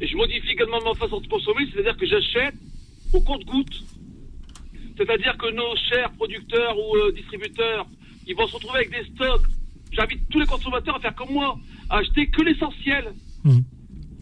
je 0.02 0.16
modifie 0.16 0.50
également 0.52 0.80
ma 0.84 0.94
façon 0.94 1.20
de 1.22 1.28
consommer, 1.28 1.66
c'est-à-dire 1.72 1.98
que 1.98 2.06
j'achète 2.06 2.56
au 3.14 3.22
compte-goutte. 3.22 3.84
C'est-à-dire 4.98 5.36
que 5.38 5.52
nos 5.54 5.76
chers 5.90 6.12
producteurs 6.14 6.76
ou 6.78 6.96
euh, 6.96 7.12
distributeurs, 7.12 7.86
ils 8.28 8.36
vont 8.36 8.48
se 8.48 8.56
retrouver 8.56 8.80
avec 8.80 8.92
des 8.92 9.04
stocks. 9.14 9.46
J'invite 9.92 10.22
tous 10.30 10.40
les 10.40 10.46
consommateurs 10.46 10.96
à 10.96 11.00
faire 11.00 11.16
comme 11.16 11.32
moi, 11.34 11.58
à 11.90 11.98
acheter 11.98 12.28
que 12.28 12.42
l'essentiel. 12.44 13.14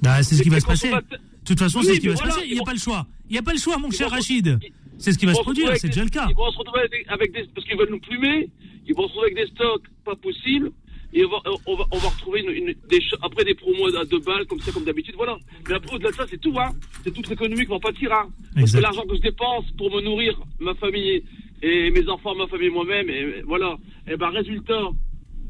Bah, 0.03 0.21
c'est 0.23 0.35
ce 0.35 0.43
qui 0.43 0.49
va 0.49 0.59
se 0.59 0.65
passer. 0.65 0.89
De 0.91 1.45
toute 1.45 1.59
façon, 1.59 1.79
Oui, 1.79 1.85
c'est 1.85 1.95
ce 1.95 1.99
qui 1.99 2.07
va 2.07 2.15
se 2.15 2.23
passer. 2.23 2.41
Il 2.45 2.53
n'y 2.53 2.59
a 2.59 2.63
pas 2.63 2.73
le 2.73 2.79
choix. 2.79 3.07
Il 3.29 3.33
n'y 3.33 3.39
a 3.39 3.41
pas 3.41 3.53
le 3.53 3.59
choix, 3.59 3.77
mon 3.77 3.89
cher 3.91 4.09
Rachid. 4.11 4.59
C'est 4.99 5.11
ce 5.11 5.17
qui 5.17 5.25
va 5.25 5.33
se 5.33 5.41
produire, 5.41 5.75
c'est 5.77 5.87
déjà 5.87 6.03
le 6.03 6.09
cas. 6.09 6.27
Ils 6.29 6.35
vont 6.35 6.51
se 6.51 6.57
retrouver 6.59 6.81
avec, 7.07 7.33
des, 7.33 7.43
parce 7.53 7.65
qu'ils 7.67 7.77
veulent 7.77 7.89
nous 7.89 7.99
plumer, 7.99 8.49
ils 8.87 8.93
vont 8.95 9.03
se 9.03 9.07
retrouver 9.13 9.31
avec 9.31 9.37
des 9.45 9.51
stocks 9.55 9.83
pas 10.05 10.15
possibles, 10.15 10.71
et 11.13 11.25
on 11.25 11.29
va, 11.29 11.37
on 11.65 11.75
va, 11.75 11.85
on 11.91 11.97
va 11.97 12.09
retrouver 12.09 12.41
une, 12.41 12.51
une- 12.51 12.75
des, 12.89 12.99
après 13.21 13.43
des 13.43 13.53
promos 13.55 13.93
à 13.95 14.05
deux 14.05 14.19
balles, 14.19 14.45
comme 14.45 14.59
ça, 14.61 14.71
comme 14.71 14.85
d'habitude, 14.85 15.15
voilà. 15.15 15.37
Mais 15.67 15.75
après, 15.75 15.95
au-delà 15.95 16.11
de 16.11 16.15
ça, 16.15 16.25
c'est 16.29 16.39
tout, 16.39 16.53
hein. 16.57 16.71
C'est 17.03 17.11
toute 17.13 17.27
l'économie 17.27 17.63
qui 17.65 17.71
va 17.71 17.79
pâtir, 17.79 18.11
hein. 18.13 18.29
Parce 18.55 18.71
que 18.71 18.77
l'argent 18.79 19.03
que 19.09 19.15
je 19.15 19.21
dépense 19.21 19.65
pour 19.77 19.91
me 19.93 20.01
nourrir, 20.01 20.39
ma 20.59 20.73
famille, 20.75 21.23
et 21.61 21.89
mes 21.91 22.07
enfants, 22.07 22.35
ma 22.35 22.47
famille, 22.47 22.69
moi-même, 22.69 23.09
et 23.09 23.41
voilà. 23.45 23.75
Et 24.07 24.15
ben, 24.15 24.29
résultat, 24.29 24.81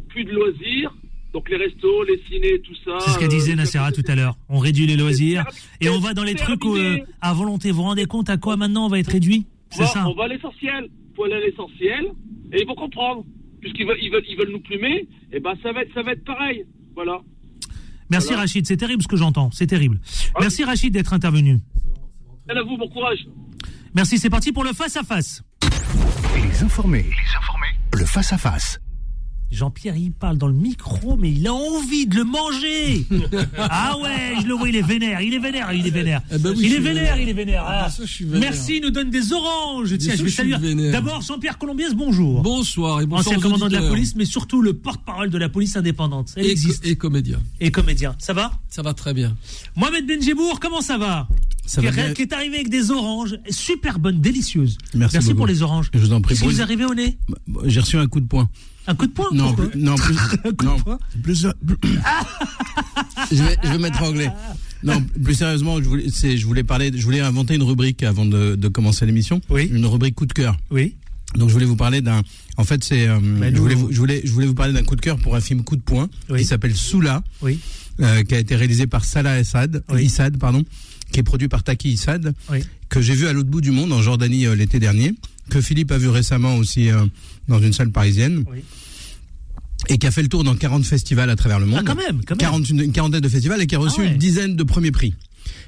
plus 0.10 0.24
de 0.26 0.32
loisirs, 0.32 0.94
donc 1.34 1.50
les 1.50 1.58
restos, 1.58 2.04
les 2.04 2.22
ciné, 2.30 2.60
tout 2.62 2.76
ça. 2.86 2.98
C'est 3.00 3.10
ce 3.10 3.20
qu'a 3.20 3.28
disait 3.28 3.54
euh, 3.54 3.56
Nassera 3.56 3.92
tout 3.92 4.04
à 4.08 4.16
l'heure. 4.16 4.38
On 4.50 4.60
réduit 4.60 4.86
les 4.86 4.96
loisirs 4.96 5.46
et 5.82 5.90
on 5.90 6.00
va 6.00 6.14
dans 6.14 6.24
les 6.24 6.36
trucs 6.36 6.64
où, 6.64 6.76
euh, 6.78 7.00
à 7.22 7.34
volonté. 7.34 7.72
Vous 7.72 7.78
vous 7.78 7.84
rendez 7.84 8.06
compte 8.06 8.30
à 8.30 8.38
quoi 8.38 8.56
maintenant 8.56 8.86
on 8.86 8.90
va 8.90 9.00
être 9.00 9.12
réduit? 9.12 9.48
C'est 9.72 9.88
ça. 9.88 10.08
on 10.08 10.14
va 10.14 10.26
à 10.26 10.28
l'essentiel. 10.28 10.90
Faut 11.16 11.24
aller 11.24 11.34
à 11.34 11.40
l'essentiel. 11.40 12.12
Et 12.52 12.62
ils 12.62 12.68
vont 12.68 12.76
comprendre. 12.76 13.26
Puisqu'ils 13.60 13.88
veulent, 13.88 13.98
ils 14.02 14.12
veulent, 14.12 14.26
ils 14.28 14.38
veulent 14.38 14.52
nous 14.52 14.60
plumer, 14.60 15.08
et 15.32 15.40
ben 15.40 15.54
ça 15.64 15.72
va 15.72 15.84
être, 15.84 15.94
ça 15.94 16.04
va 16.04 16.12
être 16.12 16.24
pareil. 16.26 16.66
Voilà. 16.96 17.22
Merci 18.10 18.28
voilà. 18.28 18.42
Rachid, 18.42 18.68
c'est 18.68 18.78
terrible 18.78 19.02
ce 19.02 19.08
que 19.08 19.16
j'entends. 19.16 19.50
C'est 19.52 19.68
terrible. 19.68 20.00
Merci 20.40 20.66
Rachid 20.66 20.94
d'être 20.94 21.14
intervenu. 21.14 21.60
Et 22.50 22.52
à 22.52 22.62
vous, 22.62 22.78
bon 22.78 22.90
courage. 22.90 23.26
Merci, 23.96 24.18
c'est 24.18 24.30
parti 24.30 24.52
pour 24.52 24.66
le 24.66 24.74
face-à-face. 24.74 25.44
Les 26.36 26.64
informés, 26.64 27.04
les 27.04 27.38
informés, 27.38 27.68
le 27.94 28.06
face-à-face. 28.06 28.83
Jean-Pierre, 29.54 29.96
il 29.96 30.12
parle 30.12 30.40
dans 30.40 30.48
le 30.48 30.54
micro, 30.54 31.16
mais 31.16 31.32
il 31.32 31.48
a 31.48 31.54
envie 31.54 32.08
de 32.08 32.16
le 32.16 32.24
manger. 32.24 33.06
ah 33.58 33.96
ouais, 34.02 34.42
je 34.42 34.48
le 34.48 34.56
vois, 34.56 34.68
il 34.68 34.76
est 34.76 34.82
vénère, 34.82 35.22
il 35.22 35.34
est 35.36 35.40
vénère, 35.40 35.72
il 35.74 35.86
est 35.86 35.92
vénère. 35.92 36.22
Eh 36.32 36.40
ben 36.40 36.54
oui, 36.58 36.64
il 36.66 36.74
est 36.74 36.80
vénère, 36.80 36.94
vénère. 36.94 37.20
il 37.20 37.30
est 37.30 37.34
vénère. 37.34 37.64
Ah, 37.68 37.90
ça, 37.90 38.04
je 38.04 38.12
suis 38.12 38.26
vénère. 38.26 38.50
Merci, 38.50 38.78
il 38.78 38.82
nous 38.82 38.90
donne 38.90 39.12
des 39.12 39.32
oranges. 39.32 39.96
Tiens, 40.00 40.16
je 40.18 40.24
vais 40.24 40.30
saluer. 40.32 40.92
D'abord, 40.92 41.22
Jean-Pierre 41.22 41.60
Colombiès, 41.60 41.94
bonjour. 41.94 42.42
Bonsoir 42.42 43.02
et 43.02 43.06
bonsoir 43.06 43.36
Ancien 43.36 43.40
commandant 43.40 43.68
de 43.68 43.74
la 43.74 43.88
police, 43.88 44.16
mais 44.16 44.26
surtout 44.26 44.62
le 44.62 44.74
porte-parole 44.74 45.30
de 45.30 45.38
la 45.38 45.50
police 45.50 45.76
indépendante. 45.76 46.34
Elle 46.36 46.48
et, 46.48 46.52
existe. 46.52 46.86
et 46.86 46.96
comédien. 46.96 47.40
Et 47.60 47.70
comédien. 47.70 48.16
Ça 48.18 48.34
va? 48.34 48.54
Ça 48.70 48.82
va 48.82 48.96
très 48.96 49.14
bien. 49.14 49.38
Mohamed 49.76 50.08
Benjebour, 50.08 50.60
comment 50.60 50.82
ça 50.82 50.98
va? 50.98 51.28
Ça 51.66 51.80
qui, 51.80 51.88
va 51.88 52.10
est, 52.10 52.14
qui 52.14 52.24
est 52.24 52.34
arrivé 52.34 52.56
avec 52.56 52.70
des 52.70 52.90
oranges, 52.90 53.38
super 53.50 54.00
bonnes, 54.00 54.20
délicieuses. 54.20 54.80
Merci 54.96 55.20
beaucoup. 55.20 55.36
pour 55.36 55.48
les 55.48 55.62
oranges. 55.62 55.92
Je 55.94 56.00
vous 56.00 56.12
en 56.12 56.22
prie. 56.22 56.34
Qu'est-ce 56.34 56.42
qui 56.42 56.46
Pour 56.48 56.54
vous 56.54 56.60
est 56.60 56.64
arrivé 56.64 56.86
au 56.86 56.96
nez? 56.96 57.18
J'ai 57.66 57.80
reçu 57.80 57.98
un 57.98 58.08
coup 58.08 58.20
de 58.20 58.26
poing. 58.26 58.50
Un 58.88 58.96
coup 58.96 59.08
de 59.08 59.12
poing 59.14 59.28
Non, 59.32 59.54
plus, 59.54 59.70
non, 59.80 59.96
plus, 59.96 60.16
non, 60.64 60.78
poing 60.80 61.00
plus, 61.24 61.48
je 63.32 63.44
vais, 63.44 63.58
je 63.64 63.70
vais 63.70 63.78
mettre 63.78 64.02
anglais. 64.04 64.30
Non, 64.84 65.02
plus 65.24 65.36
sérieusement, 65.36 65.78
je 65.82 65.88
voulais, 65.88 66.06
c'est, 66.12 66.38
je 66.38 66.46
voulais 66.46 66.64
parler, 66.64 66.92
je 66.94 67.04
voulais 67.04 67.22
inventer 67.22 67.56
une 67.56 67.64
rubrique 67.64 68.04
avant 68.04 68.26
de, 68.26 68.56
de 68.56 68.68
commencer 68.68 69.06
l'émission. 69.06 69.40
Oui. 69.50 69.70
Une 69.72 69.86
rubrique 69.86 70.16
coup 70.16 70.26
de 70.26 70.34
cœur. 70.34 70.58
Oui. 70.72 70.96
Donc 71.36 71.48
je 71.50 71.54
voulais 71.54 71.66
vous 71.66 71.78
parler 71.78 72.02
d'un. 72.02 72.22
En 72.58 72.64
fait, 72.64 72.84
c'est. 72.84 73.08
euh, 73.08 73.20
je, 73.54 73.58
voulais 73.58 73.76
vous, 73.76 73.92
je 73.92 73.98
voulais, 73.98 74.22
je 74.24 74.32
voulais 74.32 74.46
vous 74.48 74.54
parler 74.54 74.74
d'un 74.74 74.84
coup 74.84 74.96
de 74.96 75.02
cœur 75.02 75.18
pour 75.18 75.36
un 75.36 75.42
film 75.42 75.64
coup 75.64 75.76
de 75.78 75.82
poing 75.82 76.10
Oui. 76.30 76.40
qui 76.40 76.46
s'appelle 76.46 76.76
Soula, 76.76 77.24
Oui. 77.42 77.60
euh, 78.02 78.24
qui 78.24 78.36
a 78.36 78.40
été 78.40 78.56
réalisé 78.56 78.86
par 78.86 79.06
Salah 79.06 79.40
Essad, 79.40 79.84
Oui. 79.90 80.06
Issad, 80.06 80.38
pardon, 80.38 80.64
qui 81.12 81.22
est 81.22 81.24
produit 81.24 81.48
par 81.48 81.64
Taki 81.64 81.90
Issad, 81.94 82.34
Oui. 82.52 82.60
que 82.90 83.02
j'ai 83.02 83.16
vu 83.16 83.26
à 83.28 83.34
l'autre 83.34 83.50
bout 83.50 83.62
du 83.62 83.72
monde 83.72 83.94
en 83.94 84.02
Jordanie 84.02 84.46
euh, 84.46 84.56
l'été 84.56 84.80
dernier, 84.80 85.16
que 85.50 85.60
Philippe 85.62 85.92
a 85.92 85.98
vu 85.98 86.10
récemment 86.10 86.58
aussi 86.58 86.92
euh, 86.92 87.04
dans 87.48 87.60
une 87.60 87.74
salle 87.74 87.90
parisienne. 87.92 88.44
Oui. 88.52 88.60
Et 89.90 89.98
qui 89.98 90.08
a 90.08 90.12
fait 90.12 90.22
le 90.22 90.30
tour 90.30 90.44
dans 90.44 90.56
40 90.56 90.86
festivals 90.86 91.30
à 91.30 91.36
travers 91.36 91.60
le 91.60 91.66
monde. 91.66 91.80
Ah, 91.82 91.84
quand 91.86 91.96
même, 91.96 92.22
quand 92.26 92.36
même. 92.36 92.40
40, 92.40 92.70
une, 92.70 92.80
une 92.82 92.92
quarantaine 92.92 93.20
de 93.22 93.30
festivals 93.30 93.62
et 93.62 93.68
qui 93.68 93.76
a 93.76 93.80
reçu 93.80 94.02
Ah 94.02 94.04
ouais. 94.06 94.12
une 94.12 94.18
dizaine 94.18 94.56
de 94.56 94.64
premiers 94.64 94.92
prix. 94.92 95.14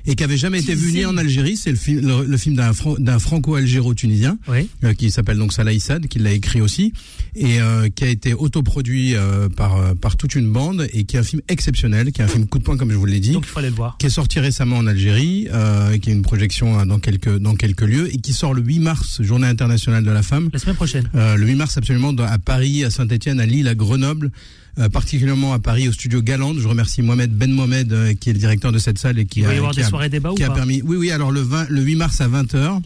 Et 0.07 0.15
qui 0.15 0.23
avait 0.23 0.37
jamais 0.37 0.59
été 0.59 0.75
vu 0.75 0.91
ni 0.91 1.05
en 1.05 1.17
Algérie, 1.17 1.57
c'est 1.57 1.71
le, 1.71 1.75
fi- 1.77 1.95
le, 1.95 2.25
le 2.25 2.37
film 2.37 2.55
d'un 2.55 2.73
Fran- 2.73 2.95
d'un 2.99 3.17
franco-algéro-tunisien 3.19 4.37
Oui. 4.47 4.69
euh, 4.83 4.93
qui 4.93 5.11
s'appelle 5.11 5.37
donc 5.37 5.53
Salah 5.53 5.73
Issad, 5.73 6.07
qui 6.07 6.19
l'a 6.19 6.31
écrit 6.31 6.61
aussi, 6.61 6.93
et 7.35 7.59
euh, 7.59 7.89
qui 7.89 8.03
a 8.03 8.07
été 8.07 8.33
autoproduit 8.33 9.15
euh, 9.15 9.49
par, 9.49 9.75
euh, 9.77 9.93
par 9.95 10.15
toute 10.17 10.35
une 10.35 10.51
bande, 10.51 10.87
et 10.93 11.03
qui 11.05 11.15
est 11.15 11.19
un 11.19 11.23
film 11.23 11.41
exceptionnel, 11.47 12.11
qui 12.11 12.21
est 12.21 12.23
un 12.23 12.27
film 12.27 12.47
coup 12.47 12.59
de 12.59 12.63
poing 12.63 12.77
comme 12.77 12.91
je 12.91 12.95
vous 12.97 13.05
l'ai 13.05 13.19
dit, 13.19 13.31
Donc 13.31 13.45
il 13.45 13.49
faut 13.49 13.59
aller 13.59 13.69
le 13.69 13.75
voir. 13.75 13.97
qui 13.97 14.05
est 14.05 14.09
sorti 14.09 14.39
récemment 14.39 14.77
en 14.77 14.87
Algérie, 14.87 15.47
euh, 15.51 15.97
qui 15.97 16.09
a 16.09 16.13
une 16.13 16.21
projection 16.21 16.79
euh, 16.79 16.85
dans 16.85 16.99
quelques, 16.99 17.37
dans 17.39 17.55
quelques 17.55 17.81
lieux, 17.81 18.13
et 18.13 18.17
qui 18.17 18.33
sort 18.33 18.53
le 18.53 18.61
8 18.61 18.79
mars, 18.79 19.21
journée 19.23 19.47
internationale 19.47 20.03
de 20.03 20.11
la 20.11 20.21
femme. 20.23 20.49
La 20.53 20.59
semaine 20.59 20.75
prochaine. 20.75 21.09
Euh, 21.15 21.35
le 21.35 21.45
8 21.47 21.55
mars 21.55 21.77
absolument 21.77 22.13
dans- 22.13 22.23
à 22.25 22.37
Paris, 22.37 22.83
à 22.83 22.89
Saint-Etienne, 22.89 23.39
à 23.39 23.45
Lille, 23.45 23.67
à 23.67 23.75
Grenoble, 23.75 24.31
euh, 24.79 24.89
particulièrement 24.89 25.53
à 25.53 25.59
Paris 25.59 25.87
au 25.87 25.91
studio 25.91 26.21
Galande. 26.21 26.59
Je 26.59 26.67
remercie 26.67 27.01
Mohamed 27.01 27.31
Ben 27.31 27.51
Mohamed 27.51 27.91
euh, 27.93 28.13
qui 28.13 28.29
est 28.29 28.33
le 28.33 28.39
directeur 28.39 28.71
de 28.71 28.79
cette 28.79 28.97
salle 28.97 29.19
et 29.19 29.25
qui 29.25 29.39
Il 29.39 29.45
va 29.45 29.51
a, 29.51 29.53
y 29.53 29.57
avoir 29.57 29.71
qui 29.71 29.77
des 29.79 29.85
a- 29.85 29.89
soirées 29.89 30.09
débat 30.09 30.31
ou 30.31 30.35
qui 30.35 30.43
a 30.43 30.47
pas 30.49 30.55
permis. 30.55 30.81
Oui, 30.83 30.97
oui. 30.97 31.11
Alors 31.11 31.31
le 31.31 31.41
20, 31.41 31.67
le 31.69 31.81
8 31.81 31.95
mars 31.95 32.21
à 32.21 32.27
20h. 32.27 32.81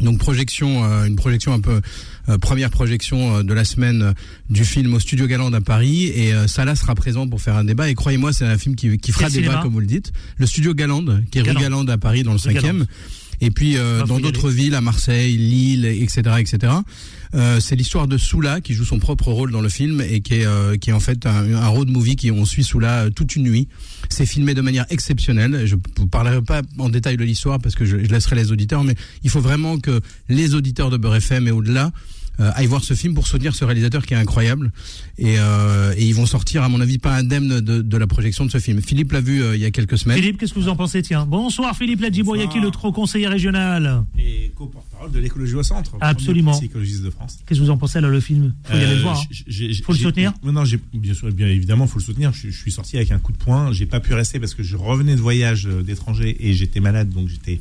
Donc 0.00 0.18
projection, 0.18 0.84
euh, 0.84 1.06
une 1.06 1.16
projection 1.16 1.52
un 1.52 1.58
peu 1.58 1.80
euh, 2.28 2.38
première 2.38 2.70
projection 2.70 3.38
euh, 3.38 3.42
de 3.42 3.52
la 3.52 3.64
semaine 3.64 4.02
euh, 4.02 4.12
du 4.48 4.64
film 4.64 4.94
au 4.94 5.00
Studio 5.00 5.26
Galande 5.26 5.56
à 5.56 5.60
Paris 5.60 6.04
et 6.14 6.32
euh, 6.32 6.46
Salah 6.46 6.76
sera 6.76 6.94
présent 6.94 7.26
pour 7.28 7.40
faire 7.40 7.56
un 7.56 7.64
débat 7.64 7.90
et 7.90 7.94
croyez-moi 7.96 8.32
c'est 8.32 8.44
un 8.44 8.56
film 8.58 8.76
qui, 8.76 8.96
qui 8.98 9.10
fera 9.10 9.28
débat 9.28 9.58
comme 9.60 9.72
vous 9.72 9.80
le 9.80 9.86
dites. 9.86 10.12
Le 10.36 10.46
Studio 10.46 10.72
Galande 10.72 11.24
qui 11.32 11.38
est 11.38 11.42
rue 11.42 11.52
Galande 11.54 11.90
à 11.90 11.98
Paris 11.98 12.22
dans 12.22 12.32
le 12.32 12.38
cinquième 12.38 12.86
et 13.40 13.50
puis 13.50 13.76
dans 14.06 14.20
d'autres 14.20 14.50
villes 14.50 14.74
à 14.76 14.80
Marseille, 14.80 15.36
Lille, 15.36 15.84
etc., 15.84 16.22
etc. 16.38 16.72
Euh, 17.34 17.60
c'est 17.60 17.76
l'histoire 17.76 18.08
de 18.08 18.16
Soula 18.16 18.60
qui 18.60 18.74
joue 18.74 18.84
son 18.84 18.98
propre 18.98 19.30
rôle 19.32 19.50
dans 19.50 19.60
le 19.60 19.68
film 19.68 20.00
et 20.00 20.20
qui 20.20 20.34
est, 20.34 20.46
euh, 20.46 20.76
qui 20.76 20.90
est 20.90 20.92
en 20.92 21.00
fait 21.00 21.26
un, 21.26 21.54
un 21.54 21.68
road 21.68 21.88
movie 21.88 22.16
qui 22.16 22.30
on 22.30 22.44
suit 22.44 22.64
Soula 22.64 23.04
euh, 23.04 23.10
toute 23.10 23.36
une 23.36 23.44
nuit. 23.44 23.68
C'est 24.08 24.26
filmé 24.26 24.54
de 24.54 24.60
manière 24.60 24.86
exceptionnelle. 24.90 25.66
Je 25.66 25.76
vous 25.96 26.06
parlerai 26.06 26.42
pas 26.42 26.62
en 26.78 26.88
détail 26.88 27.16
de 27.16 27.24
l'histoire 27.24 27.58
parce 27.58 27.74
que 27.74 27.84
je, 27.84 27.98
je 27.98 28.10
laisserai 28.10 28.36
les 28.36 28.52
auditeurs, 28.52 28.84
mais 28.84 28.94
il 29.22 29.30
faut 29.30 29.40
vraiment 29.40 29.78
que 29.78 30.00
les 30.28 30.54
auditeurs 30.54 30.90
de 30.90 30.96
Beurre 30.96 31.16
FM 31.16 31.48
et 31.48 31.50
au-delà 31.50 31.92
euh, 32.40 32.50
aillent 32.54 32.66
voir 32.66 32.84
ce 32.84 32.94
film 32.94 33.14
pour 33.14 33.26
soutenir 33.26 33.54
ce 33.54 33.64
réalisateur 33.64 34.06
qui 34.06 34.14
est 34.14 34.16
incroyable. 34.16 34.70
Et, 35.18 35.36
euh, 35.38 35.92
et 35.96 36.04
ils 36.06 36.14
vont 36.14 36.26
sortir, 36.26 36.62
à 36.62 36.68
mon 36.68 36.80
avis, 36.80 36.98
pas 36.98 37.14
indemnes 37.16 37.60
de, 37.60 37.82
de 37.82 37.96
la 37.96 38.06
projection 38.06 38.46
de 38.46 38.50
ce 38.50 38.58
film. 38.58 38.80
Philippe 38.80 39.12
l'a 39.12 39.20
vu 39.20 39.42
euh, 39.42 39.56
il 39.56 39.60
y 39.62 39.64
a 39.64 39.70
quelques 39.70 39.98
semaines. 39.98 40.18
Philippe, 40.18 40.38
qu'est-ce 40.38 40.54
que 40.54 40.60
vous 40.60 40.68
en 40.68 40.76
pensez? 40.76 41.02
Tiens, 41.02 41.26
bonsoir 41.26 41.76
Philippe 41.76 42.00
Ladjiboyaki, 42.00 42.60
le 42.60 42.70
trop 42.70 42.92
conseiller 42.92 43.26
régional? 43.28 44.04
Et 44.18 44.52
co-porte-parole 44.54 45.10
de 45.12 45.18
l'écologie 45.18 45.54
au 45.54 45.62
centre. 45.62 45.96
Absolument. 46.00 46.58
écologiste 46.60 47.02
de 47.02 47.10
France. 47.10 47.38
Qu'est-ce 47.46 47.60
que 47.60 47.64
vous 47.64 47.70
en 47.70 47.76
pensez 47.78 48.00
là 48.00 48.08
le 48.08 48.20
film? 48.20 48.54
Faut 48.64 48.74
y 48.74 48.76
aller 48.76 48.86
le 48.86 48.98
Euh, 48.98 49.02
voir. 49.02 49.18
hein. 49.18 49.22
j'ai- 49.30 49.72
j'ai- 49.72 49.82
Faut 49.82 49.92
le 49.92 49.98
soutenir? 49.98 50.32
Non, 50.44 50.62
bien 50.94 51.14
sûr, 51.14 51.30
bien 51.32 51.46
évidemment, 51.48 51.86
faut 51.86 51.98
le 51.98 52.04
soutenir. 52.04 52.32
Je, 52.32 52.50
je 52.50 52.56
suis 52.58 52.72
sorti 52.72 52.96
avec 52.96 53.10
un 53.12 53.18
coup 53.18 53.32
de 53.32 53.38
poing. 53.38 53.72
J'ai 53.72 53.86
pas 53.86 54.00
pu 54.00 54.14
rester 54.14 54.38
parce 54.40 54.54
que 54.54 54.62
je 54.62 54.76
revenais 54.76 55.16
de 55.16 55.20
voyage 55.20 55.64
d'étranger 55.64 56.36
et 56.40 56.52
j'étais 56.52 56.80
malade, 56.80 57.10
donc 57.10 57.28
j'étais 57.28 57.60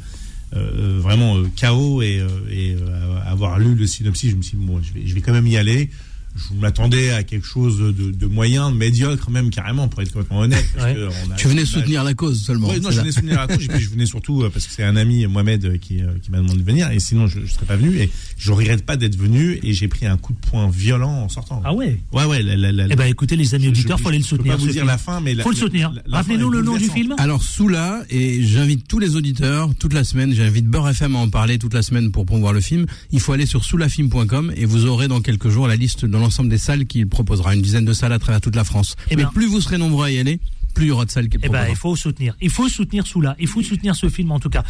vraiment 0.53 1.37
euh, 1.37 1.47
KO 1.59 2.01
et, 2.01 2.19
euh, 2.19 2.27
et 2.49 2.75
euh, 2.75 3.19
avoir 3.25 3.59
lu 3.59 3.75
le 3.75 3.87
synopsis, 3.87 4.31
je 4.31 4.35
me 4.35 4.41
suis 4.41 4.57
dit 4.57 4.65
bon, 4.65 4.81
je 4.81 4.93
vais, 4.93 5.05
je 5.05 5.13
vais 5.13 5.21
quand 5.21 5.33
même 5.33 5.47
y 5.47 5.57
aller. 5.57 5.89
Je 6.37 6.59
m'attendais 6.59 7.11
à 7.11 7.23
quelque 7.23 7.45
chose 7.47 7.77
de, 7.79 8.11
de 8.11 8.25
moyen, 8.25 8.71
de 8.71 8.75
médiocre 8.77 9.29
même 9.29 9.49
carrément, 9.49 9.87
pour 9.87 10.01
être 10.01 10.11
complètement 10.13 10.39
honnête. 10.39 10.65
parce 10.75 10.87
Ouais. 10.87 10.95
que 10.95 11.07
on 11.27 11.31
a- 11.31 11.35
Tu 11.35 11.47
venais 11.47 11.65
soutenir 11.65 12.03
la 12.03 12.13
cause 12.13 12.41
seulement. 12.41 12.69
Ouais, 12.69 12.79
non, 12.79 12.89
je 12.91 12.95
ça. 12.95 13.01
venais 13.01 13.11
soutenir 13.11 13.35
la 13.35 13.47
cause, 13.47 13.63
et 13.63 13.67
puis 13.67 13.79
je 13.81 13.89
venais 13.89 14.05
surtout 14.05 14.43
euh, 14.43 14.49
parce 14.49 14.67
que 14.67 14.73
c'est 14.73 14.83
un 14.83 14.95
ami, 14.95 15.25
Mohamed, 15.27 15.65
euh, 15.65 15.77
qui, 15.77 16.01
euh, 16.01 16.07
qui 16.21 16.31
m'a 16.31 16.37
demandé 16.37 16.59
de 16.59 16.63
venir, 16.63 16.91
et 16.91 16.99
sinon 16.99 17.27
je 17.27 17.39
ne 17.39 17.45
serais 17.47 17.65
pas 17.65 17.75
venu, 17.75 17.97
et 17.97 18.09
je 18.37 18.51
regrette 18.51 18.85
pas 18.85 18.97
d'être 18.97 19.15
venu, 19.17 19.59
et 19.63 19.73
j'ai 19.73 19.87
pris 19.87 20.05
un 20.05 20.17
coup 20.17 20.33
de 20.33 20.49
poing 20.49 20.69
violent 20.69 21.11
en 21.23 21.29
sortant. 21.29 21.61
Ah 21.65 21.73
ouais? 21.73 21.99
Ouais, 22.13 22.25
ouais, 22.25 22.41
la, 22.43 22.55
la, 22.55 22.71
la, 22.71 22.85
Eh 22.89 22.95
ben 22.95 23.05
écoutez 23.05 23.35
les 23.35 23.55
amis 23.55 23.67
auditeurs, 23.67 23.97
je- 23.97 24.03
faut 24.03 24.09
aller 24.09 24.19
le 24.19 24.23
je 24.23 24.29
peux 24.29 24.35
soutenir. 24.37 24.53
pas 24.55 24.59
vous 24.59 24.67
dire 24.67 24.75
film. 24.75 24.87
la 24.87 24.97
fin, 24.97 25.19
mais 25.21 25.33
la- 25.33 25.43
faut 25.43 25.51
le 25.51 25.55
soutenir. 25.55 25.91
Rappelez-nous 26.09 26.49
le 26.49 26.61
nom 26.61 26.77
du 26.77 26.85
film. 26.89 27.15
Alors 27.17 27.43
Soula 27.43 28.03
et 28.09 28.43
j'invite 28.43 28.87
tous 28.87 28.99
les 28.99 29.15
auditeurs 29.15 29.69
toute 29.79 29.93
la 29.93 30.03
semaine, 30.03 30.33
j'invite 30.33 30.65
Beurre 30.67 30.89
FM 30.89 31.15
à 31.15 31.19
en 31.19 31.29
parler 31.29 31.57
toute 31.59 31.73
la 31.73 31.81
semaine 31.81 32.11
pour 32.11 32.25
promouvoir 32.25 32.53
le 32.53 32.61
film. 32.61 32.85
Il 33.11 33.19
faut 33.19 33.33
aller 33.33 33.45
sur 33.45 33.63
soulafilm.com 33.65 34.53
et 34.55 34.65
vous 34.65 34.85
aurez 34.85 35.07
dans 35.07 35.21
quelques 35.21 35.49
jours 35.49 35.67
la 35.67 35.75
liste 35.75 36.05
de 36.05 36.17
l'ensemble 36.27 36.49
des 36.49 36.57
salles 36.57 36.85
qu'il 36.85 37.07
proposera, 37.07 37.55
une 37.55 37.61
dizaine 37.61 37.85
de 37.85 37.93
salles 37.93 38.11
à 38.13 38.19
travers 38.19 38.41
toute 38.41 38.55
la 38.55 38.63
France. 38.65 38.95
Eh 39.09 39.15
Mais 39.15 39.23
ben- 39.23 39.29
plus 39.33 39.47
vous 39.47 39.61
serez 39.61 39.77
nombreux 39.77 40.05
à 40.07 40.11
y 40.11 40.19
aller, 40.19 40.39
plus 40.73 40.85
il 40.85 40.87
y 40.89 40.91
aura 40.91 41.05
de 41.05 41.11
salles 41.11 41.29
qu'il 41.29 41.39
Eh 41.43 41.47
ben, 41.49 41.65
il 41.69 41.75
faut 41.75 41.95
soutenir. 41.95 42.35
Il 42.41 42.49
faut 42.49 42.67
soutenir 42.67 43.07
Soula. 43.07 43.35
Il 43.39 43.47
faut 43.47 43.63
soutenir 43.63 43.95
ce 43.95 44.09
film 44.09 44.31
en 44.31 44.39
tout 44.39 44.49
cas. 44.49 44.63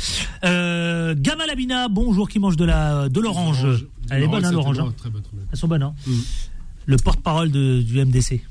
Euh, 0.43 1.15
Gamal 1.17 1.49
Abina, 1.49 1.87
bonjour, 1.89 2.29
qui 2.29 2.37
mange 2.39 2.55
de 2.57 2.65
la 2.65 3.09
de 3.09 3.19
l'orange. 3.19 3.65
Elle 4.11 4.23
est 4.23 4.27
bonne, 4.27 4.45
hein, 4.45 4.51
l'orange. 4.51 4.79
hein. 4.79 4.93
Elles 5.51 5.57
sont 5.57 5.67
bonnes, 5.67 5.83
hein. 5.83 5.93
Mm. 6.05 6.11
Le 6.85 6.97
porte-parole 6.97 7.49
du 7.51 7.99
MDC. 8.05 8.41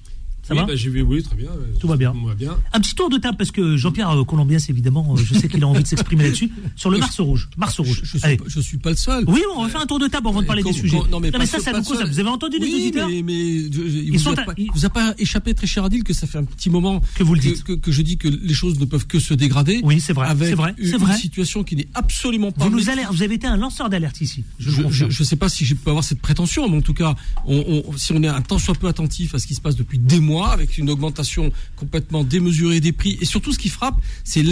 Ça 0.47 0.55
oui, 0.55 0.61
va 0.61 0.67
bah, 0.67 0.77
j'ai 0.77 0.91
vu, 0.91 1.03
oui, 1.03 1.23
très 1.25 1.35
bien. 1.35 1.49
Tout 1.81 1.89
va 1.89 1.97
bien. 1.97 2.13
Tout 2.13 2.25
va 2.25 2.35
bien. 2.35 2.57
Un 2.73 2.81
petit 2.81 2.95
tour 2.95 3.11
de 3.11 3.19
table 3.19 3.37
parce 3.37 3.51
que 3.51 3.77
Jean-Pierre 3.77 4.11
euh, 4.11 4.25
Colombiens, 4.25 4.59
évidemment, 4.69 5.15
euh, 5.15 5.17
je 5.17 5.35
sais 5.35 5.49
qu'il 5.49 5.63
a 5.65 5.67
envie 5.67 5.83
de 5.83 5.89
s'exprimer 5.89 6.23
là-dessus. 6.27 6.51
Sur 6.77 6.91
le 6.91 6.99
Mars 6.99 7.19
rouge. 7.19 7.49
Mars 7.57 7.81
rouge. 7.81 8.03
Je, 8.05 8.19
je 8.19 8.25
Allez. 8.25 8.35
suis, 8.37 8.45
pas- 8.45 8.51
je 8.51 8.61
suis 8.61 8.79
pas 8.79 8.91
le 8.91 8.97
seul. 8.97 9.25
Oui, 9.27 9.41
on 9.57 9.65
va 9.65 9.69
faire 9.69 9.81
un 9.81 9.87
tour 9.87 9.99
de 9.99 10.07
table 10.07 10.29
avant 10.29 10.43
de 10.43 10.47
parler 10.47 10.63
Quand- 10.63 10.71
des 10.71 10.79
sujets. 10.79 10.99
quand- 10.99 11.09
non, 11.11 11.19
mais, 11.19 11.33
ça, 11.33 11.45
seul- 11.47 11.61
ça 11.63 11.73
pas 11.73 11.79
nous 11.79 11.85
cause. 11.85 12.01
Vous 12.09 12.21
avez 12.21 12.29
entendu 12.29 12.59
les 12.61 12.67
Oui, 12.67 12.75
auditeurs 12.77 13.09
mais, 13.09 13.23
mais 13.23 13.59
je- 13.59 13.73
je- 13.73 13.81
il 13.99 14.05
Ils 14.05 14.13
vous, 14.13 14.19
sont 14.21 14.31
a 14.39 14.41
à- 14.41 14.45
pas, 14.45 14.55
vous 14.75 14.85
a 14.87 14.89
pas 14.91 15.15
échappé, 15.19 15.53
très 15.55 15.67
cher 15.67 15.83
Adil, 15.85 16.05
que 16.05 16.13
ça 16.13 16.29
fait 16.29 16.39
un 16.39 16.45
petit 16.45 16.71
moment 16.71 17.01
Que 17.17 17.25
vous 17.25 17.35
le 17.35 17.41
dites. 17.41 17.65
que, 17.65 17.73
que 17.73 17.91
je 17.91 18.03
dis 18.03 18.17
que 18.17 18.29
les 18.29 18.55
choses 18.55 18.79
ne 18.79 18.85
peuvent 18.85 19.07
que 19.09 19.19
se 19.19 19.35
dégrader. 19.35 19.81
Oui, 19.83 19.99
c'est 20.01 20.13
vrai. 20.13 20.29
Avec 20.29 20.49
C'est 20.51 20.55
vrai. 20.55 20.75
une, 20.79 20.91
C'est 20.93 20.97
vrai. 20.99 21.17
situation 21.17 21.65
qui 21.65 21.75
n'est 21.75 21.89
absolument 21.95 22.53
pas. 22.53 22.65
Vous 22.67 22.71
nous 22.71 22.89
alerte, 22.89 23.13
vous 23.13 23.23
avez 23.25 23.35
été 23.35 23.49
un 23.49 23.57
lanceur 23.57 23.91
d'alerte 23.91 24.21
ici. 24.21 24.45
Je, 24.61 24.71
ne 24.81 25.11
sais 25.25 25.37
pas 25.37 25.49
si 25.49 25.65
je 25.65 25.75
peux 25.75 25.91
avoir 25.91 26.05
cette 26.05 26.21
prétention, 26.21 26.69
mais 26.69 26.77
en 26.77 26.83
tout 26.83 26.95
cas, 26.95 27.17
si 27.97 28.13
on 28.13 28.23
est 28.23 28.29
un 28.29 28.43
tant 28.43 28.59
soit 28.59 28.75
peu 28.75 28.87
attentif 28.87 29.35
à 29.35 29.39
ce 29.41 29.47
qui 29.49 29.55
se 29.55 29.61
passe 29.61 29.75
depuis 29.77 29.99
des 29.99 30.21
mois, 30.21 30.36
avec 30.45 30.79
une 30.79 30.91
augmentation 30.91 31.53
complètement 31.77 32.25
démesurée 32.25 32.81
des 32.81 32.93
prix, 32.93 33.19
et 33.21 33.25
surtout 33.25 33.53
ce 33.53 33.59
qui 33.59 33.69
frappe, 33.69 34.01
c'est 34.25 34.43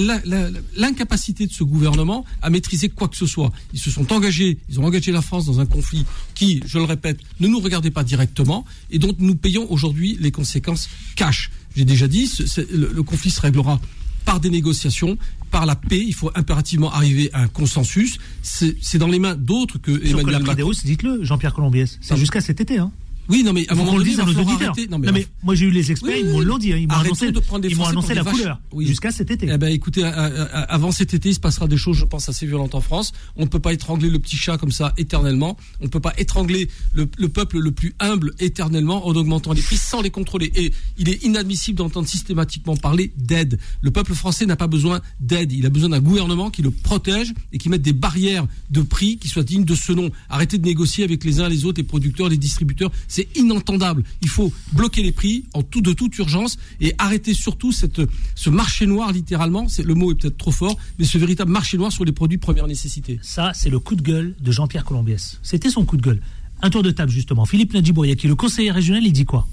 l'incapacité 0.76 1.46
de 1.46 1.52
ce 1.52 1.64
gouvernement 1.64 2.24
à 2.42 2.50
maîtriser 2.50 2.88
quoi 2.88 3.08
que 3.08 3.16
ce 3.16 3.26
soit. 3.26 3.52
Ils 3.72 3.80
se 3.80 3.90
sont 3.90 4.12
engagés, 4.12 4.58
ils 4.68 4.80
ont 4.80 4.84
engagé 4.84 5.12
la 5.12 5.22
France 5.22 5.46
dans 5.46 5.60
un 5.60 5.66
conflit 5.66 6.04
qui, 6.34 6.62
je 6.66 6.78
le 6.78 6.84
répète, 6.84 7.18
ne 7.40 7.48
nous 7.48 7.60
regardait 7.60 7.90
pas 7.90 8.04
directement, 8.04 8.64
et 8.90 8.98
dont 8.98 9.14
nous 9.18 9.36
payons 9.36 9.70
aujourd'hui 9.70 10.16
les 10.20 10.30
conséquences 10.30 10.88
cash. 11.16 11.50
J'ai 11.76 11.84
déjà 11.84 12.08
dit, 12.08 12.30
le, 12.72 12.92
le 12.92 13.02
conflit 13.02 13.30
se 13.30 13.40
réglera 13.40 13.80
par 14.24 14.40
des 14.40 14.50
négociations, 14.50 15.18
par 15.50 15.66
la 15.66 15.76
paix. 15.76 16.02
Il 16.04 16.14
faut 16.14 16.30
impérativement 16.34 16.92
arriver 16.92 17.30
à 17.32 17.42
un 17.42 17.48
consensus. 17.48 18.18
C'est 18.42 18.98
dans 18.98 19.08
les 19.08 19.18
mains 19.18 19.34
d'autres 19.34 19.78
que 19.78 19.92
Sauf 19.92 20.00
que 20.00 20.06
la 20.30 20.38
Emmanuel 20.38 20.42
Macron. 20.42 20.72
dites-le, 20.84 21.24
Jean-Pierre 21.24 21.54
Colombiès. 21.54 21.98
C'est 22.00 22.16
jusqu'à 22.16 22.40
cet 22.40 22.60
été. 22.60 22.78
Hein. 22.78 22.90
Oui, 23.28 23.42
non, 23.44 23.52
mais 23.52 23.66
à 23.68 23.72
un 23.72 23.76
moment 23.76 23.94
donné, 23.96 24.12
à 24.14 24.24
nos 24.24 24.32
auditeurs. 24.40 24.70
arrêter. 24.72 24.86
Non, 24.88 24.98
mais, 24.98 25.26
moi 25.42 25.54
j'ai 25.54 25.66
eu 25.66 25.70
les 25.70 25.90
experts, 25.90 26.10
Oui, 26.14 26.22
ils 26.24 26.46
m'ont 26.46 26.58
dit. 26.58 26.72
hein, 26.72 26.76
Ils 26.76 26.88
m'ont 26.88 26.94
annoncé, 26.94 27.26
ils 27.68 27.76
m'ont 27.76 27.84
annoncé 27.86 28.14
la 28.14 28.22
vaches. 28.22 28.34
couleur. 28.34 28.60
Jusqu'à 28.80 29.10
cet 29.10 29.30
été. 29.30 29.48
Eh 29.50 29.58
ben, 29.58 29.68
écoutez, 29.68 30.04
à- 30.04 30.08
à- 30.10 30.26
à- 30.42 30.62
avant 30.74 30.92
cet 30.92 31.14
été, 31.14 31.30
il 31.30 31.34
se 31.34 31.40
passera 31.40 31.66
des 31.68 31.76
choses, 31.76 31.96
je 31.96 32.04
pense, 32.04 32.28
assez 32.28 32.46
violentes 32.46 32.74
en 32.74 32.80
France. 32.80 33.12
On 33.36 33.42
ne 33.42 33.48
peut 33.48 33.58
pas 33.60 33.72
étrangler 33.72 34.10
le 34.10 34.18
petit 34.18 34.36
chat 34.36 34.58
comme 34.58 34.72
ça 34.72 34.92
éternellement. 34.96 35.56
On 35.80 35.84
ne 35.84 35.88
peut 35.88 36.00
pas 36.00 36.12
étrangler 36.18 36.68
le, 36.92 37.08
le 37.16 37.28
peuple 37.28 37.58
le 37.58 37.70
plus 37.72 37.94
humble 38.00 38.32
éternellement 38.40 39.06
en 39.06 39.14
augmentant 39.16 39.52
les 39.52 39.62
prix 39.62 39.76
sans 39.76 40.02
les 40.02 40.10
contrôler. 40.10 40.50
Et 40.54 40.72
il 40.98 41.08
est 41.08 41.22
inadmissible 41.24 41.78
d'entendre 41.78 42.08
systématiquement 42.08 42.76
parler 42.76 43.12
d'aide. 43.16 43.58
Le 43.80 43.90
peuple 43.90 44.14
français 44.14 44.46
n'a 44.46 44.56
pas 44.56 44.66
besoin 44.66 45.00
d'aide. 45.20 45.52
Il 45.52 45.64
a 45.66 45.70
besoin 45.70 45.88
d'un 45.90 46.00
gouvernement 46.00 46.50
qui 46.50 46.62
le 46.62 46.70
protège 46.70 47.32
et 47.52 47.58
qui 47.58 47.68
mette 47.68 47.82
des 47.82 47.92
barrières 47.92 48.46
de 48.70 48.82
prix 48.82 49.16
qui 49.18 49.28
soient 49.28 49.42
dignes 49.42 49.64
de 49.64 49.74
ce 49.74 49.92
nom. 49.92 50.10
Arrêtez 50.28 50.58
de 50.58 50.64
négocier 50.66 51.04
avec 51.04 51.24
les 51.24 51.40
uns 51.40 51.48
les 51.48 51.64
autres, 51.64 51.80
les 51.80 51.86
producteurs, 51.86 52.28
les 52.28 52.36
distributeurs. 52.36 52.90
C'est 53.14 53.28
inentendable. 53.36 54.02
Il 54.22 54.28
faut 54.28 54.52
bloquer 54.72 55.04
les 55.04 55.12
prix 55.12 55.44
en 55.54 55.62
tout 55.62 55.80
de 55.80 55.92
toute 55.92 56.18
urgence 56.18 56.58
et 56.80 56.94
arrêter 56.98 57.32
surtout 57.32 57.70
cette, 57.70 58.00
ce 58.34 58.50
marché 58.50 58.86
noir 58.86 59.12
littéralement. 59.12 59.68
C'est 59.68 59.84
le 59.84 59.94
mot 59.94 60.10
est 60.10 60.16
peut-être 60.16 60.36
trop 60.36 60.50
fort, 60.50 60.76
mais 60.98 61.04
ce 61.04 61.16
véritable 61.16 61.52
marché 61.52 61.76
noir 61.78 61.92
sur 61.92 62.04
les 62.04 62.10
produits 62.10 62.38
de 62.38 62.42
première 62.42 62.66
nécessité. 62.66 63.20
Ça, 63.22 63.52
c'est 63.54 63.70
le 63.70 63.78
coup 63.78 63.94
de 63.94 64.02
gueule 64.02 64.34
de 64.40 64.50
Jean-Pierre 64.50 64.84
Colombiès. 64.84 65.38
C'était 65.44 65.70
son 65.70 65.84
coup 65.84 65.96
de 65.96 66.02
gueule. 66.02 66.20
Un 66.60 66.70
tour 66.70 66.82
de 66.82 66.90
table, 66.90 67.12
justement. 67.12 67.44
Philippe 67.46 67.72
Nadjiboyaki, 67.74 68.26
le 68.26 68.34
conseiller 68.34 68.72
régional, 68.72 69.04
il 69.06 69.12
dit 69.12 69.24
quoi? 69.26 69.46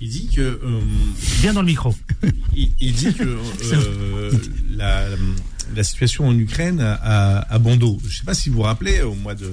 Il 0.00 0.08
dit 0.08 0.28
que. 0.28 0.40
euh, 0.40 0.80
Bien 1.42 1.52
dans 1.52 1.62
le 1.62 1.66
micro. 1.66 1.92
il, 2.56 2.70
il 2.80 2.92
dit 2.92 3.12
que 3.12 3.36
euh, 3.72 4.30
la, 4.70 5.04
la 5.74 5.82
situation 5.82 6.28
en 6.28 6.38
Ukraine 6.38 6.80
a, 6.80 7.40
a 7.40 7.58
bon 7.58 7.76
dos. 7.76 7.98
Je 8.02 8.06
ne 8.06 8.12
sais 8.12 8.24
pas 8.24 8.34
si 8.34 8.50
vous 8.50 8.56
vous 8.56 8.62
rappelez, 8.62 9.02
au 9.02 9.14
mois 9.14 9.34
de 9.34 9.50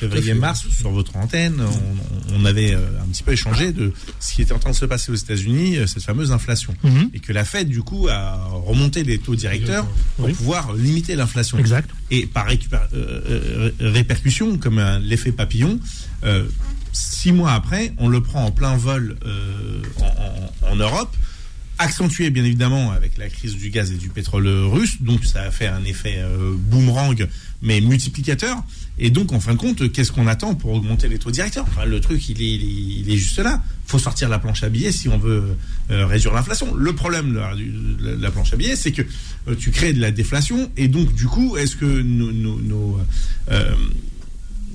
février-mars, 0.00 0.64
sur 0.78 0.90
votre 0.90 1.16
antenne, 1.16 1.60
on, 1.60 2.34
on 2.40 2.44
avait 2.44 2.72
euh, 2.74 2.78
un 3.02 3.06
petit 3.10 3.22
peu 3.22 3.32
échangé 3.32 3.72
de 3.72 3.92
ce 4.18 4.34
qui 4.34 4.42
était 4.42 4.52
en 4.52 4.58
train 4.58 4.70
de 4.70 4.76
se 4.76 4.86
passer 4.86 5.12
aux 5.12 5.14
États-Unis, 5.16 5.76
euh, 5.76 5.86
cette 5.86 6.02
fameuse 6.02 6.32
inflation. 6.32 6.74
Mhm. 6.82 7.10
Et 7.14 7.20
que 7.20 7.32
la 7.32 7.44
Fed, 7.44 7.68
du 7.68 7.82
coup, 7.82 8.08
a 8.08 8.36
remonté 8.66 9.02
les 9.04 9.18
taux 9.18 9.34
directeurs 9.36 9.86
pour 10.16 10.26
Oui. 10.26 10.32
pouvoir 10.32 10.72
limiter 10.74 11.16
l'inflation. 11.16 11.58
Exact. 11.58 11.90
Et 12.10 12.26
par 12.26 12.46
euh, 12.92 13.70
répercussion, 13.80 14.58
comme 14.58 14.80
l'effet 15.02 15.32
papillon, 15.32 15.78
euh, 16.24 16.46
six 16.92 17.32
mois 17.32 17.52
après, 17.52 17.92
on 17.98 18.08
le 18.08 18.20
prend 18.22 18.44
en 18.46 18.50
plein 18.50 18.76
vol 18.76 19.16
euh, 19.26 19.82
en, 20.00 20.06
en- 20.06 20.72
en 20.72 20.76
Europe, 20.76 21.14
accentué 21.78 22.30
bien 22.30 22.44
évidemment 22.44 22.90
avec 22.92 23.16
la 23.16 23.28
crise 23.30 23.56
du 23.56 23.70
gaz 23.70 23.90
et 23.90 23.96
du 23.96 24.08
pétrole 24.10 24.46
russe, 24.48 25.00
donc 25.00 25.24
ça 25.24 25.42
a 25.42 25.50
fait 25.50 25.66
un 25.66 25.82
effet 25.84 26.16
euh, 26.18 26.52
boomerang, 26.56 27.26
mais 27.62 27.80
multiplicateur. 27.80 28.62
Et 29.02 29.08
donc, 29.08 29.32
en 29.32 29.40
fin 29.40 29.54
de 29.54 29.58
compte, 29.58 29.90
qu'est-ce 29.90 30.12
qu'on 30.12 30.26
attend 30.26 30.54
pour 30.54 30.72
augmenter 30.74 31.08
les 31.08 31.18
taux 31.18 31.30
directeurs? 31.30 31.64
Enfin, 31.66 31.86
Le 31.86 32.00
truc, 32.00 32.28
il 32.28 32.42
est, 32.42 32.44
il 32.44 33.08
il 33.08 33.16
juste 33.16 33.38
là. 33.38 33.62
faut 33.86 33.98
sortir 33.98 34.28
la 34.28 34.38
planche 34.38 34.62
à 34.62 34.68
billets 34.68 34.92
si 34.92 35.08
on 35.08 35.16
veut 35.16 35.56
euh, 35.90 36.06
réduire 36.06 36.34
l'inflation. 36.34 36.74
Le 36.74 36.92
problème 36.94 37.32
de 37.32 38.22
la, 38.22 38.30
planche 38.30 38.52
à 38.52 38.56
billets, 38.56 38.76
c'est 38.76 38.92
que 38.92 39.02
euh, 39.48 39.54
tu 39.58 39.70
crées 39.70 39.94
de 39.94 40.00
la 40.00 40.10
déflation, 40.10 40.70
et 40.76 40.86
donc, 40.88 41.14
du 41.14 41.26
coup, 41.26 41.56
est-ce 41.56 41.76
que 41.76 41.86
nos, 42.02 43.00
euh, 43.50 43.74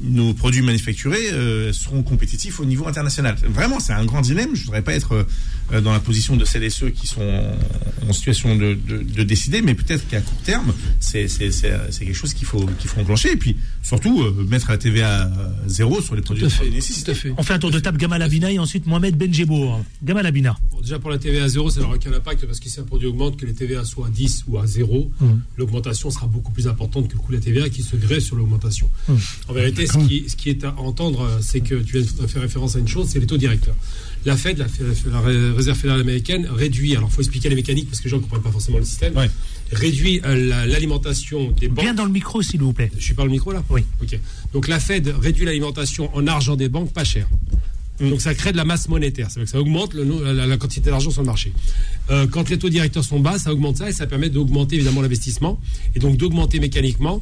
nos 0.04 0.34
produits 0.34 0.62
manufacturés 0.62 1.32
euh, 1.32 1.72
seront 1.74 2.04
compétitifs 2.04 2.60
au 2.60 2.66
niveau 2.66 2.88
international. 2.88 3.36
Vraiment, 3.50 3.80
c'est 3.80 3.94
un 3.94 4.06
grand 4.06 4.22
dilemme. 4.22 4.56
Je 4.56 4.66
voudrais 4.66 4.82
pas 4.82 4.94
être 4.94 5.26
euh, 5.72 5.82
dans 5.82 5.92
la 5.94 6.00
position 6.00 6.36
de 6.36 6.46
celles 6.46 6.64
et 6.64 6.70
ceux 6.70 6.90
qui 6.90 7.08
sont 7.08 7.22
en, 7.22 8.10
en 8.10 8.14
situation 8.14 8.56
de, 8.56 8.74
de, 8.88 9.02
de 9.04 9.24
décider, 9.24 9.62
mais 9.62 9.74
peut-être 9.74 10.08
qu'à 10.08 10.22
court 10.22 10.38
terme, 10.44 10.74
c'est 11.00 11.28
quelque 11.28 12.14
chose 12.14 12.34
qu'il 12.34 12.46
faut 12.48 12.66
qu'il 12.80 12.90
faut 12.90 13.00
enclencher 13.02 13.32
et 13.32 13.38
puis 13.38 13.56
surtout 13.84 14.22
euh, 14.22 14.46
mettre 14.50 14.70
la 14.70 14.78
TVA 14.78 15.32
zéro 15.68 16.02
sur 16.02 16.16
les 16.16 16.22
produits 16.22 16.42
Tout 16.44 16.48
à 16.48 16.50
de 16.50 16.54
fait, 16.54 16.58
première 16.60 16.74
nécessité. 16.76 17.06
tout 17.06 17.12
à 17.12 17.16
fait. 17.22 17.34
On 17.38 17.44
fait 17.44 17.54
un 17.54 17.60
tour 17.60 17.72
de 17.72 17.80
table 17.80 17.98
Gamal 17.98 18.22
Abina 18.22 18.52
et 18.52 18.60
ensuite 18.60 18.86
Mohamed 18.86 19.18
Benjebour. 19.18 19.84
Gamal 20.04 20.26
Abina. 20.26 20.58
Bon, 20.72 20.82
déjà 20.82 21.00
pour 21.00 21.10
la 21.10 21.18
TVA 21.18 21.46
à 21.46 21.48
zéro, 21.48 21.70
ça 21.70 21.80
n'aura 21.82 21.96
aucun 21.96 22.12
impact 22.14 22.46
parce 22.46 22.60
que 22.60 22.70
si 22.70 22.80
un 22.80 22.84
produit 22.84 23.08
augmente, 23.08 23.38
que 23.38 23.46
les 23.46 23.54
TVA 23.54 23.84
soient 23.86 24.08
à 24.08 24.10
10 24.10 24.44
ou 24.48 24.58
à 24.60 24.68
0, 24.68 25.12
Mhm. 25.22 25.42
l'augmentation 25.58 26.10
sera 26.12 26.28
beaucoup 26.28 26.52
plus 26.52 26.68
importante 26.68 27.08
que 27.08 27.14
le 27.14 27.20
coût 27.20 27.32
de 27.32 27.38
la 27.38 27.44
TVA 27.44 27.70
qui 27.70 27.82
se 27.84 27.96
grève 27.96 28.20
sur 28.20 28.36
l'augmentation. 28.36 28.90
Mhm. 29.08 29.18
En 29.50 29.54
vérité, 29.54 29.85
ce 29.88 29.98
qui, 30.08 30.30
ce 30.30 30.36
qui 30.36 30.50
est 30.50 30.64
à 30.64 30.76
entendre, 30.80 31.40
c'est 31.42 31.62
que 31.62 31.76
tu 31.76 31.98
de 32.02 32.28
faire 32.28 32.42
référence 32.42 32.76
à 32.76 32.80
une 32.80 32.88
chose, 32.88 33.08
c'est 33.10 33.20
les 33.20 33.28
taux 33.28 33.38
directeurs. 33.38 33.76
La 34.26 34.36
Fed, 34.38 34.58
la, 34.58 34.66
la- 34.66 35.12
la 35.12 35.54
Réserve 35.54 35.78
fédérale 35.78 36.02
américaine, 36.02 36.48
réduit, 36.52 36.96
alors 36.96 37.10
il 37.12 37.14
faut 37.14 37.22
expliquer 37.22 37.50
les 37.50 37.56
mécaniques 37.56 37.88
parce 37.90 38.00
que 38.00 38.06
les 38.06 38.10
gens 38.10 38.18
ne 38.18 38.22
comprennent 38.24 38.42
pas 38.42 38.52
forcément 38.52 38.78
le 38.80 38.86
système, 38.86 39.14
réduit 39.72 40.20
euh, 40.26 40.50
la- 40.50 40.66
l'alimentation 40.66 41.52
des 41.52 41.68
banques. 41.68 41.86
Bien 41.86 41.94
dans 41.94 42.06
le 42.06 42.12
micro, 42.12 42.42
s'il 42.42 42.62
vous 42.62 42.74
plaît. 42.74 42.92
Je 42.98 43.04
suis 43.04 43.14
pas 43.14 43.24
le 43.24 43.30
micro 43.32 43.52
là? 43.52 43.64
Oui. 43.70 43.82
Ok. 44.02 44.18
Donc 44.54 44.68
la 44.68 44.80
Fed 44.80 45.14
réduit 45.22 45.46
l'alimentation 45.46 46.10
en 46.16 46.26
argent 46.28 46.56
des 46.56 46.70
banques 46.70 46.92
pas 46.92 47.04
cher. 47.04 47.28
Donc 48.00 48.20
ça 48.20 48.34
crée 48.36 48.52
de 48.52 48.58
la 48.58 48.66
masse 48.66 48.90
monétaire, 48.90 49.30
que 49.34 49.46
ça 49.46 49.60
augmente 49.60 49.94
le 49.94 50.04
no- 50.04 50.22
la, 50.22 50.46
la 50.48 50.58
quantité 50.58 50.90
d'argent 50.90 51.12
sur 51.12 51.22
le 51.22 51.28
marché. 51.28 51.54
Euh, 52.10 52.28
quand 52.28 52.50
les 52.50 52.58
taux 52.60 52.68
directeurs 52.70 53.06
sont 53.06 53.20
bas, 53.22 53.38
ça 53.40 53.54
augmente 53.54 53.78
ça 53.78 53.90
et 53.90 53.94
ça 53.94 54.06
permet 54.06 54.30
d'augmenter 54.30 54.76
évidemment 54.76 55.02
l'investissement 55.02 55.62
et 55.96 56.00
donc 56.00 56.18
d'augmenter 56.18 56.60
mécaniquement 56.60 57.22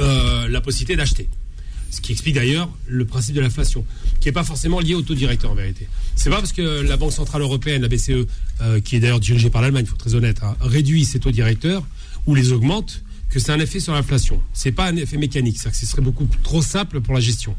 euh, 0.00 0.48
la 0.48 0.60
possibilité 0.60 0.96
d'acheter. 0.96 1.28
Ce 1.90 2.00
qui 2.00 2.12
explique 2.12 2.34
d'ailleurs 2.34 2.68
le 2.86 3.04
principe 3.04 3.34
de 3.34 3.40
l'inflation, 3.40 3.84
qui 4.20 4.28
n'est 4.28 4.32
pas 4.32 4.44
forcément 4.44 4.80
lié 4.80 4.94
au 4.94 5.02
taux 5.02 5.14
directeur 5.14 5.50
en 5.50 5.54
vérité. 5.54 5.88
C'est 6.16 6.30
pas 6.30 6.36
parce 6.36 6.52
que 6.52 6.82
la 6.82 6.96
Banque 6.96 7.12
Centrale 7.12 7.42
Européenne, 7.42 7.82
la 7.82 7.88
BCE, 7.88 8.26
euh, 8.60 8.80
qui 8.80 8.96
est 8.96 9.00
d'ailleurs 9.00 9.20
dirigée 9.20 9.50
par 9.50 9.62
l'Allemagne, 9.62 9.84
il 9.86 9.88
faut 9.88 9.94
être 9.94 10.00
très 10.00 10.14
honnête, 10.14 10.40
réduit 10.60 11.04
ses 11.04 11.18
taux 11.18 11.30
directeurs 11.30 11.86
ou 12.26 12.34
les 12.34 12.52
augmente, 12.52 13.02
que 13.28 13.38
c'est 13.38 13.52
un 13.52 13.60
effet 13.60 13.80
sur 13.80 13.92
l'inflation. 13.92 14.40
C'est 14.52 14.72
pas 14.72 14.86
un 14.88 14.96
effet 14.96 15.16
mécanique, 15.18 15.58
c'est 15.60 15.70
que 15.70 15.76
ce 15.76 15.86
serait 15.86 16.02
beaucoup 16.02 16.26
trop 16.42 16.62
simple 16.62 17.00
pour 17.00 17.14
la 17.14 17.20
gestion. 17.20 17.54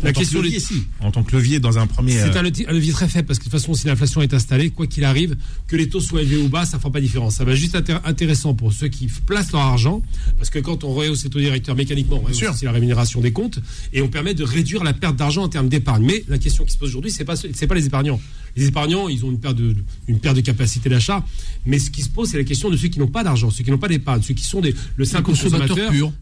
En 0.00 0.06
tant 0.12 0.20
que 0.20 0.36
levier, 0.42 0.60
si. 0.60 0.84
En 1.00 1.10
tant 1.12 1.22
que 1.22 1.36
levier 1.36 1.60
dans 1.60 1.78
un 1.78 1.86
premier. 1.86 2.12
C'est 2.12 2.34
euh, 2.36 2.40
un, 2.40 2.42
levier- 2.42 2.66
un 2.68 2.72
levier 2.72 2.92
très 2.92 3.08
faible 3.08 3.26
parce 3.26 3.38
que 3.38 3.44
de 3.44 3.50
toute 3.50 3.60
façon, 3.60 3.74
si 3.74 3.86
l'inflation 3.86 4.22
est 4.22 4.32
installée, 4.34 4.70
quoi 4.70 4.86
qu'il 4.86 5.04
arrive, 5.04 5.36
que 5.68 5.76
les 5.76 5.88
taux 5.88 6.00
soient 6.00 6.22
élevés 6.22 6.38
ou 6.38 6.48
bas, 6.48 6.64
ça 6.64 6.76
ne 6.76 6.80
fera 6.80 6.90
pas 6.92 6.98
de 7.00 7.04
différence. 7.04 7.34
Ça 7.36 7.44
va 7.44 7.54
juste 7.54 7.74
être 7.74 8.00
intéressant 8.04 8.54
pour 8.54 8.72
ceux 8.72 8.88
qui 8.88 9.06
placent 9.26 9.52
leur 9.52 9.60
argent 9.60 10.02
parce 10.38 10.50
que 10.50 10.58
quand 10.60 10.82
on 10.84 10.92
rehausse 10.94 11.24
les 11.24 11.30
taux 11.30 11.38
directeurs 11.40 11.76
mécaniquement, 11.76 12.16
on 12.16 12.20
rehausse 12.20 12.36
aussi 12.54 12.64
la 12.64 12.72
rémunération 12.72 13.20
des 13.20 13.32
comptes 13.32 13.58
et 13.92 14.02
on 14.02 14.08
permet 14.08 14.34
de 14.34 14.44
réduire 14.44 14.82
la 14.82 14.92
perte 14.92 15.16
d'argent 15.16 15.42
en 15.44 15.48
termes 15.48 15.68
d'épargne. 15.68 16.04
Mais 16.04 16.24
la 16.28 16.38
question 16.38 16.64
qui 16.64 16.72
se 16.72 16.78
pose 16.78 16.88
aujourd'hui, 16.88 17.10
c'est 17.12 17.24
pas 17.24 17.36
ce- 17.36 17.48
c'est 17.52 17.66
pas 17.66 17.74
les 17.74 17.86
épargnants. 17.86 18.20
Les 18.56 18.66
épargnants, 18.66 19.08
ils 19.08 19.24
ont 19.24 19.30
une 19.30 19.40
perte 19.40 19.56
de, 19.56 19.74
une 20.08 20.18
perte 20.18 20.36
de 20.36 20.42
capacité 20.42 20.88
d'achat, 20.88 21.24
mais 21.64 21.78
ce 21.78 21.90
qui 21.90 22.02
se 22.02 22.08
pose, 22.08 22.30
c'est 22.30 22.38
la 22.38 22.44
question 22.44 22.70
de 22.70 22.76
ceux 22.76 22.88
qui 22.88 22.98
n'ont 22.98 23.06
pas 23.06 23.24
d'argent, 23.24 23.50
ceux 23.50 23.64
qui 23.64 23.70
n'ont 23.70 23.78
pas 23.78 23.88
d'épargne, 23.88 24.22
ceux 24.22 24.34
qui 24.34 24.44
sont 24.44 24.60
des, 24.60 24.74
le 24.96 25.04
simple 25.04 25.24
consommateur 25.24 25.68
consommateur 25.68 25.90
pur. 25.90 26.12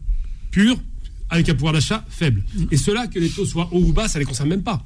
pur, 0.51 0.77
avec 1.29 1.49
un 1.49 1.53
pouvoir 1.53 1.73
d'achat 1.73 2.05
faible. 2.09 2.43
Et 2.71 2.77
ceux-là, 2.77 3.07
que 3.07 3.19
les 3.19 3.29
taux 3.29 3.45
soient 3.45 3.69
hauts 3.71 3.81
ou 3.81 3.93
bas, 3.93 4.07
ça 4.07 4.19
ne 4.19 4.23
les 4.23 4.27
concerne 4.27 4.49
même 4.49 4.63
pas. 4.63 4.83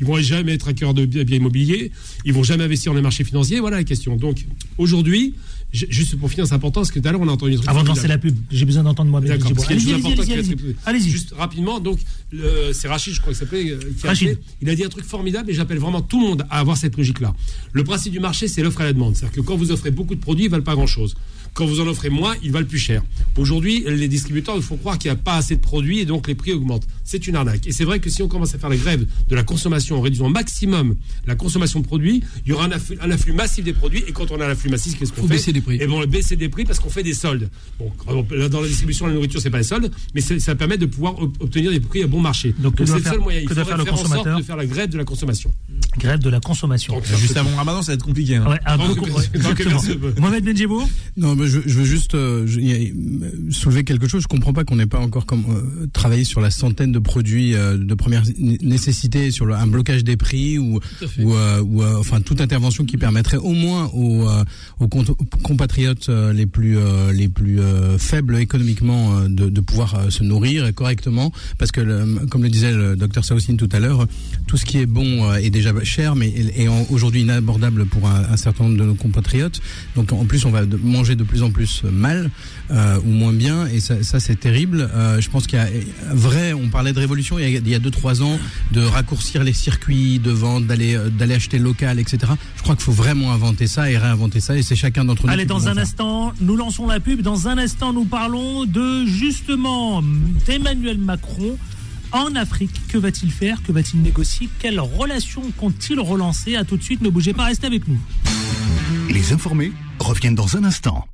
Ils 0.00 0.06
vont 0.06 0.18
jamais 0.20 0.54
être 0.54 0.68
acquéreurs 0.68 0.94
de 0.94 1.04
biens 1.04 1.22
biens 1.22 1.36
immobiliers, 1.36 1.92
ils 2.24 2.32
vont 2.32 2.42
jamais 2.42 2.64
investir 2.64 2.92
dans 2.92 2.96
les 2.96 3.02
marchés 3.02 3.24
financiers, 3.24 3.60
voilà 3.60 3.76
la 3.76 3.84
question. 3.84 4.16
Donc 4.16 4.46
aujourd'hui, 4.78 5.34
juste 5.72 6.16
pour 6.16 6.30
finir, 6.30 6.46
c'est 6.46 6.54
important, 6.54 6.80
parce 6.80 6.90
que 6.90 6.98
tout 6.98 7.08
à 7.08 7.12
l'heure 7.12 7.20
on 7.20 7.28
a 7.28 7.32
entendu... 7.32 7.54
une 7.54 7.68
Avant 7.68 7.82
de 7.82 7.88
lancer 7.88 8.08
la 8.08 8.18
pub, 8.18 8.36
j'ai 8.50 8.64
besoin 8.64 8.82
d'entendre 8.82 9.10
Mohamed 9.10 9.30
D'accord, 9.30 9.52
Allez-y, 10.84 11.10
Juste 11.10 11.32
rapidement, 11.36 11.80
donc 11.80 11.98
c'est 12.72 12.88
Rachid, 12.88 13.14
je 13.14 13.20
crois 13.20 13.32
qu'il 13.32 13.40
s'appelait, 13.40 13.70
euh, 13.70 13.78
Rachid. 14.04 14.38
il 14.60 14.68
a 14.68 14.74
dit 14.74 14.84
un 14.84 14.88
truc 14.88 15.04
formidable 15.04 15.50
et 15.50 15.54
j'appelle 15.54 15.78
vraiment 15.78 16.02
tout 16.02 16.20
le 16.20 16.26
monde 16.26 16.46
à 16.50 16.58
avoir 16.58 16.76
cette 16.76 16.96
logique-là. 16.96 17.34
Le 17.72 17.84
principe 17.84 18.12
du 18.12 18.20
marché, 18.20 18.48
c'est 18.48 18.62
l'offre 18.62 18.80
et 18.80 18.84
la 18.84 18.92
demande. 18.92 19.16
C'est-à-dire 19.16 19.36
que 19.36 19.40
quand 19.40 19.56
vous 19.56 19.70
offrez 19.70 19.90
beaucoup 19.90 20.14
de 20.14 20.20
produits, 20.20 20.44
ils 20.44 20.50
valent 20.50 20.62
pas 20.62 20.74
grand-chose. 20.74 21.14
Quand 21.54 21.66
vous 21.66 21.80
en 21.80 21.86
offrez 21.86 22.08
moins, 22.08 22.34
ils 22.42 22.50
valent 22.50 22.66
plus 22.66 22.78
cher. 22.78 23.02
Aujourd'hui, 23.36 23.84
les 23.86 24.08
distributeurs 24.08 24.56
nous 24.56 24.62
font 24.62 24.76
croire 24.78 24.98
qu'il 24.98 25.10
n'y 25.10 25.16
a 25.16 25.20
pas 25.20 25.34
assez 25.36 25.54
de 25.56 25.60
produits 25.60 25.98
et 26.00 26.04
donc 26.06 26.26
les 26.28 26.34
prix 26.34 26.52
augmentent. 26.52 26.86
C'est 27.04 27.26
une 27.26 27.36
arnaque. 27.36 27.66
Et 27.66 27.72
c'est 27.72 27.84
vrai 27.84 27.98
que 28.00 28.08
si 28.08 28.22
on 28.22 28.28
commence 28.28 28.54
à 28.54 28.58
faire 28.58 28.70
la 28.70 28.76
grève 28.76 29.04
de 29.28 29.34
la 29.34 29.42
consommation 29.42 29.98
en 29.98 30.00
réduisant 30.00 30.26
au 30.26 30.30
maximum 30.30 30.96
la 31.26 31.34
consommation 31.34 31.80
de 31.80 31.84
produits, 31.86 32.22
il 32.46 32.50
y 32.50 32.52
aura 32.52 32.64
un 32.64 32.70
afflux, 32.72 32.96
un 33.02 33.10
afflux 33.10 33.32
massif 33.34 33.64
des 33.64 33.72
produits. 33.74 34.02
Et 34.08 34.12
quand 34.12 34.30
on 34.30 34.40
a 34.40 34.46
un 34.46 34.50
afflux 34.50 34.70
massif, 34.70 34.98
qu'est-ce 34.98 35.12
qu'on 35.12 35.22
Faut 35.22 35.28
fait 35.28 35.34
baisser 35.34 35.52
les 35.52 35.60
prix. 35.60 35.76
Et 35.80 35.86
bon, 35.86 36.02
on 36.02 36.06
baisser 36.06 36.36
des 36.36 36.48
prix 36.48 36.64
parce 36.64 36.78
qu'on 36.80 36.88
fait 36.90 37.02
des 37.02 37.14
soldes. 37.14 37.50
Bon, 37.78 37.92
dans 38.48 38.60
la 38.60 38.68
distribution 38.68 39.04
de 39.06 39.10
la 39.10 39.14
nourriture, 39.16 39.40
c'est 39.40 39.50
pas 39.50 39.58
les 39.58 39.64
soldes, 39.64 39.90
mais 40.14 40.20
ça 40.20 40.54
permet 40.54 40.78
de 40.78 40.86
pouvoir 40.86 41.18
ob- 41.20 41.36
obtenir 41.40 41.70
des 41.70 41.80
prix 41.80 42.02
à 42.02 42.06
bon 42.06 42.20
marché. 42.20 42.54
Donc, 42.58 42.74
c'est 42.78 42.86
le 42.86 43.00
faire- 43.00 43.12
seul 43.12 43.20
moyen. 43.20 43.40
Il 43.42 43.48
faudrait 43.48 43.64
faire 43.64 43.76
le 43.76 43.82
en 43.92 43.96
sorte 43.96 44.38
de 44.38 44.42
faire 44.42 44.56
la 44.56 44.66
grève 44.66 44.88
de 44.90 44.96
la 44.98 45.04
consommation. 45.04 45.50
Grève 45.98 46.20
de 46.20 46.30
la 46.30 46.40
consommation. 46.40 46.94
Donc, 46.94 47.04
Juste 47.18 47.36
avant 47.36 47.54
Ramadan, 47.56 47.82
ça 47.82 47.92
va 47.92 47.94
être 47.96 48.04
compliqué. 48.04 48.36
hein. 48.36 48.46
Ouais, 48.48 48.58
un 48.64 48.78
peu 48.78 48.94
Mohamed 50.20 50.44
Benjebour 50.44 50.88
Non, 51.16 51.34
mais 51.34 51.41
je, 51.46 51.60
je 51.66 51.78
veux 51.78 51.84
juste 51.84 52.14
euh, 52.14 52.46
je- 52.46 52.60
y 52.60 52.72
a- 52.72 52.76
euh, 52.76 53.30
soulever 53.50 53.84
quelque 53.84 54.08
chose. 54.08 54.22
Je 54.22 54.28
comprends 54.28 54.52
pas 54.52 54.64
qu'on 54.64 54.76
n'ait 54.76 54.86
pas 54.86 54.98
encore 54.98 55.26
comme, 55.26 55.44
euh, 55.50 55.86
travaillé 55.92 56.24
sur 56.24 56.40
la 56.40 56.50
centaine 56.50 56.92
de 56.92 56.98
produits 56.98 57.54
euh, 57.54 57.76
de 57.76 57.94
première 57.94 58.22
né- 58.38 58.58
nécessité, 58.62 59.30
sur 59.30 59.46
le- 59.46 59.54
un 59.54 59.66
blocage 59.66 60.04
des 60.04 60.16
prix 60.16 60.58
ou 60.58 60.80
ou, 61.18 61.34
euh, 61.34 61.60
ou, 61.62 61.82
euh, 61.82 61.96
enfin 61.98 62.20
toute 62.20 62.40
intervention 62.40 62.84
qui 62.84 62.96
permettrait 62.96 63.36
au 63.38 63.52
moins 63.52 63.86
aux, 63.94 64.26
aux 64.80 64.88
compatriotes 65.42 66.08
les 66.34 66.46
plus 66.46 66.78
euh, 66.78 67.12
les 67.12 67.28
plus 67.28 67.60
euh, 67.60 67.98
faibles 67.98 68.36
économiquement 68.36 69.20
de, 69.28 69.48
de 69.48 69.60
pouvoir 69.60 70.10
se 70.10 70.22
nourrir 70.24 70.72
correctement, 70.74 71.32
parce 71.58 71.72
que 71.72 71.80
le- 71.80 72.26
comme 72.30 72.42
le 72.42 72.48
disait 72.48 72.72
le 72.72 72.96
docteur 72.96 73.24
Saoussine 73.24 73.56
tout 73.56 73.68
à 73.72 73.80
l'heure, 73.80 74.06
tout 74.46 74.56
ce 74.56 74.64
qui 74.64 74.78
est 74.78 74.86
bon 74.86 75.32
est 75.34 75.50
déjà 75.50 75.72
cher, 75.84 76.14
mais 76.16 76.28
est 76.28 76.68
aujourd'hui 76.90 77.22
inabordable 77.22 77.86
pour 77.86 78.06
un, 78.08 78.24
un 78.30 78.36
certain 78.36 78.64
nombre 78.64 78.78
de 78.78 78.84
nos 78.84 78.94
compatriotes. 78.94 79.60
Donc 79.96 80.12
en 80.12 80.24
plus, 80.24 80.44
on 80.44 80.50
va 80.50 80.62
manger 80.82 81.16
de 81.16 81.24
plus 81.24 81.31
en 81.40 81.50
plus 81.50 81.84
mal 81.84 82.30
euh, 82.70 82.98
ou 83.06 83.10
moins 83.10 83.32
bien, 83.32 83.66
et 83.66 83.80
ça, 83.80 84.02
ça 84.02 84.20
c'est 84.20 84.36
terrible. 84.36 84.90
Euh, 84.94 85.20
je 85.20 85.30
pense 85.30 85.46
qu'il 85.46 85.58
y 85.58 85.62
a 85.62 85.68
vrai, 86.12 86.52
on 86.52 86.68
parlait 86.68 86.92
de 86.92 86.98
révolution 86.98 87.38
il 87.38 87.48
y 87.48 87.56
a, 87.56 87.60
il 87.60 87.68
y 87.68 87.74
a 87.74 87.78
deux 87.78 87.90
trois 87.90 88.22
ans, 88.22 88.38
de 88.72 88.82
raccourcir 88.82 89.42
les 89.44 89.52
circuits 89.54 90.18
de 90.18 90.30
vente, 90.30 90.66
d'aller 90.66 90.94
euh, 90.94 91.08
d'aller 91.08 91.34
acheter 91.34 91.58
local, 91.58 91.98
etc. 91.98 92.32
Je 92.56 92.62
crois 92.62 92.74
qu'il 92.74 92.84
faut 92.84 92.92
vraiment 92.92 93.32
inventer 93.32 93.66
ça 93.66 93.90
et 93.90 93.96
réinventer 93.96 94.40
ça, 94.40 94.56
et 94.56 94.62
c'est 94.62 94.76
chacun 94.76 95.04
d'entre 95.04 95.26
nous. 95.26 95.32
Allez, 95.32 95.46
dans 95.46 95.68
un 95.68 95.74
faire. 95.74 95.82
instant, 95.82 96.34
nous 96.40 96.56
lançons 96.56 96.86
la 96.86 97.00
pub. 97.00 97.22
Dans 97.22 97.48
un 97.48 97.56
instant, 97.56 97.92
nous 97.92 98.04
parlons 98.04 98.66
de 98.66 99.06
justement 99.06 100.02
d'Emmanuel 100.46 100.98
Macron 100.98 101.56
en 102.12 102.34
Afrique. 102.36 102.80
Que 102.88 102.98
va-t-il 102.98 103.30
faire? 103.30 103.62
Que 103.62 103.72
va-t-il 103.72 104.02
négocier? 104.02 104.48
Quelles 104.58 104.80
relations 104.80 105.42
compte-t-il 105.56 106.00
relancer? 106.00 106.56
À 106.56 106.64
tout 106.64 106.76
de 106.76 106.82
suite, 106.82 107.00
ne 107.00 107.08
bougez 107.08 107.32
pas, 107.32 107.44
restez 107.44 107.66
avec 107.66 107.88
nous. 107.88 107.98
Les 109.10 109.32
informés 109.32 109.72
reviennent 109.98 110.34
dans 110.34 110.56
un 110.56 110.64
instant. 110.64 111.06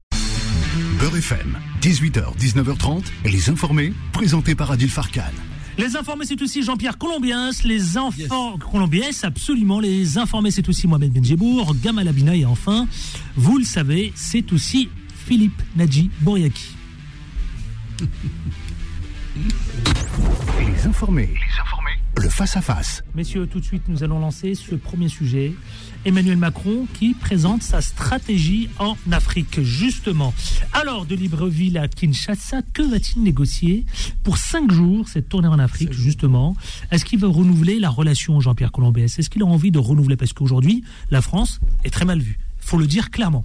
Beurre 0.99 1.17
FM, 1.17 1.57
18h, 1.81 2.37
19h30, 2.37 3.05
les 3.25 3.51
informés, 3.51 3.93
présentés 4.13 4.57
par 4.57 4.73
Adil 4.73 4.91
Farkan. 4.91 5.31
Les 5.77 5.97
informés, 5.97 6.25
c'est 6.27 6.43
aussi 6.43 6.65
Jean-Pierre 6.65 6.99
Colombiens. 6.99 7.51
Les 7.65 7.97
enfants 7.97 8.59
Colombiens, 8.59 9.11
absolument. 9.23 9.79
Les 9.79 10.19
informés, 10.19 10.51
c'est 10.51 10.69
aussi 10.69 10.89
Mohamed 10.89 11.13
Benjebour, 11.13 11.77
Gamal 11.77 12.09
Abina 12.09 12.35
et 12.35 12.45
enfin, 12.45 12.89
vous 13.37 13.59
le 13.59 13.65
savez, 13.65 14.13
c'est 14.17 14.53
aussi 14.53 14.89
Philippe 15.27 15.63
Nadji 15.77 16.11
Bouriaki. 16.21 16.75
Les 20.59 20.87
informés, 20.87 21.29
les 21.29 21.61
informés, 21.61 21.98
le 22.19 22.29
face-à-face. 22.29 23.03
Messieurs, 23.15 23.47
tout 23.47 23.61
de 23.61 23.65
suite, 23.65 23.83
nous 23.89 24.03
allons 24.03 24.19
lancer 24.19 24.55
ce 24.55 24.75
premier 24.75 25.09
sujet. 25.09 25.53
Emmanuel 26.05 26.37
Macron 26.37 26.87
qui 26.95 27.15
présente 27.15 27.63
sa 27.63 27.81
stratégie 27.81 28.69
en 28.79 28.97
Afrique, 29.13 29.61
justement. 29.61 30.33
Alors, 30.73 31.07
de 31.07 31.15
Libreville 31.15 31.79
à 31.79 31.87
Kinshasa, 31.89 32.63
que 32.73 32.83
va-t-il 32.83 33.23
négocier 33.23 33.85
pour 34.25 34.39
cinq 34.39 34.71
jours, 34.73 35.09
cette 35.09 35.29
tournée 35.29 35.49
en 35.49 35.59
Afrique, 35.59 35.93
justement? 35.93 36.57
Est-ce 36.91 37.05
qu'il 37.05 37.19
va 37.21 37.29
renouveler 37.29 37.79
la 37.79 37.91
relation 37.91 38.41
Jean-Pierre 38.41 38.73
Colombès 38.73 39.19
Est-ce 39.19 39.31
qu'il 39.31 39.43
a 39.43 39.47
envie 39.47 39.71
de 39.71 39.79
renouveler? 39.79 40.17
Parce 40.17 40.33
qu'aujourd'hui, 40.33 40.83
la 41.11 41.21
France 41.23 41.61
est 41.85 41.91
très 41.91 42.05
mal 42.05 42.21
vue. 42.21 42.39
Il 42.63 42.67
faut 42.67 42.79
le 42.79 42.87
dire 42.87 43.11
clairement. 43.11 43.45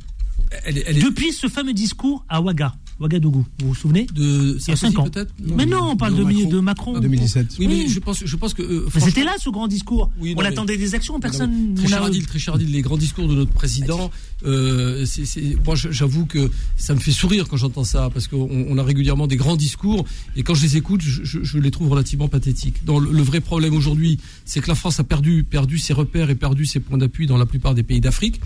Elle 0.65 0.77
est- 0.77 0.83
elle 0.87 0.97
est- 0.97 1.01
Depuis 1.01 1.31
ce 1.31 1.47
fameux 1.47 1.73
discours 1.73 2.25
à 2.29 2.41
Ouaga, 2.41 2.75
Ouagadougou, 2.99 3.45
vous 3.59 3.67
vous 3.69 3.75
souvenez 3.75 4.05
de 4.13 4.57
Il 4.59 4.69
y 4.69 4.71
a 4.71 4.75
cinq 4.75 4.97
ans. 4.99 5.03
peut-être 5.09 5.33
Mais 5.39 5.65
non, 5.65 5.89
on 5.91 5.95
parle 5.97 6.15
de, 6.15 6.23
Macron. 6.23 6.49
de 6.49 6.59
Macron. 6.59 6.99
2017. 6.99 7.55
Oui, 7.59 7.67
mais 7.67 7.73
Oui. 7.83 7.89
je 7.89 7.99
pense, 7.99 8.23
je 8.25 8.35
pense 8.35 8.53
que. 8.53 8.61
euh, 8.61 8.87
Mais 8.93 9.01
c'était 9.01 9.23
là 9.23 9.33
ce 9.39 9.49
grand 9.49 9.67
discours. 9.67 10.11
Oui, 10.19 10.31
non, 10.33 10.39
on 10.39 10.41
mais- 10.43 10.49
attendait 10.49 10.77
des 10.77 10.95
actions, 10.95 11.19
personne. 11.19 11.73
mais 11.75 11.83
Très 11.83 11.93
Adil, 11.93 12.25
très 12.27 12.39
cher 12.39 12.53
Adil, 12.55 12.71
les 12.71 12.81
grands 12.81 12.97
discours 12.97 13.27
de 13.27 13.33
notre 13.35 13.51
président, 13.51 14.11
euh, 14.45 15.05
c'est- 15.05 15.25
c'est- 15.25 15.57
moi 15.65 15.75
j'avoue 15.75 16.25
que 16.25 16.51
ça 16.77 16.93
me 16.93 16.99
fait 16.99 17.11
sourire 17.11 17.47
quand 17.47 17.57
j'entends 17.57 17.83
ça, 17.83 18.09
parce 18.13 18.27
qu'on 18.27 18.47
on 18.69 18.77
a 18.77 18.83
régulièrement 18.83 19.27
des 19.27 19.37
grands 19.37 19.55
discours, 19.55 20.05
et 20.35 20.43
quand 20.43 20.53
je 20.53 20.63
les 20.63 20.77
écoute, 20.77 21.01
je, 21.01 21.23
je- 21.23 21.43
je 21.43 21.57
les 21.57 21.71
trouve 21.71 21.89
relativement 21.89 22.27
pathétiques. 22.27 22.85
Dans 22.85 22.99
le, 22.99 23.11
le 23.11 23.21
vrai 23.23 23.41
problème 23.41 23.73
aujourd'hui, 23.75 24.19
c'est 24.45 24.61
que 24.61 24.67
la 24.67 24.75
France 24.75 24.99
a 24.99 25.03
perdu, 25.03 25.43
perdu 25.43 25.77
ses 25.77 25.93
repères 25.93 26.29
et 26.29 26.35
perdu 26.35 26.65
ses 26.65 26.79
points 26.79 26.97
d'appui 26.97 27.27
dans 27.27 27.37
la 27.37 27.45
plupart 27.45 27.73
des 27.73 27.83
pays 27.83 28.01
d'Afrique. 28.01 28.39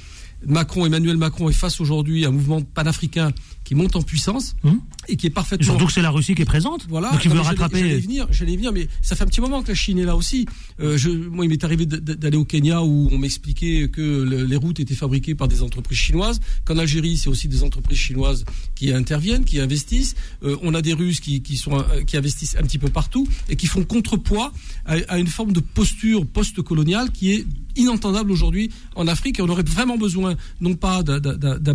Macron, 0.45 0.85
Emmanuel 0.85 1.17
Macron 1.17 1.49
est 1.49 1.53
face 1.53 1.81
aujourd'hui 1.81 2.25
à 2.25 2.27
un 2.27 2.31
mouvement 2.31 2.61
panafricain 2.61 3.31
qui 3.63 3.75
monte 3.75 3.95
en 3.95 4.01
puissance 4.01 4.55
Hum. 4.63 4.79
et 5.09 5.17
qui 5.17 5.27
est 5.27 5.29
parfaitement 5.31 5.65
surtout 5.65 5.87
que 5.87 5.91
c'est 5.91 6.01
la 6.01 6.09
Russie 6.11 6.35
qui 6.35 6.41
est 6.43 6.45
présente. 6.45 6.85
voilà. 6.87 7.11
Donc 7.11 7.25
il 7.25 7.31
veut 7.31 7.39
rattraper. 7.41 7.79
J'allais 7.79 7.97
venir, 7.99 8.27
j'allais 8.31 8.55
venir, 8.55 8.71
mais 8.71 8.87
ça 9.01 9.15
fait 9.15 9.23
un 9.23 9.27
petit 9.27 9.41
moment 9.41 9.61
que 9.61 9.67
la 9.69 9.75
Chine 9.75 9.97
est 9.99 10.05
là 10.05 10.15
aussi. 10.15 10.45
Euh, 10.79 10.97
je, 10.97 11.09
moi, 11.09 11.43
il 11.45 11.49
m'est 11.49 11.63
arrivé 11.63 11.85
d'aller 11.85 12.37
au 12.37 12.45
Kenya 12.45 12.81
où 12.83 13.09
on 13.11 13.17
m'expliquait 13.17 13.89
que 13.89 14.01
le- 14.01 14.45
les 14.45 14.55
routes 14.55 14.79
étaient 14.79 14.95
fabriquées 14.95 15.35
par 15.35 15.47
des 15.49 15.63
entreprises 15.63 15.97
chinoises. 15.97 16.39
Qu'en 16.65 16.77
Algérie, 16.77 17.17
c'est 17.17 17.29
aussi 17.29 17.47
des 17.49 17.63
entreprises 17.63 17.97
chinoises 17.97 18.45
qui 18.75 18.93
interviennent, 18.93 19.43
qui 19.43 19.59
investissent. 19.59 20.15
Euh, 20.43 20.55
on 20.61 20.73
a 20.73 20.81
des 20.81 20.93
Russes 20.93 21.19
qui, 21.19 21.41
qui 21.41 21.57
sont 21.57 21.77
euh, 21.77 22.03
qui 22.05 22.15
investissent 22.15 22.55
un 22.57 22.63
petit 22.63 22.77
peu 22.77 22.89
partout 22.89 23.27
et 23.49 23.55
qui 23.57 23.67
font 23.67 23.83
contrepoids 23.83 24.53
à, 24.85 24.95
à 25.09 25.17
une 25.17 25.27
forme 25.27 25.51
de 25.51 25.59
posture 25.59 26.25
post-coloniale 26.25 27.11
qui 27.11 27.31
est 27.33 27.45
inentendable 27.75 28.31
aujourd'hui 28.31 28.71
en 28.95 29.07
Afrique 29.07 29.39
et 29.39 29.41
on 29.41 29.49
aurait 29.49 29.61
vraiment 29.63 29.97
besoin 29.97 30.26
non 30.61 30.75
pas 30.75 31.03
d'un- 31.03 31.19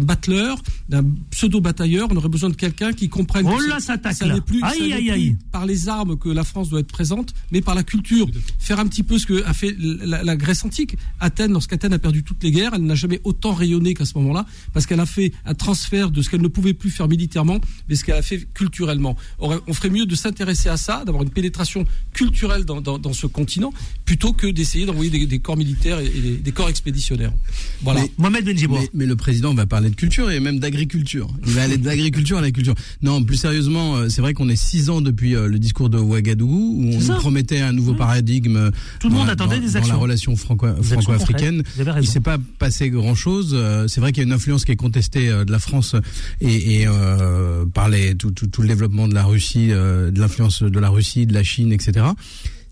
battleur, 0.01 0.61
d'un 0.89 1.05
pseudo-batailleur, 1.31 2.09
on 2.11 2.17
aurait 2.17 2.29
besoin 2.29 2.51
de 2.51 2.55
quelqu'un 2.55 2.93
qui 2.93 3.09
comprenne 3.09 3.47
Oh 3.47 3.57
que 3.57 3.69
là, 3.69 3.81
ça- 3.81 3.97
ça 4.13 4.27
n'est 4.35 4.41
plus, 4.41 4.63
Aïe, 4.63 4.79
ça 4.79 4.85
n'est 4.87 4.93
aïe, 4.95 5.03
plus 5.03 5.11
aïe. 5.13 5.37
par 5.51 5.67
les 5.67 5.89
armes 5.89 6.17
que 6.19 6.29
la 6.29 6.45
France 6.45 6.69
doit 6.69 6.81
être 6.81 6.93
présente, 6.93 7.35
mais 7.51 7.61
par 7.61 7.75
la 7.75 7.83
culture. 7.83 8.29
Faire 8.59 8.79
un 8.81 8.87
petit 8.87 9.03
peu 9.03 9.19
ce 9.19 9.27
que 9.27 9.43
a 9.45 9.53
fait 9.55 9.75
la, 9.79 10.23
la 10.23 10.37
Grèce 10.37 10.65
antique. 10.65 10.97
Athènes, 11.21 11.53
lorsqu'Athènes 11.53 11.93
a 11.93 11.99
perdu 11.99 12.23
toutes 12.23 12.43
les 12.43 12.51
guerres, 12.51 12.73
elle 12.75 12.85
n'a 12.85 12.95
jamais 12.95 13.21
autant 13.25 13.53
rayonné 13.55 13.95
qu'à 13.95 14.05
ce 14.05 14.17
moment-là, 14.19 14.47
parce 14.73 14.87
qu'elle 14.87 15.01
a 15.01 15.07
fait 15.07 15.33
un 15.45 15.55
transfert 15.55 16.11
de 16.11 16.23
ce 16.23 16.31
qu'elle 16.31 16.43
ne 16.43 16.49
pouvait 16.49 16.75
plus 16.75 16.91
faire 16.91 17.09
militairement, 17.09 17.61
mais 17.89 17.95
ce 17.97 18.05
qu'elle 18.05 18.17
a 18.17 18.23
fait 18.23 18.47
culturellement. 18.55 19.17
On, 19.39 19.61
on 19.67 19.73
ferait 19.73 19.91
mieux 19.91 20.07
de 20.07 20.15
s'intéresser 20.15 20.69
à 20.69 20.77
ça, 20.77 21.05
d'avoir 21.05 21.23
une 21.23 21.31
pénétration 21.31 21.85
culturelle 22.13 22.65
dans, 22.65 22.81
dans- 22.81 22.99
dans 22.99 23.13
ce 23.13 23.27
continent, 23.27 23.73
plutôt 24.05 24.33
que 24.33 24.47
d'essayer 24.47 24.87
d'envoyer 24.87 25.11
des, 25.11 25.27
des 25.27 25.39
corps 25.39 25.57
militaires 25.57 25.99
et, 26.01 26.07
et 26.07 26.21
des, 26.21 26.37
des 26.37 26.53
corps 26.53 26.69
expéditionnaires. 26.69 27.33
Voilà. 27.83 28.03
Mais- 28.03 28.13
Mohamed 28.43 28.55
Benjibour. 28.57 28.79
Mais, 28.81 28.89
mais 28.95 29.07
le 29.07 29.17
président 29.17 29.55
va 29.55 29.67
parler 29.67 29.91
de 29.91 29.95
culture 29.95 30.31
et 30.31 30.41
même 30.41 30.59
d'agriculture. 30.59 31.29
Il 31.47 31.53
va 31.53 31.63
aller 31.63 31.77
de 31.79 31.87
l'agriculture 31.87 32.39
à 32.39 32.41
la 32.41 32.51
culture. 32.51 32.75
Non, 33.03 33.23
plus 33.23 33.37
sérieusement, 33.37 33.97
euh, 33.97 34.09
c'est 34.09 34.21
vrai 34.21 34.35
qu'on 34.35 34.49
est 34.49 34.57
six 34.57 34.91
ans 34.91 35.01
depuis 35.01 35.35
euh, 35.35 35.47
le 35.49 35.59
discours 35.59 35.89
de 35.91 35.99
Ouagadougou 35.99 36.77
où 36.79 36.91
on 36.95 36.99
nous 37.01 37.15
promettait 37.21 37.61
un 37.61 37.73
nouveau 37.73 37.95
paradigme. 37.95 38.57
euh, 38.57 38.71
Tout 39.01 39.09
le 39.09 39.13
dans 39.13 39.19
monde 39.19 39.27
la- 39.29 39.33
attendait 39.35 39.57
dans- 39.61 39.67
des 39.67 39.73
dans 39.73 39.79
actions. 39.79 39.95
la 39.95 39.99
relation 40.01 40.37
franco- 40.37 40.83
franco-africaine. 40.83 41.63
avez 41.79 42.01
Il 42.01 42.07
s'est 42.07 42.21
pas 42.21 42.39
passé 42.59 42.91
grand 42.91 43.15
chose. 43.15 43.57
C'est 43.89 44.01
vrai 44.01 44.13
qu'il 44.13 44.23
y 44.23 44.25
a 44.25 44.27
une 44.27 44.33
influence 44.35 44.65
qui 44.65 44.73
est 44.73 44.77
contestée 44.77 45.29
de 45.29 45.51
la 45.53 45.59
France 45.59 45.95
et, 46.41 46.81
et 46.81 46.87
euh, 46.87 47.65
par 47.67 47.89
les, 47.89 48.15
tout, 48.15 48.31
tout, 48.31 48.47
tout 48.47 48.63
le 48.63 48.69
développement 48.69 49.09
de 49.09 49.15
la 49.15 49.25
Russie, 49.25 49.69
de 49.69 50.13
l'influence 50.19 50.63
de 50.63 50.79
la 50.81 50.89
Russie, 50.89 51.27
de 51.27 51.35
la 51.35 51.43
Chine, 51.43 51.73
etc. 51.73 52.07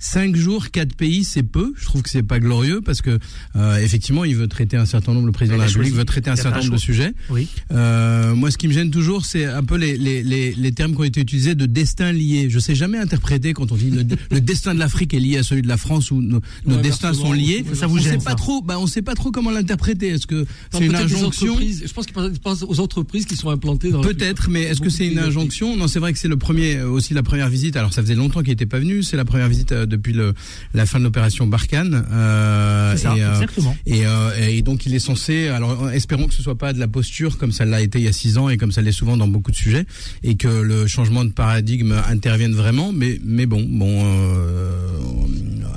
Cinq 0.03 0.35
jours, 0.35 0.71
quatre 0.71 0.95
pays, 0.95 1.25
c'est 1.25 1.43
peu. 1.43 1.75
Je 1.77 1.85
trouve 1.85 2.01
que 2.03 2.09
c'est 2.09 2.23
pas 2.23 2.41
glorieux 2.41 2.81
parce 2.81 3.03
que 3.03 3.19
euh, 3.55 3.77
effectivement, 3.77 4.25
il 4.25 4.35
veut 4.35 4.49
traiter 4.49 4.79
un 4.79 4.87
certain 4.87 5.13
nombre. 5.13 5.27
Le 5.27 5.33
président 5.33 5.57
de 5.57 5.61
la 5.61 5.67
République 5.67 5.93
veut 5.95 6.07
traiter 6.07 6.31
un 6.31 6.37
certain 6.37 6.61
nombre 6.61 6.73
de 6.73 6.79
sujets. 6.79 7.13
Oui. 7.29 7.47
Euh, 7.71 8.35
moi, 8.35 8.51
ce 8.51 8.57
qui 8.57 8.67
me 8.67 8.73
gêne 8.73 8.91
toujours, 8.91 9.27
c'est 9.27 9.45
un 9.45 9.63
peu 9.63 9.77
les, 9.77 9.99
les, 9.99 10.23
les, 10.23 10.53
les 10.53 10.73
termes 10.73 10.93
qui 10.95 11.01
ont 11.01 11.05
été 11.05 11.21
utilisés 11.21 11.55
de 11.55 11.67
destin 11.67 12.13
lié. 12.13 12.49
Je 12.49 12.59
sais 12.59 12.75
jamais 12.75 12.97
interpréter 12.97 13.53
quand 13.53 13.73
on 13.73 13.77
dit 13.77 13.91
le, 13.91 14.03
le 14.31 14.41
destin 14.41 14.73
de 14.75 14.79
l'Afrique 14.79 15.13
est 15.13 15.21
lié 15.21 15.37
à 15.37 15.43
celui 15.43 15.61
de 15.61 15.69
la 15.69 15.77
France 15.77 16.11
ou 16.11 16.23
nos, 16.23 16.41
nos 16.65 16.77
Ouais, 16.77 16.81
destins 16.83 17.13
sont 17.13 17.33
liés. 17.33 17.63
ça 17.75 17.87
vous 17.87 17.99
on 17.99 18.01
gêne, 18.01 18.15
sait 18.15 18.25
ça. 18.25 18.31
pas 18.31 18.37
trop. 18.37 18.63
Bah, 18.63 18.79
on 18.79 18.87
sait 18.87 19.03
pas 19.03 19.15
trop 19.15 19.31
comment 19.31 19.51
l'interpréter. 19.51 20.09
Est-ce 20.09 20.27
que 20.27 20.47
c'est 20.73 20.87
une 20.87 20.95
injonction. 20.97 21.59
Je 21.61 21.93
pense 21.93 22.07
qu'il 22.07 22.15
pense 22.43 22.63
aux 22.67 22.81
entreprises 22.81 23.27
qui 23.27 23.37
sont 23.37 23.51
implantées 23.51 23.91
dans 23.91 24.01
Peut-être, 24.01 24.49
mais 24.49 24.63
est-ce 24.63 24.81
que 24.81 24.89
c'est 24.89 25.07
une 25.07 25.19
injonction? 25.19 25.77
Non, 25.77 25.89
c'est 25.89 25.99
vrai 25.99 26.15
que 26.15 26.19
c'est 26.19 26.29
le 26.29 26.39
premier, 26.39 26.77
euh, 26.77 26.89
aussi 26.89 27.13
la 27.13 27.23
première 27.23 27.51
visite. 27.51 27.77
Alors 27.77 27.93
ça 27.93 28.01
faisait 28.01 28.15
longtemps 28.15 28.41
qu'il 28.41 28.49
n'était 28.51 28.65
pas 28.67 28.79
venu. 28.79 29.03
C'est 29.03 29.19
la 29.19 29.27
première 29.27 29.49
visite 29.49 29.73
euh, 29.73 29.87
depuis 29.91 30.15
le, 30.15 30.33
la 30.73 30.87
fin 30.87 30.99
de 30.99 31.05
l'opération 31.05 31.47
Barkhane. 31.47 32.07
Euh, 32.11 32.93
C'est 32.97 33.03
ça, 33.03 33.15
et, 33.17 33.23
euh, 33.23 33.33
exactement. 33.35 33.77
et, 33.87 34.07
euh, 34.07 34.31
et 34.49 34.63
donc 34.63 34.87
il 34.87 34.95
est 34.95 34.99
censé. 35.01 35.49
Alors 35.49 35.91
espérons 35.91 36.27
que 36.29 36.35
ce 36.35 36.43
soit 36.43 36.57
pas 36.57 36.73
de 36.73 36.79
la 36.79 36.89
posture 36.89 37.37
comme 37.37 37.53
ça 37.53 37.67
l'a 37.67 37.83
été 37.83 37.99
il 37.99 38.05
y 38.05 38.09
a 38.09 38.13
six 38.13 38.39
ans 38.39 38.49
et 38.49 38.57
comme 38.57 38.73
ça 38.73 38.81
l'est 38.81 38.93
souvent 38.93 39.17
dans 39.19 39.29
beaucoup 39.29 39.51
de 39.51 39.57
sujets, 39.57 39.85
et 40.23 40.37
que 40.37 40.49
le 40.49 40.87
changement 40.87 41.25
de 41.25 41.31
paradigme 41.33 41.95
intervienne 42.09 42.55
vraiment. 42.55 42.93
Mais 42.93 43.21
mais 43.25 43.45
bon, 43.47 43.67
bon. 43.69 44.03
Euh, 44.05 44.99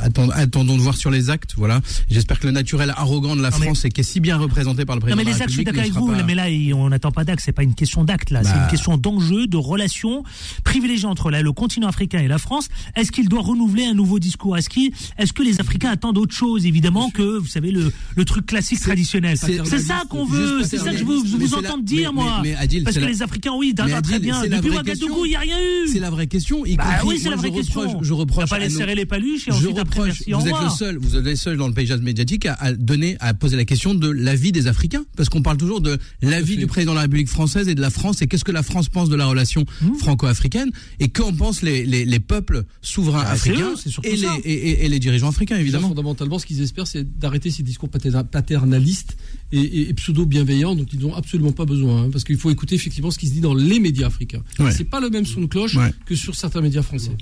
attend- 0.02 0.30
attendons 0.30 0.78
de 0.78 0.82
voir 0.82 0.96
sur 0.96 1.10
les 1.12 1.30
actes. 1.30 1.54
Voilà. 1.58 1.82
J'espère 2.10 2.40
que 2.40 2.48
le 2.48 2.52
naturel 2.54 2.94
arrogant 2.96 3.36
de 3.36 3.42
la 3.42 3.50
Non, 3.50 3.58
mais- 3.60 3.66
France 3.68 3.86
et 3.86 3.90
qui 3.90 4.02
est 4.02 4.04
si 4.04 4.20
bien 4.20 4.38
représenté 4.38 4.86
par 4.86 4.96
le 4.96 5.00
Non 5.00 5.06
président 5.08 5.18
mais 5.18 5.24
de 5.24 5.30
les 5.30 5.38
la 5.40 5.44
actes, 5.44 5.50
je 5.50 5.56
suis 5.56 5.64
d'accord 5.64 5.82
avec 5.82 5.94
vous, 5.94 6.08
pas- 6.12 6.24
mais 6.24 6.36
là 6.36 6.46
on 6.76 6.90
n'attend 6.90 7.12
pas 7.12 7.24
d'actes, 7.24 7.42
c'est 7.44 7.52
pas 7.52 7.64
une 7.64 7.74
question 7.76 8.04
d'actes 8.04 8.30
là, 8.32 8.44
c'est 8.44 8.52
Bah. 8.54 8.64
une 8.66 8.70
question 8.70 8.98
d'enjeu, 8.98 9.48
de 9.48 9.58
relation 9.58 10.24
privilégiée 10.64 11.08
entre 11.08 11.32
là, 11.32 11.42
le 11.42 11.52
continent 11.52 11.88
africain 11.88 12.20
et 12.20 12.28
la 12.28 12.38
France. 12.38 12.68
Est-ce 12.96 13.12
qu'il 13.12 13.30
doit 13.30 13.42
renouveler 13.42 13.86
un 13.86 13.94
nouveau 13.94 14.03
discours 14.20 14.58
Est-ce 14.58 15.34
que 15.34 15.44
les 15.44 15.60
Africains 15.60 15.90
attendent 15.92 16.18
autre 16.18 16.36
chose 16.36 16.66
évidemment 16.66 17.10
que 17.10 17.38
vous 17.38 17.48
savez 17.48 17.72
le, 17.72 17.92
le 18.16 18.26
truc 18.26 18.46
classique 18.46 18.80
traditionnel? 18.80 19.38
c'est- 19.38 19.80
ça 19.80 20.04
qu'on 20.10 20.26
veut, 20.26 20.64
c'est 20.64 20.78
ça 20.78 20.92
que 20.92 20.98
je 20.98 21.04
veux, 21.04 21.18
vous 21.18 21.38
la- 21.62 21.70
entends 21.70 21.78
dire 21.78 22.14
mais- 22.14 22.22
moi. 22.22 22.40
mais- 22.42 22.52
mais 22.52 22.56
Adil, 22.56 22.84
Parce 22.84 22.96
que 22.96 23.02
la- 23.02 23.08
les 23.08 23.22
Africains, 23.22 23.52
oui, 23.58 23.74
Mais 23.78 23.84
très 23.86 23.94
Adil, 23.94 24.20
bien. 24.20 24.42
Depuis 24.46 24.70
Ouagadougou, 24.70 25.26
il 25.26 25.30
n'y 25.30 25.36
a 25.36 25.40
rien 25.40 25.58
eu. 25.60 25.88
C'est 25.90 26.00
la 26.00 26.10
vraie 26.10 26.28
question. 26.28 26.66
y 26.66 26.76
Bah 26.76 26.86
oui, 27.06 27.20
c'est 27.22 27.30
la 27.30 27.36
vraie 27.36 27.50
je 27.50 27.54
question. 27.56 27.82
reproche- 27.82 28.04
je 28.04 28.14
reproche 28.14 28.50
pas 28.50 28.60
les 28.60 28.70
serrer 28.70 28.96
les 28.96 29.06
paluches 29.06 29.48
et 29.48 29.52
je 29.52 29.58
ensuite 29.58 29.78
après 29.78 30.06
merci, 30.06 30.32
vous 30.32 30.48
êtes 30.48 30.54
le 30.64 30.70
seul, 30.70 30.98
vous 30.98 31.16
êtes 31.16 31.26
les 31.26 31.36
seuls 31.36 31.58
dans 31.58 31.68
le 31.68 31.74
paysage 31.74 32.02
médiatique 32.02 32.46
à, 32.46 32.54
à 32.54 32.74
donner, 32.74 33.18
à 33.20 33.34
poser 33.34 33.56
la 33.58 33.66
question 33.66 33.94
de 33.96 34.10
l'avis 34.10 34.52
des 34.52 34.68
Africains, 34.68 35.04
parce 35.16 35.30
qu'on 35.30 35.42
parle 35.42 35.58
toujours 35.58 35.82
de 35.82 35.98
l'avis 36.22 36.58
du 36.58 36.68
président 36.68 36.92
de 36.94 36.98
la 36.98 37.02
République 37.04 37.30
française 37.30 37.68
et 37.68 37.76
de 37.76 37.82
la 37.82 37.90
France 37.90 38.22
et 38.22 38.28
qu'est-ce 38.28 38.44
que 38.46 38.52
la 38.52 38.64
France 38.64 38.90
pense 38.90 39.10
de 39.10 39.16
la 39.16 39.26
relation 39.26 39.66
Mmh. 39.82 39.96
franco-africaine 40.00 40.70
et 41.00 41.10
qu'en 41.10 41.34
pensent 41.34 41.62
les, 41.62 41.86
les, 41.86 42.06
les 42.06 42.20
peuples 42.20 42.64
souverains 42.82 43.24
Ah, 43.26 43.36
c'est 43.38 43.52
africains 43.52 43.74
surtout 43.94 44.10
et 44.10 44.16
les, 44.16 44.18
ça. 44.18 44.36
et, 44.44 44.52
et- 44.52 44.86
et 44.86 44.90
les 44.90 45.00
dirigeants 45.00 45.30
africains 45.30 45.58
évidemment. 45.58 45.88
Fondamentalement, 45.90 46.40
ce 46.40 46.46
qu'ils 46.46 46.62
espèrent, 46.62 46.88
c'est 46.88 47.06
d'arrêter 47.20 47.52
ces 47.52 47.64
discours 47.64 47.90
paterna- 47.90 48.24
paternalistes 48.24 49.16
et, 49.52 49.60
et- 49.60 49.90
et 49.90 49.94
pseudo-bienveillants 49.94 50.76
dont 50.76 50.86
ils 50.92 51.00
n'ont 51.00 51.14
absolument 51.16 51.52
pas 51.52 51.66
besoin. 51.66 52.04
hein, 52.06 52.10
parce 52.12 52.24
qu'il 52.24 52.38
faut 52.38 52.50
écouter 52.50 52.76
effectivement 52.76 53.12
ce 53.12 53.18
qui 53.20 53.28
se 53.28 53.34
dit 53.34 53.42
dans 53.42 53.54
les 53.54 53.80
médias 53.80 54.08
africains. 54.08 54.44
Ouais. 54.60 54.72
C'est 54.72 54.84
pas 54.84 55.00
le 55.00 55.10
même 55.10 55.26
son 55.26 55.42
de 55.42 55.46
cloche 55.48 55.76
Ouais. 55.76 55.94
que 56.06 56.16
sur 56.16 56.36
certains 56.36 56.62
médias 56.62 56.82
français. 56.84 57.16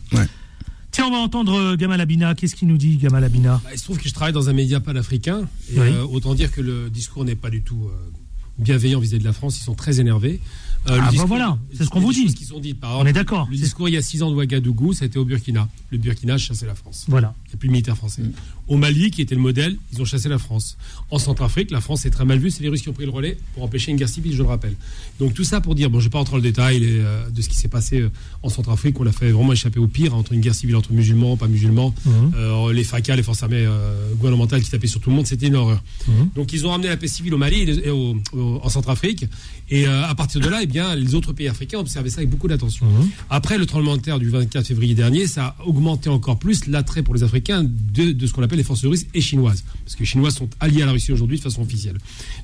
Tiens, 0.91 1.05
on 1.07 1.11
va 1.11 1.17
entendre 1.17 1.53
euh, 1.53 1.75
Gamal 1.77 2.01
Abina. 2.01 2.35
Qu'est-ce 2.35 2.53
qu'il 2.55 2.67
nous 2.67 2.77
dit, 2.77 2.97
Gamal 2.97 3.23
Abina? 3.23 3.61
Bah, 3.63 3.69
il 3.73 3.79
se 3.79 3.83
trouve 3.85 3.97
que 3.97 4.09
je 4.09 4.13
travaille 4.13 4.33
dans 4.33 4.49
un 4.49 4.53
média 4.53 4.79
panafricain. 4.81 5.47
Et, 5.73 5.79
Oui. 5.79 5.87
euh, 5.87 6.03
autant 6.03 6.35
dire 6.35 6.51
que 6.51 6.59
le 6.59 6.89
discours 6.89 7.23
n'est 7.23 7.35
pas 7.37 7.49
du 7.49 7.61
tout 7.61 7.85
euh, 7.87 7.91
bienveillant 8.59 8.99
vis-à-vis 8.99 9.19
de 9.21 9.27
la 9.27 9.31
France. 9.33 9.57
Ils 9.57 9.63
sont 9.63 9.73
très 9.75 10.01
énervés. 10.01 10.41
Euh, 10.87 10.93
Ah, 10.93 10.95
le 10.95 11.01
bah 11.01 11.09
discours- 11.11 11.27
voilà, 11.27 11.57
c'est 11.77 11.83
ce 11.85 11.89
qu'on 11.89 11.99
il 11.99 12.01
y 12.01 12.03
a 12.03 12.07
vous 12.07 12.13
dit. 12.13 12.33
qui 12.33 12.45
sont 12.45 12.59
dites. 12.59 12.79
Par 12.79 12.97
On 12.97 13.05
est 13.05 13.13
d'accord. 13.13 13.47
Le 13.51 13.55
C'est- 13.55 13.63
discours 13.63 13.87
il 13.87 13.93
y 13.93 13.97
a 13.97 14.01
six 14.01 14.23
ans 14.23 14.31
de 14.31 14.35
Ouagadougou, 14.35 14.93
ça 14.93 15.03
a 15.03 15.07
été 15.07 15.19
au 15.19 15.25
Burkina. 15.25 15.69
Le 15.91 15.97
Burkina 15.99 16.33
a 16.33 16.37
chassé 16.39 16.65
la 16.65 16.73
France. 16.73 17.05
Voilà. 17.07 17.35
Il 17.45 17.49
n'y 17.49 17.53
a 17.53 17.57
plus 17.57 17.67
de 17.67 17.71
militaires 17.73 17.97
français. 17.97 18.23
Au 18.71 18.77
Mali, 18.77 19.11
qui 19.11 19.21
était 19.21 19.35
le 19.35 19.41
modèle, 19.41 19.75
ils 19.91 20.01
ont 20.01 20.05
chassé 20.05 20.29
la 20.29 20.37
France. 20.37 20.77
En 21.09 21.19
Centrafrique, 21.19 21.71
la 21.71 21.81
France 21.81 22.05
est 22.05 22.09
très 22.09 22.23
mal 22.23 22.39
vue. 22.39 22.49
C'est 22.51 22.63
les 22.63 22.69
Russes 22.69 22.81
qui 22.83 22.87
ont 22.89 22.93
pris 22.93 23.03
le 23.03 23.11
relais 23.11 23.37
pour 23.53 23.63
empêcher 23.63 23.91
une 23.91 23.97
guerre 23.97 24.07
civile, 24.07 24.31
je 24.31 24.37
le 24.37 24.47
rappelle. 24.47 24.75
Donc 25.19 25.33
tout 25.33 25.43
ça 25.43 25.59
pour 25.59 25.75
dire, 25.75 25.89
bon, 25.89 25.99
je 25.99 26.05
ne 26.05 26.09
vais 26.09 26.11
pas 26.13 26.19
rentrer 26.19 26.31
dans 26.31 26.37
le 26.37 26.43
détail 26.43 26.79
euh, 26.81 27.29
de 27.29 27.41
ce 27.41 27.49
qui 27.49 27.57
s'est 27.57 27.67
passé 27.67 27.99
euh, 27.99 28.09
en 28.43 28.47
Centrafrique. 28.49 28.97
On 29.01 29.05
a 29.07 29.11
fait 29.11 29.29
vraiment 29.31 29.51
échapper 29.51 29.79
au 29.79 29.87
pire, 29.87 30.13
hein, 30.13 30.17
entre 30.19 30.31
une 30.31 30.39
guerre 30.39 30.55
civile 30.55 30.77
entre 30.77 30.93
musulmans, 30.93 31.35
pas 31.35 31.47
musulmans, 31.49 31.93
Mhm. 32.05 32.31
euh, 32.37 32.71
les 32.71 32.85
FACA, 32.85 33.17
les 33.17 33.23
forces 33.23 33.43
armées 33.43 33.65
euh, 33.67 34.13
gouvernementales 34.15 34.61
qui 34.61 34.71
tapaient 34.71 34.87
sur 34.87 35.01
tout 35.01 35.09
le 35.09 35.17
monde. 35.17 35.27
C'était 35.27 35.47
une 35.47 35.55
horreur. 35.57 35.83
Mhm. 36.07 36.29
Donc 36.35 36.53
ils 36.53 36.65
ont 36.65 36.69
ramené 36.69 36.87
la 36.87 36.95
paix 36.95 37.09
civile 37.09 37.33
au 37.33 37.37
Mali 37.37 37.63
et, 37.83 37.89
au- 37.89 38.15
au- 38.31 38.59
en 38.63 38.69
Centrafrique. 38.69 39.25
Et 39.69 39.85
euh, 39.85 40.05
à 40.05 40.15
partir 40.15 40.39
de 40.39 40.47
là, 40.47 40.59
eh 40.63 40.65
bien, 40.65 40.95
les 40.95 41.13
autres 41.13 41.33
pays 41.33 41.49
africains 41.49 41.79
observaient 41.79 42.09
ça 42.09 42.19
avec 42.19 42.29
beaucoup 42.29 42.47
d'attention. 42.47 42.85
Mhm. 42.85 43.09
Après 43.29 43.57
le 43.57 43.65
tremblement 43.65 43.97
de 43.97 44.01
terre 44.01 44.17
du 44.19 44.29
24 44.29 44.65
février 44.65 44.95
dernier, 44.95 45.27
ça 45.27 45.55
a 45.59 45.65
augmenté 45.65 46.09
encore 46.09 46.39
plus 46.39 46.67
l'attrait 46.67 47.03
pour 47.03 47.13
les 47.15 47.23
Africains 47.23 47.63
de, 47.65 48.13
de 48.13 48.27
ce 48.27 48.31
qu'on 48.31 48.43
appelle 48.43 48.60
les 48.61 48.67
forces 48.67 48.85
russes 48.85 49.05
et 49.13 49.21
chinoises. 49.21 49.63
Parce 49.83 49.95
que 49.95 50.01
les 50.01 50.05
Chinois 50.05 50.31
sont 50.31 50.47
alliés 50.59 50.83
à 50.83 50.85
la 50.85 50.91
Russie 50.91 51.11
aujourd'hui 51.11 51.37
de 51.37 51.41
façon 51.43 51.61
officielle. 51.61 51.97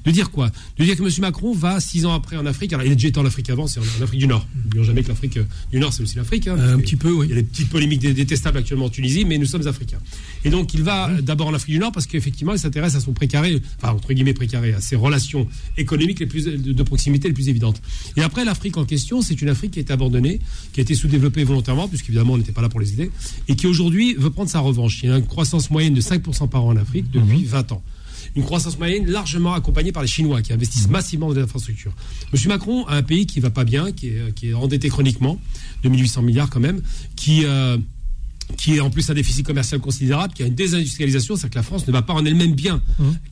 De 0.05 0.11
dire 0.11 0.31
quoi? 0.31 0.51
De 0.77 0.83
dire 0.83 0.95
que 0.97 1.03
M. 1.03 1.09
Macron 1.19 1.53
va 1.53 1.79
six 1.79 2.05
ans 2.05 2.13
après 2.13 2.37
en 2.37 2.45
Afrique. 2.45 2.73
Alors 2.73 2.85
il 2.85 2.91
a 2.91 2.95
déjà 2.95 3.07
été 3.09 3.19
en 3.19 3.25
Afrique 3.25 3.49
avant, 3.49 3.67
c'est 3.67 3.79
en, 3.79 3.83
en 3.99 4.03
Afrique 4.03 4.19
du 4.19 4.27
Nord. 4.27 4.47
N'oublions 4.63 4.83
jamais 4.83 5.03
que 5.03 5.09
l'Afrique 5.09 5.37
euh, 5.37 5.43
du 5.71 5.79
Nord, 5.79 5.93
c'est 5.93 6.03
aussi 6.03 6.15
l'Afrique. 6.17 6.47
hein, 6.47 6.55
parce 6.57 6.69
un 6.71 6.79
petit 6.79 6.95
peu, 6.95 7.11
oui. 7.11 7.27
Il 7.27 7.29
y 7.29 7.33
a 7.33 7.41
des 7.41 7.43
petites 7.43 7.69
polémiques 7.69 7.99
dé- 8.01 8.13
détestables 8.13 8.57
actuellement 8.57 8.85
en 8.85 8.89
Tunisie, 8.89 9.25
mais 9.25 9.37
nous 9.37 9.45
sommes 9.45 9.67
africains. 9.67 9.99
Et 10.43 10.49
donc 10.49 10.73
il 10.73 10.83
va 10.83 11.09
euh, 11.09 11.21
d'abord 11.21 11.47
en 11.47 11.53
Afrique 11.53 11.75
du 11.75 11.79
Nord 11.79 11.91
parce 11.91 12.07
qu'effectivement 12.07 12.53
il 12.53 12.59
s'intéresse 12.59 12.95
à 12.95 12.99
son 12.99 13.13
précaré, 13.13 13.61
enfin 13.81 13.93
entre 13.93 14.13
guillemets 14.13 14.33
précaré, 14.33 14.73
à 14.73 14.81
ses 14.81 14.95
relations 14.95 15.47
économiques 15.77 16.19
les 16.19 16.25
plus 16.25 16.45
de, 16.45 16.83
proximité 16.83 17.27
les 17.27 17.33
plus 17.33 17.49
évidentes. 17.49 17.81
Et 18.15 18.21
après 18.21 18.45
l'Afrique 18.45 18.77
en 18.77 18.85
question, 18.85 19.21
c'est 19.21 19.41
une 19.41 19.49
Afrique 19.49 19.71
qui 19.71 19.79
été 19.79 19.93
abandonnée, 19.93 20.39
qui 20.73 20.79
a 20.79 20.83
été 20.83 20.95
sous-développée 20.95 21.43
volontairement, 21.43 21.87
puisqu'évidemment 21.87 22.33
on 22.33 22.37
n'était 22.37 22.51
pas 22.51 22.61
là 22.61 22.69
pour 22.69 22.79
les 22.79 22.93
aider, 22.93 23.11
et 23.47 23.55
qui 23.55 23.67
aujourd'hui 23.67 24.15
veut 24.15 24.29
prendre 24.29 24.49
sa 24.49 24.59
revanche. 24.59 25.01
Il 25.03 25.09
y 25.09 25.11
a 25.11 25.17
une 25.17 25.25
croissance 25.25 25.69
moyenne 25.69 25.93
de 25.93 26.01
5% 26.07 26.49
par 26.49 26.65
an 26.65 26.69
en 26.69 26.77
Afrique 26.77 27.09
depuis 27.11 27.45
20 27.45 27.71
ans. 27.71 27.83
Une 28.35 28.43
croissance 28.43 28.77
moyenne 28.77 29.09
largement 29.09 29.53
accompagnée 29.53 29.91
par 29.91 30.03
les 30.03 30.07
Chinois 30.07 30.41
qui 30.41 30.53
investissent 30.53 30.89
massivement 30.89 31.29
dans 31.29 31.35
les 31.35 31.41
infrastructures. 31.41 31.93
Monsieur 32.33 32.49
Macron 32.49 32.85
a 32.85 32.95
un 32.95 33.03
pays 33.03 33.25
qui 33.25 33.39
va 33.39 33.49
pas 33.49 33.63
bien, 33.63 33.91
qui 33.91 34.09
est, 34.09 34.33
qui 34.35 34.49
est 34.49 34.53
endetté 34.53 34.89
chroniquement, 34.89 35.39
2800 35.83 36.21
milliards 36.21 36.49
quand 36.49 36.59
même, 36.59 36.81
qui, 37.15 37.45
euh, 37.45 37.77
qui 38.55 38.75
est 38.75 38.79
en 38.79 38.89
plus 38.89 39.09
un 39.09 39.13
déficit 39.13 39.45
commercial 39.45 39.81
considérable, 39.81 40.33
qui 40.33 40.43
a 40.43 40.45
une 40.45 40.55
désindustrialisation, 40.55 41.35
c'est-à-dire 41.35 41.51
que 41.51 41.59
la 41.59 41.63
France 41.63 41.85
ne 41.87 41.91
va 41.91 42.01
pas 42.01 42.13
en 42.13 42.25
elle-même 42.25 42.53
bien, 42.53 42.81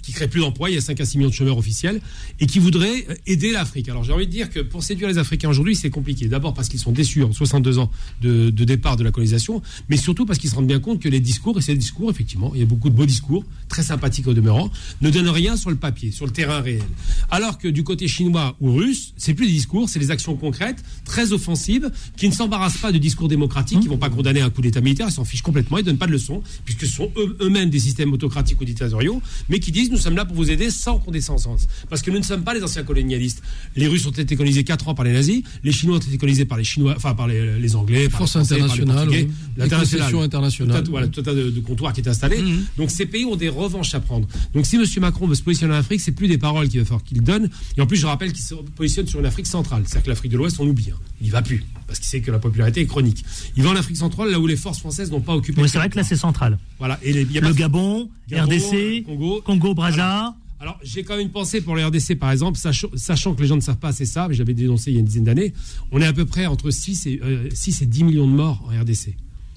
qui 0.02 0.12
crée 0.12 0.28
plus 0.28 0.42
d'emplois, 0.42 0.70
il 0.70 0.76
y 0.76 0.78
a 0.78 0.82
5 0.82 1.00
à 1.00 1.06
6 1.06 1.18
millions 1.18 1.30
de 1.30 1.34
chômeurs 1.34 1.58
officiels, 1.58 2.02
et 2.40 2.48
qui 2.48 2.60
voudrait 2.60 3.08
aider 3.26 3.52
l'Afrique. 3.52 3.88
Alors 3.90 4.04
j'ai 4.04 4.14
envie 4.14 4.28
de 4.28 4.32
dire 4.32 4.50
que 4.50 4.60
pour 4.60 4.84
séduire 4.84 5.08
les 5.08 5.18
Africains 5.18 5.50
aujourd'hui, 5.50 5.76
c'est 5.76 5.90
compliqué. 5.90 6.28
D'abord 6.28 6.54
parce 6.54 6.68
qu'ils 6.68 6.80
sont 6.80 6.92
déçus 6.92 7.24
en 7.24 7.32
62 7.32 7.80
ans 7.80 7.92
de, 8.22 8.50
de 8.50 8.64
départ 8.66 8.98
de 8.98 9.04
la 9.04 9.12
colonisation, 9.12 9.62
mais 9.90 9.98
surtout 9.98 10.26
parce 10.26 10.40
qu'ils 10.40 10.50
se 10.50 10.56
rendent 10.56 10.68
bien 10.68 10.80
compte 10.80 11.02
que 11.02 11.10
les 11.10 11.20
discours, 11.20 11.58
et 11.58 11.62
ces 11.62 11.76
discours, 11.76 12.12
effectivement, 12.12 12.52
il 12.54 12.60
y 12.60 12.64
a 12.64 12.66
beaucoup 12.66 12.90
de 12.90 12.96
beaux 12.96 13.06
discours, 13.06 13.46
très 13.70 13.84
sympathiques 13.84 14.28
au 14.28 14.34
demeurant, 14.34 14.70
ne 15.02 15.10
donnent 15.10 15.30
rien 15.30 15.58
sur 15.58 15.70
le 15.70 15.76
papier, 15.76 16.12
sur 16.12 16.26
le 16.26 16.32
terrain 16.32 16.60
réel. 16.60 16.84
Alors 17.30 17.58
que 17.58 17.68
du 17.68 17.84
côté 17.84 18.08
chinois 18.08 18.56
ou 18.60 18.74
russe, 18.74 19.14
c'est 19.18 19.34
plus 19.34 19.48
des 19.48 19.54
discours, 19.54 19.90
c'est 19.90 20.00
des 20.00 20.12
actions 20.12 20.36
concrètes, 20.36 20.84
très 21.04 21.32
offensives, 21.32 21.92
qui 22.18 22.28
ne 22.28 22.34
s'embarrassent 22.34 22.78
pas 22.78 22.92
de 22.92 22.98
discours 22.98 23.28
démocratiques, 23.28 23.80
qui 23.80 23.88
vont 23.88 23.98
pas 23.98 24.10
condamner 24.10 24.42
un 24.42 24.50
coup 24.50 24.62
d'État 24.62 24.82
militaire, 24.82 25.05
ils 25.10 25.14
s'en 25.14 25.26
fichent 25.26 25.42
complètement, 25.42 25.78
ils 25.78 25.84
donnent 25.84 25.98
pas 25.98 26.08
de 26.08 26.12
leçons, 26.12 26.42
puisque 26.66 26.86
ce 26.86 26.94
sont 26.96 27.12
eux- 27.18 27.36
eux-mêmes 27.42 27.70
des 27.70 27.80
systèmes 27.80 28.12
autocratiques 28.14 28.60
ou 28.62 28.66
dictatoriaux, 28.66 29.22
mais 29.50 29.60
qui 29.60 29.72
disent 29.72 29.90
nous 29.92 29.98
sommes 29.98 30.16
là 30.16 30.26
pour 30.26 30.36
vous 30.36 30.50
aider 30.52 30.70
sans 30.70 30.98
condescendance. 31.00 31.68
Parce 31.90 32.02
que 32.02 32.12
nous 32.12 32.20
ne 32.20 32.24
sommes 32.24 32.44
pas 32.44 32.54
les 32.54 32.64
anciens 32.64 32.84
colonialistes. 32.84 33.42
Les 33.76 33.88
Russes 33.88 34.06
ont 34.06 34.12
été 34.12 34.36
colonisés 34.36 34.64
4 34.64 34.88
ans 34.88 34.96
par 34.96 35.06
les 35.06 35.14
nazis, 35.14 35.44
les 35.64 35.72
Chinois 35.72 35.98
ont 35.98 36.00
été 36.00 36.18
colonisés 36.18 36.46
par 36.46 36.58
les 36.58 36.64
Chinois, 36.64 36.94
enfin 36.98 37.14
par 37.16 37.28
les, 37.28 37.60
les 37.60 37.76
Anglais, 37.76 38.10
par 38.10 38.20
Force 38.20 38.36
les 38.36 38.40
Français, 38.42 38.56
internationale, 38.62 39.08
oui. 39.10 39.28
l'international. 39.58 40.16
Internationales. 40.24 40.84
Tout 40.84 40.88
un- 40.88 40.92
voilà, 40.92 41.08
tout 41.08 41.20
un 41.20 41.24
tas 41.24 41.34
de, 41.34 41.50
de 41.50 41.60
comptoirs 41.60 41.94
qui 41.94 42.02
est 42.02 42.08
installé. 42.08 42.38
Donc 42.78 42.92
ces 42.92 43.06
pays 43.06 43.26
ont 43.26 43.36
des 43.36 43.50
revanches 43.50 43.94
à 43.94 44.00
prendre. 44.00 44.28
Donc 44.54 44.66
si 44.66 44.76
M. 44.76 44.84
Macron 45.00 45.28
veut 45.28 45.36
se 45.36 45.44
positionner 45.44 45.74
en 45.74 45.78
Afrique, 45.78 46.02
c'est 46.02 46.12
plus 46.12 46.28
des 46.28 46.38
paroles 46.38 46.68
qu'il 46.70 46.80
va 46.80 46.86
falloir 46.86 47.04
qu'il 47.04 47.22
donne. 47.22 47.50
Et 47.78 47.82
en 47.82 47.88
plus, 47.88 47.98
je 47.98 48.06
rappelle 48.06 48.32
qu'il 48.34 48.44
se 48.44 48.56
positionne 48.56 49.08
sur 49.08 49.20
une 49.20 49.26
Afrique 49.26 49.48
centrale. 49.48 49.84
C'est-à-dire 49.86 50.04
que 50.04 50.10
l'Afrique 50.10 50.32
de 50.32 50.38
l'Ouest, 50.38 50.58
on 50.60 50.68
oublie. 50.68 50.92
hein. 50.92 50.98
Il 51.22 51.32
va 51.32 51.42
plus. 51.42 51.64
Parce 51.88 52.00
qu'il 52.00 52.08
sait 52.08 52.22
que 52.22 52.32
la 52.32 52.40
popularité 52.40 52.82
est 52.82 52.86
chronique. 52.88 53.24
Il 53.56 53.64
va 53.64 53.70
en 53.70 53.76
Afrique 53.76 53.98
centrale, 53.98 54.32
là 54.32 54.40
où 54.40 54.48
les 54.48 54.56
forces 54.58 54.80
françaises 54.80 54.95
n'ont 55.04 55.22
pas 55.22 55.36
occupé. 55.36 55.58
Oui, 55.60 55.64
le 55.64 55.68
c'est 55.70 55.78
vrai 55.78 55.90
que 55.90 55.96
là, 55.98 56.04
c'est 56.04 56.16
central. 56.16 56.58
Voilà. 56.80 57.00
Et 57.04 57.14
les- 57.14 57.24
y 57.26 57.38
a 57.38 57.42
Le 57.42 57.54
Gabon, 57.54 58.10
Gabon, 58.30 58.46
RDC, 58.52 59.04
Congo, 59.06 59.42
Congo, 59.46 59.74
Brazza. 59.74 60.36
Alors, 60.60 60.80
j'ai 60.84 61.04
quand 61.04 61.14
même 61.18 61.26
une 61.28 61.32
pensée 61.32 61.62
pour 61.62 61.76
le 61.76 61.86
RDC, 61.86 62.16
par 62.16 62.32
exemple, 62.32 62.58
sachant, 62.58 62.88
sachant 62.96 63.36
que 63.36 63.42
les 63.42 63.48
gens 63.48 63.56
ne 63.58 63.62
savent 63.62 63.78
pas 63.78 63.90
assez 63.90 64.06
ça, 64.06 64.28
mais 64.28 64.34
j'avais 64.34 64.54
dénoncé 64.54 64.90
il 64.92 64.94
y 64.96 64.98
a 64.98 65.00
une 65.02 65.06
dizaine 65.06 65.26
d'années, 65.26 65.54
on 65.92 66.02
est 66.02 66.06
à 66.06 66.14
peu 66.14 66.26
près 66.26 66.46
entre 66.48 66.72
6 66.72 67.06
et, 67.08 67.20
euh, 67.24 67.50
6 67.54 67.82
et 67.82 67.86
10 67.86 68.04
millions 68.06 68.26
de 68.28 68.32
morts 68.34 68.64
en 68.68 68.80
RDC. 68.82 69.16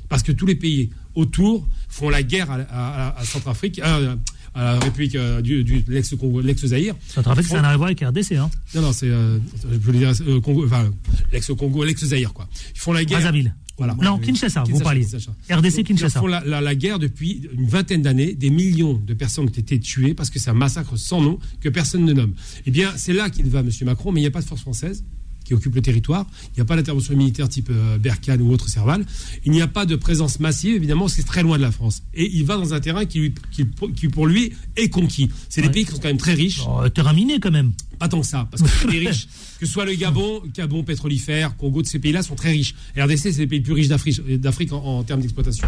Parce 0.09 0.23
que 0.23 0.33
tous 0.33 0.45
les 0.47 0.55
pays 0.57 0.91
autour 1.15 1.67
font 1.89 2.11
la 2.11 2.23
guerre 2.23 2.51
à, 2.51 2.57
à- 2.71 3.19
à 3.21 3.25
Centrafrique, 3.25 3.79
euh, 3.79 4.17
à 4.55 4.65
la 4.65 4.79
République 4.81 5.15
euh, 5.15 5.41
du, 5.41 5.63
du 5.65 5.85
l'ex-Congo, 5.87 6.41
l'ex-Zaïre. 6.41 6.95
Centrafrique, 7.07 7.47
ça 7.47 7.57
n'a 7.57 7.61
rien 7.63 7.71
à 7.75 7.77
voir 7.77 7.87
avec 7.89 8.01
RDC. 8.01 8.33
Hein. 8.33 8.51
Non, 8.75 8.83
non, 8.83 8.93
c'est, 8.93 9.09
euh, 9.09 9.39
je 9.71 9.79
voulais 9.79 9.99
dire, 10.01 10.13
euh, 10.27 10.41
Congo, 10.41 10.65
enfin, 10.67 10.91
l'ex-Congo, 11.33 11.85
l'ex-Zaïre, 11.85 12.33
quoi. 12.33 12.49
Ils 12.75 12.79
font 12.81 12.93
la 12.93 13.05
guerre. 13.05 13.19
Brazzaville. 13.19 13.55
Voilà. 13.79 13.97
Non, 14.03 14.19
Kinshasa, 14.19 14.65
vous 14.65 14.81
parliez. 14.81 15.07
RDC, 15.51 15.85
Kinshasa. 15.85 16.19
Ils 16.19 16.21
font 16.23 16.27
la, 16.27 16.45
la- 16.45 16.61
la 16.61 16.75
guerre 16.75 16.99
depuis 16.99 17.49
une 17.57 17.67
vingtaine 17.69 18.03
d'années. 18.03 18.35
Des 18.35 18.51
millions 18.51 18.95
de 18.95 19.15
personnes 19.15 19.45
ont 19.45 19.49
été 19.49 19.79
tuées 19.79 20.15
parce 20.15 20.31
que 20.31 20.39
c'est 20.39 20.51
un 20.51 20.55
massacre 20.55 20.97
sans 20.99 21.21
nom 21.23 21.39
que 21.61 21.69
personne 21.69 22.05
ne 22.05 22.13
nomme. 22.13 22.35
Eh 22.67 22.71
bien, 22.71 22.93
c'est 22.97 23.13
là 23.13 23.31
qu'il 23.31 23.49
va, 23.49 23.61
M. 23.61 23.71
Macron, 23.83 24.13
mais 24.13 24.21
il 24.21 24.25
n'y 24.25 24.29
a 24.29 24.33
pas 24.33 24.43
de 24.43 24.47
force 24.47 24.61
française 24.63 25.05
qui 25.49 25.55
occupe 25.55 25.75
le 25.75 25.81
territoire. 25.81 26.27
Il 26.49 26.57
n'y 26.57 26.61
a 26.61 26.67
pas 26.67 26.77
d'intervention 26.77 27.17
militaire 27.17 27.49
type 27.49 27.71
euh, 27.71 27.97
Berkane 27.97 28.43
ou 28.43 28.53
autre 28.53 28.69
Serval. 28.69 29.07
Il 29.47 29.53
n'y 29.53 29.63
a 29.63 29.67
pas 29.67 29.87
de 29.87 29.97
présence 29.97 30.41
massive, 30.41 30.77
évidemment, 30.77 31.03
parce 31.07 31.15
que 31.15 31.23
c'est 31.23 31.27
très 31.27 31.43
loin 31.43 31.57
de 31.57 31.63
la 31.63 31.73
France. 31.73 32.03
Et 32.13 32.31
il 32.37 32.45
va 32.45 32.59
dans 32.59 32.75
un 32.75 32.81
terrain 32.81 33.07
qui, 33.07 33.19
lui- 33.21 33.35
qui, 33.51 33.65
qui, 33.97 34.09
pour 34.09 34.27
lui, 34.27 34.53
est 34.77 34.91
conquis. 34.91 35.31
C'est 35.49 35.63
des 35.63 35.71
pays 35.71 35.87
qui 35.87 35.93
sont 35.93 35.99
quand 36.01 36.09
même 36.09 36.19
très 36.19 36.35
riches. 36.35 36.61
Oh, 36.69 36.87
terrain 36.91 37.15
miné, 37.15 37.41
quand 37.41 37.51
même. 37.51 37.73
Pas 37.99 38.09
tant 38.09 38.21
que 38.21 38.27
ça, 38.27 38.47
parce 38.51 38.63
que 38.63 38.89
les 38.89 38.99
riches, 39.09 39.27
que 39.59 39.65
ce 39.67 39.73
soit 39.73 39.87
le 39.87 39.95
Gabon, 39.95 40.43
Gabon 40.55 40.85
pétrolifère, 40.85 41.57
Congo, 41.57 41.81
de 41.83 41.87
ces 41.87 41.99
pays-là 41.99 42.23
sont 42.23 42.35
très 42.37 42.51
riches. 42.51 42.75
RDC, 42.97 43.17
c'est 43.17 43.39
les 43.39 43.47
pays 43.47 43.59
les 43.61 43.65
plus 43.65 43.73
riches 43.73 43.89
d'Afrique, 43.89 44.21
d'Afrique 44.39 44.73
en, 44.73 44.85
en 44.85 45.03
termes 45.03 45.23
d'exploitation, 45.23 45.67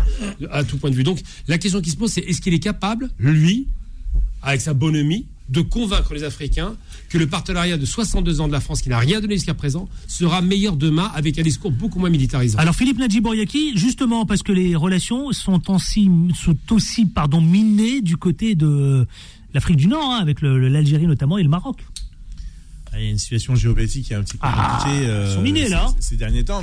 à 0.51 0.63
tout 0.63 0.77
point 0.77 0.91
de 0.91 0.95
vue. 0.95 1.03
Donc, 1.05 1.21
la 1.49 1.57
question 1.59 1.81
qui 1.81 1.91
se 1.91 1.97
pose, 1.97 2.13
c'est 2.13 2.21
est-ce 2.21 2.41
qu'il 2.43 2.53
est 2.55 2.61
capable, 2.61 3.09
lui, 3.19 3.67
avec 4.43 4.61
sa 4.61 4.75
bonhomie, 4.75 5.25
de 5.51 5.61
convaincre 5.61 6.15
les 6.15 6.23
Africains 6.25 6.75
que 7.09 7.19
le 7.19 7.27
partenariat 7.27 7.77
de 7.77 7.85
62 7.85 8.41
ans 8.41 8.47
de 8.47 8.53
la 8.53 8.61
France, 8.61 8.83
qui 8.83 8.89
n'a 8.89 8.99
rien 8.99 9.21
donné 9.21 9.35
jusqu'à 9.35 9.55
présent, 9.55 9.89
sera 10.07 10.41
meilleur 10.43 10.77
demain 10.77 11.11
avec 11.15 11.39
un 11.39 11.43
discours 11.43 11.73
beaucoup 11.73 11.99
moins 11.99 12.11
militarisant. 12.11 12.59
Alors 12.59 12.75
Philippe 12.75 12.99
Nadjibouriaki, 12.99 13.77
justement 13.77 14.27
parce 14.27 14.43
que 14.43 14.53
les 14.53 14.77
relations 14.77 15.33
sont 15.33 15.71
aussi, 15.71 16.09
sont 16.35 16.57
aussi 16.71 17.07
pardon, 17.07 17.41
minées 17.41 18.01
du 18.01 18.17
côté 18.17 18.55
de 18.55 19.07
l'Afrique 19.53 19.77
du 19.77 19.89
Nord, 19.89 20.13
hein, 20.13 20.19
avec 20.21 20.41
l'Algérie 20.41 21.07
notamment 21.07 21.37
et 21.37 21.43
le 21.43 21.49
Maroc. 21.49 21.79
Il 22.97 23.05
y 23.05 23.07
a 23.07 23.11
une 23.11 23.19
situation 23.19 23.55
géopolitique 23.55 24.07
qui 24.07 24.13
est 24.13 24.17
un 24.17 24.23
petit 24.23 24.37
peu 24.37 24.41
Ah, 24.43 24.79
compliquée 24.83 25.07
ils 25.07 25.33
sont 25.35 25.43
minés, 25.43 25.69
là, 25.69 25.87
hein. 25.89 25.95
ces, 26.01 26.11
ces 26.11 26.17
derniers 26.17 26.45
temps, 26.45 26.61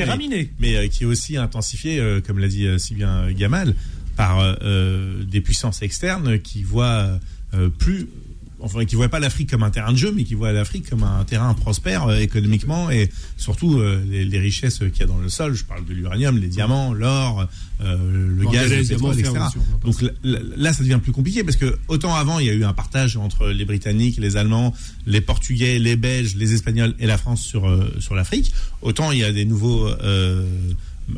mais, 0.59 0.75
euh, 0.75 0.87
qui 0.87 1.03
est 1.03 1.05
aussi 1.05 1.37
intensifiée, 1.37 1.99
euh, 1.99 2.19
comme 2.19 2.39
l'a 2.39 2.49
dit 2.49 2.67
euh, 2.67 2.77
si 2.77 2.95
bien 2.95 3.31
Gamal, 3.31 3.75
par 4.17 4.39
euh, 4.39 4.53
euh, 4.61 5.23
des 5.23 5.39
puissances 5.39 5.81
externes 5.83 6.39
qui 6.39 6.63
voient 6.63 7.17
euh, 7.53 7.69
plus, 7.69 8.07
enfin 8.59 8.85
qui 8.85 8.95
voient 8.95 9.09
pas 9.09 9.19
l'Afrique 9.19 9.49
comme 9.49 9.63
un 9.63 9.69
terrain 9.69 9.91
de 9.91 9.97
jeu, 9.97 10.11
mais 10.15 10.23
qui 10.23 10.33
voient 10.33 10.51
l'Afrique 10.51 10.89
comme 10.89 11.03
un 11.03 11.23
terrain 11.25 11.53
prospère 11.53 12.07
euh, 12.07 12.17
économiquement 12.17 12.89
et 12.89 13.09
surtout 13.37 13.77
euh, 13.79 14.03
les, 14.09 14.25
les 14.25 14.39
richesses 14.39 14.79
qu'il 14.79 14.99
y 14.99 15.03
a 15.03 15.05
dans 15.05 15.17
le 15.19 15.29
sol. 15.29 15.53
Je 15.53 15.63
parle 15.63 15.85
de 15.85 15.93
l'uranium, 15.93 16.37
les 16.37 16.47
diamants, 16.47 16.93
l'or, 16.93 17.47
euh, 17.81 17.97
le 18.37 18.43
Bon, 18.43 18.49
gaz, 18.51 18.71
le 18.71 18.83
pétrole, 18.87 19.19
etc. 19.19 19.33
Donc 19.83 20.01
là, 20.01 20.39
là- 20.55 20.73
ça 20.73 20.83
devient 20.83 20.99
plus 21.01 21.11
compliqué 21.11 21.43
parce 21.43 21.57
que 21.57 21.77
autant 21.87 22.15
avant, 22.15 22.39
il 22.39 22.47
y 22.47 22.49
a 22.49 22.53
eu 22.53 22.63
un 22.63 22.73
partage 22.73 23.15
entre 23.17 23.47
les 23.49 23.65
Britanniques, 23.65 24.17
les 24.17 24.37
Allemands, 24.37 24.73
les 25.05 25.21
Portugais, 25.21 25.77
les 25.79 25.95
Belges, 25.95 26.35
les 26.35 26.53
Espagnols 26.53 26.95
et 26.99 27.05
la 27.07 27.17
France 27.17 27.41
sur 27.43 27.67
euh, 27.67 27.93
sur 27.99 28.15
l'Afrique. 28.15 28.53
Autant 28.81 29.11
il 29.11 29.19
y 29.19 29.23
a 29.23 29.31
des 29.31 29.45
nouveaux 29.45 29.87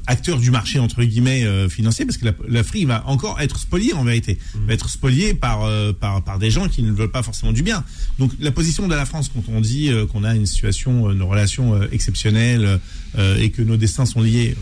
acteurs 0.07 0.37
du 0.39 0.51
marché 0.51 0.77
entre 0.79 1.03
guillemets 1.03 1.43
euh, 1.43 1.67
financiers 1.69 2.05
parce 2.05 2.17
que 2.17 2.25
la- 2.25 2.33
l'Afrique 2.47 2.85
va 2.87 3.03
encore 3.07 3.39
être 3.41 3.57
spoliée 3.59 3.93
en 3.93 4.03
vérité, 4.03 4.37
va 4.67 4.73
être 4.73 4.89
spoliée 4.89 5.33
par 5.33 5.63
euh, 5.63 5.93
par 5.93 6.23
par 6.23 6.37
des 6.39 6.51
gens 6.51 6.67
qui 6.69 6.83
ne 6.83 6.91
veulent 6.91 7.11
pas 7.11 7.23
forcément 7.23 7.51
du 7.51 7.63
bien. 7.63 7.83
Donc 8.19 8.31
la 8.39 8.51
position 8.51 8.87
de 8.87 8.93
la 8.95 9.05
France 9.05 9.31
quand 9.33 9.43
on 9.51 9.61
dit 9.61 9.89
euh, 9.89 10.05
qu'on 10.05 10.23
a 10.23 10.35
une 10.35 10.45
situation, 10.45 11.09
euh, 11.09 11.13
une 11.13 11.23
relation 11.23 11.73
euh, 11.73 11.87
exceptionnelle 11.91 12.79
euh, 13.17 13.37
et 13.37 13.49
que 13.49 13.61
nos 13.63 13.77
destins 13.77 14.05
sont 14.05 14.21
liés, 14.21 14.55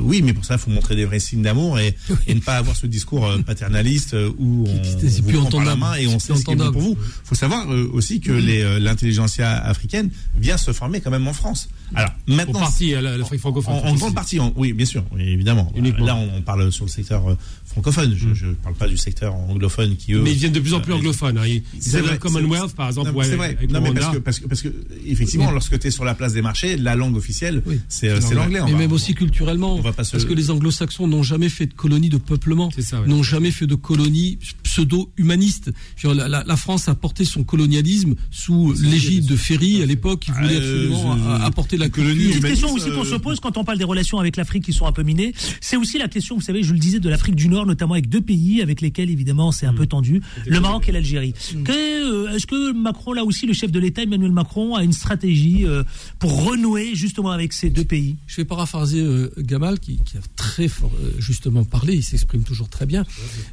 oui, 0.00 0.20
mais 0.22 0.32
pour 0.32 0.44
ça, 0.44 0.54
il 0.54 0.60
faut 0.60 0.70
montrer 0.70 0.96
des 0.96 1.04
vrais 1.04 1.20
signes 1.20 1.42
d'amour 1.42 1.78
et, 1.78 1.96
et 2.26 2.34
ne 2.34 2.40
pas 2.40 2.56
avoir 2.56 2.76
ce 2.76 2.86
discours 2.86 3.30
paternaliste 3.46 4.14
où 4.38 4.66
on, 4.68 4.98
plus 4.98 5.08
vous 5.20 5.28
prend 5.42 5.50
par 5.58 5.64
la 5.66 5.76
main 5.76 5.94
et 5.94 6.06
on 6.06 6.18
sait 6.18 6.32
ce 6.36 6.44
qui 6.44 6.50
est 6.52 6.56
bon 6.56 6.72
pour 6.72 6.82
vous. 6.82 6.96
Il 6.98 7.28
faut 7.28 7.34
savoir 7.34 7.66
aussi 7.92 8.20
que 8.20 8.32
euh, 8.32 8.78
l'intelligentsia 8.78 9.50
africaine 9.64 10.10
vient 10.38 10.56
se 10.56 10.72
former 10.72 11.00
quand 11.00 11.10
même 11.10 11.26
en 11.28 11.32
France. 11.32 11.68
Alors 11.94 12.10
maintenant, 12.26 12.60
partie, 12.60 12.94
à 12.94 13.00
la- 13.02 13.16
l'Afrique 13.18 13.40
francophone. 13.40 13.74
en, 13.74 13.78
en 13.88 13.94
grande 13.94 14.14
partie, 14.14 14.40
oui, 14.56 14.72
bien 14.72 14.86
sûr, 14.86 15.04
oui, 15.12 15.22
évidemment. 15.22 15.70
Uniquement. 15.76 16.06
Là, 16.06 16.16
on, 16.16 16.38
on 16.38 16.42
parle 16.42 16.72
sur 16.72 16.84
le 16.86 16.90
secteur 16.90 17.28
euh, 17.28 17.34
francophone. 17.66 18.14
Je 18.16 18.46
ne 18.46 18.54
parle 18.54 18.74
pas 18.74 18.88
du 18.88 18.96
secteur 18.96 19.34
anglophone 19.34 19.96
qui 19.96 20.14
eux. 20.14 20.22
Mais 20.22 20.30
ils 20.30 20.34
deviennent 20.34 20.52
de 20.52 20.60
plus 20.60 20.74
en 20.74 20.80
plus 20.80 20.92
euh, 20.92 20.96
anglophones. 20.96 21.38
hein. 21.38 21.46
Ils, 21.46 21.62
c'est 21.80 22.00
le 22.02 22.16
Commonwealth, 22.18 22.70
c'est- 22.70 22.76
par 22.76 22.88
exemple, 22.88 23.10
c'est 23.22 23.36
vrai. 23.36 23.56
avec 23.58 23.70
Non, 23.70 23.80
mais 23.80 23.92
parce 23.92 24.12
que, 24.14 24.18
parce 24.18 24.38
que, 24.40 24.46
parce 24.48 24.62
que, 24.62 24.68
effectivement, 25.06 25.46
Oui. 25.46 25.52
lorsque 25.52 25.78
tu 25.78 25.86
es 25.86 25.90
sur 25.90 26.04
la 26.04 26.14
place 26.14 26.32
des 26.32 26.42
marchés, 26.42 26.76
la 26.76 26.94
langue 26.96 27.16
officielle, 27.16 27.62
c'est 27.88 28.08
euh, 28.08 28.20
c'est 28.20 28.34
l'anglais. 28.34 28.60
Mais 28.64 28.72
va- 28.72 28.78
même 28.78 28.92
aussi 28.92 29.14
culturellement. 29.14 29.76
on 29.76 29.80
va 29.80 29.92
pas 29.92 30.04
se- 30.04 30.12
Parce 30.12 30.24
que 30.24 30.34
les 30.34 30.50
anglo-saxons 30.50 31.06
n'ont 31.06 31.22
jamais 31.22 31.48
fait 31.48 31.66
de 31.66 31.74
colonie 31.74 32.08
de 32.08 32.18
peuplement. 32.18 32.70
ouais. 32.76 33.06
N'ont 33.06 33.22
jamais 33.22 33.50
fait 33.50 33.66
de 33.66 33.74
colonie 33.74 34.38
pseudo-humaniste. 34.72 35.70
La, 36.04 36.28
la- 36.28 36.44
la 36.44 36.56
France 36.56 36.88
a 36.88 36.94
porté 36.94 37.24
son 37.24 37.44
colonialisme 37.44 38.14
sous 38.30 38.74
l'égide 38.82 39.26
de 39.26 39.36
Ferry 39.36 39.82
à 39.82 39.86
l'époque, 39.86 40.20
qui 40.20 40.30
voulait 40.30 40.56
Euh, 40.60 40.86
absolument 40.92 41.34
apporter 41.42 41.76
la 41.76 41.88
colonie. 41.88 42.32
Une 42.32 42.40
question 42.40 42.72
aussi 42.72 42.90
qu'on 42.90 43.02
euh, 43.04 43.10
se 43.10 43.16
pose 43.16 43.40
quand 43.40 43.56
on 43.56 43.64
parle 43.64 43.78
des 43.78 43.84
relations 43.84 44.18
avec 44.18 44.36
l'Afrique 44.36 44.64
qui 44.64 44.72
sont 44.72 44.86
un 44.86 44.92
peu 44.92 45.02
minées, 45.02 45.32
c'est 45.60 45.76
aussi 45.76 45.98
la 45.98 46.08
question, 46.08 46.36
vous 46.36 46.40
savez, 46.42 46.62
je 46.62 46.72
le 46.72 46.78
disais, 46.78 47.00
de 47.00 47.08
l'Afrique 47.08 47.34
du 47.34 47.48
Nord, 47.48 47.66
notamment 47.66 47.94
avec 47.94 48.08
deux 48.08 48.20
pays 48.20 48.60
avec 48.62 48.80
lesquels 48.80 49.10
évidemment 49.10 49.52
c'est 49.52 49.66
un 49.66 49.74
peu 49.74 49.86
tendu, 49.86 50.20
le 50.46 50.60
Maroc 50.60 50.88
et 50.88 50.92
l'Algérie. 50.92 51.34
Que, 51.64 51.72
euh, 51.72 52.34
Est-ce 52.34 52.46
que 52.46 52.72
Macron, 52.72 53.12
là 53.12 53.24
aussi, 53.24 53.46
le 53.46 53.52
chef 53.52 53.70
de 53.70 53.78
l'État, 53.78 54.02
Emmanuel 54.02 54.32
Macron, 54.32 54.74
a 54.74 54.82
une 54.84 54.92
stratégie 54.92 55.64
euh, 55.64 55.82
pour 56.18 56.44
renouer 56.44 56.94
justement 56.94 57.30
avec 57.30 57.52
ces 57.52 57.70
deux 57.70 57.84
pays? 57.84 58.16
Je 58.26 58.36
vais 58.36 58.44
paraphraser 58.44 59.00
euh, 59.00 59.30
Gamal 59.38 59.78
qui, 59.80 59.98
qui 60.04 60.16
a 60.16 60.20
très 60.36 60.68
fort, 60.68 60.92
euh, 61.02 61.10
justement 61.18 61.64
parlé, 61.64 61.94
il 61.96 62.02
s'exprime 62.02 62.42
toujours 62.42 62.68
très 62.68 62.86
bien. 62.86 63.04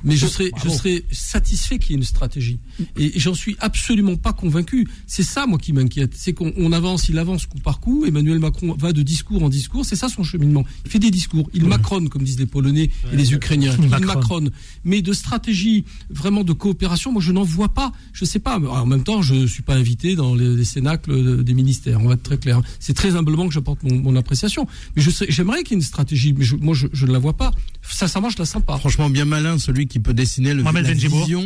Mais 0.03 0.15
je 0.15 0.27
serais, 0.27 0.51
je 0.63 0.69
serais 0.69 1.03
satisfait 1.11 1.77
qu'il 1.79 1.91
y 1.91 1.93
ait 1.93 1.97
une 1.97 2.03
stratégie. 2.03 2.59
Et, 2.97 3.17
et 3.17 3.19
j'en 3.19 3.33
suis 3.33 3.55
absolument 3.59 4.15
pas 4.15 4.33
convaincu. 4.33 4.87
C'est 5.07 5.23
ça, 5.23 5.45
moi, 5.47 5.57
qui 5.57 5.73
m'inquiète. 5.73 6.13
C'est 6.15 6.33
qu'on 6.33 6.53
on 6.57 6.71
avance, 6.71 7.09
il 7.09 7.17
avance 7.17 7.45
coup 7.45 7.59
par 7.59 7.79
coup. 7.79 8.05
Emmanuel 8.05 8.39
Macron 8.39 8.75
va 8.77 8.93
de 8.93 9.01
discours 9.01 9.43
en 9.43 9.49
discours. 9.49 9.85
C'est 9.85 9.95
ça 9.95 10.09
son 10.09 10.23
cheminement. 10.23 10.65
Il 10.85 10.91
fait 10.91 10.99
des 10.99 11.11
discours. 11.11 11.49
Il 11.53 11.65
macronne, 11.65 12.09
comme 12.09 12.23
disent 12.23 12.39
les 12.39 12.45
Polonais 12.45 12.89
et 13.11 13.15
les 13.15 13.33
Ukrainiens. 13.33 13.75
Il 13.81 13.89
macronne. 13.89 14.05
macronne. 14.07 14.49
Mais 14.85 15.01
de 15.01 15.13
stratégie, 15.13 15.85
vraiment 16.09 16.43
de 16.43 16.53
coopération, 16.53 17.11
moi, 17.11 17.21
je 17.21 17.31
n'en 17.31 17.43
vois 17.43 17.69
pas. 17.73 17.91
Je 18.13 18.25
sais 18.25 18.39
pas. 18.39 18.59
En 18.59 18.85
même 18.85 19.03
temps, 19.03 19.21
je 19.21 19.45
suis 19.47 19.63
pas 19.63 19.75
invité 19.75 20.15
dans 20.15 20.35
les, 20.35 20.55
les 20.55 20.65
cénacles 20.65 21.11
de- 21.37 21.41
des 21.43 21.53
ministères. 21.53 21.99
On 22.01 22.07
va 22.07 22.13
être 22.15 22.23
très 22.23 22.37
clair. 22.37 22.61
C'est 22.79 22.93
très 22.93 23.15
humblement 23.15 23.47
que 23.47 23.53
j'apporte 23.53 23.83
mon, 23.83 23.95
mon 23.95 24.15
appréciation. 24.15 24.67
Mais 24.95 25.01
je 25.01 25.09
sais- 25.09 25.25
j'aimerais 25.29 25.63
qu'il 25.63 25.71
y 25.71 25.73
ait 25.75 25.81
une 25.81 25.85
stratégie. 25.85 26.33
Mais 26.33 26.45
je- 26.45 26.55
moi, 26.55 26.73
je, 26.75 26.87
je 26.93 27.05
ne 27.05 27.11
la 27.11 27.19
vois 27.19 27.35
pas. 27.37 27.51
Sincèrement, 27.81 28.29
je 28.29 28.37
la 28.37 28.45
sens 28.45 28.63
pas. 28.65 28.77
Franchement, 28.77 29.09
bien 29.09 29.25
malin 29.25 29.57
celui 29.57 29.87
qui 29.87 29.99
peut 29.99 30.13
dessiner 30.13 30.53
le. 30.53 30.63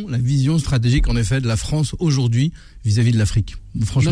La 0.10 0.18
vision 0.18 0.58
stratégique 0.58 1.08
en 1.08 1.16
effet 1.16 1.42
de 1.42 1.48
la 1.48 1.58
France 1.58 1.96
aujourd'hui 2.00 2.52
vis-à-vis 2.86 3.12
de 3.12 3.18
l'Afrique. 3.18 3.56
Franchement, 3.86 4.12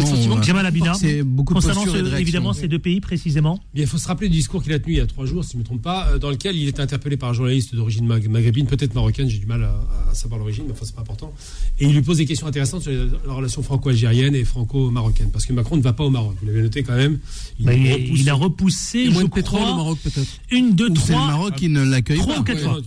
c'est 0.96 1.24
beaucoup 1.24 1.54
de 1.54 1.60
concernant 1.60 1.84
et 1.86 2.22
évidemment 2.22 2.54
ces 2.54 2.68
deux 2.68 2.80
pays 2.80 3.00
précisément. 3.02 3.60
Bien, 3.74 3.84
il 3.84 3.88
faut 3.88 3.98
se 4.00 4.08
rappeler 4.08 4.28
du 4.30 4.38
discours 4.38 4.64
qu'il 4.64 4.74
a 4.74 4.80
tenu 4.80 4.94
il 4.94 4.98
y 4.98 5.02
a 5.02 5.06
trois 5.06 5.26
jours, 5.26 5.44
si 5.44 5.52
je 5.52 5.58
ne 5.58 5.60
me 5.62 5.66
trompe 5.66 5.82
pas, 5.82 6.08
euh, 6.10 6.18
dans 6.20 6.30
lequel 6.32 6.56
il 6.56 6.68
était 6.68 6.82
interpellé 6.82 7.16
par 7.18 7.30
un 7.30 7.34
journaliste 7.34 7.76
d'origine 7.76 8.06
mag- 8.08 8.28
maghrébine, 8.28 8.66
peut-être 8.66 8.96
marocaine, 8.96 9.30
j'ai 9.30 9.38
du 9.38 9.46
mal 9.46 9.64
à, 9.64 10.10
à 10.10 10.14
savoir 10.16 10.40
l'origine, 10.40 10.64
mais 10.66 10.72
enfin, 10.72 10.86
c'est 10.86 10.96
pas 10.96 11.02
important. 11.02 11.32
Et 11.80 11.86
il 11.86 11.94
lui 11.94 12.02
pose 12.02 12.18
des 12.18 12.26
questions 12.26 12.48
intéressantes 12.48 12.82
sur 12.84 12.92
la, 12.92 13.06
la 13.28 13.34
relation 13.34 13.62
franco-algérienne 13.62 14.34
et 14.36 14.44
franco-marocaine. 14.46 15.30
Parce 15.32 15.46
que 15.46 15.54
Macron 15.54 15.78
ne 15.78 15.82
va 15.82 15.94
pas 15.94 16.04
au 16.06 16.10
Maroc. 16.10 16.36
Vous 16.42 16.48
l'avez 16.48 16.62
noté 16.62 16.82
quand 16.84 16.96
même. 16.96 17.20
Il, 17.60 17.66
Bah, 17.66 17.74
il, 17.74 17.92
repousse- 17.92 18.20
il 18.20 18.30
a 18.30 18.34
repoussé, 18.34 19.00
Il 19.00 19.06
y 19.06 19.08
a 19.08 19.12
moins 19.12 19.22
je 19.22 19.28
de 19.28 19.32
pétrole 19.32 19.60
crois, 19.62 19.74
au 19.74 19.78
Maroc 19.78 20.00
peut-être. 20.04 20.28
une, 20.50 20.74
deux, 20.74 20.90
Ou 20.90 20.96
c'est 20.96 21.10
le 21.14 21.18
trois. 21.20 21.28
Maroc 21.28 21.56
qui 21.56 21.70
ne 21.70 21.84
l'accueille 21.84 22.18
Trois 22.18 22.36
pas. 22.36 22.40
ou 22.40 22.44
quatre 22.44 22.58
Ouais, 22.58 22.64
fois. 22.64 22.80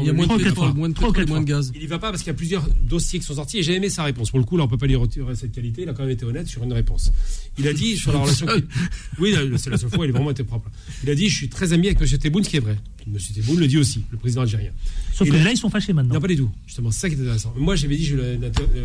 Il 0.00 0.06
y 0.06 0.10
a 0.10 0.12
moins 0.12 0.22
de 0.24 0.28
Trois 0.28 0.38
pétrole, 0.38 0.54
Trois 0.94 1.26
moins 1.26 1.40
de 1.40 1.44
gaz. 1.46 1.72
Il 1.74 1.82
y 1.82 1.86
va 1.86 1.98
pas 1.98 2.10
parce 2.10 2.22
qu'il 2.22 2.28
y 2.30 2.34
a 2.34 2.36
plusieurs 2.36 2.66
dossiers 2.88 3.18
qui 3.18 3.26
sont 3.26 3.34
sortis 3.34 3.58
et 3.58 3.62
j'ai 3.62 3.74
aimé 3.74 3.88
sa 3.90 4.04
réponse. 4.04 4.30
Pour 4.30 4.38
le 4.38 4.44
coup, 4.44 4.56
là, 4.56 4.64
on 4.64 4.68
peut 4.68 4.78
pas 4.78 4.86
lui 4.86 4.94
retirer 4.96 5.24
cette 5.34 5.52
qualité. 5.52 5.82
Il 5.82 5.88
a 5.88 5.92
quand 5.94 6.02
même 6.02 6.10
été 6.12 6.24
honnête 6.24 6.46
sur 6.46 6.62
une 6.62 6.72
réponse. 6.72 7.12
Il 7.58 7.66
a 7.68 7.72
dit 7.72 7.96
sur 7.96 8.12
la 8.12 8.18
relation. 8.20 8.46
Oui, 9.18 9.34
c'est 9.58 9.70
la 9.70 9.76
seule 9.78 9.90
fois. 9.90 10.04
Il 10.06 10.10
a 10.10 10.12
vraiment 10.12 10.30
été 10.30 10.42
propre. 10.44 10.70
Il 11.04 11.10
a 11.10 11.14
dit 11.14 11.28
Je 11.28 11.36
suis 11.36 11.48
très 11.48 11.72
ami 11.72 11.88
avec 11.88 12.00
M. 12.00 12.18
Tebboune, 12.18 12.44
ce 12.44 12.48
qui 12.50 12.56
est 12.56 12.60
vrai. 12.60 12.76
M. 13.06 13.18
Tebboune 13.34 13.58
le 13.58 13.66
dit 13.66 13.78
aussi, 13.78 14.04
le 14.10 14.16
président 14.18 14.42
algérien. 14.42 14.70
Sauf 15.12 15.28
que 15.28 15.34
a- 15.34 15.42
là, 15.42 15.50
ils 15.50 15.56
sont 15.56 15.68
fâchés 15.70 15.92
maintenant. 15.92 16.14
Non, 16.14 16.20
pas 16.20 16.28
du 16.28 16.36
tout. 16.36 16.50
Justement, 16.66 16.90
c'est 16.90 17.00
ça 17.00 17.08
qui 17.10 17.16
est 17.16 17.20
intéressant. 17.20 17.52
Moi, 17.56 17.74
j'avais 17.76 17.96
dit, 17.96 18.04
j'ai 18.04 18.14
eu 18.14 18.38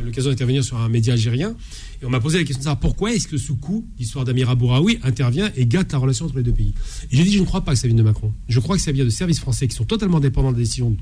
l'occasion 0.06 0.30
d'intervenir 0.32 0.64
sur 0.64 0.78
un 0.78 0.90
média 0.90 1.14
algérien, 1.14 1.56
et 2.02 2.06
on 2.06 2.10
m'a 2.10 2.20
posé 2.20 2.38
la 2.40 2.44
question 2.44 2.60
de 2.60 2.64
savoir 2.64 2.80
pourquoi 2.80 3.14
est-ce 3.14 3.28
que 3.28 3.38
ce 3.38 3.52
coup, 3.54 3.86
l'histoire 4.00 4.26
d'Amira 4.26 4.56
Bouraoui, 4.56 5.00
intervient 5.04 5.52
et 5.56 5.66
gâte 5.68 5.92
la 5.92 6.00
relation 6.00 6.26
entre 6.26 6.38
les 6.38 6.44
deux 6.44 6.52
pays. 6.52 6.74
Et 7.12 7.16
j'ai 7.18 7.24
dit, 7.24 7.34
je 7.34 7.40
ne 7.40 7.46
crois 7.46 7.62
pas 7.62 7.74
que 7.74 7.78
ça 7.80 7.88
vienne 7.88 7.98
de 7.98 8.04
Macron. 8.04 8.34
Je 8.50 8.60
crois 8.60 8.76
que 8.76 8.82
ça 8.82 8.92
vient 8.92 9.06
de 9.06 9.10
services 9.10 9.40
français 9.40 9.68
qui 9.68 9.76
sont 9.76 9.86
totalement 9.86 10.20
dépendants 10.20 10.52
des 10.52 10.62
décisions 10.64 10.98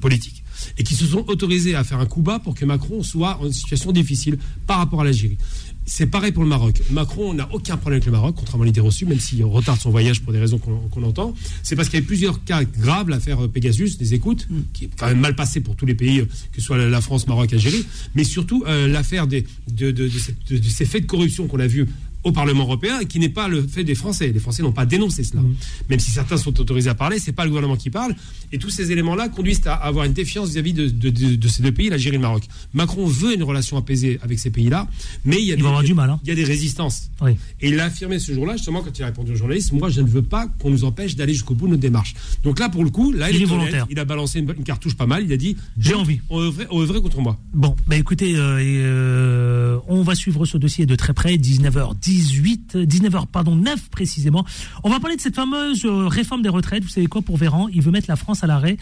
politique 0.00 0.42
et 0.78 0.84
qui 0.84 0.94
se 0.94 1.06
sont 1.06 1.24
autorisés 1.28 1.74
à 1.74 1.84
faire 1.84 2.00
un 2.00 2.06
coup 2.06 2.22
bas 2.22 2.38
pour 2.38 2.54
que 2.54 2.64
Macron 2.64 3.02
soit 3.02 3.38
en 3.42 3.50
situation 3.50 3.92
difficile 3.92 4.38
par 4.66 4.78
rapport 4.78 5.00
à 5.00 5.04
l'Algérie. 5.04 5.36
C'est 5.86 6.06
pareil 6.06 6.32
pour 6.32 6.42
le 6.42 6.48
Maroc. 6.48 6.80
Macron 6.90 7.34
n'a 7.34 7.46
aucun 7.52 7.76
problème 7.76 7.98
avec 7.98 8.06
le 8.06 8.12
Maroc, 8.12 8.36
contrairement 8.38 8.62
à 8.62 8.66
l'idée 8.66 8.80
reçue, 8.80 9.04
même 9.04 9.20
s'il 9.20 9.44
retarde 9.44 9.78
son 9.78 9.90
voyage 9.90 10.22
pour 10.22 10.32
des 10.32 10.38
raisons 10.38 10.58
qu'on 10.58 11.02
entend. 11.02 11.34
C'est 11.62 11.76
parce 11.76 11.90
qu'il 11.90 11.98
y 11.98 12.02
a 12.02 12.04
eu 12.04 12.06
plusieurs 12.06 12.42
cas 12.44 12.64
graves, 12.64 13.10
l'affaire 13.10 13.46
Pegasus, 13.50 13.98
des 13.98 14.14
écoutes, 14.14 14.48
qui 14.72 14.86
est 14.86 14.90
quand 14.96 15.06
même 15.08 15.20
mal 15.20 15.36
passée 15.36 15.60
pour 15.60 15.76
tous 15.76 15.84
les 15.84 15.94
pays, 15.94 16.20
euh, 16.20 16.24
que 16.52 16.60
ce 16.60 16.62
soit 16.62 16.78
la- 16.78 17.00
France, 17.02 17.26
Maroc, 17.26 17.52
Algérie, 17.52 17.84
mais 18.14 18.24
surtout 18.24 18.64
euh, 18.66 18.88
l'affaire 18.88 19.26
de, 19.26 19.44
de- 19.70 19.90
de- 19.90 20.08
de 20.08 20.68
ces 20.68 20.86
faits 20.86 21.02
de 21.02 21.06
corruption 21.06 21.46
qu'on 21.48 21.60
a 21.60 21.66
vus 21.66 21.86
au 22.24 22.32
Parlement 22.32 22.64
européen 22.64 23.00
et 23.00 23.06
qui 23.06 23.18
n'est 23.18 23.28
pas 23.28 23.48
le 23.48 23.62
fait 23.66 23.84
des 23.84 23.94
Français. 23.94 24.32
Les 24.32 24.40
Français 24.40 24.62
n'ont 24.62 24.72
pas 24.72 24.86
dénoncé 24.86 25.24
cela. 25.24 25.42
Même 25.90 26.00
si 26.00 26.10
certains 26.10 26.36
sont 26.36 26.58
autorisés 26.60 26.90
à 26.90 26.94
parler, 26.94 27.18
c'est 27.18 27.32
pas 27.32 27.44
le 27.44 27.50
gouvernement 27.50 27.76
qui 27.76 27.90
parle. 27.90 28.14
Et 28.52 28.58
tous 28.58 28.70
ces 28.70 28.90
éléments-là 28.92 29.28
conduisent 29.28 29.60
à 29.66 29.74
avoir 29.74 30.04
une 30.06 30.12
défiance 30.12 30.48
vis-à-vis 30.50 30.72
de, 30.72 30.88
de- 30.88 31.10
de- 31.10 31.34
de 31.36 31.48
ces 31.48 31.62
deux 31.62 31.72
pays, 31.72 31.88
l'Algérie 31.90 32.16
et 32.16 32.18
le 32.18 32.22
Maroc. 32.22 32.44
Macron 32.72 33.06
veut 33.06 33.34
une 33.34 33.42
relation 33.42 33.76
apaisée 33.76 34.18
avec 34.22 34.38
ces 34.38 34.50
pays-là, 34.50 34.88
mais 35.24 35.36
il 35.36 35.44
y 35.46 35.52
a, 35.52 35.56
des, 35.56 35.62
du 35.86 35.94
mal. 35.94 36.10
Hein. 36.10 36.20
il 36.22 36.28
y 36.28 36.32
a 36.32 36.34
des 36.34 36.44
résistances. 36.44 37.10
Oui. 37.20 37.32
Et 37.60 37.68
il 37.68 37.78
a 37.80 37.84
affirmé 37.86 38.18
ce 38.18 38.32
jour-là, 38.32 38.56
justement, 38.56 38.80
quand 38.82 38.96
il 38.98 39.02
a 39.02 39.06
répondu 39.06 39.32
aux 39.32 39.36
journalistes, 39.36 39.72
moi, 39.72 39.90
je 39.90 40.00
ne 40.00 40.08
veux 40.08 40.22
pas 40.22 40.46
qu'on 40.60 40.70
nous 40.70 40.84
empêche 40.84 41.16
d'aller 41.16 41.32
jusqu'au 41.32 41.54
bout 41.54 41.66
de 41.66 41.72
notre 41.72 41.82
démarche. 41.82 42.14
Donc 42.42 42.58
là, 42.58 42.68
pour 42.68 42.84
le 42.84 42.90
coup, 42.90 43.12
là, 43.12 43.30
Il 43.30 43.36
il, 43.36 43.42
est 43.42 43.46
volontaire. 43.46 43.86
Il 43.90 43.98
a 43.98 44.04
balancé 44.04 44.38
une, 44.38 44.52
une 44.56 44.64
cartouche 44.64 44.94
pas 44.94 45.06
mal. 45.06 45.24
Il 45.24 45.32
a 45.32 45.36
dit, 45.36 45.56
J'ai 45.78 45.94
envie. 45.94 46.20
On 46.30 46.40
œuvrait, 46.40 46.66
on 46.70 46.80
œuvrait 46.80 47.00
contre 47.00 47.20
moi. 47.20 47.38
Bon, 47.52 47.74
bah 47.86 47.96
écoutez, 47.96 48.36
euh, 48.36 48.58
euh, 48.60 49.78
on 49.88 50.02
va 50.02 50.14
suivre 50.14 50.44
ce 50.46 50.56
dossier 50.58 50.86
de 50.86 50.94
très 50.96 51.12
près, 51.14 51.38
19h18, 52.14 52.86
19h 52.86 53.26
pardon 53.26 53.56
9 53.56 53.90
précisément. 53.90 54.44
On 54.82 54.90
va 54.90 55.00
parler 55.00 55.16
de 55.16 55.20
cette 55.20 55.34
fameuse 55.34 55.84
euh, 55.84 56.06
réforme 56.06 56.42
des 56.42 56.48
retraites. 56.48 56.82
Vous 56.82 56.88
savez 56.88 57.06
quoi 57.06 57.22
pour 57.22 57.36
Véran? 57.36 57.68
Il 57.72 57.82
veut 57.82 57.90
mettre 57.90 58.08
la 58.08 58.16
France 58.16 58.44
à 58.44 58.46
l'arrêt. 58.46 58.76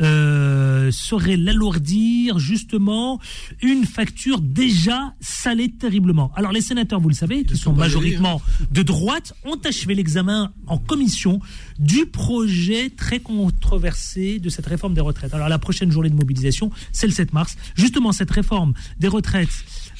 Euh, 0.00 0.90
saurait 0.90 1.36
l'alourdir 1.36 2.38
justement 2.38 3.20
une 3.62 3.84
facture 3.84 4.40
déjà 4.40 5.14
salée 5.20 5.70
terriblement. 5.70 6.32
Alors 6.34 6.52
les 6.52 6.60
sénateurs, 6.60 7.00
vous 7.00 7.08
le 7.08 7.14
savez, 7.14 7.44
qui 7.44 7.56
sont 7.56 7.72
majoritairement 7.72 8.40
de 8.70 8.82
droite, 8.82 9.34
ont 9.44 9.58
achevé 9.64 9.94
l'examen 9.94 10.52
en 10.66 10.78
commission 10.78 11.40
du 11.78 12.06
projet 12.06 12.90
très 12.90 13.20
controversé 13.20 14.38
de 14.38 14.48
cette 14.48 14.66
réforme 14.66 14.94
des 14.94 15.00
retraites. 15.00 15.34
Alors 15.34 15.48
la 15.48 15.58
prochaine 15.58 15.90
journée 15.90 16.10
de 16.10 16.16
mobilisation, 16.16 16.70
c'est 16.92 17.06
le 17.06 17.12
7 17.12 17.32
mars. 17.32 17.56
Justement, 17.74 18.12
cette 18.12 18.30
réforme 18.30 18.74
des 18.98 19.08
retraites 19.08 19.48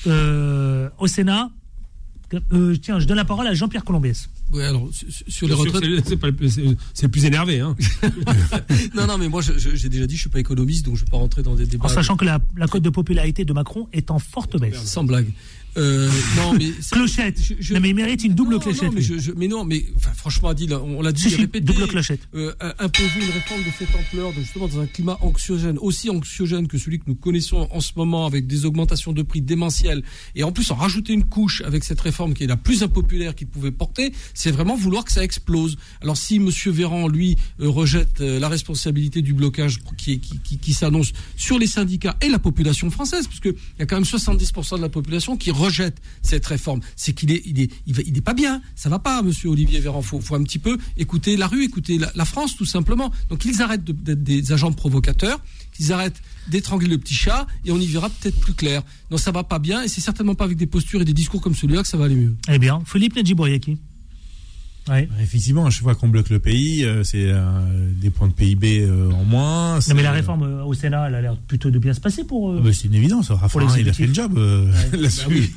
euh, 0.06 0.88
au 0.98 1.06
Sénat. 1.06 1.50
Euh, 2.52 2.76
tiens, 2.76 2.98
je 3.00 3.06
donne 3.06 3.16
la 3.16 3.24
parole 3.24 3.46
à 3.46 3.54
Jean-Pierre 3.54 3.84
Colombiès. 3.84 4.28
Ouais, 4.52 4.64
alors 4.64 4.88
sur, 5.28 5.46
les 5.48 5.54
retraites. 5.54 5.82
c'est- 6.04 6.22
le 6.22 6.32
plus- 6.32 6.58
le 6.58 7.24
énervé. 7.26 7.60
Hein. 7.60 7.76
non, 8.94 9.06
non, 9.06 9.18
mais 9.18 9.28
moi, 9.28 9.40
j'ai 9.42 9.88
déjà 9.88 10.06
dit, 10.06 10.14
je 10.16 10.20
suis 10.20 10.30
pas 10.30 10.40
économiste, 10.40 10.84
donc 10.86 10.96
je 10.96 11.04
vais 11.04 11.10
pas 11.10 11.16
rentrer 11.16 11.42
dans 11.42 11.54
des 11.54 11.66
débats. 11.66 11.86
En 11.86 11.88
sachant 11.88 12.16
que 12.16 12.24
la, 12.24 12.40
la 12.56 12.66
cote 12.66 12.82
de 12.82 12.90
popularité 12.90 13.44
de 13.44 13.52
Macron 13.52 13.88
est 13.92 14.10
en 14.10 14.18
forte 14.18 14.58
baisse. 14.60 14.82
Sans 14.84 15.04
blague. 15.04 15.28
Euh, 15.78 16.10
non, 16.36 16.52
mais 16.54 16.70
Clochette. 16.90 17.40
je- 17.40 17.54
je- 17.60 17.74
Non, 17.74 17.80
mais 17.80 17.90
il 17.90 17.94
mérite 17.94 18.24
une 18.24 18.34
double 18.34 18.54
Non, 18.54 18.58
clochette. 18.60 18.82
non, 18.84 18.92
mais, 18.92 19.00
je- 19.00 19.30
non, 19.48 19.64
mais 19.64 19.86
enfin, 19.96 20.10
franchement, 20.14 20.48
Adil, 20.48 20.74
on, 20.74 21.00
l'a 21.02 21.12
dit, 21.12 21.28
répété. 21.36 21.60
double 21.60 21.86
clochette. 21.86 22.20
euh, 22.34 22.52
imposer 22.78 23.08
une 23.20 23.30
réforme 23.30 23.62
de 23.62 23.70
cette 23.78 23.94
ampleur, 23.94 24.32
de, 24.32 24.40
justement 24.40 24.66
dans 24.68 24.80
un 24.80 24.86
climat 24.86 25.16
anxiogène, 25.20 25.78
aussi 25.80 26.10
anxiogène 26.10 26.66
que 26.66 26.78
celui 26.78 26.98
que 26.98 27.04
nous 27.06 27.14
connaissons 27.14 27.68
en 27.70 27.80
ce 27.80 27.92
moment, 27.96 28.26
avec 28.26 28.46
des 28.46 28.64
augmentations 28.66 29.12
de 29.12 29.22
prix 29.22 29.40
démentielles, 29.40 30.02
et 30.34 30.42
en 30.42 30.50
plus 30.52 30.70
en 30.70 30.74
rajouter 30.74 31.12
une 31.12 31.24
couche 31.24 31.62
avec 31.62 31.84
cette 31.84 32.00
réforme 32.00 32.34
qui 32.34 32.44
est 32.44 32.48
la 32.48 32.56
plus 32.56 32.82
impopulaire 32.82 33.34
qu'il 33.36 33.46
pouvait 33.46 33.70
porter, 33.70 34.12
c'est 34.34 34.50
vraiment 34.50 34.74
vouloir 34.76 35.04
que 35.04 35.12
ça 35.12 35.22
explose. 35.22 35.76
Alors 36.02 36.16
si 36.16 36.40
Monsieur 36.40 36.72
Véran, 36.72 37.06
lui, 37.08 37.36
euh, 37.60 37.68
rejette 37.68 38.20
euh, 38.20 38.40
la 38.40 38.48
responsabilité 38.48 39.22
du 39.22 39.32
blocage 39.32 39.78
qui, 39.96 40.18
qui, 40.18 40.38
qui, 40.40 40.58
qui 40.58 40.72
s'annonce 40.72 41.12
sur 41.36 41.58
les 41.58 41.66
syndicats 41.68 42.16
et 42.20 42.28
la 42.28 42.38
population 42.40 42.90
française, 42.90 43.26
parce 43.28 43.38
qu'il 43.40 43.54
y 43.78 43.82
a 43.82 43.86
quand 43.86 43.96
même 43.96 44.04
70% 44.04 44.76
de 44.76 44.82
la 44.82 44.88
population 44.88 45.36
qui 45.36 45.50
rejette 45.52 45.67
cette 46.22 46.46
réforme, 46.46 46.80
c'est 46.96 47.12
qu'il 47.12 47.32
est, 47.32 47.42
il 47.44 47.60
est, 47.60 47.70
il 47.86 48.22
pas 48.22 48.34
bien, 48.34 48.60
ça 48.74 48.88
va 48.88 48.98
pas, 48.98 49.22
Monsieur 49.22 49.48
Olivier 49.48 49.80
Véran. 49.80 50.02
Faut, 50.02 50.20
faut 50.20 50.34
un 50.34 50.42
petit 50.42 50.58
peu 50.58 50.78
écouter 50.96 51.36
la 51.36 51.46
rue, 51.46 51.64
écouter 51.64 51.98
la, 51.98 52.24
France, 52.24 52.56
tout 52.56 52.64
simplement. 52.64 53.12
Donc 53.28 53.44
ils 53.44 53.62
arrêtent 53.62 53.84
d'être 53.84 54.22
des 54.22 54.52
agents 54.52 54.72
provocateurs, 54.72 55.40
qu'ils 55.72 55.92
arrêtent 55.92 56.20
d'étrangler 56.48 56.88
le 56.88 56.98
petit 56.98 57.14
chat, 57.14 57.46
et 57.64 57.70
on 57.70 57.78
y 57.78 57.86
verra 57.86 58.10
peut-être 58.10 58.40
plus 58.40 58.54
clair. 58.54 58.82
Non, 59.10 59.18
ça 59.18 59.30
va 59.30 59.44
pas 59.44 59.58
bien, 59.58 59.82
et 59.82 59.88
c'est 59.88 60.00
certainement 60.00 60.34
pas 60.34 60.44
avec 60.44 60.56
des 60.56 60.66
postures 60.66 61.00
et 61.00 61.04
des 61.04 61.12
discours 61.12 61.40
comme 61.40 61.54
celui-là 61.54 61.82
que 61.82 61.88
ça 61.88 61.96
va 61.96 62.06
aller 62.06 62.16
mieux. 62.16 62.36
Eh 62.50 62.58
bien, 62.58 62.82
Philippe 62.84 63.16
Nadjibouriaki. 63.16 63.78
Ouais. 64.88 65.08
Effectivement, 65.22 65.66
à 65.66 65.70
chaque 65.70 65.82
fois 65.82 65.94
qu'on 65.94 66.08
bloque 66.08 66.30
le 66.30 66.38
pays, 66.38 66.84
euh, 66.84 67.04
c'est 67.04 67.24
euh, 67.26 67.40
des 68.00 68.10
points 68.10 68.28
de 68.28 68.32
PIB 68.32 68.80
euh, 68.82 69.10
en 69.10 69.24
moins. 69.24 69.78
Non, 69.88 69.94
mais 69.94 70.02
la 70.02 70.12
réforme 70.12 70.42
euh, 70.44 70.64
au 70.64 70.74
Sénat, 70.74 71.06
elle 71.08 71.14
a 71.14 71.20
l'air 71.20 71.36
plutôt 71.36 71.70
de 71.70 71.78
bien 71.78 71.94
se 71.94 72.00
passer 72.00 72.24
pour. 72.24 72.50
euh, 72.52 72.62
Ah 72.66 72.72
c'est 72.72 72.86
une 72.88 72.94
évidence. 72.94 73.30
Raffarin, 73.30 73.74
les 73.76 73.82
il 73.82 73.88
a 73.88 73.92
fait 73.92 74.06
le 74.06 74.14
job 74.14 74.36
euh, 74.38 74.66
Ouais. 74.92 74.98
là-dessus. 74.98 75.52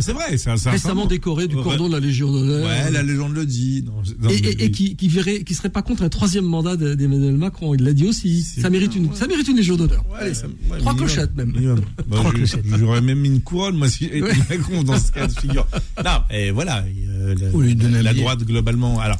C'est 0.00 0.12
vrai. 0.12 0.36
C'est 0.38 0.50
un- 0.50 0.56
c'est 0.56 0.68
un 0.68 0.72
Récemment 0.72 1.06
décoré 1.06 1.46
du 1.48 1.56
cordon 1.56 1.88
de 1.88 1.94
la 1.94 2.00
Légion 2.00 2.32
d'honneur. 2.32 2.66
Ouais, 2.66 2.90
la 2.90 3.02
légende 3.02 3.34
le 3.34 3.46
dit. 3.46 3.84
Non, 3.86 4.02
je- 4.04 4.12
non, 4.20 4.30
et, 4.30 4.70
qui, 4.70 4.96
qui 4.96 5.08
verrait, 5.08 5.42
qui 5.44 5.54
serait 5.54 5.68
pas 5.70 5.82
contre 5.82 6.02
un 6.02 6.08
troisième 6.08 6.44
mandat 6.44 6.76
de- 6.76 6.94
d'Emmanuel 6.94 7.34
Macron. 7.36 7.74
Il 7.74 7.82
l'a 7.84 7.92
dit 7.92 8.06
aussi. 8.06 8.42
Ça 8.42 8.70
mérite 8.70 8.92
bien, 8.92 9.02
une, 9.02 9.06
ouais. 9.10 9.14
ça 9.16 9.26
mérite 9.26 9.48
une 9.48 9.56
Légion 9.56 9.76
d'honneur. 9.76 10.04
Ouais, 10.10 10.28
ouais, 10.28 10.32
trois 10.78 10.92
minimum. 10.92 10.96
clochettes 10.96 11.36
même. 11.36 11.52
Minimum. 11.52 11.80
Bah, 12.08 12.16
Trois 12.16 12.30
je- 12.32 12.36
clochettes. 12.36 12.64
J'aurais 12.78 13.00
même 13.00 13.20
mis 13.20 13.28
une 13.28 13.40
couronne, 13.40 13.76
moi, 13.76 13.88
si. 13.88 14.10
Macron 14.50 14.82
dans 14.82 14.98
ce 14.98 15.10
cas 15.12 15.26
de 15.26 15.32
figure. 15.32 15.66
Non, 16.04 16.10
et 16.30 16.50
voilà. 16.50 16.84
euh, 16.84 17.34
la, 17.40 17.48
Ou 17.56 17.62
la 17.88 18.14
droite, 18.14 18.40
globalement. 18.44 19.00
Alors, 19.00 19.18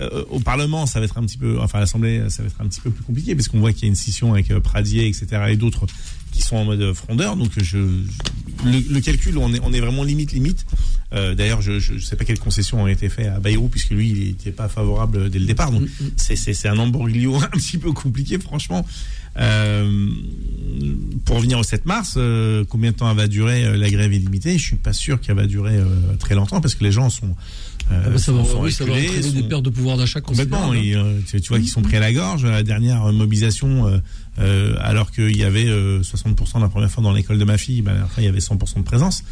euh, 0.00 0.24
au 0.30 0.40
Parlement, 0.40 0.86
ça 0.86 0.98
va 0.98 1.04
être 1.06 1.18
un 1.18 1.22
petit 1.22 1.38
peu, 1.38 1.60
enfin, 1.60 1.78
à 1.78 1.80
l'Assemblée, 1.82 2.22
ça 2.28 2.42
va 2.42 2.48
être 2.48 2.60
un 2.60 2.66
petit 2.66 2.80
peu 2.80 2.90
plus 2.90 3.04
compliqué, 3.04 3.34
parce 3.34 3.48
qu'on 3.48 3.60
voit 3.60 3.72
qu'il 3.72 3.82
y 3.82 3.86
a 3.86 3.88
une 3.88 3.94
scission 3.94 4.32
avec 4.32 4.50
euh, 4.50 4.60
Pradier, 4.60 5.06
etc., 5.06 5.26
et 5.50 5.56
d'autres 5.56 5.86
qui 6.32 6.42
sont 6.42 6.56
en 6.56 6.64
mode 6.64 6.80
euh, 6.80 6.94
frondeur. 6.94 7.36
Donc, 7.36 7.50
je, 7.56 7.78
le, 7.78 8.92
le 8.92 9.00
calcul, 9.00 9.38
on 9.38 9.54
est, 9.54 9.60
on 9.62 9.72
est 9.72 9.80
vraiment 9.80 10.02
limite, 10.02 10.32
limite. 10.32 10.66
Euh, 11.12 11.34
D'ailleurs, 11.36 11.62
je 11.62 11.92
ne 11.92 11.98
sais 12.00 12.16
pas 12.16 12.24
quelles 12.24 12.40
concessions 12.40 12.82
ont 12.82 12.86
été 12.88 13.08
faites 13.08 13.28
à 13.28 13.38
Bayrou, 13.38 13.68
puisque 13.68 13.90
lui, 13.90 14.08
il 14.10 14.26
n'était 14.28 14.50
pas 14.50 14.68
favorable 14.68 15.30
dès 15.30 15.38
le 15.38 15.46
départ. 15.46 15.70
Donc, 15.70 15.82
c'est- 16.16 16.34
c'est 16.34 16.54
c'est 16.54 16.68
un 16.68 16.78
embroglio 16.78 17.36
un 17.42 17.46
petit 17.50 17.78
peu 17.78 17.92
compliqué, 17.92 18.36
franchement. 18.40 18.84
Euh, 19.36 20.08
pour 21.24 21.36
revenir 21.36 21.58
au 21.58 21.62
7 21.62 21.86
mars, 21.86 22.14
euh, 22.16 22.64
combien 22.68 22.90
de 22.92 22.96
temps 22.96 23.10
elle 23.10 23.16
va 23.16 23.26
durer 23.28 23.64
euh, 23.64 23.76
la 23.76 23.90
grève 23.90 24.12
illimitée? 24.12 24.58
Je 24.58 24.62
suis 24.62 24.76
pas 24.76 24.92
sûr 24.92 25.20
qu'elle 25.20 25.36
va 25.36 25.46
durer 25.46 25.78
très 26.18 26.34
longtemps 26.34 26.60
parce 26.60 26.74
que 26.74 26.84
les 26.84 26.92
gens 26.92 27.10
sont, 27.10 27.34
euh, 27.92 28.02
Ah 28.06 28.10
bah, 28.10 28.18
ça, 28.18 28.32
va, 28.32 28.42
oui, 28.60 28.72
ça 28.72 28.84
va 28.84 28.92
entraîner 28.92 29.22
sont- 29.22 29.30
des 29.32 29.42
pertes 29.42 29.62
de 29.64 29.70
pouvoir 29.70 29.96
d'achat 29.96 30.20
Complètement. 30.20 30.68
considérables. 30.68 30.86
Et, 30.86 30.94
euh, 30.96 31.20
tu, 31.28 31.40
tu 31.40 31.48
vois 31.48 31.58
qu'ils 31.58 31.68
sont 31.68 31.82
pris 31.82 31.96
à 31.96 32.00
la 32.00 32.12
gorge. 32.12 32.44
La 32.44 32.62
dernière 32.62 33.04
euh, 33.04 33.12
mobilisation, 33.12 34.00
euh, 34.38 34.44
euh, 34.44 34.76
alors 34.80 35.10
qu'il 35.10 35.36
y 35.36 35.44
avait 35.44 35.66
euh, 35.68 36.00
60% 36.02 36.60
la 36.60 36.68
première 36.68 36.90
fois 36.90 37.02
dans 37.02 37.12
l'école 37.12 37.38
de 37.38 37.44
ma 37.44 37.56
fille, 37.58 37.82
ben, 37.82 37.96
après 38.02 38.22
il 38.22 38.24
y 38.26 38.28
avait 38.28 38.38
100% 38.40 38.78
de 38.78 38.82
présence. 38.82 39.22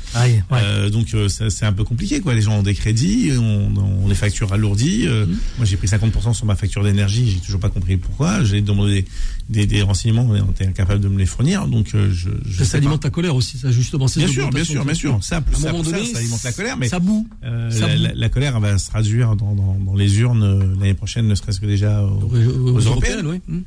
Ouais. 0.50 0.58
Euh, 0.62 0.90
donc 0.90 1.14
euh, 1.14 1.28
c'est 1.28 1.64
un 1.66 1.72
peu 1.72 1.84
compliqué. 1.84 2.20
quoi. 2.20 2.34
Les 2.34 2.40
gens 2.42 2.58
ont 2.58 2.62
des 2.62 2.74
crédits, 2.74 3.30
on, 3.38 3.72
on 4.04 4.08
les 4.08 4.14
factures 4.14 4.52
alourdies. 4.52 5.06
Euh, 5.06 5.26
Mm. 5.26 5.36
Moi 5.58 5.66
j'ai 5.66 5.76
pris 5.76 5.86
50% 5.86 6.34
sur 6.34 6.46
ma 6.46 6.56
facture 6.56 6.82
d'énergie, 6.82 7.30
j'ai 7.30 7.38
toujours 7.40 7.60
pas 7.60 7.68
compris 7.68 7.96
pourquoi. 7.96 8.42
J'ai 8.44 8.60
demandé 8.60 9.04
des, 9.48 9.66
des 9.66 9.82
renseignements, 9.82 10.24
mais 10.24 10.40
on 10.40 10.50
était 10.50 10.66
incapable 10.66 11.00
de 11.00 11.08
me 11.08 11.18
les 11.18 11.26
fournir. 11.26 11.66
Donc 11.68 11.94
euh, 11.94 12.10
je, 12.12 12.30
je 12.46 12.64
Ça 12.64 12.78
alimente 12.78 13.02
ta 13.02 13.10
colère 13.10 13.34
aussi, 13.36 13.58
ça 13.58 13.70
justement. 13.70 14.06
Bien 14.16 14.26
sûr, 14.26 14.50
bien 14.50 14.64
sûr, 14.64 14.84
bien 14.84 14.94
sûr. 14.94 15.18
Ça, 15.22 15.38
un 15.38 15.54
ça, 15.54 15.70
ça, 15.72 16.04
ça 16.12 16.18
alimente 16.18 16.42
la 16.44 16.52
colère, 16.52 16.76
mais 16.76 16.88
ça 16.88 16.98
boue. 16.98 17.28
euh, 17.44 17.70
Ça 17.70 17.86
la, 17.88 17.94
boue. 17.96 18.02
la- 18.02 18.14
la 18.14 18.28
colère 18.28 18.60
va 18.60 18.78
se 18.78 18.88
traduire 18.88 19.36
dans, 19.36 19.54
dans, 19.54 19.74
dans 19.84 19.94
les 19.94 20.18
urnes 20.18 20.42
euh, 20.42 20.74
l'année 20.80 20.94
prochaine, 20.94 21.26
ne 21.28 21.34
serait-ce 21.34 21.60
que 21.60 21.66
déjà 21.66 22.02
aux, 22.02 22.08
Aux, 22.08 22.36
aux 22.36 22.72
aux 22.76 22.80
européennes, 22.80 23.20
européennes. 23.24 23.42
oui. 23.48 23.62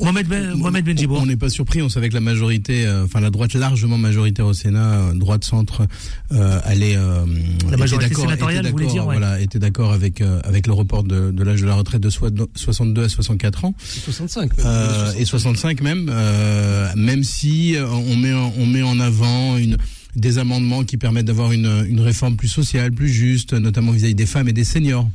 Mohamed, 0.00 0.26
ben, 0.28 0.54
Mohamed 0.54 0.84
Benjibour. 0.84 1.20
On 1.22 1.26
n'est 1.26 1.36
pas 1.36 1.48
surpris, 1.48 1.82
on 1.82 1.88
savait 1.88 2.08
que 2.08 2.14
la 2.14 2.20
majorité, 2.20 2.86
euh, 2.86 3.04
enfin 3.04 3.20
la 3.20 3.30
droite 3.30 3.54
largement 3.54 3.98
majoritaire 3.98 4.46
au 4.46 4.54
Sénat, 4.54 4.94
euh, 5.00 5.14
droite 5.14 5.44
centre, 5.44 5.86
euh, 6.32 6.58
allait. 6.64 6.96
euh, 6.96 7.24
La 7.26 7.68
était 7.68 7.76
majorité 7.76 8.08
d'accord- 8.10 8.24
sénatoriale, 8.24 8.60
était 8.60 8.70
vous 8.70 8.72
voulez 8.76 8.86
d'accord, 8.86 8.94
dire, 9.02 9.06
ouais. 9.08 9.18
Voilà, 9.18 9.40
était 9.40 9.58
d'accord 9.58 9.92
avec 9.92 10.20
euh, 10.20 10.40
avec 10.44 10.66
le 10.66 10.72
report 10.72 11.04
de, 11.04 11.30
de 11.30 11.42
l'âge 11.42 11.60
de 11.60 11.66
la 11.66 11.74
retraite 11.74 12.00
de 12.00 12.10
soi- 12.10 12.30
62 12.54 13.04
à 13.04 13.08
64 13.08 13.64
ans. 13.66 13.74
65. 13.82 14.50
Euh, 14.64 15.12
et 15.18 15.24
65 15.24 15.80
même, 15.82 16.08
euh, 16.12 16.88
même 16.96 17.22
si 17.24 17.76
on 17.78 18.16
met 18.16 18.32
en, 18.32 18.52
on 18.58 18.66
met 18.66 18.82
en 18.82 18.98
avant 19.00 19.56
une 19.56 19.76
des 20.14 20.38
amendements 20.38 20.84
qui 20.84 20.98
permettent 20.98 21.24
d'avoir 21.26 21.52
une, 21.52 21.86
une 21.88 22.00
réforme 22.00 22.36
plus 22.36 22.48
sociale, 22.48 22.92
plus 22.92 23.08
juste, 23.08 23.54
notamment 23.54 23.92
vis-à-vis 23.92 24.14
des 24.14 24.26
femmes 24.26 24.48
et 24.48 24.52
des 24.52 24.64
seniors. 24.64 25.08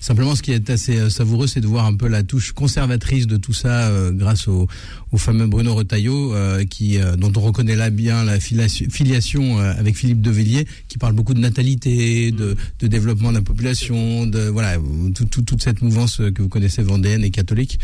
Simplement, 0.00 0.34
ce 0.34 0.42
qui 0.42 0.52
est 0.52 0.70
assez 0.70 0.98
euh, 0.98 1.10
savoureux, 1.10 1.46
c'est 1.46 1.60
de 1.60 1.66
voir 1.66 1.86
un 1.86 1.94
peu 1.94 2.08
la 2.08 2.22
touche 2.22 2.52
conservatrice 2.52 3.26
de 3.26 3.36
tout 3.36 3.52
ça, 3.52 3.88
euh, 3.88 4.10
grâce 4.12 4.48
au, 4.48 4.66
au 5.12 5.18
fameux 5.18 5.46
Bruno 5.46 5.74
Retailleau, 5.74 6.34
euh, 6.34 6.64
qui, 6.64 6.98
euh, 6.98 7.16
dont 7.16 7.32
on 7.36 7.40
reconnaît 7.40 7.76
là 7.76 7.90
bien 7.90 8.24
la 8.24 8.38
filiation, 8.40 9.58
avec 9.58 9.96
Philippe 9.96 10.20
Devilliers, 10.20 10.66
qui 10.88 10.98
parle 10.98 11.12
beaucoup 11.14 11.34
de 11.34 11.40
natalité, 11.40 12.30
de, 12.32 12.56
de 12.80 12.86
développement 12.86 13.30
de 13.30 13.36
la 13.36 13.42
population, 13.42 14.26
de 14.26 14.48
voilà, 14.48 14.76
tout- 15.14 15.24
tout- 15.26 15.42
toute 15.42 15.62
cette 15.62 15.82
mouvance 15.82 16.18
que 16.34 16.42
vous 16.42 16.48
connaissez 16.48 16.82
vendéenne 16.82 17.24
et 17.24 17.30
catholique, 17.30 17.78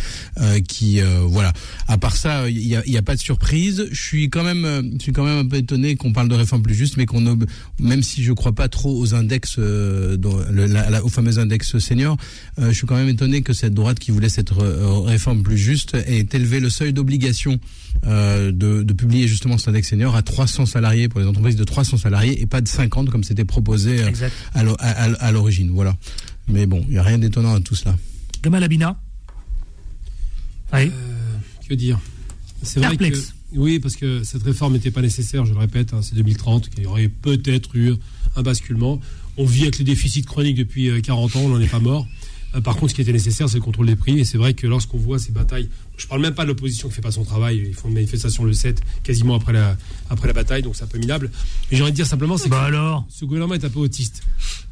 qui 0.67 1.01
voilà. 1.27 1.53
À 1.87 1.99
part 1.99 2.17
ça, 2.17 2.49
il 2.49 2.67
y 2.67 2.77
a, 2.77 2.83
y 2.87 2.97
a 2.97 3.03
pas 3.03 3.15
de 3.15 3.21
surprise. 3.21 3.87
Je 3.91 4.01
suis 4.01 4.29
quand 4.31 4.45
même, 4.45 4.93
je 4.99 5.03
suis 5.03 5.13
quand 5.13 5.25
même 5.25 5.39
un 5.39 5.49
peu 5.49 5.57
étonné 5.57 5.97
qu'on 5.97 6.13
parle 6.13 6.29
de 6.29 6.35
réforme 6.35 6.63
plus 6.63 6.75
juste, 6.75 6.97
mais 6.97 7.07
qu'on 7.07 7.39
même 7.81 8.03
si 8.03 8.23
je 8.23 8.33
crois 8.33 8.53
pas 8.53 8.69
trop 8.69 8.97
aux 8.99 9.15
index, 9.15 9.59
dont- 9.59 10.41
le- 10.51 10.67
la- 10.67 10.91
la- 10.91 11.05
au 11.05 11.09
fameux 11.09 11.39
index 11.39 11.78
senior, 11.81 12.17
euh, 12.59 12.71
je 12.71 12.77
suis 12.77 12.87
quand 12.87 12.97
même 12.97 13.09
étonné 13.09 13.43
que 13.43 13.53
cette 13.53 13.75
droite 13.75 13.99
qui 13.99 14.11
voulait 14.11 14.29
cette 14.29 14.53
euh, 14.53 14.99
réforme 15.01 15.43
plus 15.43 15.59
juste 15.59 15.95
ait 15.95 16.27
élevé 16.33 16.61
le 16.61 16.71
seuil 16.71 16.93
d'obligation 16.93 17.59
euh, 18.07 18.53
de, 18.53 18.83
de 18.83 18.93
publier 18.93 19.27
justement 19.29 19.59
cet 19.59 19.69
index 19.69 19.89
senior 19.89 20.15
à 20.17 20.23
300 20.23 20.67
salariés 20.67 21.09
pour 21.09 21.21
les 21.21 21.27
entreprises 21.27 21.57
de 21.57 21.65
300 21.65 21.97
salariés 21.99 22.41
et 22.41 22.47
pas 22.47 22.61
de 22.61 22.69
50 22.69 23.11
comme 23.11 23.25
c'était 23.25 23.45
proposé 23.45 24.03
euh, 24.03 24.09
Exact. 24.09 24.33
à 24.55 24.63
l'o- 24.63 24.77
à- 24.79 25.05
à- 25.05 25.13
à 25.15 25.33
l'origine. 25.33 25.71
Voilà. 25.71 25.97
Mais 26.49 26.67
bon, 26.67 26.83
il 26.89 26.93
n'y 26.93 26.99
a 26.99 27.03
rien 27.03 27.19
d'étonnant 27.19 27.55
à 27.55 27.61
tout 27.61 27.75
cela. 27.75 27.97
Gamal 28.43 28.63
Abina. 28.65 29.01
Oui. 30.73 30.91
Que 31.69 31.75
dire? 31.75 31.99
C'est 32.63 32.81
vrai 32.81 32.97
que 32.97 33.03
Perplexe. 33.03 33.35
oui, 33.53 33.79
parce 33.79 33.97
que 33.97 34.23
cette 34.25 34.43
réforme 34.43 34.73
n'était 34.75 34.91
pas 34.91 35.03
nécessaire. 35.03 35.45
Je 35.47 35.53
le 35.53 35.59
répète, 35.59 35.93
hein, 35.95 36.01
c'est 36.03 36.15
2030 36.15 36.69
qu'il 36.71 36.85
y 36.85 36.87
aurait 36.87 37.09
peut-être 37.09 37.77
eu 37.77 37.95
un 38.37 38.43
basculement. 38.43 39.01
On 39.39 39.45
vit 39.45 39.63
avec 39.63 39.79
les 39.79 39.85
déficits 39.85 40.23
chroniques 40.23 40.57
depuis 40.57 40.89
euh, 40.91 41.01
40 41.01 41.37
ans, 41.37 41.41
on 41.45 41.49
n'en 41.49 41.61
est 41.61 41.69
pas 41.71 41.79
mort. 41.79 42.07
Euh, 42.55 42.61
Par 42.61 42.77
contre, 42.77 42.91
ce 42.91 42.95
qui 42.97 43.03
était 43.03 43.13
nécessaire, 43.13 43.49
c'est 43.49 43.57
le 43.59 43.63
contrôle 43.63 43.87
des 43.87 43.97
prix. 43.97 44.19
Et 44.19 44.25
c'est 44.25 44.37
vrai 44.39 44.53
que 44.55 44.67
lorsqu'on 44.67 44.99
voit 44.99 45.19
ces 45.19 45.33
batailles, 45.33 45.69
je 45.99 46.07
parle 46.07 46.23
même 46.23 46.35
pas 46.35 46.45
de 46.45 46.49
l'opposition 46.49 46.89
qui 46.89 46.95
fait 46.95 47.03
pas 47.03 47.11
son 47.11 47.25
travail. 47.25 47.63
Ils 47.69 47.75
font 47.75 47.89
une 47.89 47.95
manifestation 47.95 48.45
le 48.45 48.53
7, 48.53 48.81
quasiment 49.03 49.35
après 49.35 49.53
la, 49.53 49.77
après 50.09 50.29
la 50.29 50.33
bataille, 50.33 50.63
donc 50.63 50.77
c'est 50.77 50.85
un 50.85 50.89
peu 50.89 50.99
minable. 50.99 51.31
Mais 51.71 51.77
j'ai 51.77 51.83
envie 51.83 51.93
de 51.93 51.97
dire 51.97 52.07
simplement, 52.07 52.39
c'est 52.39 52.49
Bah 52.49 52.61
que 52.61 52.67
alors 52.67 53.05
ce 53.09 53.25
gouvernement 53.25 53.55
est 53.55 53.65
un 53.65 53.69
peu 53.69 53.81
autiste. 53.81 54.23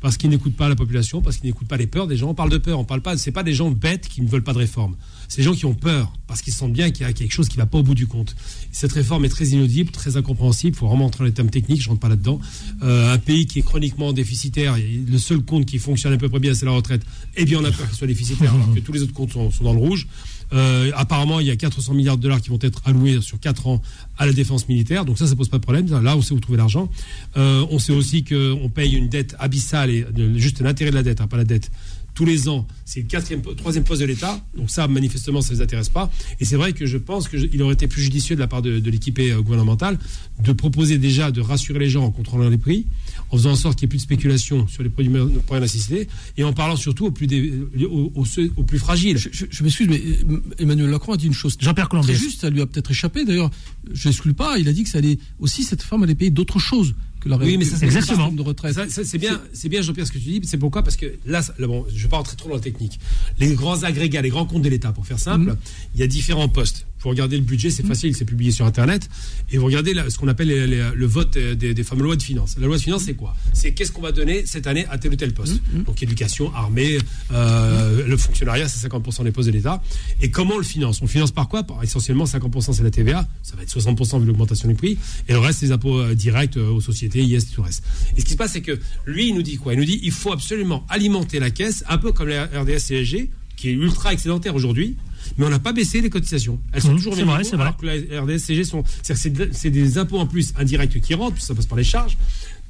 Parce 0.00 0.16
qu'il 0.16 0.30
n'écoute 0.30 0.56
pas 0.56 0.68
la 0.68 0.76
population, 0.76 1.20
parce 1.20 1.38
qu'il 1.38 1.46
n'écoute 1.46 1.66
pas 1.66 1.76
les 1.76 1.88
peurs 1.88 2.06
des 2.06 2.16
gens. 2.16 2.30
On 2.30 2.34
parle 2.34 2.50
de 2.50 2.58
peur, 2.58 2.78
on 2.78 2.84
parle 2.84 3.00
pas, 3.00 3.16
c'est 3.16 3.32
pas 3.32 3.42
des 3.42 3.54
gens 3.54 3.70
bêtes 3.70 4.08
qui 4.08 4.22
ne 4.22 4.28
veulent 4.28 4.44
pas 4.44 4.52
de 4.52 4.58
réforme. 4.58 4.94
C'est 5.28 5.38
des 5.38 5.42
gens 5.42 5.54
qui 5.54 5.64
ont 5.66 5.74
peur, 5.74 6.12
parce 6.28 6.42
qu'ils 6.42 6.52
sentent 6.52 6.72
bien 6.72 6.90
qu'il 6.92 7.04
y 7.04 7.08
a 7.08 7.12
quelque 7.12 7.32
chose 7.32 7.48
qui 7.48 7.56
va 7.56 7.66
pas 7.66 7.78
au 7.78 7.82
bout 7.82 7.96
du 7.96 8.06
compte. 8.06 8.36
Cette 8.70 8.92
réforme 8.92 9.24
est 9.24 9.28
très 9.28 9.46
inaudible, 9.48 9.90
très 9.90 10.16
incompréhensible. 10.16 10.76
Il 10.76 10.78
faut 10.78 10.86
vraiment 10.86 11.06
entrer 11.06 11.20
dans 11.20 11.24
les 11.24 11.32
termes 11.32 11.50
techniques, 11.50 11.82
je 11.82 11.88
rentre 11.88 12.00
pas 12.00 12.08
là-dedans. 12.08 12.40
Euh, 12.82 13.12
un 13.12 13.18
pays 13.18 13.46
qui 13.46 13.58
est 13.58 13.62
chroniquement 13.62 14.12
déficitaire, 14.12 14.76
le 14.76 15.18
seul 15.18 15.40
compte 15.40 15.66
qui 15.66 15.78
fonctionne 15.78 16.12
à 16.12 16.18
peu 16.18 16.28
près 16.28 16.38
bien, 16.38 16.54
c'est 16.54 16.66
la 16.66 16.72
retraite. 16.72 17.02
Eh 17.36 17.44
bien, 17.44 17.58
on 17.60 17.64
a 17.64 17.72
peur 17.72 17.88
qu'il 17.88 17.98
soit 17.98 18.06
déficitaire, 18.06 18.54
alors 18.54 18.72
que 18.72 18.80
tous 18.80 18.92
les 18.92 19.02
autres 19.02 19.14
comptes 19.14 19.32
sont, 19.32 19.50
sont 19.50 19.64
dans 19.64 19.72
le 19.72 19.80
rouge. 19.80 20.06
Euh, 20.52 20.90
apparemment, 20.94 21.40
il 21.40 21.46
y 21.46 21.50
a 21.50 21.56
400 21.56 21.94
milliards 21.94 22.16
de 22.16 22.22
dollars 22.22 22.40
qui 22.40 22.50
vont 22.50 22.58
être 22.60 22.80
alloués 22.84 23.20
sur 23.20 23.38
4 23.40 23.66
ans 23.66 23.82
à 24.18 24.26
la 24.26 24.32
défense 24.32 24.68
militaire. 24.68 25.04
Donc 25.04 25.18
ça, 25.18 25.26
ça 25.26 25.36
pose 25.36 25.48
pas 25.48 25.58
de 25.58 25.62
problème. 25.62 25.86
Là, 26.02 26.16
on 26.16 26.22
sait 26.22 26.34
où 26.34 26.40
trouver 26.40 26.58
l'argent. 26.58 26.90
Euh, 27.36 27.66
on 27.70 27.78
sait 27.78 27.92
aussi 27.92 28.24
qu'on 28.24 28.70
paye 28.72 28.94
une 28.94 29.08
dette 29.08 29.34
abyssale 29.38 29.90
et 29.90 30.06
juste 30.36 30.60
l'intérêt 30.60 30.90
de 30.90 30.96
la 30.96 31.02
dette, 31.02 31.20
hein, 31.20 31.26
pas 31.26 31.36
la 31.36 31.44
dette. 31.44 31.70
Tous 32.16 32.24
les 32.24 32.48
ans, 32.48 32.66
c'est 32.86 33.00
le 33.02 33.06
quatrième, 33.06 33.42
troisième 33.42 33.84
poste 33.84 34.00
de 34.00 34.06
l'État. 34.06 34.42
Donc 34.56 34.70
ça, 34.70 34.88
manifestement, 34.88 35.42
ça 35.42 35.52
ne 35.52 35.58
les 35.58 35.62
intéresse 35.62 35.90
pas. 35.90 36.10
Et 36.40 36.44
c'est 36.46 36.56
vrai 36.56 36.72
que 36.72 36.86
je 36.86 36.96
pense 36.96 37.28
qu'il 37.28 37.62
aurait 37.62 37.74
été 37.74 37.86
plus 37.88 38.00
judicieux 38.02 38.34
de 38.36 38.40
la 38.40 38.46
part 38.48 38.62
de, 38.62 38.78
de 38.78 38.90
l'équipée 38.90 39.32
euh, 39.32 39.42
gouvernementale 39.42 39.98
de 40.42 40.52
proposer 40.52 40.96
déjà 40.96 41.30
de 41.30 41.40
rassurer 41.42 41.78
les 41.78 41.90
gens 41.90 42.04
en 42.04 42.10
contrôlant 42.10 42.48
les 42.48 42.56
prix, 42.58 42.86
en 43.30 43.36
faisant 43.36 43.50
en 43.52 43.56
sorte 43.56 43.78
qu'il 43.78 43.86
n'y 43.86 43.90
ait 43.90 43.94
plus 43.94 43.98
de 43.98 44.02
spéculation 44.02 44.66
sur 44.66 44.82
les 44.82 44.88
produits 44.88 45.12
de 45.12 45.38
première 45.46 45.60
nécessité, 45.62 46.08
et 46.38 46.44
en 46.44 46.52
parlant 46.54 46.76
surtout 46.76 47.04
aux 47.06 47.10
plus, 47.10 47.26
dé- 47.26 47.52
aux, 47.90 48.12
aux 48.14 48.24
ceux- 48.24 48.50
aux 48.56 48.62
plus 48.64 48.78
fragiles. 48.78 49.18
Je, 49.18 49.28
je- 49.30 49.46
je 49.50 49.62
m'excuse, 49.62 49.86
mais 49.88 50.00
euh, 50.30 50.40
Emmanuel 50.58 50.88
Macron 50.88 51.12
a 51.12 51.16
dit 51.18 51.26
une 51.26 51.34
chose 51.34 51.56
Jean-Pierre 51.60 51.88
très 51.90 52.14
juste, 52.14 52.40
ça 52.40 52.48
lui 52.50 52.62
a 52.62 52.66
peut-être 52.66 52.90
échappé. 52.90 53.24
D'ailleurs, 53.26 53.50
je 53.92 54.08
n'exclus 54.08 54.32
pas, 54.34 54.58
il 54.58 54.68
a 54.68 54.72
dit 54.72 54.84
que 54.84 54.88
ça 54.90 54.98
allait 54.98 55.18
aussi, 55.38 55.64
cette 55.64 55.82
femme 55.82 56.02
allait 56.02 56.14
payer 56.14 56.30
d'autres 56.30 56.58
choses 56.58 56.94
que 57.28 57.44
Oui, 57.44 57.56
mais 57.58 57.64
ça, 57.64 57.76
c'est 57.76 57.84
exactement. 57.86 58.18
réforme 58.18 58.36
de 58.36 58.42
retraite. 58.42 58.74
Ça, 58.74 58.88
ça, 58.88 59.04
c'est 59.04 59.18
bien, 59.18 59.40
c'est 59.52 59.68
bien, 59.68 59.82
Jean-Pierre, 59.82 60.06
ce 60.06 60.12
que 60.12 60.18
tu 60.18 60.24
dis. 60.24 60.40
C'est 60.44 60.56
pourquoi? 60.58 60.82
Parce 60.82 60.96
que 60.96 61.06
là, 61.26 61.42
ça- 61.42 61.54
là, 61.58 61.66
bon, 61.66 61.84
je 61.88 61.94
ne 61.96 62.02
vais 62.02 62.08
pas 62.08 62.16
rentrer 62.18 62.36
trop 62.36 62.48
dans 62.48 62.54
la 62.56 62.60
technique. 62.60 62.98
Les 63.38 63.54
grands 63.54 63.82
agrégats, 63.82 64.22
les 64.22 64.30
grands 64.30 64.46
comptes 64.46 64.62
de 64.62 64.68
l'État, 64.68 64.92
pour 64.92 65.06
faire 65.06 65.18
simple, 65.18 65.50
Mhm. 65.50 65.56
il 65.94 66.00
y 66.00 66.02
a 66.02 66.06
différents 66.06 66.48
postes. 66.48 66.86
Vous 67.06 67.10
regardez 67.10 67.36
le 67.36 67.44
budget, 67.44 67.70
c'est 67.70 67.86
facile, 67.86 68.16
c'est 68.16 68.24
publié 68.24 68.50
sur 68.50 68.66
Internet. 68.66 69.08
Et 69.52 69.58
vous 69.58 69.66
regardez 69.66 69.94
ce 70.08 70.18
qu'on 70.18 70.26
appelle 70.26 70.48
les- 70.48 70.66
les- 70.66 70.90
le 70.92 71.06
vote 71.06 71.36
euh, 71.36 71.54
des, 71.54 71.72
des 71.72 71.84
fameuses 71.84 72.02
lois 72.04 72.16
de 72.16 72.22
finances. 72.22 72.56
La 72.58 72.66
loi 72.66 72.76
de 72.78 72.82
finances, 72.82 73.04
c'est 73.04 73.14
quoi? 73.14 73.36
C'est 73.52 73.70
qu'est-ce 73.74 73.92
qu'on 73.92 74.02
va 74.02 74.10
donner 74.10 74.44
cette 74.44 74.66
année 74.66 74.86
à 74.90 74.98
tel 74.98 75.12
ou 75.12 75.14
tel 75.16 75.32
poste. 75.32 75.60
Mhm. 75.72 75.84
Donc 75.84 76.02
éducation, 76.02 76.52
armée, 76.52 76.98
euh, 77.32 78.06
le 78.08 78.16
fonctionnariat, 78.16 78.66
c'est 78.68 78.88
50% 78.88 79.22
des 79.22 79.30
postes 79.30 79.48
de 79.48 79.52
l'État. 79.54 79.80
Et 80.20 80.32
comment 80.32 80.54
on 80.54 80.58
le 80.58 80.64
finance? 80.64 81.00
On 81.00 81.04
le 81.04 81.10
finance 81.10 81.30
par 81.30 81.48
quoi? 81.48 81.62
Par 81.62 81.80
essentiellement 81.84 82.24
50% 82.24 82.72
c'est 82.72 82.82
la 82.82 82.90
TVA, 82.90 83.28
ça 83.44 83.54
va 83.54 83.62
être 83.62 83.70
60% 83.70 84.18
vu 84.20 84.26
l'augmentation 84.26 84.68
du 84.68 84.74
prix, 84.74 84.98
et 85.28 85.32
le 85.32 85.38
reste 85.38 85.60
c'est 85.60 85.66
les 85.66 85.72
impôts 85.72 86.00
euh, 86.00 86.14
directs 86.16 86.56
aux 86.56 86.80
sociétés, 86.80 87.22
IS, 87.22 87.38
tout 87.54 87.60
le 87.60 87.66
reste. 87.66 87.84
Et 88.16 88.20
ce 88.20 88.24
qui 88.24 88.32
se 88.32 88.36
passe, 88.36 88.52
c'est 88.52 88.62
que 88.62 88.80
lui, 89.06 89.28
il 89.28 89.34
nous 89.36 89.42
dit 89.42 89.58
quoi? 89.58 89.74
Il 89.74 89.78
nous 89.78 89.84
dit 89.84 90.00
il 90.02 90.10
faut 90.12 90.32
absolument 90.32 90.84
alimenter 90.88 91.38
la 91.38 91.50
caisse, 91.50 91.84
un 91.88 91.98
peu 91.98 92.10
comme 92.10 92.26
la 92.28 92.46
RDS 92.46 92.78
CSG, 92.88 93.30
qui 93.56 93.68
est 93.68 93.72
ultra 93.72 94.12
excédentaire 94.12 94.54
aujourd'hui. 94.56 94.96
Mais 95.38 95.44
on 95.46 95.50
n'a 95.50 95.58
pas 95.58 95.72
baissé 95.72 96.00
les 96.00 96.10
cotisations. 96.10 96.58
Elles 96.72 96.82
sont 96.82 96.92
Mmh, 96.92 96.96
toujours 96.96 97.12
au 97.12 97.16
c'est 97.16 97.24
même 97.24 97.34
vrai, 97.34 97.44
c'est 97.44 97.56
vrai. 97.56 97.70
la 98.10 98.22
RDS 98.22 98.38
CSG 98.38 98.64
sont, 98.64 98.84
c'est 99.02 99.30
de- 99.32 99.50
c'est 99.52 99.70
des 99.70 99.98
impôts 99.98 100.18
en 100.18 100.26
plus 100.26 100.52
indirects 100.56 101.00
qui 101.00 101.14
rentrent, 101.14 101.34
puisque 101.34 101.48
ça 101.48 101.54
passe 101.54 101.66
par 101.66 101.78
les 101.78 101.84
charges. 101.84 102.16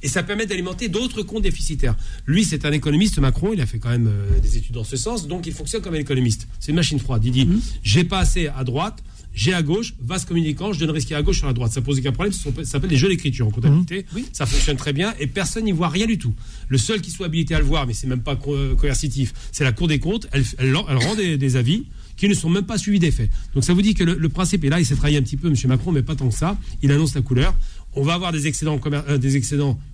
Et 0.02 0.08
ça 0.08 0.22
permet 0.22 0.44
d'alimenter 0.46 0.88
d'autres 0.88 1.22
comptes 1.22 1.42
déficitaires. 1.42 1.96
Lui, 2.26 2.44
c'est 2.44 2.66
un 2.66 2.72
économiste, 2.72 3.18
Macron, 3.18 3.52
il 3.54 3.60
a 3.60 3.66
fait 3.66 3.78
quand 3.78 3.88
même 3.88 4.08
euh, 4.08 4.38
des 4.40 4.58
études 4.58 4.74
dans 4.74 4.84
ce 4.84 4.96
sens, 4.96 5.26
donc 5.26 5.46
il 5.46 5.52
fonctionne 5.54 5.80
comme 5.80 5.94
un 5.94 5.98
économiste. 5.98 6.48
C'est 6.60 6.70
une 6.70 6.76
machine 6.76 6.98
froide. 6.98 7.24
Il 7.24 7.32
dit, 7.32 7.46
Mmh. 7.46 7.60
j'ai 7.82 8.04
pas 8.04 8.18
assez 8.18 8.48
à 8.48 8.62
droite, 8.62 9.02
j'ai 9.32 9.54
à 9.54 9.62
gauche, 9.62 9.94
vaste 10.00 10.26
communicant, 10.28 10.72
je 10.74 10.80
donnerai 10.80 11.00
ce 11.00 11.06
qu'il 11.06 11.12
y 11.12 11.14
a 11.14 11.18
à 11.18 11.22
gauche 11.22 11.38
sur 11.38 11.46
la 11.46 11.54
droite. 11.54 11.72
Ça 11.72 11.80
pose 11.80 11.98
aucun 11.98 12.12
problème, 12.12 12.32
ça 12.32 12.50
s'appelle 12.64 12.90
les 12.90 12.96
jeux 12.98 13.08
d'écriture 13.08 13.46
en 13.46 13.50
comptabilité. 13.50 14.04
Mmh. 14.14 14.18
Ça 14.32 14.44
fonctionne 14.44 14.76
très 14.76 14.92
bien 14.92 15.14
et 15.18 15.26
personne 15.26 15.64
n'y 15.64 15.72
voit 15.72 15.88
rien 15.88 16.06
du 16.06 16.18
tout. 16.18 16.34
Le 16.68 16.76
seul 16.78 17.00
qui 17.00 17.10
soit 17.10 17.26
habilité 17.26 17.54
à 17.54 17.58
le 17.58 17.64
voir, 17.64 17.86
mais 17.86 17.94
c'est 17.94 18.06
même 18.06 18.22
pas 18.22 18.36
co- 18.36 18.74
coercitif, 18.76 19.32
c'est 19.50 19.64
la 19.64 19.72
Cour 19.72 19.88
des 19.88 19.98
comptes. 19.98 20.28
Elle, 20.32 20.44
elle, 20.58 20.74
elle 20.88 20.96
rend 20.98 21.14
des, 21.14 21.38
des 21.38 21.56
avis 21.56 21.84
qui 22.16 22.28
ne 22.28 22.34
sont 22.34 22.50
même 22.50 22.64
pas 22.64 22.78
suivis 22.78 22.98
des 22.98 23.10
faits. 23.10 23.30
Donc 23.54 23.64
ça 23.64 23.74
vous 23.74 23.82
dit 23.82 23.94
que 23.94 24.04
le, 24.04 24.14
le 24.14 24.28
principe 24.28 24.64
est 24.64 24.68
là, 24.68 24.80
il 24.80 24.86
s'est 24.86 24.96
trahi 24.96 25.16
un 25.16 25.22
petit 25.22 25.36
peu, 25.36 25.48
M. 25.48 25.54
Macron, 25.66 25.92
mais 25.92 26.02
pas 26.02 26.14
tant 26.14 26.28
que 26.28 26.34
ça. 26.34 26.56
Il 26.82 26.90
annonce 26.92 27.14
la 27.14 27.22
couleur. 27.22 27.54
On 27.98 28.02
va 28.02 28.12
avoir 28.12 28.30
des 28.30 28.46
excédents, 28.46 28.78
euh, 28.86 29.18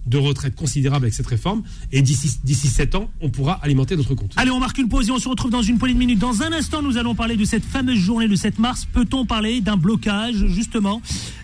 de 0.07 0.19
retraite 0.19 0.57
considérables 0.57 1.05
avec 1.05 1.15
cette 1.15 1.27
réforme. 1.29 1.63
Et 1.93 2.03
d'ici 2.03 2.39
d'ici 2.43 2.67
7 2.67 2.97
ans, 2.97 3.09
on 3.21 3.31
pourra 3.31 3.55
alimenter 3.63 3.95
d'autres 3.97 4.17
comptes. 4.17 4.33
Allez, 4.37 4.51
on 4.51 4.59
marque 4.59 4.79
une 4.79 4.89
pause 4.89 5.09
et 5.09 5.13
on 5.13 5.21
se 5.21 5.29
retrouve 5.29 5.53
dans 5.53 5.63
une 5.63 5.79
poignée 5.79 5.95
de 5.95 6.01
minutes. 6.01 6.19
Dans 6.19 6.43
un 6.43 6.53
instant, 6.53 6.83
nous 6.83 6.97
allons 6.97 7.15
parler 7.15 7.37
de 7.37 7.45
cette 7.45 7.65
fameuse 7.65 7.99
journée 7.99 8.27
de 8.27 8.35
7 8.35 8.59
mars. 8.59 8.87
Peut-on 8.93 9.25
parler 9.25 9.61
d'un 9.61 9.77
blocage, 9.77 10.47
justement? 10.49 11.01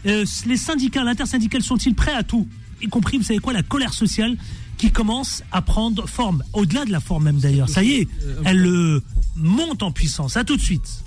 Euh, 0.07 0.25
Les 0.47 0.57
syndicats, 0.57 1.05
l'intersyndicale 1.05 1.63
sont-ils 1.63 1.95
prêts 1.95 2.15
à 2.15 2.25
tout? 2.25 2.49
Y 2.83 2.89
compris, 2.89 3.19
vous 3.19 3.25
savez 3.25 3.39
quoi, 3.39 3.53
la 3.53 3.63
colère 3.63 3.93
sociale 3.95 4.37
qui 4.79 4.91
commence 4.93 5.43
à 5.53 5.61
prendre 5.61 6.09
forme. 6.09 6.43
Au-delà 6.53 6.85
de 6.85 6.93
la 6.93 7.01
forme 7.01 7.25
même 7.25 7.39
d'ailleurs. 7.39 7.69
Ça 7.69 7.83
y 7.83 7.95
est, 7.95 8.09
elle 8.45 9.01
monte 9.37 9.83
en 9.83 9.93
puissance. 9.93 10.37
À 10.37 10.45
tout 10.45 10.57
de 10.57 10.63
suite. 10.63 11.05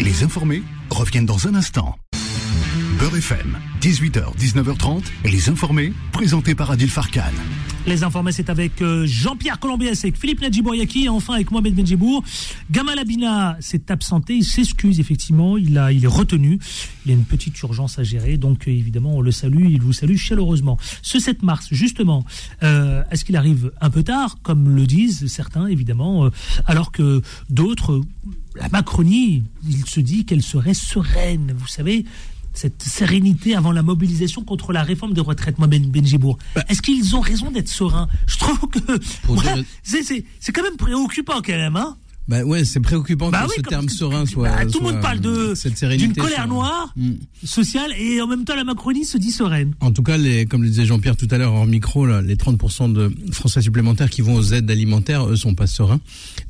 Les 0.00 0.22
informés 0.22 0.62
reviennent 0.90 1.26
dans 1.26 1.46
un 1.46 1.54
instant. 1.54 1.96
Beurre 2.98 3.16
FM, 3.16 3.56
18h, 3.80 4.36
19h30, 4.36 5.04
les 5.24 5.48
informés, 5.48 5.92
présentés 6.10 6.56
par 6.56 6.72
Adil 6.72 6.90
Farkan. 6.90 7.30
Les 7.86 8.02
informés, 8.02 8.32
c'est 8.32 8.50
avec 8.50 8.82
euh, 8.82 9.06
Jean-Pierre 9.06 9.60
Colombier, 9.60 9.90
avec 9.90 10.18
Philippe 10.18 10.40
Nadjibouriaki 10.40 11.04
et 11.04 11.08
enfin 11.08 11.34
avec 11.34 11.52
Mohamed 11.52 11.76
Benjibour. 11.76 12.24
Gamal 12.72 12.98
Abina 12.98 13.56
s'est 13.60 13.92
absenté, 13.92 14.34
il 14.34 14.44
s'excuse 14.44 14.98
effectivement, 14.98 15.56
il, 15.56 15.80
il 15.92 16.04
est 16.04 16.08
retenu. 16.08 16.58
Il 17.06 17.12
y 17.12 17.14
a 17.14 17.16
une 17.16 17.24
petite 17.24 17.60
urgence 17.60 18.00
à 18.00 18.02
gérer, 18.02 18.36
donc 18.36 18.66
euh, 18.66 18.72
évidemment 18.72 19.14
on 19.16 19.20
le 19.20 19.30
salue, 19.30 19.66
il 19.70 19.80
vous 19.80 19.92
salue 19.92 20.16
chaleureusement. 20.16 20.76
Ce 21.00 21.20
7 21.20 21.44
mars, 21.44 21.68
justement, 21.70 22.24
euh, 22.64 23.04
est-ce 23.12 23.24
qu'il 23.24 23.36
arrive 23.36 23.70
un 23.80 23.90
peu 23.90 24.02
tard, 24.02 24.38
comme 24.42 24.74
le 24.74 24.86
disent 24.86 25.28
certains 25.28 25.68
évidemment, 25.68 26.30
alors 26.66 26.90
que 26.90 27.22
d'autres, 27.48 28.00
la 28.56 28.68
Macronie, 28.70 29.44
il 29.68 29.86
se 29.86 30.00
dit 30.00 30.24
qu'elle 30.24 30.42
serait 30.42 30.74
sereine, 30.74 31.54
vous 31.56 31.68
savez 31.68 32.04
cette 32.58 32.82
sérénité 32.82 33.54
avant 33.54 33.70
la 33.72 33.82
mobilisation 33.82 34.42
contre 34.42 34.72
la 34.72 34.82
réforme 34.82 35.12
des 35.14 35.20
retraites, 35.20 35.58
Mohamed 35.58 35.88
Benjibour. 35.90 36.38
Est-ce 36.68 36.82
qu'ils 36.82 37.14
ont 37.14 37.20
raison 37.20 37.50
d'être 37.50 37.68
sereins? 37.68 38.08
Je 38.26 38.36
trouve 38.38 38.58
que 38.68 38.78
c'est- 39.84 40.24
quand 40.52 40.62
même 40.62 40.76
préoccupant 40.76 41.40
quand 41.44 41.52
même. 41.52 41.76
Hein 41.76 41.96
Bah 42.26 42.42
ouais, 42.44 42.64
c'est 42.64 42.80
préoccupant 42.80 43.30
Bah 43.30 43.44
que 43.44 43.48
oui, 43.50 43.54
ce 43.56 43.62
terme 43.62 43.88
serein 43.88 44.26
soit. 44.26 44.50
Bah, 44.50 44.66
tout 44.66 44.80
le 44.80 44.92
monde 44.92 45.00
parle 45.00 45.20
de 45.20 45.54
cette 45.54 45.78
sérénité 45.78 46.08
d'une 46.08 46.22
colère 46.22 46.36
soit- 46.38 46.46
noire 46.46 46.92
Mm. 46.96 47.12
sociale 47.44 47.92
et 47.98 48.20
en 48.20 48.26
même 48.26 48.44
temps 48.44 48.54
la 48.56 48.64
Macronie 48.64 49.04
se 49.06 49.16
dit 49.16 49.30
sereine. 49.30 49.72
En 49.80 49.92
tout 49.92 50.02
cas, 50.02 50.16
les, 50.18 50.44
comme 50.44 50.62
le 50.62 50.68
disait 50.68 50.84
Jean-Pierre 50.84 51.16
tout 51.16 51.28
à 51.30 51.38
l'heure 51.38 51.54
hors 51.54 51.64
micro, 51.66 52.04
là, 52.06 52.20
les 52.20 52.36
30% 52.36 52.88
de 52.92 53.10
Français 53.32 53.62
supplémentaires 53.62 54.10
qui 54.10 54.20
vont 54.20 54.34
aux 54.34 54.42
aides 54.52 54.70
alimentaires, 54.70 55.26
eux, 55.28 55.36
sont 55.36 55.54
pas 55.54 55.66
sereins. 55.66 56.00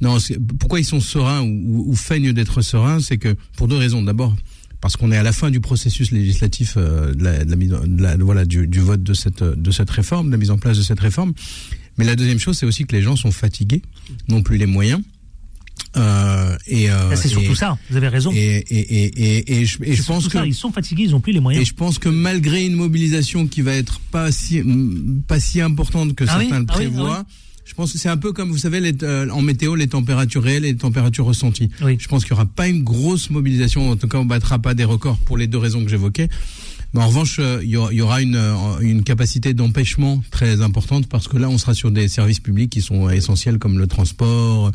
Non, 0.00 0.16
pourquoi 0.58 0.80
ils 0.80 0.84
sont 0.84 1.00
sereins 1.00 1.42
ou, 1.42 1.46
ou- 1.46 1.84
ou 1.90 1.94
feignent 1.94 2.32
d'être 2.32 2.60
sereins, 2.62 2.98
c'est 3.00 3.18
que 3.18 3.36
pour 3.56 3.68
deux 3.68 3.76
raisons. 3.76 4.02
D'abord, 4.02 4.34
parce 4.80 4.96
qu'on 4.96 5.10
est 5.12 5.16
à 5.16 5.22
la 5.22 5.32
fin 5.32 5.50
du 5.50 5.60
processus 5.60 6.10
législatif 6.12 6.74
euh, 6.76 7.14
de 7.14 7.24
la, 7.24 7.44
de 7.44 7.50
la 7.50 7.56
de 7.86 8.02
la- 8.02 8.16
voilà, 8.16 8.44
du, 8.44 8.66
du 8.66 8.80
vote 8.80 9.02
de 9.02 9.14
cette, 9.14 9.42
de 9.42 9.70
cette 9.70 9.90
réforme, 9.90 10.26
de 10.28 10.32
la 10.32 10.38
mise 10.38 10.50
en 10.50 10.58
place 10.58 10.76
de 10.76 10.82
cette 10.82 11.00
réforme. 11.00 11.32
Mais 11.98 12.04
la 12.04 12.14
deuxième 12.14 12.38
chose, 12.38 12.56
c'est 12.56 12.66
aussi 12.66 12.84
que 12.86 12.94
les 12.94 13.02
gens 13.02 13.16
sont 13.16 13.32
fatigués, 13.32 13.82
n'ont 14.28 14.42
plus 14.42 14.56
les 14.56 14.66
moyens. 14.66 15.00
Euh, 15.96 16.56
et 16.66 16.90
euh, 16.90 17.16
c'est 17.16 17.28
surtout 17.28 17.52
et- 17.52 17.56
ça, 17.56 17.78
vous 17.90 17.96
avez 17.96 18.08
raison. 18.08 18.30
Et, 18.32 18.36
et, 18.68 19.04
et, 19.04 19.04
et, 19.38 19.60
et 19.60 19.64
je, 19.64 19.78
je 19.82 20.02
pense 20.02 20.26
que 20.26 20.32
ça, 20.38 20.46
ils 20.46 20.54
sont 20.54 20.70
fatigués, 20.70 21.04
ils 21.04 21.14
ont 21.14 21.20
plus 21.20 21.32
les 21.32 21.40
moyens. 21.40 21.62
et 21.62 21.66
je 21.66 21.74
pense 21.74 21.98
que 21.98 22.08
malgré 22.08 22.64
une 22.66 22.74
mobilisation 22.74 23.46
qui 23.48 23.62
va 23.62 23.74
être 23.74 23.98
pas 24.12 24.30
si 24.30 24.62
pas 25.26 25.40
si 25.40 25.60
importante 25.60 26.14
que 26.14 26.24
Ah 26.28 26.36
oui, 26.38 26.44
certains 26.48 26.60
le 26.60 26.66
ah 26.68 26.74
oui, 26.78 26.84
ah 26.86 26.90
prévoient, 26.90 27.18
oui. 27.26 27.34
Je 27.68 27.74
pense 27.74 27.92
que 27.92 27.98
c'est 27.98 28.08
un 28.08 28.16
peu 28.16 28.32
comme 28.32 28.50
vous 28.50 28.56
savez 28.56 28.80
les, 28.80 28.94
euh, 29.02 29.28
en 29.28 29.42
météo 29.42 29.74
les 29.74 29.88
températures 29.88 30.42
réelles 30.42 30.64
et 30.64 30.72
les 30.72 30.78
températures 30.78 31.26
ressenties. 31.26 31.68
Je 31.80 32.08
pense 32.08 32.24
qu'il 32.24 32.30
y 32.30 32.32
aura 32.32 32.46
pas 32.46 32.66
une 32.66 32.82
grosse 32.82 33.28
mobilisation, 33.28 33.90
en 33.90 33.96
tout 33.96 34.08
cas 34.08 34.16
on 34.16 34.24
battra 34.24 34.58
pas 34.58 34.72
des 34.72 34.84
records 34.84 35.18
pour 35.18 35.36
les 35.36 35.46
deux 35.46 35.58
raisons 35.58 35.84
que 35.84 35.90
j'évoquais. 35.90 36.30
Mais 36.94 37.02
en 37.02 37.08
revanche, 37.08 37.36
euh, 37.38 37.60
il 37.62 37.68
y 37.68 37.76
aura, 37.76 37.92
il 37.92 37.98
y 37.98 38.00
aura 38.00 38.22
une, 38.22 38.36
euh, 38.36 38.78
une 38.80 39.04
capacité 39.04 39.52
d'empêchement 39.52 40.22
très 40.30 40.62
importante 40.62 41.06
parce 41.08 41.28
que 41.28 41.36
là, 41.36 41.50
on 41.50 41.58
sera 41.58 41.74
sur 41.74 41.90
des 41.90 42.08
services 42.08 42.40
publics 42.40 42.70
qui 42.70 42.80
sont 42.80 43.10
essentiels 43.10 43.58
comme 43.58 43.78
le 43.78 43.86
transport 43.86 44.72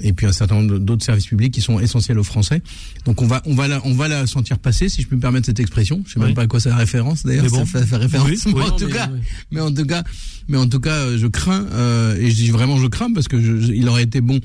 et 0.00 0.12
puis 0.12 0.26
un 0.26 0.32
certain 0.32 0.56
nombre 0.56 0.78
d'autres 0.78 1.04
services 1.04 1.26
publics 1.26 1.52
qui 1.54 1.60
sont 1.60 1.78
essentiels 1.80 2.18
aux 2.18 2.24
Français. 2.24 2.62
Donc 3.04 3.22
on 3.22 3.26
va 3.26 3.42
on 3.46 3.54
va 3.54 3.68
la 3.68 3.80
on 3.86 3.94
va 3.94 4.08
la 4.08 4.26
sentir 4.26 4.58
passer, 4.58 4.88
si 4.88 5.02
je 5.02 5.06
peux 5.06 5.16
me 5.16 5.20
permettre 5.20 5.46
cette 5.46 5.60
expression. 5.60 6.02
Je 6.06 6.14
sais 6.14 6.18
Oui. 6.20 6.26
même 6.26 6.34
pas 6.34 6.42
à 6.42 6.46
quoi 6.46 6.58
ça 6.60 6.74
référence 6.74 7.24
d'ailleurs. 7.24 7.44
Mais 7.44 7.50
bon. 7.50 7.64
Ça 7.66 7.84
fait, 7.86 7.96
référence. 7.96 8.28
Oui, 8.46 8.52
oui. 8.56 8.62
en 8.62 8.70
tout 8.72 8.86
mais, 8.86 8.92
cas, 8.92 9.10
mais 9.52 9.60
en 9.60 9.72
tout 9.72 9.84
cas, 9.86 10.02
mais 10.48 10.58
en 10.58 10.68
tout 10.68 10.80
cas, 10.80 10.90
euh, 10.94 11.18
je 11.18 11.26
crains 11.28 11.66
euh, 11.72 12.16
et 12.16 12.30
je 12.30 12.34
dis 12.36 12.50
vraiment 12.50 12.78
je 12.78 12.86
crains 12.88 13.12
parce 13.12 13.28
que 13.28 13.40
je- 13.40 13.60
je- 13.60 13.72
il 13.72 13.88
aurait 13.88 14.02
été 14.02 14.20
bon 14.20 14.40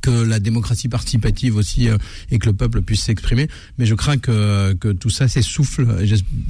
que 0.00 0.10
la 0.10 0.40
démocratie 0.40 0.88
participative 0.88 1.56
aussi 1.56 1.88
euh, 1.88 1.96
et 2.30 2.38
que 2.38 2.46
le 2.46 2.52
peuple 2.52 2.82
puisse 2.82 3.02
s'exprimer 3.02 3.48
mais 3.78 3.86
je 3.86 3.94
crains 3.94 4.18
que 4.18 4.72
que 4.74 4.88
tout 4.92 5.10
ça 5.10 5.28
s'essouffle 5.28 5.86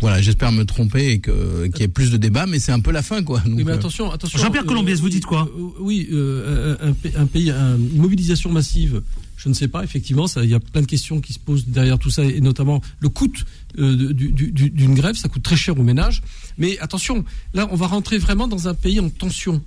voilà 0.01 0.23
j'espère 0.23 0.53
me 0.53 0.65
tromper 0.65 1.11
et 1.13 1.21
qu'il 1.21 1.35
y 1.81 1.83
ait 1.83 1.89
plus 1.89 2.11
de 2.11 2.17
débats 2.17 2.47
mais 2.47 2.59
c'est 2.59 2.73
un 2.73 2.81
peu 2.81 2.93
la 2.93 3.03
fin 3.03 3.23
quoi 3.23 3.41
Donc, 3.41 3.57
Oui, 3.59 3.65
mais 3.65 3.73
euh, 3.73 3.75
attention, 3.75 4.11
attention. 4.11 4.39
Jean-Pierre 4.39 4.65
Colombiès, 4.67 5.01
vous 5.01 5.09
dites 5.11 5.27
quoi 5.27 5.49
euh, 5.59 5.63
Oui, 5.81 6.09
euh, 6.13 6.77
un, 7.17 7.27
pays, 7.27 7.51
un- 7.51 7.77
une 7.77 7.99
mobilisation 8.01 8.51
massive. 8.51 9.03
Je 9.37 9.49
ne 9.51 9.55
sais 9.55 9.69
pas, 9.69 9.85
effectivement, 9.85 10.27
ça- 10.27 10.43
il 10.43 10.51
y 10.51 10.55
a 10.55 10.61
plein 10.61 10.81
de 10.81 10.87
questions 10.87 11.21
qui 11.21 11.33
se 11.35 11.39
posent 11.39 11.67
derrière 11.67 11.99
tout 11.99 12.11
ça, 12.11 12.25
et 12.25 12.41
notamment 12.41 12.81
le 13.01 13.09
coût 13.11 13.31
euh, 13.79 14.13
du- 14.13 14.33
du- 14.33 14.71
d'une 14.71 14.95
grève, 14.95 15.15
ça 15.17 15.29
coûte 15.29 15.43
très 15.43 15.57
cher 15.57 15.79
aux 15.79 15.83
ménages. 15.83 16.23
Mais 16.59 16.79
attention, 16.79 17.25
là, 17.53 17.69
on 17.71 17.77
va 17.77 17.87
rentrer 17.87 18.17
vraiment 18.19 18.49
dans 18.49 18.69
un 18.69 18.75
pays 18.75 18.99
en 18.99 19.09
tension. 19.11 19.63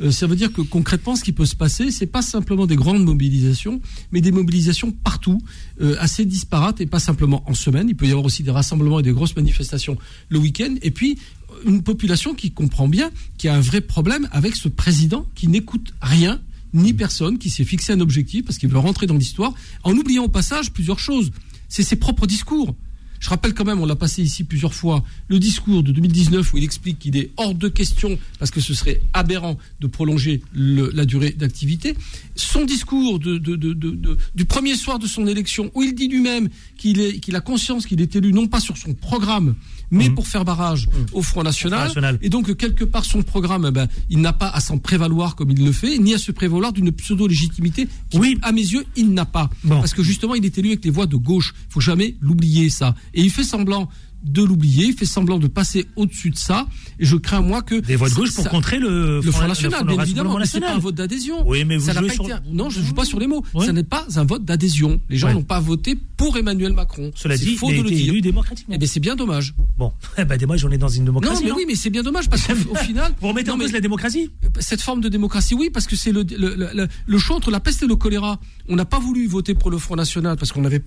Euh, 0.00 0.10
ça 0.10 0.26
veut 0.26 0.36
dire 0.36 0.52
que 0.52 0.60
concrètement, 0.60 1.16
ce 1.16 1.24
qui 1.24 1.32
peut 1.32 1.46
se 1.46 1.56
passer, 1.56 1.90
c'est 1.90 2.06
pas 2.06 2.22
simplement 2.22 2.66
des 2.66 2.76
grandes 2.76 3.04
mobilisations, 3.04 3.80
mais 4.12 4.20
des 4.20 4.32
mobilisations 4.32 4.92
partout, 4.92 5.40
euh, 5.80 5.96
assez 5.98 6.24
disparates 6.24 6.80
et 6.80 6.86
pas 6.86 7.00
simplement 7.00 7.42
en 7.46 7.54
semaine. 7.54 7.88
Il 7.88 7.96
peut 7.96 8.06
y 8.06 8.10
avoir 8.10 8.24
aussi 8.24 8.42
des 8.42 8.50
rassemblements 8.50 9.00
et 9.00 9.02
des 9.02 9.12
grosses 9.12 9.36
manifestations 9.36 9.98
le 10.28 10.38
week-end. 10.38 10.74
Et 10.82 10.90
puis 10.90 11.18
une 11.64 11.82
population 11.82 12.34
qui 12.34 12.50
comprend 12.50 12.88
bien 12.88 13.10
qu'il 13.36 13.48
y 13.48 13.50
a 13.50 13.56
un 13.56 13.60
vrai 13.60 13.80
problème 13.80 14.28
avec 14.32 14.54
ce 14.54 14.68
président 14.68 15.26
qui 15.34 15.48
n'écoute 15.48 15.94
rien 16.00 16.40
ni 16.74 16.92
personne, 16.92 17.38
qui 17.38 17.50
s'est 17.50 17.64
fixé 17.64 17.92
un 17.92 18.00
objectif 18.00 18.44
parce 18.44 18.58
qu'il 18.58 18.68
veut 18.68 18.78
rentrer 18.78 19.06
dans 19.06 19.16
l'histoire, 19.16 19.54
en 19.84 19.96
oubliant 19.96 20.24
au 20.24 20.28
passage 20.28 20.70
plusieurs 20.72 20.98
choses. 20.98 21.30
C'est 21.68 21.82
ses 21.82 21.96
propres 21.96 22.26
discours. 22.26 22.74
Je 23.20 23.28
rappelle 23.30 23.54
quand 23.54 23.64
même, 23.64 23.80
on 23.80 23.86
l'a 23.86 23.96
passé 23.96 24.22
ici 24.22 24.44
plusieurs 24.44 24.74
fois, 24.74 25.04
le 25.28 25.38
discours 25.38 25.82
de 25.82 25.92
2019 25.92 26.52
où 26.52 26.58
il 26.58 26.64
explique 26.64 26.98
qu'il 26.98 27.16
est 27.16 27.30
hors 27.36 27.54
de 27.54 27.68
question, 27.68 28.18
parce 28.38 28.50
que 28.50 28.60
ce 28.60 28.74
serait 28.74 29.00
aberrant 29.12 29.58
de 29.80 29.86
prolonger 29.86 30.42
la 30.54 31.04
durée 31.04 31.30
d'activité. 31.30 31.96
Son 32.36 32.64
discours 32.64 33.18
du 33.18 34.44
premier 34.46 34.76
soir 34.76 34.98
de 34.98 35.06
son 35.06 35.26
élection, 35.26 35.70
où 35.74 35.82
il 35.82 35.94
dit 35.94 36.08
lui-même 36.08 36.48
qu'il 36.76 37.36
a 37.36 37.40
conscience 37.40 37.86
qu'il 37.86 38.00
est 38.00 38.14
élu 38.16 38.32
non 38.32 38.46
pas 38.46 38.60
sur 38.60 38.76
son 38.76 38.94
programme, 38.94 39.54
mais 39.90 40.10
pour 40.10 40.26
faire 40.26 40.44
barrage 40.44 40.88
au 41.12 41.22
Front 41.22 41.42
National. 41.42 42.18
Et 42.22 42.28
donc, 42.28 42.54
quelque 42.56 42.84
part, 42.84 43.04
son 43.04 43.22
programme, 43.22 43.66
eh 43.68 43.70
ben, 43.70 43.88
il 44.10 44.20
n'a 44.20 44.32
pas 44.32 44.48
à 44.48 44.60
s'en 44.60 44.78
prévaloir 44.78 45.36
comme 45.36 45.50
il 45.50 45.64
le 45.64 45.72
fait, 45.72 45.98
ni 45.98 46.14
à 46.14 46.18
se 46.18 46.32
prévaloir 46.32 46.72
d'une 46.72 46.92
pseudo-légitimité 46.92 47.88
qui, 48.10 48.38
à 48.42 48.52
mes 48.52 48.60
yeux, 48.60 48.84
il 48.96 49.12
n'a 49.12 49.24
pas. 49.24 49.50
Parce 49.68 49.94
que 49.94 50.02
justement, 50.02 50.34
il 50.34 50.44
est 50.44 50.56
élu 50.58 50.68
avec 50.68 50.84
les 50.84 50.90
voix 50.90 51.06
de 51.06 51.16
gauche. 51.16 51.54
Il 51.68 51.72
faut 51.72 51.80
jamais 51.80 52.16
l'oublier, 52.20 52.70
ça. 52.70 52.94
Et 53.14 53.22
il 53.22 53.30
fait 53.30 53.44
semblant 53.44 53.88
de 54.24 54.42
l'oublier, 54.42 54.86
il 54.86 54.92
fait 54.94 55.04
semblant 55.06 55.38
de 55.38 55.46
passer 55.46 55.86
au-dessus 55.96 56.30
de 56.30 56.36
ça. 56.36 56.66
Et 56.98 57.04
je 57.06 57.16
crains, 57.16 57.40
moi, 57.40 57.62
que. 57.62 57.76
Des 57.76 57.96
voix 57.96 58.08
de 58.08 58.14
gauche 58.14 58.34
pour 58.34 58.48
contrer 58.48 58.78
le 58.78 59.20
le 59.20 59.30
Front- 59.30 59.46
National, 59.46 59.84
bien 59.86 60.02
évidemment. 60.02 60.36
Mais 60.38 60.46
c'est 60.46 60.60
pas 60.60 60.72
un 60.74 60.78
vote 60.78 60.94
d'adhésion. 60.96 61.48
Oui, 61.48 61.64
mais 61.64 61.76
vous 61.76 61.86
ça 61.86 61.92
jouez 61.94 62.08
pas 62.08 62.14
sur- 62.14 62.24
été 62.26 62.34
Non, 62.52 62.68
je 62.70 62.80
ne 62.80 62.84
joue 62.84 62.94
pas 62.94 63.04
sur 63.04 63.18
les 63.20 63.26
mots. 63.26 63.44
Oui. 63.54 63.66
Ça 63.66 63.72
n'est 63.72 63.84
pas 63.84 64.06
un 64.16 64.24
vote 64.24 64.44
d'adhésion. 64.44 65.00
Les 65.08 65.16
gens 65.16 65.28
Ouais. 65.28 65.34
n'ont 65.34 65.42
pas 65.42 65.60
voté 65.60 65.96
pour 66.16 66.36
Emmanuel 66.36 66.72
Macron. 66.72 67.10
Cela 67.14 67.36
dit, 67.36 67.56
faux 67.56 67.70
il 67.70 67.74
a 67.74 67.78
de 67.78 67.82
le 67.84 67.90
dire. 67.90 68.08
élu 68.12 68.20
démocratiquement. 68.20 68.74
Eh 68.74 68.78
bien, 68.78 68.88
c'est 68.88 69.00
bien 69.00 69.14
dommage. 69.16 69.54
Bon, 69.78 69.92
eh 70.18 70.24
ben, 70.24 70.38
moi, 70.46 70.56
j'en 70.56 70.70
ai 70.70 70.78
dans 70.78 70.88
une 70.88 71.04
démocratie. 71.04 71.42
Non, 71.42 71.48
mais 71.48 71.52
oui, 71.52 71.64
mais 71.66 71.74
c'est 71.74 71.90
bien 71.90 72.02
dommage 72.02 72.28
parce 72.28 72.46
qu'au 72.46 72.52
au 72.72 72.74
final. 72.76 73.14
Vous 73.20 73.28
remettez 73.28 73.50
en 73.50 73.58
cause 73.58 73.72
la 73.72 73.80
démocratie 73.80 74.30
cette 74.60 74.82
forme 74.82 75.00
de 75.00 75.08
démocratie, 75.08 75.54
oui, 75.54 75.70
parce 75.72 75.86
que 75.86 75.94
c'est 75.96 76.10
le, 76.12 76.22
le, 76.24 76.54
le- 76.56 76.88
le 77.06 77.18
choix 77.18 77.36
entre 77.36 77.50
la 77.50 77.60
peste 77.60 77.82
et 77.82 77.86
le 77.86 77.96
choléra. 77.96 78.40
On 78.68 78.76
n'a 78.76 78.84
pas 78.84 78.98
voulu 78.98 79.26
voter 79.26 79.54
pour 79.54 79.70
le 79.70 79.78
Front 79.78 79.96
National 79.96 80.36
parce 80.36 80.52
qu'on 80.52 80.64
avait 80.64 80.82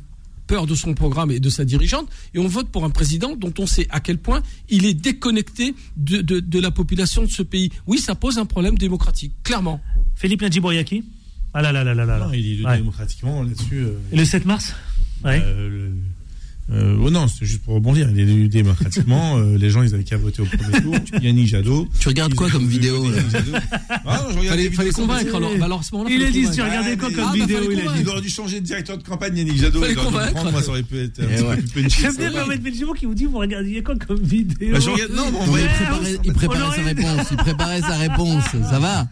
peur 0.51 0.67
de 0.67 0.75
son 0.75 0.93
programme 0.93 1.31
et 1.31 1.39
de 1.39 1.49
sa 1.49 1.63
dirigeante, 1.63 2.09
et 2.33 2.39
on 2.39 2.45
vote 2.47 2.67
pour 2.67 2.83
un 2.83 2.89
président 2.89 3.37
dont 3.37 3.53
on 3.57 3.65
sait 3.65 3.87
à 3.89 4.01
quel 4.01 4.17
point 4.17 4.41
il 4.69 4.85
est 4.85 4.93
déconnecté 4.93 5.73
de, 5.95 6.19
de, 6.21 6.41
de 6.41 6.59
la 6.59 6.71
population 6.71 7.21
de 7.21 7.27
ce 7.29 7.41
pays. 7.41 7.69
Oui, 7.87 7.99
ça 7.99 8.15
pose 8.15 8.37
un 8.37 8.45
problème 8.45 8.77
démocratique, 8.77 9.31
clairement. 9.43 9.79
Philippe 10.15 10.41
Nadjibouriaki 10.41 11.05
Ah 11.53 11.61
là 11.61 11.71
là 11.71 11.85
là 11.85 11.93
là 11.95 12.03
là. 12.05 12.17
là. 12.19 12.25
Non, 12.27 12.33
il 12.33 12.59
est 12.61 12.65
Ouais. 12.65 12.75
démocratiquement 12.77 13.43
là-dessus. 13.43 13.79
euh, 13.85 13.93
le 14.11 14.25
7 14.25 14.43
mars 14.45 14.75
Ouais. 15.23 15.41
euh, 15.41 15.69
le- 15.69 15.93
euh, 16.71 16.95
oh 17.03 17.09
non, 17.09 17.27
c'est 17.27 17.45
juste 17.45 17.63
pour 17.63 17.73
rebondir. 17.75 18.09
Il 18.11 18.19
est 18.19 18.23
élu 18.23 18.47
démocratiquement. 18.47 19.37
euh, 19.39 19.57
les 19.57 19.69
gens, 19.69 19.83
ils 19.83 19.93
avaient 19.93 20.03
qu'à 20.03 20.17
voter 20.17 20.41
au 20.41 20.45
premier 20.45 20.81
tour. 20.81 20.95
Yannick 21.21 21.47
Jadot. 21.47 21.87
Tu 21.99 22.07
regardes 22.07 22.33
quoi 22.33 22.49
comme 22.49 22.65
vidéo 22.67 23.09
là 23.09 23.17
Yannick 23.17 23.31
Jadot. 23.33 23.51
Ah, 24.05 24.23
non, 24.23 24.41
je 24.41 24.47
Fallait, 24.47 24.63
les 24.63 24.71
fallait 24.71 24.91
convaincre 24.91 25.35
alors. 25.35 25.51
Bah 25.57 25.65
alors 25.65 25.83
ce 25.83 25.93
moment-là, 25.95 26.15
Il 26.15 26.23
a 26.23 26.31
dit, 26.31 26.43
tu 26.53 26.61
regardais 26.61 26.97
quoi 26.97 27.09
comme 27.11 27.25
Ah, 27.29 27.33
vidéo 27.33 27.57
il 27.63 27.71
a 27.71 27.81
dit. 27.81 27.81
convaincre. 27.81 27.97
Il 28.01 28.09
aurait 28.09 28.21
dû 28.21 28.29
changer 28.29 28.59
de 28.61 28.65
directeur 28.65 28.97
de 28.97 29.03
campagne, 29.03 29.37
Yannick 29.37 29.57
Jadot. 29.57 29.81
Fallait 29.81 29.93
Il 29.93 29.99
aurait 29.99 30.27
dû 30.27 30.33
prendre, 30.33 30.51
moi, 30.51 30.61
ça 30.63 30.69
aurait 30.69 30.83
pu 30.83 30.97
être 30.99 31.19
un 31.19 31.55
Eh. 31.75 31.89
J'aime 31.89 32.15
bien 32.15 32.31
Mohamed 32.31 32.61
Benjimo 32.61 32.93
qui 32.93 33.05
vous 33.05 33.15
dit 33.15 33.25
vous 33.25 33.37
regardiez 33.39 33.83
quoi 33.83 33.95
comme 33.95 34.21
vidéo 34.21 34.73
Bah, 34.73 34.79
je 34.79 34.89
regarde- 34.89 35.11
non, 35.13 35.29
bon, 35.31 35.45
Non, 35.45 35.51
ouais, 35.53 35.61
il 36.23 36.33
préparait, 36.33 36.77
sa 36.77 36.83
réponse. 36.83 37.27
Il 37.31 37.37
préparait 37.37 37.81
sa 37.81 37.97
réponse. 37.97 38.43
Ça 38.69 38.79
va 38.79 39.07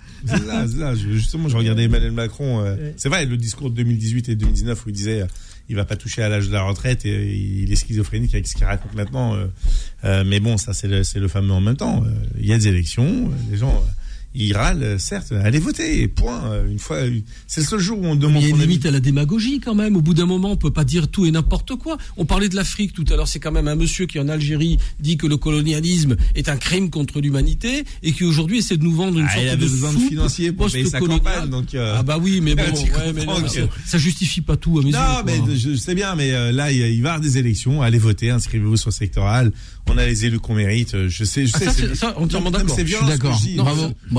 justement, 0.95 1.49
je 1.49 1.57
regardais 1.57 1.84
Emmanuel 1.84 2.12
Macron. 2.12 2.62
euh, 2.64 2.91
C'est 2.97 3.10
vrai, 3.10 3.26
le 3.26 3.38
discours 3.38 3.70
de 3.70 3.76
2018 3.76 4.30
et 4.30 4.36
2019 4.36 4.86
où 4.86 4.89
il 4.89 4.93
disait 4.93 5.26
il 5.70 5.76
va 5.76 5.86
pas 5.86 5.95
toucher 5.95 6.24
à 6.24 6.30
l'âge 6.30 6.47
de 6.47 6.53
la 6.53 6.63
retraite 6.63 7.05
et 7.05 7.36
il 7.36 7.72
est 7.72 7.76
schizophrénique 7.76 8.34
avec 8.34 8.47
ce 8.47 8.55
qu'il 8.55 8.65
raconte 8.65 8.93
maintenant. 8.95 9.36
euh, 9.36 9.45
euh, 10.03 10.24
mais 10.26 10.39
bon, 10.39 10.57
ça 10.57 10.74
c'est 10.74 10.88
le, 10.88 11.01
le 11.15 11.28
fameux 11.28 11.53
en 11.53 11.61
même 11.61 11.78
temps. 11.78 12.03
Euh, 12.05 12.09
Il 12.39 12.47
y 12.47 12.53
a 12.53 12.57
des 12.57 12.67
élections, 12.67 13.30
les 13.51 13.57
gens 13.57 13.84
ils 14.36 14.54
râlent, 14.56 14.98
certes, 15.00 15.32
allez 15.32 15.60
voter, 15.60 16.08
point. 16.08 16.44
Euh, 16.52 16.70
Une 16.70 16.80
fois, 16.80 16.98
euh, 16.98 17.20
c'est 17.48 17.62
le 17.62 17.68
seul 17.68 17.80
jour 17.80 18.00
où 18.00 18.06
on 18.06 18.16
demande 18.16 18.44
Il 18.44 18.50
y 18.50 18.52
a 18.52 18.56
une 18.56 18.62
limite 18.62 18.86
à 18.86 18.92
la 18.92 19.00
démagogie 19.00 19.60
quand 19.60 19.74
même. 19.76 19.96
Au 19.96 20.02
bout 20.02 20.14
d'un 20.14 20.26
moment, 20.28 20.52
on 20.52 20.56
peut 20.56 20.72
pas 20.72 20.84
dire 20.84 21.08
tout 21.08 21.26
et 21.26 21.32
n'importe 21.32 21.76
quoi. 21.76 21.98
On 22.18 22.26
parlait 22.26 22.48
de 22.50 22.56
l'Afrique 22.56 22.94
tout 22.94 23.06
à 23.10 23.16
l'heure. 23.16 23.28
C'est 23.28 23.40
quand 23.40 23.52
même 23.52 23.68
un 23.68 23.76
monsieur 23.76 24.06
qui 24.06 24.20
en 24.20 24.28
Algérie 24.30 24.78
dit 25.00 25.18
que 25.18 25.26
le 25.28 25.38
colonialisme 25.38 26.16
est 26.36 26.48
un 26.50 26.58
crime 26.58 26.90
contre 26.90 27.22
l'humanité 27.22 27.84
et 28.04 28.12
qui 28.12 28.24
aujourd'hui 28.24 28.60
essaie 28.60 28.78
de 28.78 28.84
nous 28.84 28.94
vendre 28.96 29.18
une 29.20 29.26
Ah, 29.28 29.34
sorte 29.34 29.44
il 29.46 29.50
avait 29.50 29.58
de 29.66 29.70
besoin 29.70 29.94
de 29.94 30.00
soupe 30.00 30.10
financiers 30.10 30.52
pour 30.52 30.70
payer 30.72 30.86
sa 30.86 31.00
campagne, 31.00 31.50
donc, 31.50 31.74
euh, 31.74 31.96
ah 31.98 32.04
bah 32.04 32.18
oui, 32.22 32.40
mais 32.42 32.56
bon, 32.56 32.62
ouais, 32.64 33.14
mais 33.16 33.26
non, 33.26 33.42
que- 33.42 33.48
ça- 33.50 33.60
ça 33.86 33.98
justifie 33.98 34.42
pas 34.42 34.58
tout 34.58 34.80
à. 34.80 34.84
Non, 34.84 35.24
mais 35.26 35.38
quoi. 35.40 35.50
je, 35.56 35.72
je 35.72 35.76
sais 35.76 35.96
bien, 35.96 36.16
mais 36.16 36.52
là, 36.52 36.72
il, 36.72 36.78
il 36.78 36.84
va 37.02 37.10
y 37.10 37.12
avoir 37.14 37.20
des 37.20 37.38
élections. 37.38 37.82
Allez 37.82 37.98
voter, 37.98 38.30
inscrivez-vous 38.30 38.78
sur 38.78 38.94
sectoral. 38.94 39.52
On 39.92 39.98
a 39.98 40.06
les 40.06 40.26
élus 40.26 40.40
qu'on 40.40 40.54
mérite. 40.54 41.08
Je 41.08 41.24
sais, 41.24 41.48
je 41.48 41.52
Ah, 41.56 41.60
sais. 41.60 41.66
ça, 41.66 41.74
c'est- 41.74 41.88
c'est- 41.88 41.96
ça, 41.96 42.18
entièrement 42.20 42.52
d'accord. 42.52 42.76
C'est 42.76 42.86
Je 42.86 42.96
suis 42.96 43.06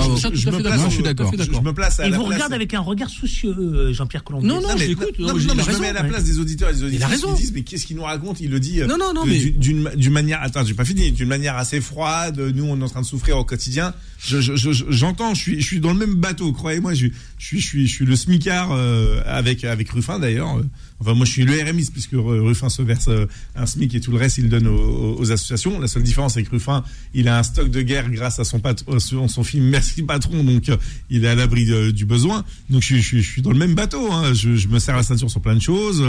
d'accord. 0.02 0.18
je. 0.18 0.26
Non, 0.28 0.34
Je 0.34 0.40
fait 0.40 0.46
me 0.50 0.52
d'accord. 0.52 0.62
place, 0.66 0.80
Moi, 0.80 0.88
je 0.88 0.94
suis 0.94 1.02
d'accord. 1.02 1.32
Je, 1.38 1.42
je 1.52 1.60
me 1.60 1.72
place 1.72 2.00
à 2.00 2.06
Il 2.06 2.10
la 2.12 2.16
vous 2.18 2.24
place. 2.24 2.34
regarde 2.36 2.52
avec 2.52 2.74
un 2.74 2.80
regard 2.80 3.08
soucieux, 3.10 3.54
euh, 3.58 3.92
Jean-Pierre 3.92 4.24
Colombier. 4.24 4.48
Non, 4.48 4.56
non, 4.60 4.68
Non, 4.68 4.74
mais, 4.74 4.80
je 4.84 4.88
l'écoute. 4.88 5.18
non, 5.18 5.28
Non, 5.28 5.32
non, 5.34 5.38
a 5.38 5.62
je 5.62 5.70
me 5.72 5.80
mets 5.80 5.88
à 5.88 5.92
la 5.92 6.02
Ouais. 6.02 6.08
place 6.08 6.24
des 6.24 6.38
auditeurs 6.38 6.70
et 6.70 6.74
des 6.74 6.84
auditrices 6.84 7.08
raison. 7.10 7.34
qui 7.34 7.40
disent 7.42 7.52
mais 7.52 7.62
qu'est-ce 7.62 7.86
qu'il 7.86 7.96
nous 7.96 8.02
raconte? 8.04 8.40
Il 8.40 8.50
le 8.50 8.60
dit 8.60 8.80
euh, 8.80 8.86
Non, 8.86 8.96
non, 8.98 9.12
non, 9.14 9.24
d'une 9.24 10.12
manière. 10.12 10.40
Attends, 10.42 10.64
j'ai 10.64 10.74
pas 10.74 10.84
fini. 10.84 11.12
D'une 11.12 11.28
manière 11.28 11.56
assez 11.56 11.80
froide. 11.80 12.38
Nous, 12.54 12.64
on 12.64 12.80
est 12.80 12.84
en 12.84 12.88
train 12.88 13.00
de 13.02 13.06
souffrir 13.06 13.36
au 13.38 13.44
quotidien. 13.44 13.94
Je- 14.22 14.40
je- 14.40 14.54
je- 14.56 14.84
J'entends. 14.90 15.34
Je 15.34 15.40
suis, 15.40 15.60
je 15.60 15.66
suis 15.66 15.80
dans 15.80 15.92
le 15.92 15.98
même 15.98 16.14
bateau. 16.14 16.52
Croyez-moi, 16.52 16.92
je, 16.94 17.06
je 17.38 17.44
suis, 17.46 17.60
je 17.60 17.66
suis, 17.66 17.86
je 17.86 17.92
suis 17.92 18.04
le 18.06 18.16
smicard 18.16 18.70
euh, 18.72 19.20
avec 19.24 19.64
avec 19.64 19.90
Ruffin 19.90 20.18
d'ailleurs. 20.18 20.58
Euh, 20.58 20.62
Enfin, 21.02 21.14
moi, 21.14 21.24
je 21.24 21.30
suis 21.32 21.46
le 21.46 21.54
RMI 21.54 21.88
puisque 21.90 22.10
Ru- 22.12 22.40
Ruffin 22.40 22.68
se 22.68 22.82
verse 22.82 23.08
euh, 23.08 23.24
un 23.56 23.64
SMIC 23.64 23.94
et 23.94 24.00
tout 24.02 24.10
le 24.10 24.18
reste, 24.18 24.36
il 24.36 24.44
le 24.44 24.50
donne 24.50 24.66
aux, 24.66 25.16
aux 25.18 25.32
associations. 25.32 25.80
La 25.80 25.88
seule 25.88 26.02
différence, 26.02 26.34
c'est 26.34 26.42
que 26.42 26.50
Ruffin, 26.50 26.84
il 27.14 27.26
a 27.26 27.38
un 27.38 27.42
stock 27.42 27.70
de 27.70 27.80
guerre 27.80 28.10
grâce 28.10 28.38
à 28.38 28.44
son, 28.44 28.60
pat- 28.60 28.84
son, 28.98 29.26
son 29.26 29.42
film 29.42 29.64
Merci 29.64 30.02
patron, 30.02 30.44
donc 30.44 30.68
euh, 30.68 30.76
il 31.08 31.24
est 31.24 31.28
à 31.28 31.34
l'abri 31.34 31.64
du 31.94 32.04
besoin. 32.04 32.44
Donc 32.68 32.82
je, 32.82 32.86
suis- 32.88 33.00
je, 33.00 33.06
suis- 33.06 33.22
je 33.22 33.30
suis 33.32 33.40
dans 33.40 33.50
le 33.50 33.56
même 33.56 33.74
bateau. 33.74 34.12
Hein. 34.12 34.34
Je, 34.34 34.56
je 34.56 34.68
me 34.68 34.78
serre 34.78 34.96
la 34.96 35.02
ceinture 35.02 35.30
sur 35.30 35.40
plein 35.40 35.54
de 35.54 35.62
choses. 35.62 36.04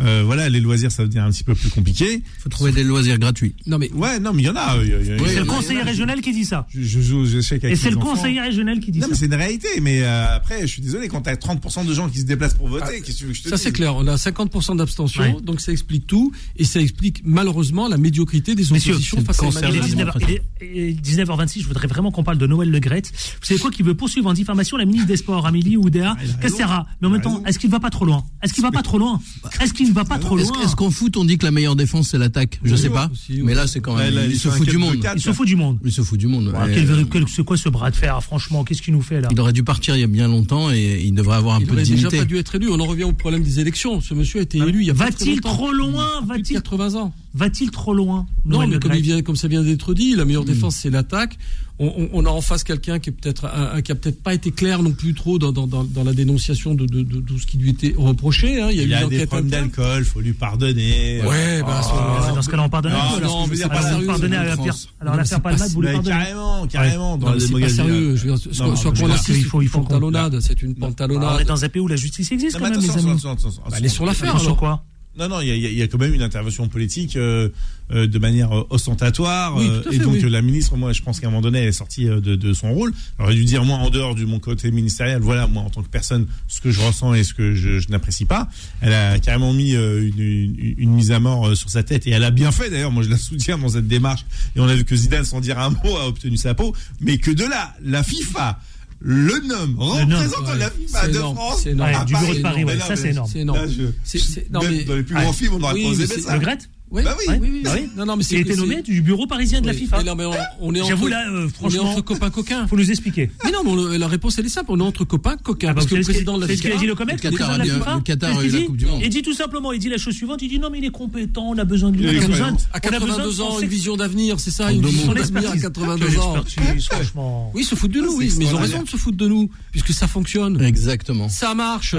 Euh, 0.00 0.22
voilà, 0.26 0.50
les 0.50 0.60
loisirs, 0.60 0.92
ça 0.92 1.06
devient 1.06 1.20
un 1.20 1.30
petit 1.30 1.42
peu 1.44 1.54
plus 1.54 1.70
compliqué. 1.70 2.22
Faut 2.40 2.50
trouver 2.50 2.72
des 2.72 2.84
loisirs 2.84 3.18
gratuits. 3.18 3.54
Non 3.66 3.78
mais 3.78 3.90
ouais, 3.92 4.20
non, 4.20 4.34
mais 4.34 4.42
il 4.42 4.44
y 4.44 4.50
en 4.50 4.56
a. 4.56 4.76
il 4.82 4.88
il 4.88 5.06
C'est 5.06 5.32
il 5.32 5.36
le 5.36 5.40
a- 5.40 5.46
conseiller 5.46 5.80
régional 5.80 6.20
qui 6.20 6.32
dit 6.34 6.44
ça. 6.44 6.66
Je, 6.74 7.00
je 7.00 7.40
avec 7.62 7.72
Et 7.72 7.76
c'est 7.76 7.90
le 7.90 7.96
enfants. 7.98 8.14
conseiller 8.14 8.40
régional 8.40 8.80
qui 8.80 8.90
dit 8.90 8.98
Non, 8.98 9.06
ça. 9.06 9.10
mais 9.12 9.16
c'est 9.18 9.26
une 9.26 9.34
réalité. 9.34 9.68
Mais 9.80 10.02
euh, 10.02 10.36
après, 10.36 10.62
je 10.62 10.66
suis 10.66 10.82
désolé, 10.82 11.08
quand 11.08 11.20
t'as 11.22 11.34
30% 11.34 11.86
de 11.86 11.92
gens 11.94 12.08
qui 12.08 12.18
se 12.18 12.24
déplacent 12.24 12.54
pour 12.54 12.68
voter, 12.68 13.00
qu'est-ce 13.00 13.12
que 13.12 13.18
tu 13.18 13.24
veux 13.26 13.30
que 13.32 13.36
je 13.38 13.42
te 13.44 13.48
Ça 13.48 13.56
c'est 13.56 13.72
clair, 13.72 13.94
on 13.96 14.06
a 14.06 14.16
50% 14.16 14.76
d'abstention, 14.76 15.22
Ouais. 15.22 15.36
donc 15.42 15.60
ça 15.60 15.72
explique 15.72 16.06
tout, 16.06 16.32
et 16.56 16.64
ça 16.64 16.80
explique 16.80 17.22
malheureusement 17.24 17.88
la 17.88 17.96
médiocrité 17.98 18.54
des 18.54 18.64
Messieurs, 18.70 18.92
oppositions 18.94 19.24
face 19.24 19.42
à 19.42 19.46
il 19.46 19.76
Emmanuel 19.76 20.00
est 20.00 20.04
Macron. 20.04 20.18
19h, 20.20 20.40
il 20.62 20.78
est 20.78 20.92
19h26, 21.00 21.60
je 21.62 21.66
voudrais 21.66 21.86
vraiment 21.86 22.10
qu'on 22.10 22.24
parle 22.24 22.38
de 22.38 22.46
Noël 22.46 22.70
Le 22.70 22.78
Graët. 22.80 23.10
Vous 23.12 23.46
savez 23.46 23.60
quoi 23.60 23.70
qui 23.70 23.82
veut 23.82 23.94
poursuivre 23.94 24.28
en 24.28 24.32
diffamation 24.34 24.76
la 24.76 24.84
ministre 24.84 25.06
des 25.08 25.16
Sports, 25.16 25.46
Amélie 25.46 25.76
Oudéa 25.76 26.16
Castera. 26.40 26.86
Mais 27.00 27.08
en 27.08 27.10
même 27.10 27.20
temps, 27.22 27.42
est-ce 27.46 27.58
qu'il 27.58 27.70
va 27.70 27.80
pas 27.80 27.90
trop 27.90 28.04
loin? 28.04 28.24
Est-ce 28.42 28.52
qu'il 28.52 28.62
va 28.62 28.70
pas 28.70 28.82
trop 28.82 28.98
loin? 28.98 29.20
Est-ce 29.60 29.72
qu'il 29.72 29.88
ne 29.88 29.94
va 29.94 30.04
pas 30.04 30.18
trop 30.18 30.38
Est-ce 30.38 30.48
loin? 30.52 30.62
est-ce 30.62 30.76
qu'en 30.76 30.90
foot 30.90 31.16
on 31.16 31.24
dit 31.24 31.38
que 31.38 31.44
la 31.44 31.50
meilleure 31.52 31.76
défense 31.76 32.08
c'est 32.10 32.18
l'attaque? 32.18 32.60
Je 32.64 32.74
sais 32.76 32.90
pas. 32.90 33.10
Mais 33.30 33.54
là 33.54 33.66
c'est 33.66 33.80
quand 33.80 33.96
même. 33.96 34.04
Ouais, 34.06 34.10
là, 34.10 34.26
il 34.26 34.38
se 34.38 34.48
fout 34.48 34.68
du 34.68 34.78
monde. 34.78 34.96
Il 35.14 35.20
se 35.20 35.32
fout 35.32 35.46
du 35.46 35.56
monde. 35.56 35.78
Il 35.84 35.92
se 35.92 36.02
fout 36.02 36.18
du 36.18 36.26
monde. 36.26 36.52
Ah, 36.56 36.66
ouais. 36.66 36.84
quel- 37.10 37.24
quoi 37.44 37.56
ce 37.56 37.68
bras 37.68 37.90
de 37.90 37.96
fer 37.96 38.22
Franchement, 38.22 38.64
qu'est-ce 38.64 38.82
qu'il 38.82 38.94
nous 38.94 39.02
fait 39.02 39.20
là 39.20 39.28
Il 39.30 39.40
aurait 39.40 39.52
dû 39.52 39.62
partir 39.62 39.94
il 39.96 40.00
y 40.00 40.04
a 40.04 40.08
bien 40.08 40.28
longtemps 40.28 40.70
et 40.70 41.00
il 41.04 41.12
devrait 41.14 41.36
avoir 41.36 41.56
un 41.56 41.60
Il 41.60 41.66
peu 41.66 41.72
de 41.72 41.76
aurait 41.76 41.82
déjà 41.84 41.96
dignité. 42.08 42.18
pas 42.18 42.24
dû 42.24 42.36
être 42.38 42.54
élu. 42.54 42.68
On 42.70 42.80
en 42.80 42.86
revient 42.86 43.04
au 43.04 43.12
problème 43.12 43.42
des 43.42 43.60
élections. 43.60 44.00
Ce 44.00 44.14
monsieur 44.14 44.40
a 44.40 44.42
été 44.42 44.58
élu 44.58 44.80
il 44.80 44.86
y 44.86 44.90
a 44.90 44.94
pas 44.94 45.04
très 45.04 45.10
Va-t-il 45.12 45.34
longtemps. 45.36 45.54
trop 45.54 45.72
loin 45.72 46.06
Va-t-il 46.26 46.54
80 46.54 46.94
ans. 46.94 47.12
Va-t-il 47.34 47.70
trop 47.70 47.94
loin 47.94 48.26
Non, 48.44 48.58
Noël 48.58 48.70
mais 48.70 48.78
comme, 48.78 48.94
il 48.94 49.02
vient, 49.02 49.22
comme 49.22 49.36
ça 49.36 49.48
vient 49.48 49.62
d'être 49.62 49.92
dit, 49.94 50.14
la 50.16 50.24
meilleure 50.24 50.44
défense 50.44 50.76
c'est 50.76 50.90
l'attaque. 50.90 51.36
On, 51.80 52.24
a 52.24 52.28
en 52.28 52.40
face 52.40 52.62
quelqu'un 52.62 53.00
qui 53.00 53.10
est 53.10 53.12
peut-être 53.12 53.50
qui 53.82 53.90
a 53.90 53.94
peut-être 53.96 54.22
pas 54.22 54.32
été 54.32 54.52
clair 54.52 54.80
non 54.80 54.92
plus 54.92 55.12
trop 55.12 55.40
dans, 55.40 55.50
dans, 55.50 55.66
dans, 55.66 55.82
dans 55.82 56.04
la 56.04 56.12
dénonciation 56.12 56.72
de, 56.72 56.86
de, 56.86 57.02
de, 57.02 57.18
de 57.20 57.36
ce 57.38 57.46
qui 57.46 57.58
lui 57.58 57.70
était 57.70 57.94
reproché. 57.96 58.62
Hein. 58.62 58.68
Il 58.70 58.76
y 58.76 58.80
a 58.80 58.82
eu 58.82 58.86
Il 58.86 58.90
une 58.90 58.94
a 58.94 58.98
des 59.00 59.04
enquête 59.16 59.26
problèmes 59.28 59.50
d'alcool, 59.50 60.04
faut 60.04 60.20
lui 60.20 60.34
pardonner. 60.34 61.20
Ouais, 61.22 61.62
bah, 61.62 61.80
moment-là, 61.82 62.32
Dans 62.32 62.42
ce 62.42 62.48
cas-là, 62.48 62.62
on 62.62 62.68
pardonne. 62.68 62.92
Non, 62.92 62.98
à 62.98 63.20
non, 63.20 63.48
dire, 63.48 63.66
Alors, 63.66 63.82
pas 63.82 63.88
sérieux, 63.88 64.06
pardonnez 64.06 64.36
c'est 64.36 64.38
à 64.38 64.44
la. 64.44 64.54
France. 64.56 64.88
Alors, 65.00 65.14
Non, 65.14 65.18
l'affaire 65.18 65.38
mais 65.38 65.42
Palmade, 65.42 65.70
vous 65.70 65.80
le 65.82 65.88
Mais 65.88 65.94
pardonnez 65.94 66.16
carrément, 66.16 66.66
carrément. 66.68 67.16
Dans 67.18 67.26
Non, 67.26 67.34
mais 67.34 67.40
c'est 67.40 67.60
pas 67.60 67.68
sérieux. 67.68 68.16
Je 68.16 68.26
veux 68.28 68.36
dire, 68.36 68.46
Non, 68.46 68.76
soit 68.76 68.84
non, 68.84 68.92
mais 68.94 69.00
qu'on 69.00 69.06
là, 69.08 69.14
insiste, 69.14 69.38
il 69.38 69.44
faut- 69.44 69.60
une 69.60 69.68
pantalonnade, 69.68 70.40
c'est 70.40 70.62
une 70.62 70.70
Alors, 70.70 70.76
On 70.80 70.86
est 70.86 70.94
pantalonnade. 70.94 71.46
dans 71.48 71.64
un 71.64 71.68
pays 71.68 71.82
où 71.82 71.88
la 71.88 71.96
justice 71.96 72.30
existe 72.30 72.54
Non, 72.54 72.60
quand 72.66 72.70
mais 72.70 72.76
même, 72.76 72.80
les 72.86 72.90
amis. 73.10 73.20
Bah, 73.24 73.36
allez 73.72 73.88
sur 73.88 74.06
l'affaire, 74.06 74.36
alors. 74.36 74.56
quoi 74.56 74.84
Non, 75.16 75.28
non, 75.28 75.40
il 75.40 75.48
y 75.48 75.50
a, 75.52 75.54
il 75.54 75.62
y 75.62 75.66
a- 75.66 75.70
il 75.70 75.78
y 75.78 75.82
a 75.82 75.86
quand 75.88 75.98
même 75.98 76.12
une 76.14 76.22
intervention 76.22 76.66
politique 76.68 77.14
euh, 77.16 77.48
euh, 77.92 78.06
de 78.08 78.18
manière 78.18 78.50
euh, 78.52 78.66
ostentatoire. 78.70 79.56
Oui, 79.56 79.68
euh, 79.68 79.82
et 79.92 79.98
donc 79.98 80.14
oui. 80.14 80.24
euh, 80.24 80.28
la 80.28 80.42
ministre, 80.42 80.76
moi, 80.76 80.92
je 80.92 81.02
pense 81.02 81.20
qu'à 81.20 81.28
un 81.28 81.30
moment 81.30 81.40
donné, 81.42 81.60
elle 81.60 81.68
est 81.68 81.72
sortie 81.72 82.06
de, 82.06 82.18
de 82.18 82.52
son 82.52 82.72
rôle. 82.74 82.92
Elle 83.18 83.24
aurait 83.26 83.34
dû 83.34 83.44
dire, 83.44 83.64
moi, 83.64 83.78
en 83.78 83.90
dehors 83.90 84.14
du 84.16 84.26
mon 84.26 84.40
côté 84.40 84.70
ministériel, 84.72 85.20
voilà, 85.20 85.46
moi, 85.46 85.62
en 85.62 85.70
tant 85.70 85.82
que 85.82 85.88
personne, 85.88 86.26
ce 86.48 86.60
que 86.60 86.70
je 86.72 86.80
ressens 86.80 87.14
et 87.14 87.22
ce 87.22 87.32
que 87.34 87.54
je, 87.54 87.78
je 87.78 87.88
n'apprécie 87.90 88.24
pas. 88.24 88.48
Elle 88.80 88.92
a 88.94 89.18
carrément 89.20 89.52
mis 89.52 89.76
euh, 89.76 90.02
une, 90.08 90.20
une, 90.20 90.74
une 90.78 90.90
mise 90.90 91.12
à 91.12 91.20
mort 91.20 91.56
sur 91.56 91.70
sa 91.70 91.82
tête 91.84 92.06
et 92.06 92.10
elle 92.10 92.24
a 92.24 92.30
bien 92.32 92.50
fait 92.50 92.68
d'ailleurs. 92.70 92.90
Moi, 92.90 93.02
je 93.04 93.10
la 93.10 93.16
soutiens 93.18 93.56
dans 93.58 93.68
cette 93.68 93.86
démarche. 93.86 94.24
Et 94.56 94.60
on 94.60 94.66
a 94.68 94.74
vu 94.74 94.84
que 94.84 94.96
Zidane, 94.96 95.24
sans 95.24 95.40
dire 95.40 95.58
un 95.60 95.70
mot, 95.70 95.96
a 95.96 96.08
obtenu 96.08 96.36
sa 96.36 96.54
peau. 96.54 96.74
Mais 97.00 97.18
que 97.18 97.30
de 97.30 97.44
là, 97.44 97.72
la 97.84 98.02
FIFA 98.02 98.58
le 99.00 99.38
nomme 99.46 99.76
représentant 99.78 100.52
ouais. 100.52 100.58
la 100.58 100.70
C'est 100.86 101.08
de 101.10 101.16
énorme, 101.16 101.36
France 101.36 101.60
c'est 101.62 101.70
énorme. 101.70 101.90
à 101.94 101.98
Ouais, 102.00 102.04
du 102.06 102.12
bureau 102.14 102.26
de 102.28 102.34
c'est 102.36 102.42
Paris, 102.42 102.64
ouais, 102.64 102.74
Mais 102.74 102.80
ça 102.80 102.96
c'est 102.96 103.10
énorme. 103.10 103.28
C'est 103.32 103.38
énorme. 103.40 103.58
Là, 103.58 103.66
je- 103.68 103.82
C'est- 104.04 104.18
c'est- 104.18 104.50
non, 104.50 104.60
même 104.62 104.70
mais- 104.72 104.84
dans 104.84 104.94
les 104.96 105.02
plus 105.02 105.14
grands 105.14 105.32
films, 105.32 105.54
on 105.54 105.58
n'aurait 105.58 105.74
Oui, 105.74 105.82
pas 105.84 105.88
osé 105.90 105.96
mais 106.02 106.08
mettre 106.08 106.14
c'est- 106.20 106.26
ça. 106.26 106.34
Le 106.34 106.40
Graët 106.40 106.70
Oui, 106.90 107.02
Bah 107.02 107.16
oui. 107.18 107.24
oui, 107.28 107.38
oui, 107.40 107.50
oui. 107.54 107.60
Bah 107.64 107.70
oui. 107.74 107.88
Non, 107.96 108.06
non, 108.06 108.16
mais 108.16 108.24
Il 108.30 108.36
a 108.36 108.40
été 108.40 108.54
nommé 108.56 108.80
du 108.82 109.00
bureau 109.02 109.26
parisien 109.26 109.60
de 109.60 109.66
la. 109.66 109.72
FIFA. 109.72 109.98
Mais 109.98 110.04
non, 110.04 110.14
mais 110.14 110.24
on, 110.26 110.32
on 110.60 110.74
est 110.74 110.80
entre, 110.80 110.90
J'avoue 110.90 111.08
là, 111.08 111.26
euh, 111.28 111.44
on 111.44 111.46
est 111.46 111.50
franchement, 111.50 111.90
entre 111.90 112.00
copains 112.02 112.30
coquins. 112.30 112.66
faut 112.68 112.76
nous 112.76 112.90
expliquer. 112.90 113.30
Mais 113.44 113.50
non, 113.50 113.60
mais 113.64 113.70
on- 113.70 113.98
la 113.98 114.06
réponse 114.06 114.38
elle 114.38 114.46
est 114.46 114.50
simple. 114.50 114.70
On 114.70 114.78
est 114.78 114.82
entre 114.82 115.04
copains 115.04 115.36
coquins. 115.36 115.68
Ah 115.70 115.72
bah, 115.72 115.80
parce 115.80 115.86
que 115.86 115.96
le 115.96 116.02
président 116.02 116.36
de 116.36 116.42
la 116.42 116.46
c'est 116.46 116.56
ce 116.56 116.62
qu'il 116.62 116.70
a 116.70 116.74
FIFA. 116.74 116.80
dit 116.82 116.86
le 116.86 116.94
Comex, 116.94 117.24
Le 117.24 117.30
le 117.30 117.36
Qatar 117.36 117.54
FIFA 117.64 117.94
le 117.96 118.00
Qatar 118.02 118.40
qu'il 118.40 118.52
la 118.52 118.58
dit 118.58 118.64
Coupe 118.66 118.76
du 118.76 118.86
Monde. 118.86 119.00
Il 119.02 119.08
dit 119.08 119.22
tout 119.22 119.32
simplement, 119.32 119.72
il 119.72 119.80
dit 119.80 119.88
la 119.88 119.98
chose 119.98 120.14
suivante, 120.14 120.42
il 120.42 120.48
dit 120.48 120.58
non 120.60 120.68
mais 120.70 120.78
il 120.78 120.84
est 120.84 120.90
compétent, 120.90 121.46
on 121.48 121.58
a 121.58 121.64
besoin 121.64 121.90
de 121.90 121.96
lui, 121.96 122.04
Il 122.04 122.18
on 122.20 122.24
a 122.24 122.26
besoin. 122.28 122.46
À 122.48 122.50
on 122.52 122.52
a 122.52 122.52
besoin 122.52 122.78
de 122.78 122.80
82 123.00 123.40
ans, 123.40 123.60
une 123.60 123.68
vision 123.68 123.96
d'avenir, 123.96 124.38
c'est 124.38 124.50
ça, 124.52 124.70
une 124.70 124.84
vision 124.86 125.12
d'avenir 125.12 125.48
à 125.50 125.52
Quelle 125.52 125.62
82 125.62 126.18
ans. 126.18 126.44
franchement. 126.90 127.50
Oui, 127.54 127.64
se 127.64 127.74
foutent 127.74 127.90
de 127.92 128.00
nous, 128.02 128.12
c'est 128.12 128.16
oui, 128.28 128.34
mais 128.38 128.44
ils 128.44 128.54
ont 128.54 128.58
raison 128.58 128.82
de 128.82 128.88
se 128.88 128.96
foutre 128.96 129.16
de 129.16 129.26
nous, 129.26 129.50
puisque 129.72 129.92
ça 129.92 130.06
fonctionne. 130.06 130.62
Exactement. 130.62 131.28
Ça 131.28 131.54
marche. 131.54 131.96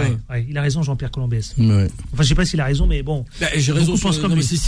Il 0.48 0.58
a 0.58 0.62
raison 0.62 0.84
Jean-Pierre 0.84 1.12
Colombès. 1.12 1.54
Enfin, 1.60 1.88
je 2.20 2.24
sais 2.24 2.36
pas 2.36 2.46
s'il 2.46 2.62
a 2.62 2.66
raison, 2.66 2.88
mais 2.88 3.04
bon. 3.04 3.26
J'ai 3.58 3.72
raison, 3.74 3.98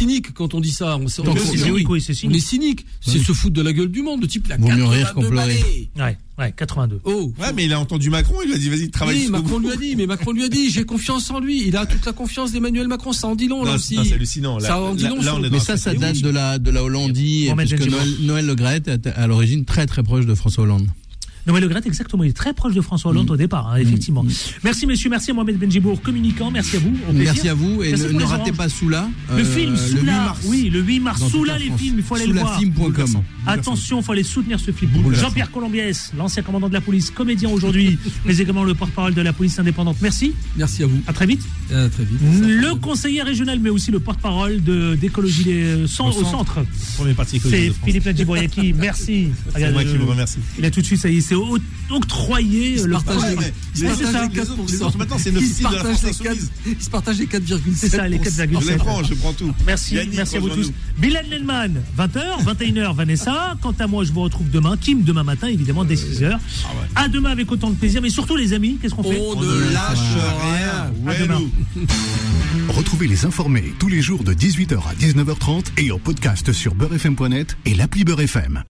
Cynique 0.07 0.33
quand 0.33 0.53
on 0.53 0.59
dit 0.61 0.71
ça. 0.71 0.97
On, 0.97 1.05
on, 1.05 1.23
Donc, 1.23 1.37
est 1.37 1.39
c'est 1.39 1.57
cynique. 1.57 1.89
oui, 1.89 2.03
On 2.25 2.31
est 2.33 2.39
cynique. 2.39 2.85
C'est 3.01 3.19
se 3.19 3.31
foutre 3.33 3.53
de 3.55 3.61
la 3.61 3.73
gueule 3.73 3.89
du 3.91 4.01
monde, 4.01 4.21
de 4.21 4.25
type 4.27 4.47
la 4.47 4.57
Vaut 4.57 4.67
mieux 4.67 4.85
rire 4.85 5.13
qu'en 5.13 5.21
82 5.21 5.29
pleurer. 5.29 5.89
balais. 5.95 6.11
Ouais, 6.11 6.17
ouais, 6.45 6.53
82. 6.55 7.01
Oh. 7.03 7.33
Ouais, 7.39 7.51
mais 7.53 7.65
il 7.65 7.73
a 7.73 7.79
entendu 7.79 8.09
Macron, 8.09 8.35
il 8.43 8.47
lui 8.49 8.55
a 8.55 8.57
dit, 8.57 8.69
vas-y, 8.69 8.89
travaille 8.89 9.17
Oui, 9.25 9.29
Macron 9.29 9.59
lui 9.59 9.71
a 9.71 9.75
dit, 9.75 9.95
mais 9.95 10.05
Macron 10.05 10.31
lui 10.31 10.43
a 10.43 10.49
dit, 10.49 10.69
j'ai 10.71 10.85
confiance 10.85 11.29
en 11.31 11.39
lui. 11.39 11.67
Il 11.67 11.75
a 11.75 11.85
toute 11.85 12.05
la 12.05 12.13
confiance 12.13 12.51
d'Emmanuel 12.51 12.87
Macron. 12.87 13.11
Ça 13.11 13.27
en 13.27 13.35
dit 13.35 13.47
long, 13.47 13.63
là 13.63 13.73
aussi. 13.75 13.97
c'est 14.05 14.13
hallucinant. 14.13 14.57
Là, 14.59 14.67
Ça 14.67 14.81
en 14.81 14.95
dit 14.95 15.03
là, 15.03 15.09
long 15.09 15.21
là, 15.21 15.35
on 15.35 15.39
le- 15.39 15.47
est 15.47 15.49
Mais 15.49 15.57
dans 15.57 15.63
ça, 15.63 15.77
ça 15.77 15.93
date 15.93 16.21
de 16.21 16.29
la, 16.29 16.57
de 16.59 16.69
la 16.71 16.83
Hollandie, 16.83 17.49
Benjima. 17.55 17.85
Noël, 17.85 18.09
Noël 18.21 18.45
Le 18.45 18.55
Graët 18.55 18.87
était 18.87 19.09
à 19.09 19.27
l'origine 19.27 19.65
très 19.65 19.85
très 19.85 20.03
proche 20.03 20.25
de 20.25 20.35
François 20.35 20.63
Hollande. 20.63 20.87
Noël 21.47 21.63
Le 21.63 21.69
Graët, 21.69 21.85
exactement. 21.85 22.23
Il 22.23 22.29
est 22.29 22.33
très 22.33 22.53
proche 22.53 22.73
de 22.73 22.81
François 22.81 23.11
Hollande 23.11 23.31
au 23.31 23.37
départ, 23.37 23.69
hein, 23.69 23.77
effectivement. 23.77 24.25
Merci, 24.63 24.85
messieurs. 24.85 25.09
Merci 25.09 25.31
à 25.31 25.33
Mohamed 25.33 25.57
Benjibour, 25.57 26.01
communicant. 26.01 26.51
Merci 26.51 26.75
à 26.75 26.79
vous. 26.79 26.93
Au. 27.09 27.13
Merci 27.13 27.49
à 27.49 27.53
vous 27.53 27.83
et 27.83 27.91
Merci 27.91 28.13
ne, 28.13 28.23
ratez 28.23 28.51
pas 28.51 28.67
Soula. 28.69 29.09
Le 29.31 29.41
euh, 29.41 29.45
film 29.45 29.73
le 29.73 29.79
8 29.79 29.97
Soula, 29.99 30.11
mars. 30.11 30.39
oui, 30.45 30.69
le 30.69 30.81
8 30.81 30.99
mars, 30.99 31.21
Soula 31.29 31.53
la 31.53 31.59
les 31.59 31.71
films, 31.71 31.95
il 31.97 32.03
faut 32.03 32.15
aller 32.15 32.27
le 32.27 32.33
voir. 32.33 32.59
Soulafilm.com. 32.59 33.21
Attention, 33.45 33.99
il 33.99 34.03
faut 34.03 34.11
aller 34.11 34.23
soutenir 34.23 34.59
ce 34.59 34.71
film. 34.71 34.91
Jean-Pierre 35.13 35.51
Colombiès, 35.51 36.11
l'ancien 36.17 36.43
commandant 36.43 36.67
de 36.67 36.73
la 36.73 36.81
police, 36.81 37.11
comédien 37.11 37.49
aujourd'hui, 37.49 37.97
mais 38.25 38.37
également 38.37 38.63
le 38.63 38.73
porte-parole 38.73 39.13
de 39.13 39.21
la 39.21 39.31
police 39.33 39.57
indépendante. 39.59 39.97
Merci. 40.01 40.33
Merci 40.57 40.83
à 40.83 40.87
vous. 40.87 40.99
À 41.07 41.13
très 41.13 41.25
vite. 41.25 41.41
À 41.73 41.87
très 41.89 42.03
vite. 42.03 42.19
Le 42.21 42.75
conseiller 42.75 43.21
régional, 43.21 43.59
mais 43.59 43.69
aussi 43.69 43.91
le 43.91 43.99
porte-parole 43.99 44.61
d'écologie 44.99 45.47
cent- 45.87 46.07
Au 46.07 46.09
au 46.09 46.23
centre. 46.23 46.55
centre. 46.55 46.65
Premier 46.97 47.13
parti 47.13 47.37
écologique 47.37 47.73
C'est. 47.79 47.85
Philippe 47.85 48.05
Ladjiboyaki. 48.05 48.73
Merci. 48.73 49.29
C'est 49.55 49.71
moi 49.71 49.83
qui 49.83 49.89
euh, 49.95 49.97
vous 49.99 50.07
remercie. 50.07 50.39
Il 50.59 50.65
a 50.65 50.71
tout 50.71 50.81
de 50.81 50.85
suite, 50.85 50.99
ça 50.99 51.09
y 51.09 51.17
est, 51.17 51.21
octroyé 51.89 52.71
Il 52.73 52.79
se 52.79 52.85
le 52.85 52.93
partage 52.93 53.15
premier- 53.17 53.29
les- 53.31 53.37
Ouais, 53.37 53.53
il 53.73 53.79
se 53.79 53.83
Ouais, 53.83 53.89
partage 53.89 54.05
c'est 54.07 54.11
ça. 54.13 54.21
les 54.23 54.29
4%. 54.29 54.65
Les 54.71 54.81
autres, 54.81 54.97
maintenant, 54.97 55.17
c'est 55.19 55.29
une 55.29 55.35
Il 55.37 55.39
se 55.41 55.45
officine 55.45 55.57
de 55.57 55.63
la 55.63 55.69
partage 55.83 55.97
France 55.97 56.03
les 56.19 56.23
quatre- 56.23 56.37
insoumise. 56.37 56.51
Il 56.79 56.83
se 56.83 56.89
partage 56.89 57.17
les 57.19 57.27
4,7%. 57.27 57.75
C'est 57.77 57.89
ça, 57.89 58.07
les 58.07 58.19
4,7%. 58.19 58.61
Je 58.61 58.71
les 58.71 58.77
prends, 58.77 59.03
je 59.03 59.13
prends 59.13 59.33
tout. 59.33 59.53
Merci, 59.65 59.95
Yannick, 59.95 60.15
merci 60.15 60.37
à 60.37 60.39
vous 60.39 60.49
tous. 60.49 60.71
Bilal 60.97 61.25
Nelman, 61.29 61.81
20h, 61.97 62.43
21h, 62.43 62.93
Vanessa. 62.95 63.55
Quant 63.61 63.75
à 63.79 63.87
moi, 63.87 64.03
je 64.03 64.11
vous 64.11 64.21
retrouve 64.21 64.49
demain. 64.49 64.75
Kim, 64.77 65.03
demain 65.03 65.23
matin, 65.23 65.47
évidemment, 65.47 65.85
dès 65.85 65.95
6h. 65.95 66.37
À 66.95 67.07
demain 67.07 67.29
avec 67.31 67.51
autant 67.51 67.69
de 67.69 67.75
plaisir. 67.75 68.01
Mais 68.01 68.09
surtout, 68.09 68.35
les 68.35 68.53
amis, 68.53 68.77
qu'est-ce 68.81 68.93
qu'on 68.95 69.03
fait 69.03 69.19
On 69.19 69.39
ne 69.39 69.71
lâche 69.73 69.97
rien. 70.41 70.91
À 71.07 71.19
demain. 71.19 71.41
Retrouvez 72.69 73.07
les 73.07 73.25
informés 73.25 73.73
tous 73.79 73.87
les 73.87 74.01
jours 74.01 74.23
de 74.23 74.33
18h 74.33 74.79
à 74.89 74.93
19h30 74.95 75.71
et 75.77 75.91
en 75.91 75.99
podcast 75.99 76.51
sur 76.51 76.75
beurrefm.net 76.75 77.57
et 77.65 77.73
l'appli 77.73 78.03
Beurrefm. 78.03 78.63